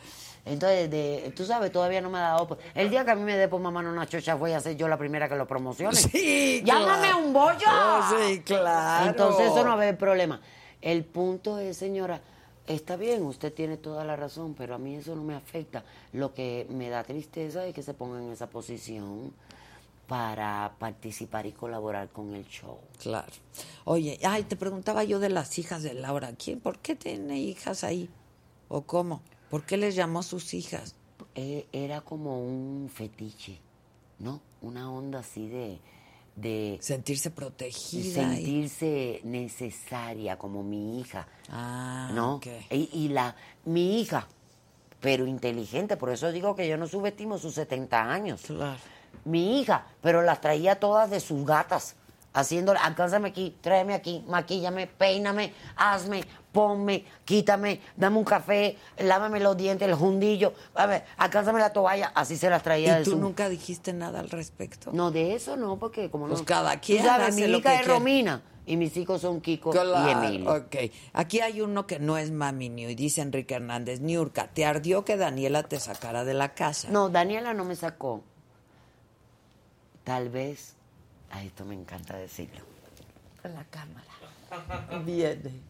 Entonces, 0.45 0.91
de, 0.91 1.33
tú 1.37 1.45
sabes, 1.45 1.71
todavía 1.71 2.01
no 2.01 2.11
me 2.11 2.19
ha 2.19 2.23
dado... 2.23 2.49
por- 2.49 2.59
El 2.75 2.91
día 2.91 3.05
que 3.05 3.13
a 3.13 3.15
mí 3.15 3.23
me 3.23 3.37
dé 3.37 3.47
por 3.49 3.61
mamá 3.61 3.79
una 3.81 4.07
chocha, 4.07 4.35
voy 4.35 4.53
a 4.53 4.61
ser 4.61 4.77
yo 4.77 4.89
la 4.89 4.99
primera 4.99 5.29
que 5.29 5.37
lo 5.37 5.47
promocione. 5.47 5.95
Sí, 5.97 6.63
¡Llámame 6.65 7.09
claro. 7.09 7.19
un 7.19 7.33
bollo! 7.33 7.67
Oh, 7.71 8.01
sí, 8.19 8.41
claro. 8.41 9.09
Entonces 9.09 9.47
eso 9.47 9.59
no 9.59 9.67
va 9.67 9.71
a 9.71 9.75
haber 9.75 9.97
problema. 9.97 10.41
El 10.81 11.05
punto 11.05 11.59
es, 11.61 11.77
señora, 11.77 12.21
está 12.67 12.97
bien, 12.97 13.23
usted 13.23 13.53
tiene 13.53 13.77
toda 13.77 14.05
la 14.05 14.17
razón, 14.17 14.55
pero 14.55 14.75
a 14.75 14.79
mí 14.79 14.95
eso 14.97 15.15
no 15.17 15.23
me 15.23 15.35
afecta. 15.35 15.85
Lo 16.13 16.35
que 16.35 16.67
me 16.71 16.89
da 16.89 17.05
tristeza 17.05 17.67
es 17.67 17.75
que 17.75 17.83
se 17.83 17.95
ponga 17.95 18.19
en 18.23 18.31
esa 18.31 18.49
posición 18.49 19.33
para 20.07 20.75
participar 20.79 21.47
y 21.47 21.53
colaborar 21.53 22.11
con 22.11 22.35
el 22.35 22.47
show. 22.47 22.79
Claro. 23.01 23.33
Oye, 23.85 24.19
ay, 24.25 24.43
te 24.43 24.57
preguntaba 24.57 25.05
yo 25.05 25.19
de 25.21 25.31
las 25.31 25.59
hijas 25.59 25.83
de 25.83 25.95
Laura. 25.95 26.35
¿Quién, 26.35 26.61
por 26.61 26.79
qué 26.79 26.95
tiene 26.97 27.39
hijas 27.39 27.85
ahí? 27.85 28.11
¿O 28.69 28.83
cómo? 28.83 29.23
¿Por 29.51 29.65
qué 29.65 29.77
les 29.77 29.95
llamó 29.95 30.21
a 30.21 30.23
sus 30.23 30.55
hijas? 30.55 30.95
Eh, 31.35 31.67
Era 31.73 32.01
como 32.03 32.45
un 32.45 32.91
fetiche, 32.93 33.59
¿no? 34.19 34.41
Una 34.61 34.91
onda 34.91 35.21
así 35.21 35.49
de... 35.49 35.79
de 36.37 36.79
Sentirse 36.81 37.31
protegida. 37.31 38.23
y- 38.35 38.37
sentirse 38.37 39.21
necesaria 39.25 40.39
como 40.39 40.63
mi 40.63 41.01
hija. 41.01 41.27
Ah, 41.51 42.11
¿no? 42.15 42.41
Y, 42.71 42.89
y 42.93 43.09
la, 43.09 43.35
mi 43.65 44.01
hija, 44.01 44.27
pero 45.01 45.27
inteligente, 45.27 45.97
por 45.97 46.11
eso 46.11 46.33
digo 46.33 46.55
que 46.57 46.67
yo 46.69 46.77
no 46.77 46.87
subestimo 46.87 47.39
sus 47.39 47.55
70 47.55 48.11
años. 48.11 48.43
Claro. 48.47 48.79
mi 49.25 49.61
hija, 49.61 49.87
pero 50.01 50.23
las 50.23 50.41
traía 50.41 50.81
todas 50.81 51.11
de 51.11 51.21
sus 51.21 51.45
gatas, 51.45 51.97
haciéndole, 52.35 52.79
alcánzame 52.83 53.29
aquí, 53.29 53.57
tráeme 53.61 53.95
aquí, 53.95 54.25
maquíllame, 54.27 54.87
peíname, 54.87 55.53
hazme, 55.77 56.25
ponme, 56.53 57.05
quítame, 57.25 57.81
dame 57.97 58.19
un 58.19 58.25
café, 58.25 58.77
lávame 58.99 59.41
los 59.41 59.57
dientes, 59.57 59.87
el 59.89 59.95
jundillo, 59.95 60.53
a 60.75 60.87
ver, 60.87 61.05
alcánzame 61.17 61.61
la 61.61 61.73
toalla, 61.73 62.13
así 62.15 62.37
se 62.37 62.49
las 62.51 62.63
traía 62.63 63.01
¿Y 63.01 63.05
tú 63.05 63.13
su- 63.13 63.19
nunca 63.19 63.49
dijiste 63.49 63.93
nada 63.93 64.21
al 64.21 64.31
respecto? 64.31 64.91
No, 64.93 65.11
de 65.11 65.35
eso 65.35 65.57
no, 65.57 65.79
porque 65.79 66.11
como 66.11 66.27
Pues 66.29 66.41
no... 66.41 66.47
cada 66.47 66.79
quien 66.81 67.05
sabes, 67.05 67.29
hace 67.29 67.41
mi 67.43 67.47
lo 67.49 67.59
hija 67.59 67.69
que 67.71 67.75
es 67.77 67.81
quiere. 67.83 67.95
Romina 67.99 68.43
y 68.65 68.77
mis 68.77 68.97
hijos 68.97 69.21
son 69.23 69.41
Kiko 69.41 69.73
y 69.75 70.11
Emilio. 70.11 70.55
ok. 70.55 70.77
Aquí 71.15 71.41
hay 71.41 71.61
uno 71.63 71.87
que 71.87 71.99
no 71.99 72.17
es 72.17 72.31
mami 72.31 72.69
New 72.69 72.91
y 72.91 72.95
dice 72.95 73.21
Enrique 73.21 73.55
Hernández, 73.55 74.01
Niurka, 74.01 74.49
¿te 74.49 74.65
ardió 74.65 75.05
que 75.05 75.17
Daniela 75.17 75.63
te 75.65 75.81
sacara 75.81 76.25
de 76.25 76.35
la 76.35 76.55
casa? 76.55 76.89
No, 76.91 77.09
Daniela 77.09 77.55
no 77.55 77.65
me 77.65 77.75
sacó. 77.77 78.23
Tal 80.05 80.29
vez, 80.29 80.77
a 81.33 81.43
esto 81.43 81.65
me 81.65 81.75
encanta 81.75 82.17
decirlo. 82.17 82.61
la 83.43 83.65
cámara. 83.65 85.01
Viene. 85.05 85.61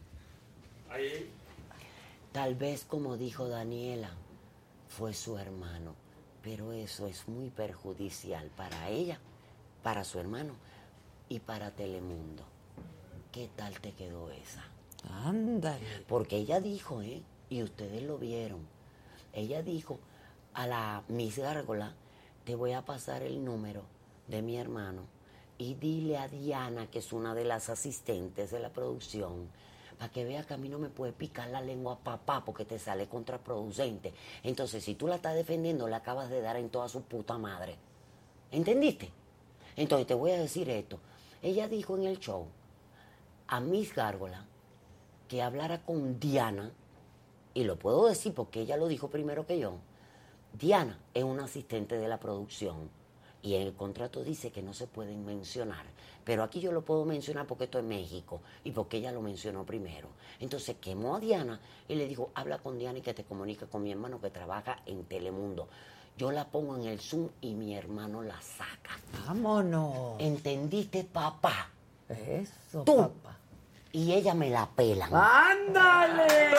Tal 2.33 2.55
vez, 2.55 2.85
como 2.85 3.17
dijo 3.17 3.49
Daniela, 3.49 4.11
fue 4.89 5.15
su 5.15 5.39
hermano, 5.39 5.95
pero 6.43 6.73
eso 6.73 7.07
es 7.07 7.29
muy 7.29 7.49
perjudicial 7.51 8.49
para 8.57 8.91
ella, 8.91 9.19
para 9.83 10.05
su 10.05 10.19
hermano 10.19 10.55
y 11.29 11.39
para 11.39 11.71
Telemundo. 11.71 12.43
¿Qué 13.31 13.49
tal 13.57 13.81
te 13.81 13.93
quedó 13.93 14.31
esa? 14.31 14.65
Ándale. 15.25 16.05
Porque 16.09 16.37
ella 16.37 16.61
dijo, 16.61 17.01
¿eh? 17.03 17.23
Y 17.49 17.63
ustedes 17.63 18.03
lo 18.03 18.19
vieron. 18.19 18.67
Ella 19.33 19.63
dijo 19.63 19.99
a 20.53 20.67
la 20.67 21.03
Miss 21.09 21.39
Gárgola, 21.39 21.95
te 22.45 22.55
voy 22.55 22.73
a 22.73 22.85
pasar 22.85 23.23
el 23.23 23.45
número 23.45 23.85
de 24.29 24.43
mi 24.43 24.57
hermano 24.57 25.22
y 25.59 25.75
dile 25.75 26.19
a 26.19 26.29
Diana, 26.29 26.91
que 26.91 26.99
es 26.99 27.13
una 27.13 27.35
de 27.35 27.45
las 27.45 27.69
asistentes 27.69 28.51
de 28.51 28.61
la 28.61 28.71
producción, 28.71 29.49
para 29.99 30.11
que 30.11 30.25
vea 30.25 30.45
que 30.45 30.55
a 30.55 30.57
mí 30.57 30.69
no 30.69 30.79
me 30.79 30.89
puede 30.89 31.13
picar 31.13 31.49
la 31.49 31.61
lengua 31.61 31.99
papá 31.99 32.45
porque 32.45 32.65
te 32.65 32.79
sale 32.79 33.07
contraproducente. 33.09 34.13
Entonces, 34.43 34.83
si 34.83 34.95
tú 34.95 35.07
la 35.07 35.17
estás 35.17 35.35
defendiendo, 35.35 35.87
le 35.87 35.95
acabas 35.95 36.31
de 36.31 36.41
dar 36.41 36.57
en 36.57 36.71
toda 36.71 36.89
su 36.89 37.03
puta 37.03 37.39
madre. 37.39 37.77
¿Entendiste? 38.51 39.11
Entonces, 39.77 40.07
te 40.07 40.15
voy 40.15 40.33
a 40.33 40.41
decir 40.41 40.69
esto. 40.69 40.99
Ella 41.43 41.69
dijo 41.69 41.97
en 41.97 42.05
el 42.05 42.19
show 42.19 42.47
a 43.47 43.61
Miss 43.61 43.95
Gárgola 43.95 44.47
que 45.29 45.43
hablara 45.43 45.85
con 45.85 46.19
Diana, 46.19 46.73
y 47.55 47.65
lo 47.65 47.79
puedo 47.79 48.09
decir 48.09 48.35
porque 48.35 48.61
ella 48.61 48.77
lo 48.77 48.89
dijo 48.89 49.09
primero 49.09 49.47
que 49.47 49.59
yo. 49.59 49.75
Diana 50.53 50.99
es 51.15 51.25
una 51.25 51.45
asistente 51.45 51.99
de 51.99 52.09
la 52.09 52.19
producción 52.19 52.91
y 53.43 53.55
en 53.57 53.63
el 53.63 53.75
contrato 53.75 54.23
dice 54.23 54.51
que 54.51 54.63
no 54.63 54.73
se 54.73 54.87
pueden 54.87 55.25
mencionar, 55.27 55.85
pero 56.25 56.43
aquí 56.45 56.61
yo 56.61 56.71
lo 56.73 56.83
puedo 56.83 57.05
mencionar 57.05 57.47
porque 57.47 57.65
esto 57.65 57.79
es 57.79 57.85
México 57.85 58.41
y 58.65 58.71
porque 58.71 58.99
ella 58.99 59.11
lo 59.13 59.21
mencionó 59.21 59.65
primero. 59.65 60.09
Entonces 60.39 60.77
quemó 60.81 61.17
a 61.17 61.21
Diana 61.21 61.61
y 61.89 61.97
le 61.97 62.07
dijo, 62.07 62.31
habla 62.35 62.59
con 62.59 62.79
Diana 62.79 62.99
y 62.99 63.03
que 63.03 63.15
te 63.15 63.25
comunique 63.25 63.67
con 63.67 63.83
mi 63.83 63.91
hermano 63.91 64.21
que 64.21 64.31
trabaja 64.31 64.79
en 64.87 65.05
Telemundo. 65.05 65.69
Yo 66.17 66.31
la 66.31 66.45
pongo 66.47 66.77
en 66.77 66.85
el 66.85 67.01
Zoom 67.01 67.29
y 67.41 67.55
mi 67.55 67.75
hermano 67.75 68.23
la 68.23 68.41
saca. 68.41 68.99
Vámonos. 69.27 70.21
¿Entendiste, 70.21 71.05
papá? 71.05 71.69
Eso, 72.09 72.83
Tú. 72.85 72.97
papá. 72.97 73.39
Y 73.93 74.13
ella 74.13 74.35
me 74.35 74.51
la 74.51 74.67
pelan. 74.69 75.11
¡Ándale! 75.15 76.53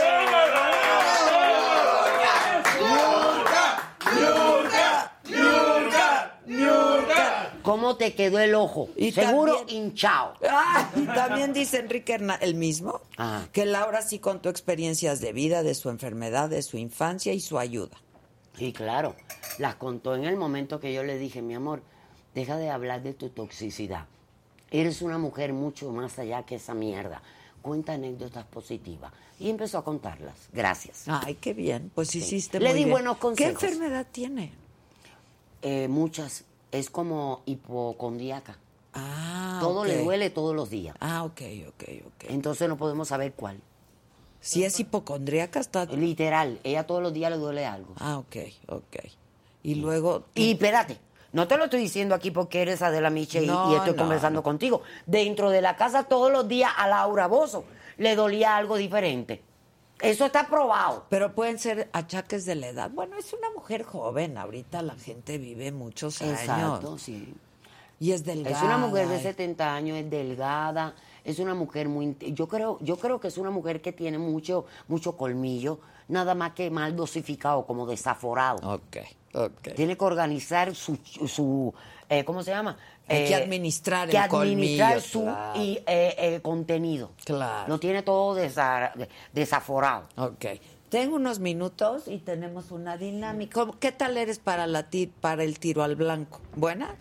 ¿Cómo 7.62 7.96
te 7.96 8.14
quedó 8.14 8.40
el 8.40 8.56
ojo? 8.56 8.90
Y 8.96 9.12
Seguro 9.12 9.58
también- 9.58 9.84
hinchado. 9.86 10.34
Ah, 10.50 10.90
y 10.96 11.06
también 11.06 11.54
dice 11.54 11.80
Enrique 11.80 12.14
Hernández, 12.14 12.44
el 12.48 12.56
mismo, 12.56 13.02
Ah. 13.18 13.46
que 13.52 13.66
Laura 13.66 14.02
sí 14.02 14.20
contó 14.20 14.50
experiencias 14.50 15.22
de 15.22 15.32
vida, 15.34 15.64
de 15.64 15.74
su 15.76 15.90
enfermedad, 15.90 16.50
de 16.50 16.62
su 16.62 16.78
infancia 16.78 17.34
y 17.34 17.40
su 17.40 17.58
ayuda. 17.58 17.98
Sí, 18.58 18.74
claro. 18.74 19.16
Las 19.60 19.76
contó 19.76 20.16
en 20.16 20.26
el 20.26 20.36
momento 20.36 20.80
que 20.80 20.94
yo 20.94 21.04
le 21.04 21.18
dije, 21.18 21.42
mi 21.42 21.56
amor, 21.56 21.82
deja 22.36 22.58
de 22.58 22.70
hablar 22.70 23.02
de 23.04 23.14
tu 23.14 23.30
toxicidad. 23.30 24.06
Eres 24.72 25.02
una 25.02 25.18
mujer 25.18 25.54
mucho 25.54 25.92
más 25.92 26.18
allá 26.20 26.44
que 26.44 26.56
esa 26.56 26.74
mierda. 26.74 27.22
Cuenta 27.62 27.94
anécdotas 27.94 28.46
positivas. 28.46 29.14
Y 29.40 29.50
empezó 29.50 29.78
a 29.78 29.84
contarlas. 29.86 30.36
Gracias. 30.52 31.04
Ay, 31.08 31.36
qué 31.36 31.54
bien. 31.54 31.92
Pues 31.96 32.14
hiciste 32.16 32.60
Le 32.60 32.70
muy 32.70 32.74
di 32.78 32.84
bien. 32.84 32.92
buenos 32.92 33.16
¿Qué 33.16 33.22
consejos. 33.22 33.64
enfermedad 33.64 34.06
tiene? 34.12 34.54
Eh, 35.64 35.88
muchas. 35.88 36.46
Es 36.72 36.90
como 36.90 37.42
hipocondíaca. 37.46 38.58
Ah, 38.94 39.58
todo 39.60 39.86
le 39.86 40.04
duele 40.04 40.30
todos 40.30 40.56
los 40.56 40.70
días. 40.70 40.96
Ah, 41.00 41.24
ok, 41.24 41.42
ok, 41.70 41.84
ok. 42.08 42.24
Entonces 42.30 42.70
no 42.70 42.78
podemos 42.78 43.08
saber 43.08 43.34
cuál. 43.34 43.60
Si 44.40 44.64
es 44.64 44.80
hipocondríaca, 44.80 45.60
está... 45.60 45.86
Literal, 45.86 46.60
ella 46.64 46.86
todos 46.86 47.02
los 47.02 47.14
días 47.14 47.32
le 47.32 47.38
duele 47.38 47.66
algo. 47.66 47.94
Ah, 47.98 48.18
ok, 48.18 48.36
ok. 48.68 48.98
Y 49.64 49.76
luego... 49.76 50.26
Y 50.36 50.52
espérate, 50.52 50.98
no 51.32 51.48
te 51.48 51.58
lo 51.58 51.64
estoy 51.66 51.80
diciendo 51.80 52.14
aquí 52.14 52.30
porque 52.30 52.62
eres 52.62 52.82
Adela 52.82 53.10
Miche 53.10 53.42
y- 53.44 53.48
No, 53.48 53.72
y, 53.72 53.76
estoy 53.78 53.94
no, 53.94 53.98
conversando 53.98 54.40
no. 54.40 54.44
contigo. 54.44 54.82
Dentro 55.06 55.50
de 55.50 55.62
la 55.62 55.76
casa 55.78 56.04
todos 56.04 56.32
los 56.32 56.48
días 56.48 56.72
a 56.78 56.88
Laura 56.88 57.28
Bozo 57.28 57.64
le 57.98 58.16
dolía 58.16 58.58
algo 58.58 58.76
diferente. 58.76 59.42
Eso 60.04 60.26
está 60.26 60.48
probado. 60.48 61.06
Pero 61.10 61.34
pueden 61.34 61.58
ser 61.60 61.90
achaques 61.94 62.46
de 62.46 62.56
la 62.56 62.68
edad. 62.68 62.92
Bueno, 62.92 63.18
es 63.18 63.34
una 63.34 63.50
mujer 63.52 63.84
joven. 63.84 64.38
Ahorita 64.38 64.82
la 64.82 64.96
gente 64.96 65.38
vive 65.38 65.72
muchos 65.72 66.22
Exacto, 66.22 66.88
años. 66.90 67.02
sí. 67.02 67.34
Y 68.00 68.12
es 68.12 68.26
delgada. 68.26 68.58
Es 68.58 68.64
una 68.64 68.78
mujer 68.78 69.08
de 69.08 69.18
y- 69.20 69.22
70 69.22 69.74
años, 69.76 69.98
es 69.98 70.10
delgada, 70.10 70.94
es 71.24 71.40
una 71.40 71.54
mujer 71.54 71.88
muy... 71.88 72.18
Yo 72.34 72.48
creo, 72.50 72.78
yo 72.82 72.98
creo 72.98 73.20
que 73.20 73.30
es 73.30 73.38
una 73.38 73.50
mujer 73.50 73.82
que 73.82 73.94
tiene 73.94 74.18
mucho, 74.18 74.66
mucho 74.90 75.16
colmillo, 75.16 75.80
nada 76.10 76.36
más 76.36 76.52
que 76.52 76.70
mal 76.70 76.96
dosificado, 76.98 77.66
como 77.66 77.86
desaforado. 77.86 78.58
Ok, 78.74 78.98
ok. 79.36 79.74
Tiene 79.76 79.96
que 79.96 80.04
organizar 80.04 80.76
su, 80.76 80.98
su 81.28 81.74
eh, 82.20 82.26
¿cómo 82.26 82.44
se 82.44 82.52
llama? 82.52 82.78
Hay 83.08 83.26
que 83.26 83.32
Eh, 83.34 83.36
administrar 83.36 84.10
que 84.10 84.18
el 84.18 84.24
administrar 84.24 84.94
colmillo, 84.94 85.02
su 85.02 85.22
claro. 85.24 85.62
y, 85.62 85.80
eh, 85.88 86.40
contenido. 86.42 87.12
Claro. 87.26 87.68
Lo 87.70 87.80
tiene 87.80 88.02
todo 88.04 88.36
desa- 88.38 88.92
desaforado. 89.34 90.08
Ok. 90.18 90.46
Tengo 90.90 91.16
unos 91.16 91.40
minutos 91.40 92.08
y 92.08 92.20
tenemos 92.20 92.72
una 92.72 92.98
dinámica. 92.98 93.54
¿Cómo- 93.60 93.80
¿Qué 93.80 93.92
tal 93.92 94.16
eres 94.18 94.40
para, 94.40 94.68
la 94.68 94.84
ti- 94.90 95.08
para 95.08 95.44
el 95.44 95.60
tiro 95.60 95.84
al 95.84 95.96
blanco? 95.96 96.40
¿Buena? 96.56 96.96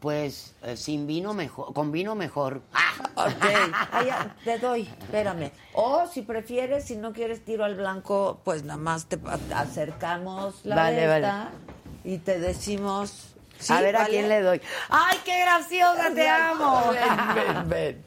Pues 0.00 0.54
eh, 0.62 0.76
sin 0.76 1.06
vino 1.06 1.34
mejor, 1.34 1.72
con 1.72 1.90
vino 1.92 2.14
mejor. 2.14 2.62
¡Ah! 2.72 2.84
Ok. 3.26 4.06
Ya, 4.06 4.36
te 4.44 4.58
doy, 4.58 4.82
espérame. 5.00 5.50
O 5.74 6.06
si 6.06 6.22
prefieres, 6.22 6.84
si 6.84 6.96
no 6.96 7.12
quieres 7.12 7.44
tiro 7.44 7.64
al 7.64 7.74
blanco, 7.74 8.40
pues 8.44 8.62
nada 8.64 8.78
más 8.78 9.06
te 9.06 9.18
acercamos 9.54 10.64
la 10.64 10.76
Vale, 10.76 11.06
vale. 11.06 11.28
y 12.04 12.18
te 12.18 12.38
decimos... 12.38 13.34
¿sí, 13.58 13.72
a 13.72 13.80
ver 13.80 13.96
a 13.96 14.06
quién 14.06 14.28
le 14.28 14.40
doy. 14.42 14.60
¡Ay, 14.88 15.18
qué 15.24 15.40
graciosa, 15.40 16.10
te 16.14 16.28
amo! 16.28 16.90
Ven, 16.92 17.34
ven, 17.34 17.68
ven. 17.68 18.04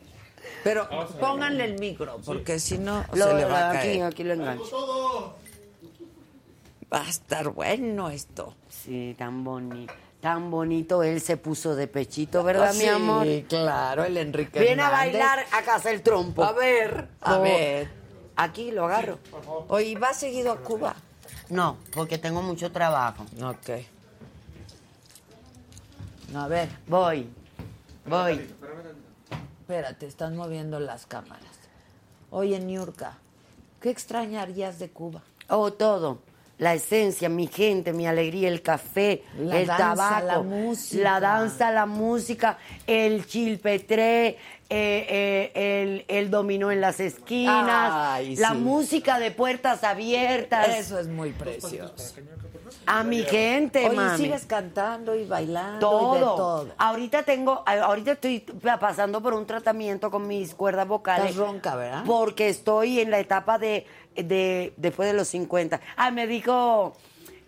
Pero 0.63 0.87
pónganle 1.19 1.65
el 1.65 1.79
micro, 1.79 2.19
porque 2.25 2.59
si 2.59 2.77
no 2.77 3.03
Lo- 3.13 3.27
se 3.27 3.33
le 3.33 3.45
va 3.45 3.59
a 3.59 3.69
aquí, 3.71 3.77
caer. 3.97 4.03
aquí 4.03 4.23
lo 4.23 4.33
engancho. 4.33 5.35
Va 6.93 7.01
a 7.05 7.09
estar 7.09 7.49
bueno 7.49 8.09
esto. 8.09 8.53
Sí, 8.69 9.15
tan 9.17 9.43
bonito. 9.43 9.93
Tan 10.19 10.51
bonito 10.51 11.01
él 11.01 11.19
se 11.19 11.35
puso 11.37 11.75
de 11.75 11.87
pechito, 11.87 12.43
¿verdad, 12.43 12.75
mi 12.75 12.85
amor? 12.85 13.21
Ah, 13.21 13.25
Sí, 13.31 13.45
claro, 13.49 14.03
el 14.03 14.17
Enrique 14.17 14.59
Viene 14.59 14.83
a 14.83 14.89
bailar 14.91 15.45
a 15.51 15.61
casa 15.63 15.89
el 15.89 16.03
trompo. 16.03 16.43
A 16.43 16.51
ver, 16.51 17.07
a 17.21 17.37
Oh. 17.39 17.41
ver. 17.41 17.89
Aquí 18.35 18.71
lo 18.71 18.85
agarro. 18.85 19.17
Oye, 19.67 19.97
¿vas 19.97 20.17
seguido 20.19 20.51
a 20.51 20.57
Cuba? 20.57 20.95
No, 21.49 21.77
porque 21.93 22.17
tengo 22.19 22.41
mucho 22.43 22.71
trabajo. 22.71 23.25
Ok. 23.43 23.83
A 26.35 26.47
ver, 26.47 26.69
Voy. 26.87 27.27
Voy. 28.05 28.47
espérate, 29.61 30.07
están 30.07 30.35
moviendo 30.35 30.79
las 30.79 31.05
cámaras. 31.05 31.43
Oye, 32.29 32.59
Niurka, 32.59 33.17
¿qué 33.81 33.89
extrañarías 33.89 34.79
de 34.79 34.89
Cuba? 34.89 35.21
Oh, 35.49 35.73
todo. 35.73 36.19
La 36.57 36.73
esencia, 36.75 37.27
mi 37.27 37.47
gente, 37.47 37.91
mi 37.91 38.05
alegría, 38.07 38.47
el 38.47 38.61
café, 38.61 39.23
La 39.39 39.59
el 39.61 39.67
danza, 39.67 39.95
tabaco, 39.95 40.25
la 40.27 40.39
música. 40.41 41.03
la 41.03 41.19
danza, 41.19 41.71
la 41.71 41.85
música, 41.87 42.57
el 42.85 43.25
chilpetré, 43.25 44.27
eh, 44.27 44.37
eh, 44.69 45.51
el, 45.55 46.05
el 46.07 46.29
dominó 46.29 46.71
en 46.71 46.79
las 46.79 46.99
esquinas, 46.99 47.91
Ay, 47.91 48.35
la 48.35 48.49
sí. 48.51 48.57
música 48.57 49.17
de 49.19 49.31
puertas 49.31 49.83
abiertas. 49.83 50.69
Eso 50.69 50.99
es 50.99 51.07
muy 51.07 51.31
precioso. 51.31 51.95
A 52.87 53.03
mi 53.03 53.23
gente, 53.23 53.87
Oye, 53.87 53.95
mami. 53.95 54.17
sigues 54.17 54.45
cantando 54.45 55.15
y 55.15 55.25
bailando 55.25 55.79
todo. 55.89 56.15
y 56.15 56.19
de 56.19 56.25
todo. 56.25 56.67
Ahorita 56.77 57.23
tengo, 57.23 57.63
ahorita 57.65 58.13
estoy 58.13 58.39
pasando 58.79 59.21
por 59.21 59.33
un 59.33 59.45
tratamiento 59.45 60.09
con 60.11 60.27
mis 60.27 60.55
cuerdas 60.55 60.87
vocales. 60.87 61.31
Estás 61.31 61.37
ronca, 61.37 61.75
¿verdad? 61.75 62.03
Porque 62.05 62.49
estoy 62.49 62.99
en 62.99 63.11
la 63.11 63.19
etapa 63.19 63.57
de, 63.59 63.85
de 64.15 64.73
después 64.77 65.07
de 65.09 65.13
los 65.13 65.27
50. 65.29 65.79
Ah, 65.95 66.11
me 66.11 66.25
dijo 66.27 66.93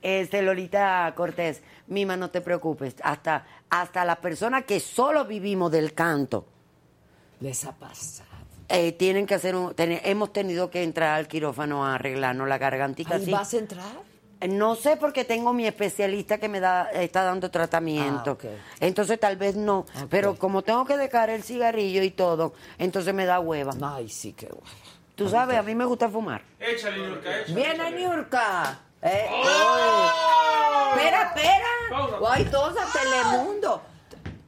Este, 0.01 0.41
Lolita 0.43 1.11
Cortés, 1.15 1.61
Mima, 1.88 2.15
no 2.15 2.30
te 2.30 2.39
preocupes. 2.41 2.95
Hasta, 3.03 3.45
hasta 3.69 4.05
las 4.05 4.18
personas 4.18 4.64
que 4.65 4.80
solo 4.80 5.26
vivimos 5.26 5.72
del 5.72 5.93
canto 5.93 6.45
Les 7.39 7.65
ha 7.65 7.72
pasado. 7.73 8.30
eh, 8.69 8.91
tienen 8.93 9.26
que 9.26 9.35
hacer 9.35 9.55
un. 9.55 9.73
ten- 9.73 9.99
hemos 10.03 10.31
tenido 10.31 10.69
que 10.69 10.84
entrar 10.84 11.15
al 11.18 11.27
quirófano 11.27 11.85
a 11.85 11.95
arreglarnos 11.95 12.47
la 12.47 12.57
gargantita. 12.60 13.15
Ahí 13.15 13.23
así. 13.23 13.31
¿Vas 13.31 13.53
a 13.53 13.57
entrar? 13.57 14.12
No 14.49 14.75
sé 14.75 14.97
porque 14.97 15.23
tengo 15.25 15.53
mi 15.53 15.65
especialista 15.67 16.37
que 16.37 16.49
me 16.49 16.59
da 16.59 16.89
está 16.91 17.23
dando 17.23 17.49
tratamiento. 17.51 18.31
Ah, 18.31 18.33
ok. 18.33 18.45
Entonces 18.79 19.19
tal 19.19 19.37
vez 19.37 19.55
no, 19.55 19.79
Ok. 19.79 19.87
pero 20.09 20.35
como 20.37 20.61
tengo 20.63 20.85
que 20.85 20.97
dejar 20.97 21.29
el 21.29 21.43
cigarrillo 21.43 22.03
y 22.03 22.11
todo, 22.11 22.53
entonces 22.77 23.13
me 23.13 23.25
da 23.25 23.39
hueva. 23.39 23.73
Ay, 23.81 24.09
sí, 24.09 24.33
qué 24.33 24.47
guay. 24.47 24.73
Tú 25.15 25.29
sabes, 25.29 25.57
a 25.57 25.61
mí 25.63 25.75
me 25.75 25.85
gusta 25.85 26.09
fumar. 26.09 26.41
Échale, 26.59 26.97
Niurka, 26.97 27.39
échale. 27.41 27.53
¡Viene 27.55 27.91
Niurka! 27.91 28.79
¿Eh? 29.01 29.27
¡Oh! 29.31 30.93
¡Espera, 30.95 31.23
espera! 31.35 31.65
Pausa. 31.91 32.17
¡Ay, 32.33 32.45
todos 32.45 32.75
a 32.77 32.85
Telemundo! 32.99 33.81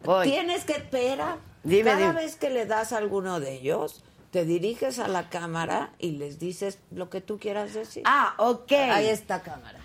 Voy. 0.03 0.29
Tienes 0.31 0.63
que 0.65 0.73
esperar. 0.73 1.37
Dime, 1.63 1.83
Cada 1.91 1.97
dime. 1.97 2.13
vez 2.13 2.35
que 2.35 2.49
le 2.49 2.65
das 2.65 2.93
a 2.93 2.97
alguno 2.97 3.39
de 3.39 3.53
ellos, 3.53 4.03
te 4.31 4.45
diriges 4.45 4.99
a 4.99 5.07
la 5.07 5.29
cámara 5.29 5.91
y 5.99 6.11
les 6.11 6.39
dices 6.39 6.79
lo 6.91 7.09
que 7.09 7.21
tú 7.21 7.39
quieras 7.39 7.73
decir. 7.73 8.03
Ah, 8.05 8.33
ok. 8.37 8.71
Ahí 8.71 9.07
está 9.07 9.41
cámara. 9.41 9.79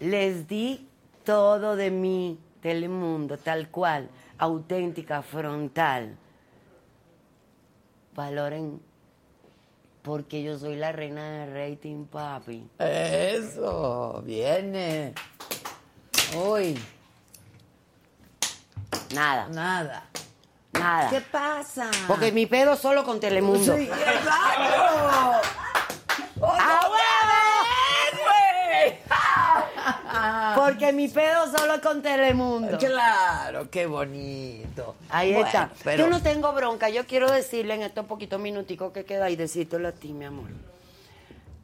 Les 0.00 0.46
di 0.48 0.88
todo 1.24 1.76
de 1.76 1.90
mí, 1.90 2.38
Telemundo, 2.62 3.36
tal 3.38 3.68
cual, 3.70 4.08
auténtica, 4.38 5.22
frontal. 5.22 6.16
Valoren, 8.14 8.80
porque 10.02 10.42
yo 10.42 10.58
soy 10.58 10.76
la 10.76 10.92
reina 10.92 11.22
del 11.30 11.52
rating, 11.54 12.04
papi. 12.06 12.68
Eso, 12.78 14.22
viene. 14.24 15.14
Uy, 16.36 16.78
Nada, 19.14 19.48
nada. 19.48 20.04
nada. 20.72 21.08
¿Qué 21.10 21.20
pasa? 21.22 21.90
Porque 22.06 22.30
mi 22.30 22.46
pedo 22.46 22.76
solo 22.76 23.04
con 23.04 23.18
Telemundo. 23.20 23.74
Sí, 23.76 23.84
exacto. 23.84 25.48
¡Ah, 30.30 30.52
Porque 30.56 30.92
mi 30.92 31.08
pedo 31.08 31.46
solo 31.56 31.80
con 31.80 32.02
Telemundo. 32.02 32.76
Claro, 32.78 33.70
qué 33.70 33.86
bonito. 33.86 34.94
Ahí 35.08 35.32
Bueno, 35.32 35.46
está. 35.46 35.70
Pero 35.84 36.04
Yo 36.04 36.10
no 36.10 36.20
tengo 36.22 36.52
bronca. 36.52 36.88
Yo 36.90 37.06
quiero 37.06 37.30
decirle 37.30 37.74
en 37.74 37.82
estos 37.82 38.04
poquitos 38.06 38.38
minuticos 38.40 38.92
que 38.92 39.04
queda 39.04 39.30
y 39.30 39.36
decírtelo 39.36 39.88
a 39.88 39.92
ti, 39.92 40.12
mi 40.12 40.26
amor. 40.26 40.48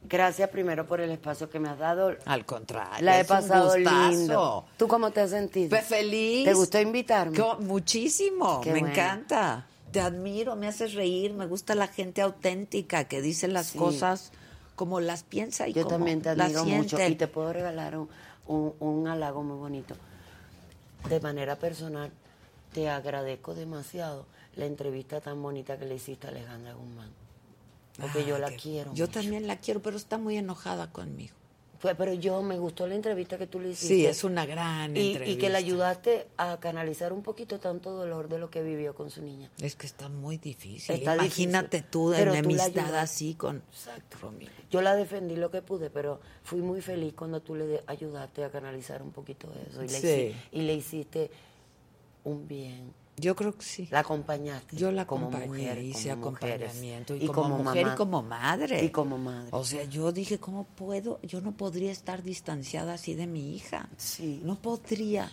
Gracias 0.07 0.51
primero 0.51 0.87
por 0.87 1.01
el 1.01 1.11
espacio 1.11 1.49
que 1.49 1.59
me 1.59 1.69
has 1.71 1.79
dado. 1.79 2.15
al 2.27 2.45
contrario. 2.45 3.05
La 3.05 3.19
he 3.21 3.25
pasado 3.25 3.77
lindo. 3.77 4.67
¿Tú 4.77 4.87
cómo 4.87 5.11
te 5.11 5.23
has 5.23 5.31
sentido? 5.31 5.71
Pues 5.71 5.85
feliz. 5.87 6.45
¿Te 6.45 6.53
gustó 6.53 6.79
invitarme? 6.81 7.39
Muchísimo, 7.61 8.61
Qué 8.61 8.73
me 8.73 8.81
bueno. 8.81 8.95
encanta. 8.95 9.67
Te 9.93 10.01
admiro, 10.01 10.57
me 10.57 10.67
haces 10.67 10.95
reír, 10.95 11.33
me 11.33 11.47
gusta 11.47 11.75
la 11.75 11.87
gente 11.87 12.21
auténtica 12.21 13.05
que 13.05 13.23
dice 13.23 13.49
las 13.49 13.69
Sí. 13.69 13.79
cosas 13.79 14.33
como 14.75 15.01
las 15.01 15.23
piensa 15.23 15.69
y 15.69 15.73
Yo 15.73 15.85
como 15.85 15.97
también 15.97 16.21
te 16.21 16.35
las 16.35 16.55
admiro 16.55 16.77
mucho 16.77 16.99
y 17.01 17.15
te 17.15 17.29
puedo 17.29 17.53
regalar 17.53 17.97
un, 17.97 18.09
un, 18.47 18.75
un 18.81 19.09
halago 19.09 19.43
muy 19.43 19.57
bonito. 19.57 19.95
De 21.09 21.21
manera 21.21 21.57
personal, 21.57 22.11
te 22.73 22.89
agradezco 22.89 23.55
demasiado 23.55 24.27
la 24.57 24.67
entrevista 24.67 25.21
tan 25.21 25.43
bonita 25.43 25.79
que 25.79 25.85
le 25.87 25.97
hiciste 25.97 26.27
a 26.27 26.31
Alejandra 26.31 26.75
Guzmán. 26.75 27.11
Porque 28.01 28.21
Ah, 28.21 28.27
yo 28.27 28.39
la 28.39 28.51
quiero. 28.51 28.93
Yo 28.95 29.07
mucho. 29.07 29.21
también 29.21 29.47
la 29.47 29.57
quiero, 29.59 29.81
pero 29.81 29.97
está 29.97 30.19
muy 30.19 30.37
enojada 30.37 30.91
conmigo. 30.91 31.35
Fue, 31.85 31.95
pero 31.95 32.15
yo 32.15 32.41
me 32.41 32.59
gustó 32.59 32.87
la 32.87 32.95
entrevista 32.95 33.37
que 33.37 33.47
tú 33.47 33.61
le 33.61 33.69
hiciste. 33.69 33.95
Sí, 33.95 34.07
es 34.07 34.25
una 34.25 34.47
gran 34.47 34.97
y, 34.97 35.09
entrevista. 35.09 35.27
y 35.27 35.37
que 35.37 35.51
le 35.51 35.59
ayudaste 35.59 36.29
a 36.39 36.59
canalizar 36.59 37.13
un 37.13 37.23
poquito 37.23 37.61
tanto 37.61 37.91
dolor 37.91 38.31
de 38.31 38.39
lo 38.39 38.49
que 38.49 38.63
vivió 38.63 38.95
con 38.95 39.11
su 39.11 39.21
niña. 39.21 39.51
Es 39.61 39.77
que 39.77 39.87
está 39.87 40.09
muy 40.09 40.39
difícil. 40.39 40.95
Está 40.95 41.15
Imagínate 41.17 41.77
difícil, 41.77 41.91
tú 41.91 42.13
pero 42.17 42.33
en 42.33 42.43
tú 42.43 42.49
la 42.49 42.65
amistad 42.65 42.85
ayudaste. 42.87 42.97
así 42.97 43.35
con 43.35 43.63
Exacto. 43.71 44.17
Romina. 44.23 44.51
Yo 44.71 44.81
la 44.81 44.97
defendí 44.97 45.37
lo 45.37 45.51
que 45.51 45.61
pude, 45.61 45.91
pero 45.91 46.23
fui 46.43 46.63
muy 46.63 46.81
feliz 46.81 47.13
cuando 47.13 47.43
tú 47.43 47.55
le 47.55 47.67
de- 47.67 47.85
ayudaste 47.87 48.45
a 48.45 48.51
canalizar 48.51 49.03
un 49.03 49.13
poquito 49.13 49.53
eso. 49.69 49.83
Y 49.85 49.89
le, 49.89 50.01
Sí. 50.01 50.07
hici- 50.07 50.35
y 50.53 50.63
le 50.63 50.73
hiciste 50.73 51.31
un 52.25 52.49
bien. 52.49 52.95
Yo 53.17 53.37
creo 53.37 53.57
que 53.57 53.65
sí. 53.65 53.89
La 53.91 54.01
acompañaste. 54.01 54.77
Yo 54.77 54.91
la 54.91 55.07
como 55.07 55.27
acompañé, 55.29 55.47
mujer, 55.47 55.79
hice 55.79 56.11
como 56.11 56.21
acompañamiento 56.37 57.15
y, 57.15 57.27
como, 57.29 57.59
mujer 57.59 57.85
mamá. 57.85 57.95
y 57.95 57.97
como 57.97 58.23
madre. 58.23 58.85
Y 58.85 58.89
como 58.91 59.19
madre. 59.19 59.49
O 59.53 59.65
sea, 59.65 59.85
yo 59.85 60.11
dije, 60.11 60.39
¿cómo 60.39 60.65
puedo? 60.65 61.21
Yo 61.23 61.41
no 61.41 61.53
podría 61.53 61.93
estar 61.93 62.23
distanciada 62.25 62.95
así 62.95 63.15
de 63.15 63.27
mi 63.29 63.55
hija. 63.55 63.89
Sí. 63.97 64.41
No 64.45 64.57
podría. 64.57 65.31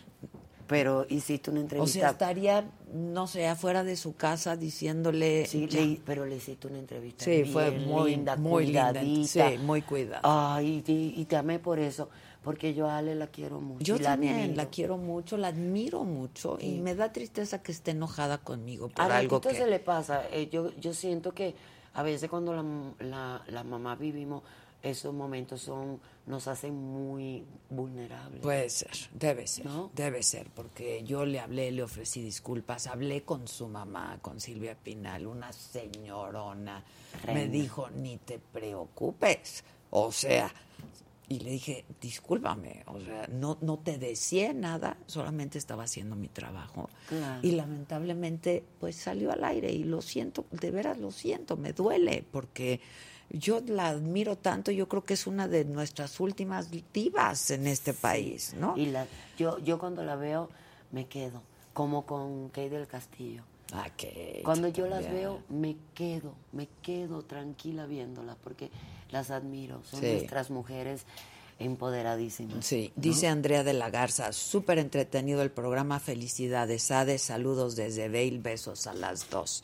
Pero 0.68 1.06
hiciste 1.10 1.50
una 1.52 1.60
O 1.60 1.64
entrevista. 1.64 2.00
sea, 2.00 2.10
estaría, 2.12 2.70
no 2.94 3.28
sé, 3.28 3.46
afuera 3.48 3.84
de 3.84 3.98
su 3.98 4.16
casa 4.16 4.56
diciéndole... 4.56 5.46
Sí, 5.46 5.68
le- 5.68 6.00
pero 6.06 6.26
le 6.26 6.38
hiciste 6.38 6.68
una 6.68 6.80
entrevista. 6.80 7.26
Sí, 7.26 7.44
fue 7.44 7.72
bien 7.72 7.88
muy, 7.90 8.12
linda, 8.12 8.38
muy 8.38 8.66
linda. 8.68 8.92
cuidadita. 8.92 9.50
Sí, 9.50 9.58
muy 9.58 9.82
cuidada. 9.82 10.22
Ay, 10.24 10.82
y, 10.88 11.14
y 11.20 11.26
te 11.26 11.36
amé 11.36 11.60
por 11.60 11.78
eso, 11.80 12.10
porque 12.44 12.74
yo 12.74 12.88
a 12.90 12.98
Ale 12.98 13.16
la 13.16 13.28
quiero 13.28 13.62
mucho. 13.62 13.84
Yo 13.84 14.00
también 14.00 14.36
admiro. 14.36 14.56
la 14.56 14.66
quiero 14.70 14.98
mucho, 14.98 15.38
la 15.38 15.50
admiro 15.50 16.04
mucho 16.04 16.58
y 16.60 16.80
me 16.80 16.96
da 16.96 17.12
tristeza 17.12 17.62
que 17.62 17.72
esté 17.72 17.92
enojada 17.92 18.38
conmigo 18.40 18.90
por 18.90 19.12
A 19.12 19.18
algo 19.18 19.40
que... 19.42 19.54
se 19.56 19.68
le 19.68 19.80
pasa. 19.80 20.28
eh, 20.32 20.50
yo, 20.52 20.72
yo 20.80 20.94
siento 20.94 21.34
que 21.34 21.54
a 21.94 22.04
veces 22.04 22.30
cuando 22.30 22.54
la, 22.54 22.64
la, 23.00 23.44
la 23.48 23.64
mamá 23.64 23.96
vivimos, 23.96 24.44
esos 24.82 25.14
momentos 25.14 25.62
son 25.62 26.00
nos 26.26 26.48
hacen 26.48 26.74
muy 26.76 27.44
vulnerables. 27.70 28.42
Puede 28.42 28.70
ser, 28.70 28.92
debe 29.14 29.46
ser, 29.48 29.66
¿No? 29.66 29.92
debe 29.94 30.24
ser, 30.24 30.48
porque 30.56 31.04
yo 31.04 31.26
le 31.26 31.40
hablé, 31.40 31.72
le 31.72 31.84
ofrecí 31.84 32.22
disculpas, 32.22 32.88
hablé 32.88 33.24
con 33.24 33.48
su 33.48 33.68
mamá, 33.68 34.18
con 34.22 34.40
Silvia 34.40 34.76
Pinal, 34.76 35.28
una 35.28 35.52
señorona, 35.52 36.84
me 37.28 37.48
dijo, 37.48 37.90
ni 37.90 38.18
te 38.18 38.40
preocupes, 38.40 39.64
o 39.90 40.12
sea, 40.12 40.52
y 41.32 41.40
le 41.40 41.52
dije, 41.52 41.86
discúlpame, 42.02 42.84
o 42.88 43.00
sea, 43.00 43.26
no, 43.32 43.58
no 43.62 43.80
te 43.80 43.98
decía 43.98 44.52
nada, 44.52 44.98
solamente 45.06 45.58
estaba 45.58 45.84
haciendo 45.84 46.18
mi 46.18 46.28
trabajo. 46.28 46.90
Claro. 47.08 47.40
Y 47.42 47.52
lamentablemente, 47.52 48.66
pues 48.82 48.98
salió 48.98 49.32
al 49.32 49.46
aire 49.46 49.72
y 49.72 49.86
lo 49.86 50.02
siento, 50.02 50.44
de 50.52 50.72
veras 50.72 50.98
lo 50.98 51.10
siento, 51.10 51.56
me 51.56 51.72
duele, 51.72 52.26
porque 52.30 52.82
yo 53.30 53.62
la 53.66 53.88
admiro 53.88 54.38
tanto, 54.38 54.72
yo 54.72 54.90
creo 54.90 55.06
que 55.06 55.14
es 55.14 55.26
una 55.26 55.48
de 55.48 55.64
nuestras 55.64 56.20
últimas 56.20 56.68
divas 56.92 57.50
en 57.52 57.66
este 57.66 57.94
país, 57.94 58.54
¿no? 58.60 58.76
Y 58.76 58.88
la, 58.88 59.08
yo, 59.38 59.58
yo 59.60 59.80
cuando 59.80 60.04
la 60.04 60.18
veo 60.18 60.50
me 60.92 61.08
quedo, 61.08 61.44
como 61.72 62.06
con 62.06 62.50
Kay 62.50 62.68
del 62.68 62.88
Castillo. 62.88 63.44
Ah, 63.72 63.90
que 63.96 64.42
Cuando 64.44 64.68
yo 64.68 64.86
las 64.88 65.10
veo, 65.10 65.44
me 65.48 65.78
quedo, 65.94 66.36
me 66.52 66.68
quedo 66.82 67.22
tranquila 67.24 67.86
viéndolas 67.86 68.36
porque 68.44 68.70
las 69.12 69.32
admiro. 69.32 69.82
Son 69.84 70.00
Sí. 70.02 70.12
nuestras 70.14 70.50
mujeres 70.50 71.04
empoderadísimas. 71.60 72.66
Sí, 72.66 72.92
¿no? 72.96 73.02
dice 73.02 73.28
Andrea 73.28 73.64
de 73.64 73.74
la 73.74 73.90
Garza, 73.90 74.32
súper 74.34 74.80
entretenido 74.80 75.42
el 75.42 75.52
programa, 75.52 76.00
felicidades, 76.00 76.90
Ade, 76.92 77.18
saludos 77.20 77.76
desde 77.76 78.10
Vail, 78.10 78.40
besos 78.40 78.88
a 78.88 78.94
las 78.94 79.30
dos. 79.30 79.64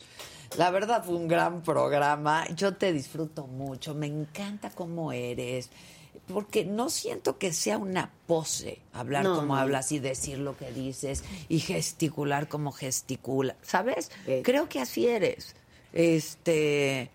La 0.56 0.70
verdad 0.70 1.04
fue 1.04 1.16
un 1.16 1.28
gran 1.28 1.62
programa, 1.62 2.46
yo 2.54 2.74
te 2.76 2.92
disfruto 2.92 3.46
mucho, 3.46 3.94
me 3.94 4.06
encanta 4.06 4.70
cómo 4.70 5.12
eres, 5.12 5.70
porque 6.32 6.64
no 6.64 6.88
siento 6.88 7.36
que 7.38 7.52
sea 7.52 7.78
una 7.78 8.10
pose 8.26 8.78
hablar 8.92 9.24
No, 9.24 9.34
como 9.36 9.54
no. 9.54 9.60
hablas 9.60 9.90
y 9.92 9.98
decir 9.98 10.38
lo 10.38 10.56
que 10.56 10.70
dices 10.72 11.24
y 11.48 11.58
gesticular 11.58 12.48
como 12.48 12.70
gesticula, 12.72 13.56
¿sabes? 13.62 14.10
Eh. 14.26 14.42
Creo 14.44 14.68
que 14.68 14.80
así 14.80 15.06
eres. 15.06 15.54
Este, 15.92 17.10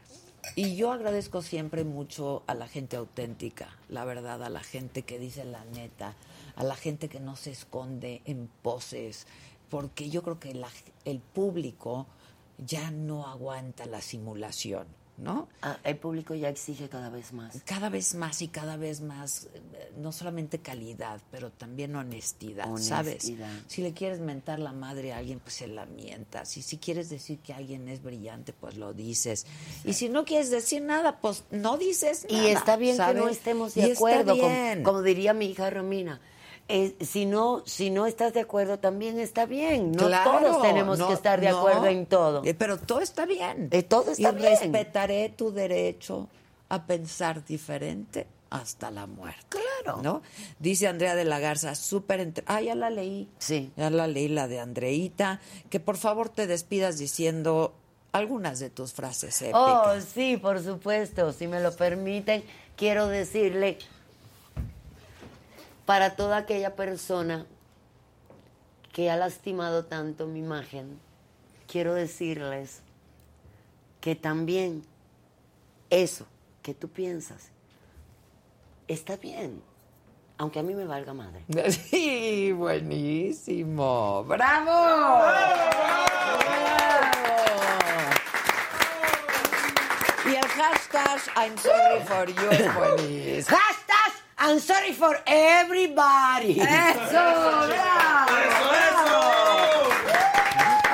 y 0.56 0.76
yo 0.76 0.91
agradezco 0.91 1.41
siempre 1.41 1.84
mucho 1.84 2.44
a 2.48 2.53
la 2.53 2.68
gente 2.68 2.95
auténtica, 2.98 3.70
la 3.90 4.06
verdad, 4.06 4.44
a 4.44 4.49
la 4.49 4.61
gente 4.64 5.03
que 5.03 5.18
dice 5.20 5.45
la 5.45 5.64
neta, 5.65 6.15
a 6.56 6.64
la 6.64 6.76
gente 6.76 7.10
que 7.10 7.20
no 7.20 7.36
se 7.36 7.52
esconde 7.52 8.22
en 8.26 8.49
poses, 8.61 9.26
porque 9.70 10.10
yo 10.10 10.22
creo 10.22 10.40
que 10.40 10.53
la- 10.53 10.70
el 11.06 11.20
público 11.20 12.06
ya 12.60 12.91
no 12.91 13.26
aguanta 13.28 13.86
la 13.86 14.02
simulación, 14.02 14.86
¿no? 15.18 15.48
Ah, 15.61 15.77
el 15.84 15.98
público 15.98 16.34
ya 16.34 16.49
exige 16.49 16.90
cada 16.90 17.10
vez 17.10 17.34
más. 17.34 17.61
Cada 17.65 17.90
vez 17.90 18.15
más 18.15 18.41
y 18.41 18.48
cada 18.48 18.77
vez 18.77 19.02
más, 19.02 19.48
eh, 19.53 19.91
no 19.98 20.11
solamente 20.11 20.60
calidad, 20.60 21.22
pero 21.31 21.52
también 21.52 21.95
honestidad, 21.95 22.65
¿sabes? 22.77 23.26
Honestidad. 23.26 23.52
Si 23.68 23.81
le 23.81 23.94
quieres 23.94 24.19
mentar 24.19 24.60
la 24.60 24.72
madre 24.72 25.14
a 25.14 25.18
alguien, 25.18 25.40
pues 25.40 25.56
se 25.56 25.68
la 25.68 25.85
mientas. 25.85 26.57
Y 26.57 26.61
si 26.61 26.77
quieres 26.77 27.10
decir 27.10 27.40
que 27.40 27.53
alguien 27.53 27.88
es 27.90 28.02
brillante, 28.02 28.53
pues 28.53 28.76
lo 28.76 28.94
dices. 28.94 29.45
Y 29.84 29.94
si 29.94 30.10
no 30.10 30.26
quieres 30.26 30.49
decir 30.49 30.81
nada, 30.81 31.19
pues 31.22 31.44
no 31.52 31.77
dices 31.77 32.26
nada. 32.30 32.44
Y 32.44 32.48
está 32.48 32.76
bien 32.76 32.98
¿sabes? 32.98 33.15
que 33.15 33.22
no 33.22 33.30
estemos 33.30 33.76
de 33.76 33.94
acuerdo, 33.94 34.38
como, 34.38 34.84
como 34.84 35.02
diría 35.03 35.34
mi 35.34 35.45
hija 35.45 35.69
Romina. 35.69 36.19
Eh, 36.69 36.95
si 37.02 37.26
no 37.26 37.61
si 37.65 37.90
no 37.90 38.06
estás 38.06 38.34
de 38.34 38.40
acuerdo 38.41 38.80
también 38.80 39.19
está 39.19 39.45
bien. 39.45 39.91
No 39.91 40.07
Claro, 40.07 40.31
todos 40.40 40.61
tenemos 40.61 40.98
no, 40.99 41.07
que 41.07 41.14
estar 41.14 41.40
de 41.41 41.49
no. 41.49 41.60
acuerdo 41.60 41.85
en 41.88 42.06
todo. 42.06 42.41
Eh, 42.45 42.53
Pero 42.53 42.77
todo 42.77 42.99
está 43.02 43.26
bien. 43.26 43.68
Eh, 43.72 43.84
todo 43.84 44.11
está 44.11 44.30
y 44.31 44.35
bien. 44.35 44.49
respetaré 44.52 45.30
tu 45.30 45.52
derecho 45.52 46.30
a 46.69 46.85
pensar 46.85 47.44
diferente 47.45 48.27
hasta 48.49 48.91
la 48.91 49.07
muerte. 49.07 49.57
Claro. 49.84 50.02
¿No? 50.02 50.22
Dice 50.60 50.88
Andrea 50.88 51.15
de 51.15 51.26
la 51.26 51.40
Garza, 51.40 51.73
súper... 51.76 52.19
entre- 52.19 52.44
Ah, 52.48 52.61
ya 52.61 52.76
la 52.76 52.90
leí. 52.91 53.27
Sí. 53.40 53.72
Ya 53.76 53.90
la 53.90 54.07
leí, 54.07 54.27
la 54.27 54.48
de 54.48 54.60
Andreita. 54.60 55.41
Que 55.69 55.80
por 55.80 55.98
favor 55.98 56.30
te 56.30 56.45
despidas 56.48 56.98
diciendo 56.99 57.73
algunas 58.11 58.60
de 58.60 58.69
tus 58.69 58.94
frases 58.94 59.41
épicas. 59.41 59.60
Oh, 59.61 59.94
sí, 60.14 60.38
por 60.38 60.64
supuesto. 60.64 61.34
Si 61.34 61.48
me 61.48 61.60
lo 61.61 61.76
permiten, 61.76 62.44
quiero 62.76 63.07
decirle 63.07 63.80
para 65.85 66.15
toda 66.15 66.38
aquella 66.38 66.76
persona 66.76 67.45
que 68.91 69.10
ha 69.10 69.18
lastimado 69.18 69.85
tanto 69.85 70.27
mi 70.27 70.39
imagen, 70.39 70.99
quiero 71.68 71.93
decirles 71.93 72.81
que 73.99 74.15
también 74.15 74.84
eso 75.89 76.26
que 76.61 76.73
tú 76.73 76.89
piensas 76.89 77.49
está 78.88 79.18
bien, 79.18 79.61
aunque 80.38 80.60
a 80.60 80.64
mí 80.64 80.73
me 80.73 80.85
valga 80.85 81.14
madre. 81.14 81.43
Sí, 81.72 82.51
buenísimo. 82.51 84.23
¡Bravo! 84.26 84.65
¡Bravo! 84.65 85.64
Y 90.26 90.35
el 90.35 90.47
hashtag 90.47 91.19
I'm 91.35 91.57
sorry 91.57 92.01
for 92.05 92.27
you 92.27 92.49
es 92.51 92.76
buenísimo. 92.76 93.57
I'm 94.38 94.60
sorry 94.60 94.93
for 94.93 95.18
everybody. 95.26 96.60
¡Eso! 96.60 97.11
¡Bravo! 97.11 98.31
¡Bravo! 98.72 99.89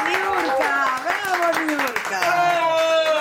¡Niurka! 0.07 1.01
¡Bravo, 1.03 1.59
Niurka! 1.65 2.19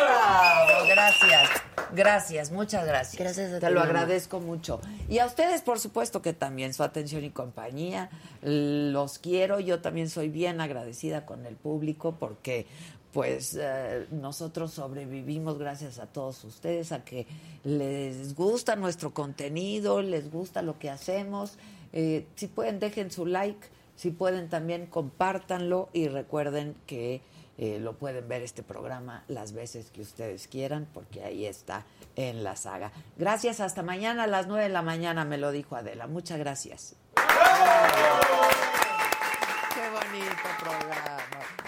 ¡Bravo! 0.05 0.87
Gracias. 0.89 1.49
Gracias, 1.93 2.51
muchas 2.53 2.85
gracias. 2.87 3.19
Gracias 3.21 3.53
a 3.53 3.61
Te 3.61 3.67
ti, 3.67 3.73
lo 3.73 3.81
mamá. 3.81 3.91
agradezco 3.91 4.41
mucho. 4.41 4.81
Y 5.09 5.19
a 5.21 5.27
ustedes, 5.27 5.63
por 5.63 5.79
supuesto, 5.81 6.21
que 6.21 6.33
también 6.33 6.75
su 6.75 6.83
atención 6.83 7.25
y 7.25 7.31
compañía. 7.31 8.11
Los 8.43 9.19
quiero. 9.19 9.59
Yo 9.61 9.81
también 9.81 10.11
soy 10.11 10.29
bien 10.29 10.61
agradecida 10.61 11.25
con 11.27 11.47
el 11.47 11.57
público 11.57 12.17
porque 12.19 12.67
pues 13.19 13.59
eh, 13.61 14.07
nosotros 14.13 14.71
sobrevivimos 14.71 15.59
gracias 15.59 15.99
a 15.99 16.07
todos 16.07 16.45
ustedes, 16.45 16.93
a 16.93 17.05
que 17.05 17.27
les 17.65 18.37
gusta 18.37 18.77
nuestro 18.77 19.13
contenido, 19.13 20.03
les 20.03 20.31
gusta 20.31 20.63
lo 20.63 20.79
que 20.79 20.89
hacemos. 20.89 21.59
Eh, 21.93 22.29
si 22.37 22.47
pueden, 22.47 22.79
dejen 22.79 23.11
su 23.11 23.27
like, 23.27 23.67
si 23.97 24.13
pueden 24.13 24.49
también 24.49 24.87
compártanlo 24.87 25.89
y 25.93 26.07
recuerden 26.07 26.77
que 26.87 27.21
eh, 27.59 27.81
lo 27.81 27.95
pueden 27.95 28.29
ver 28.29 28.43
este 28.43 28.63
programa 28.63 29.25
las 29.27 29.51
veces 29.51 29.91
que 29.91 30.03
ustedes 30.03 30.47
quieran 30.47 30.87
porque 30.95 31.25
ahí 31.25 31.45
está 31.45 31.87
en 32.15 32.45
la 32.45 32.55
saga. 32.55 32.93
Gracias, 33.17 33.59
hasta 33.59 33.83
mañana 33.83 34.23
a 34.23 34.29
las 34.29 34.47
9 34.47 34.63
de 34.63 34.69
la 34.69 34.83
mañana, 34.83 35.25
me 35.25 35.39
lo 35.39 35.51
dijo 35.51 35.75
Adela. 35.75 36.07
Muchas 36.07 36.39
gracias. 36.39 36.95
Qué 39.75 39.91
bonito 39.91 40.37
programa. 40.61 41.68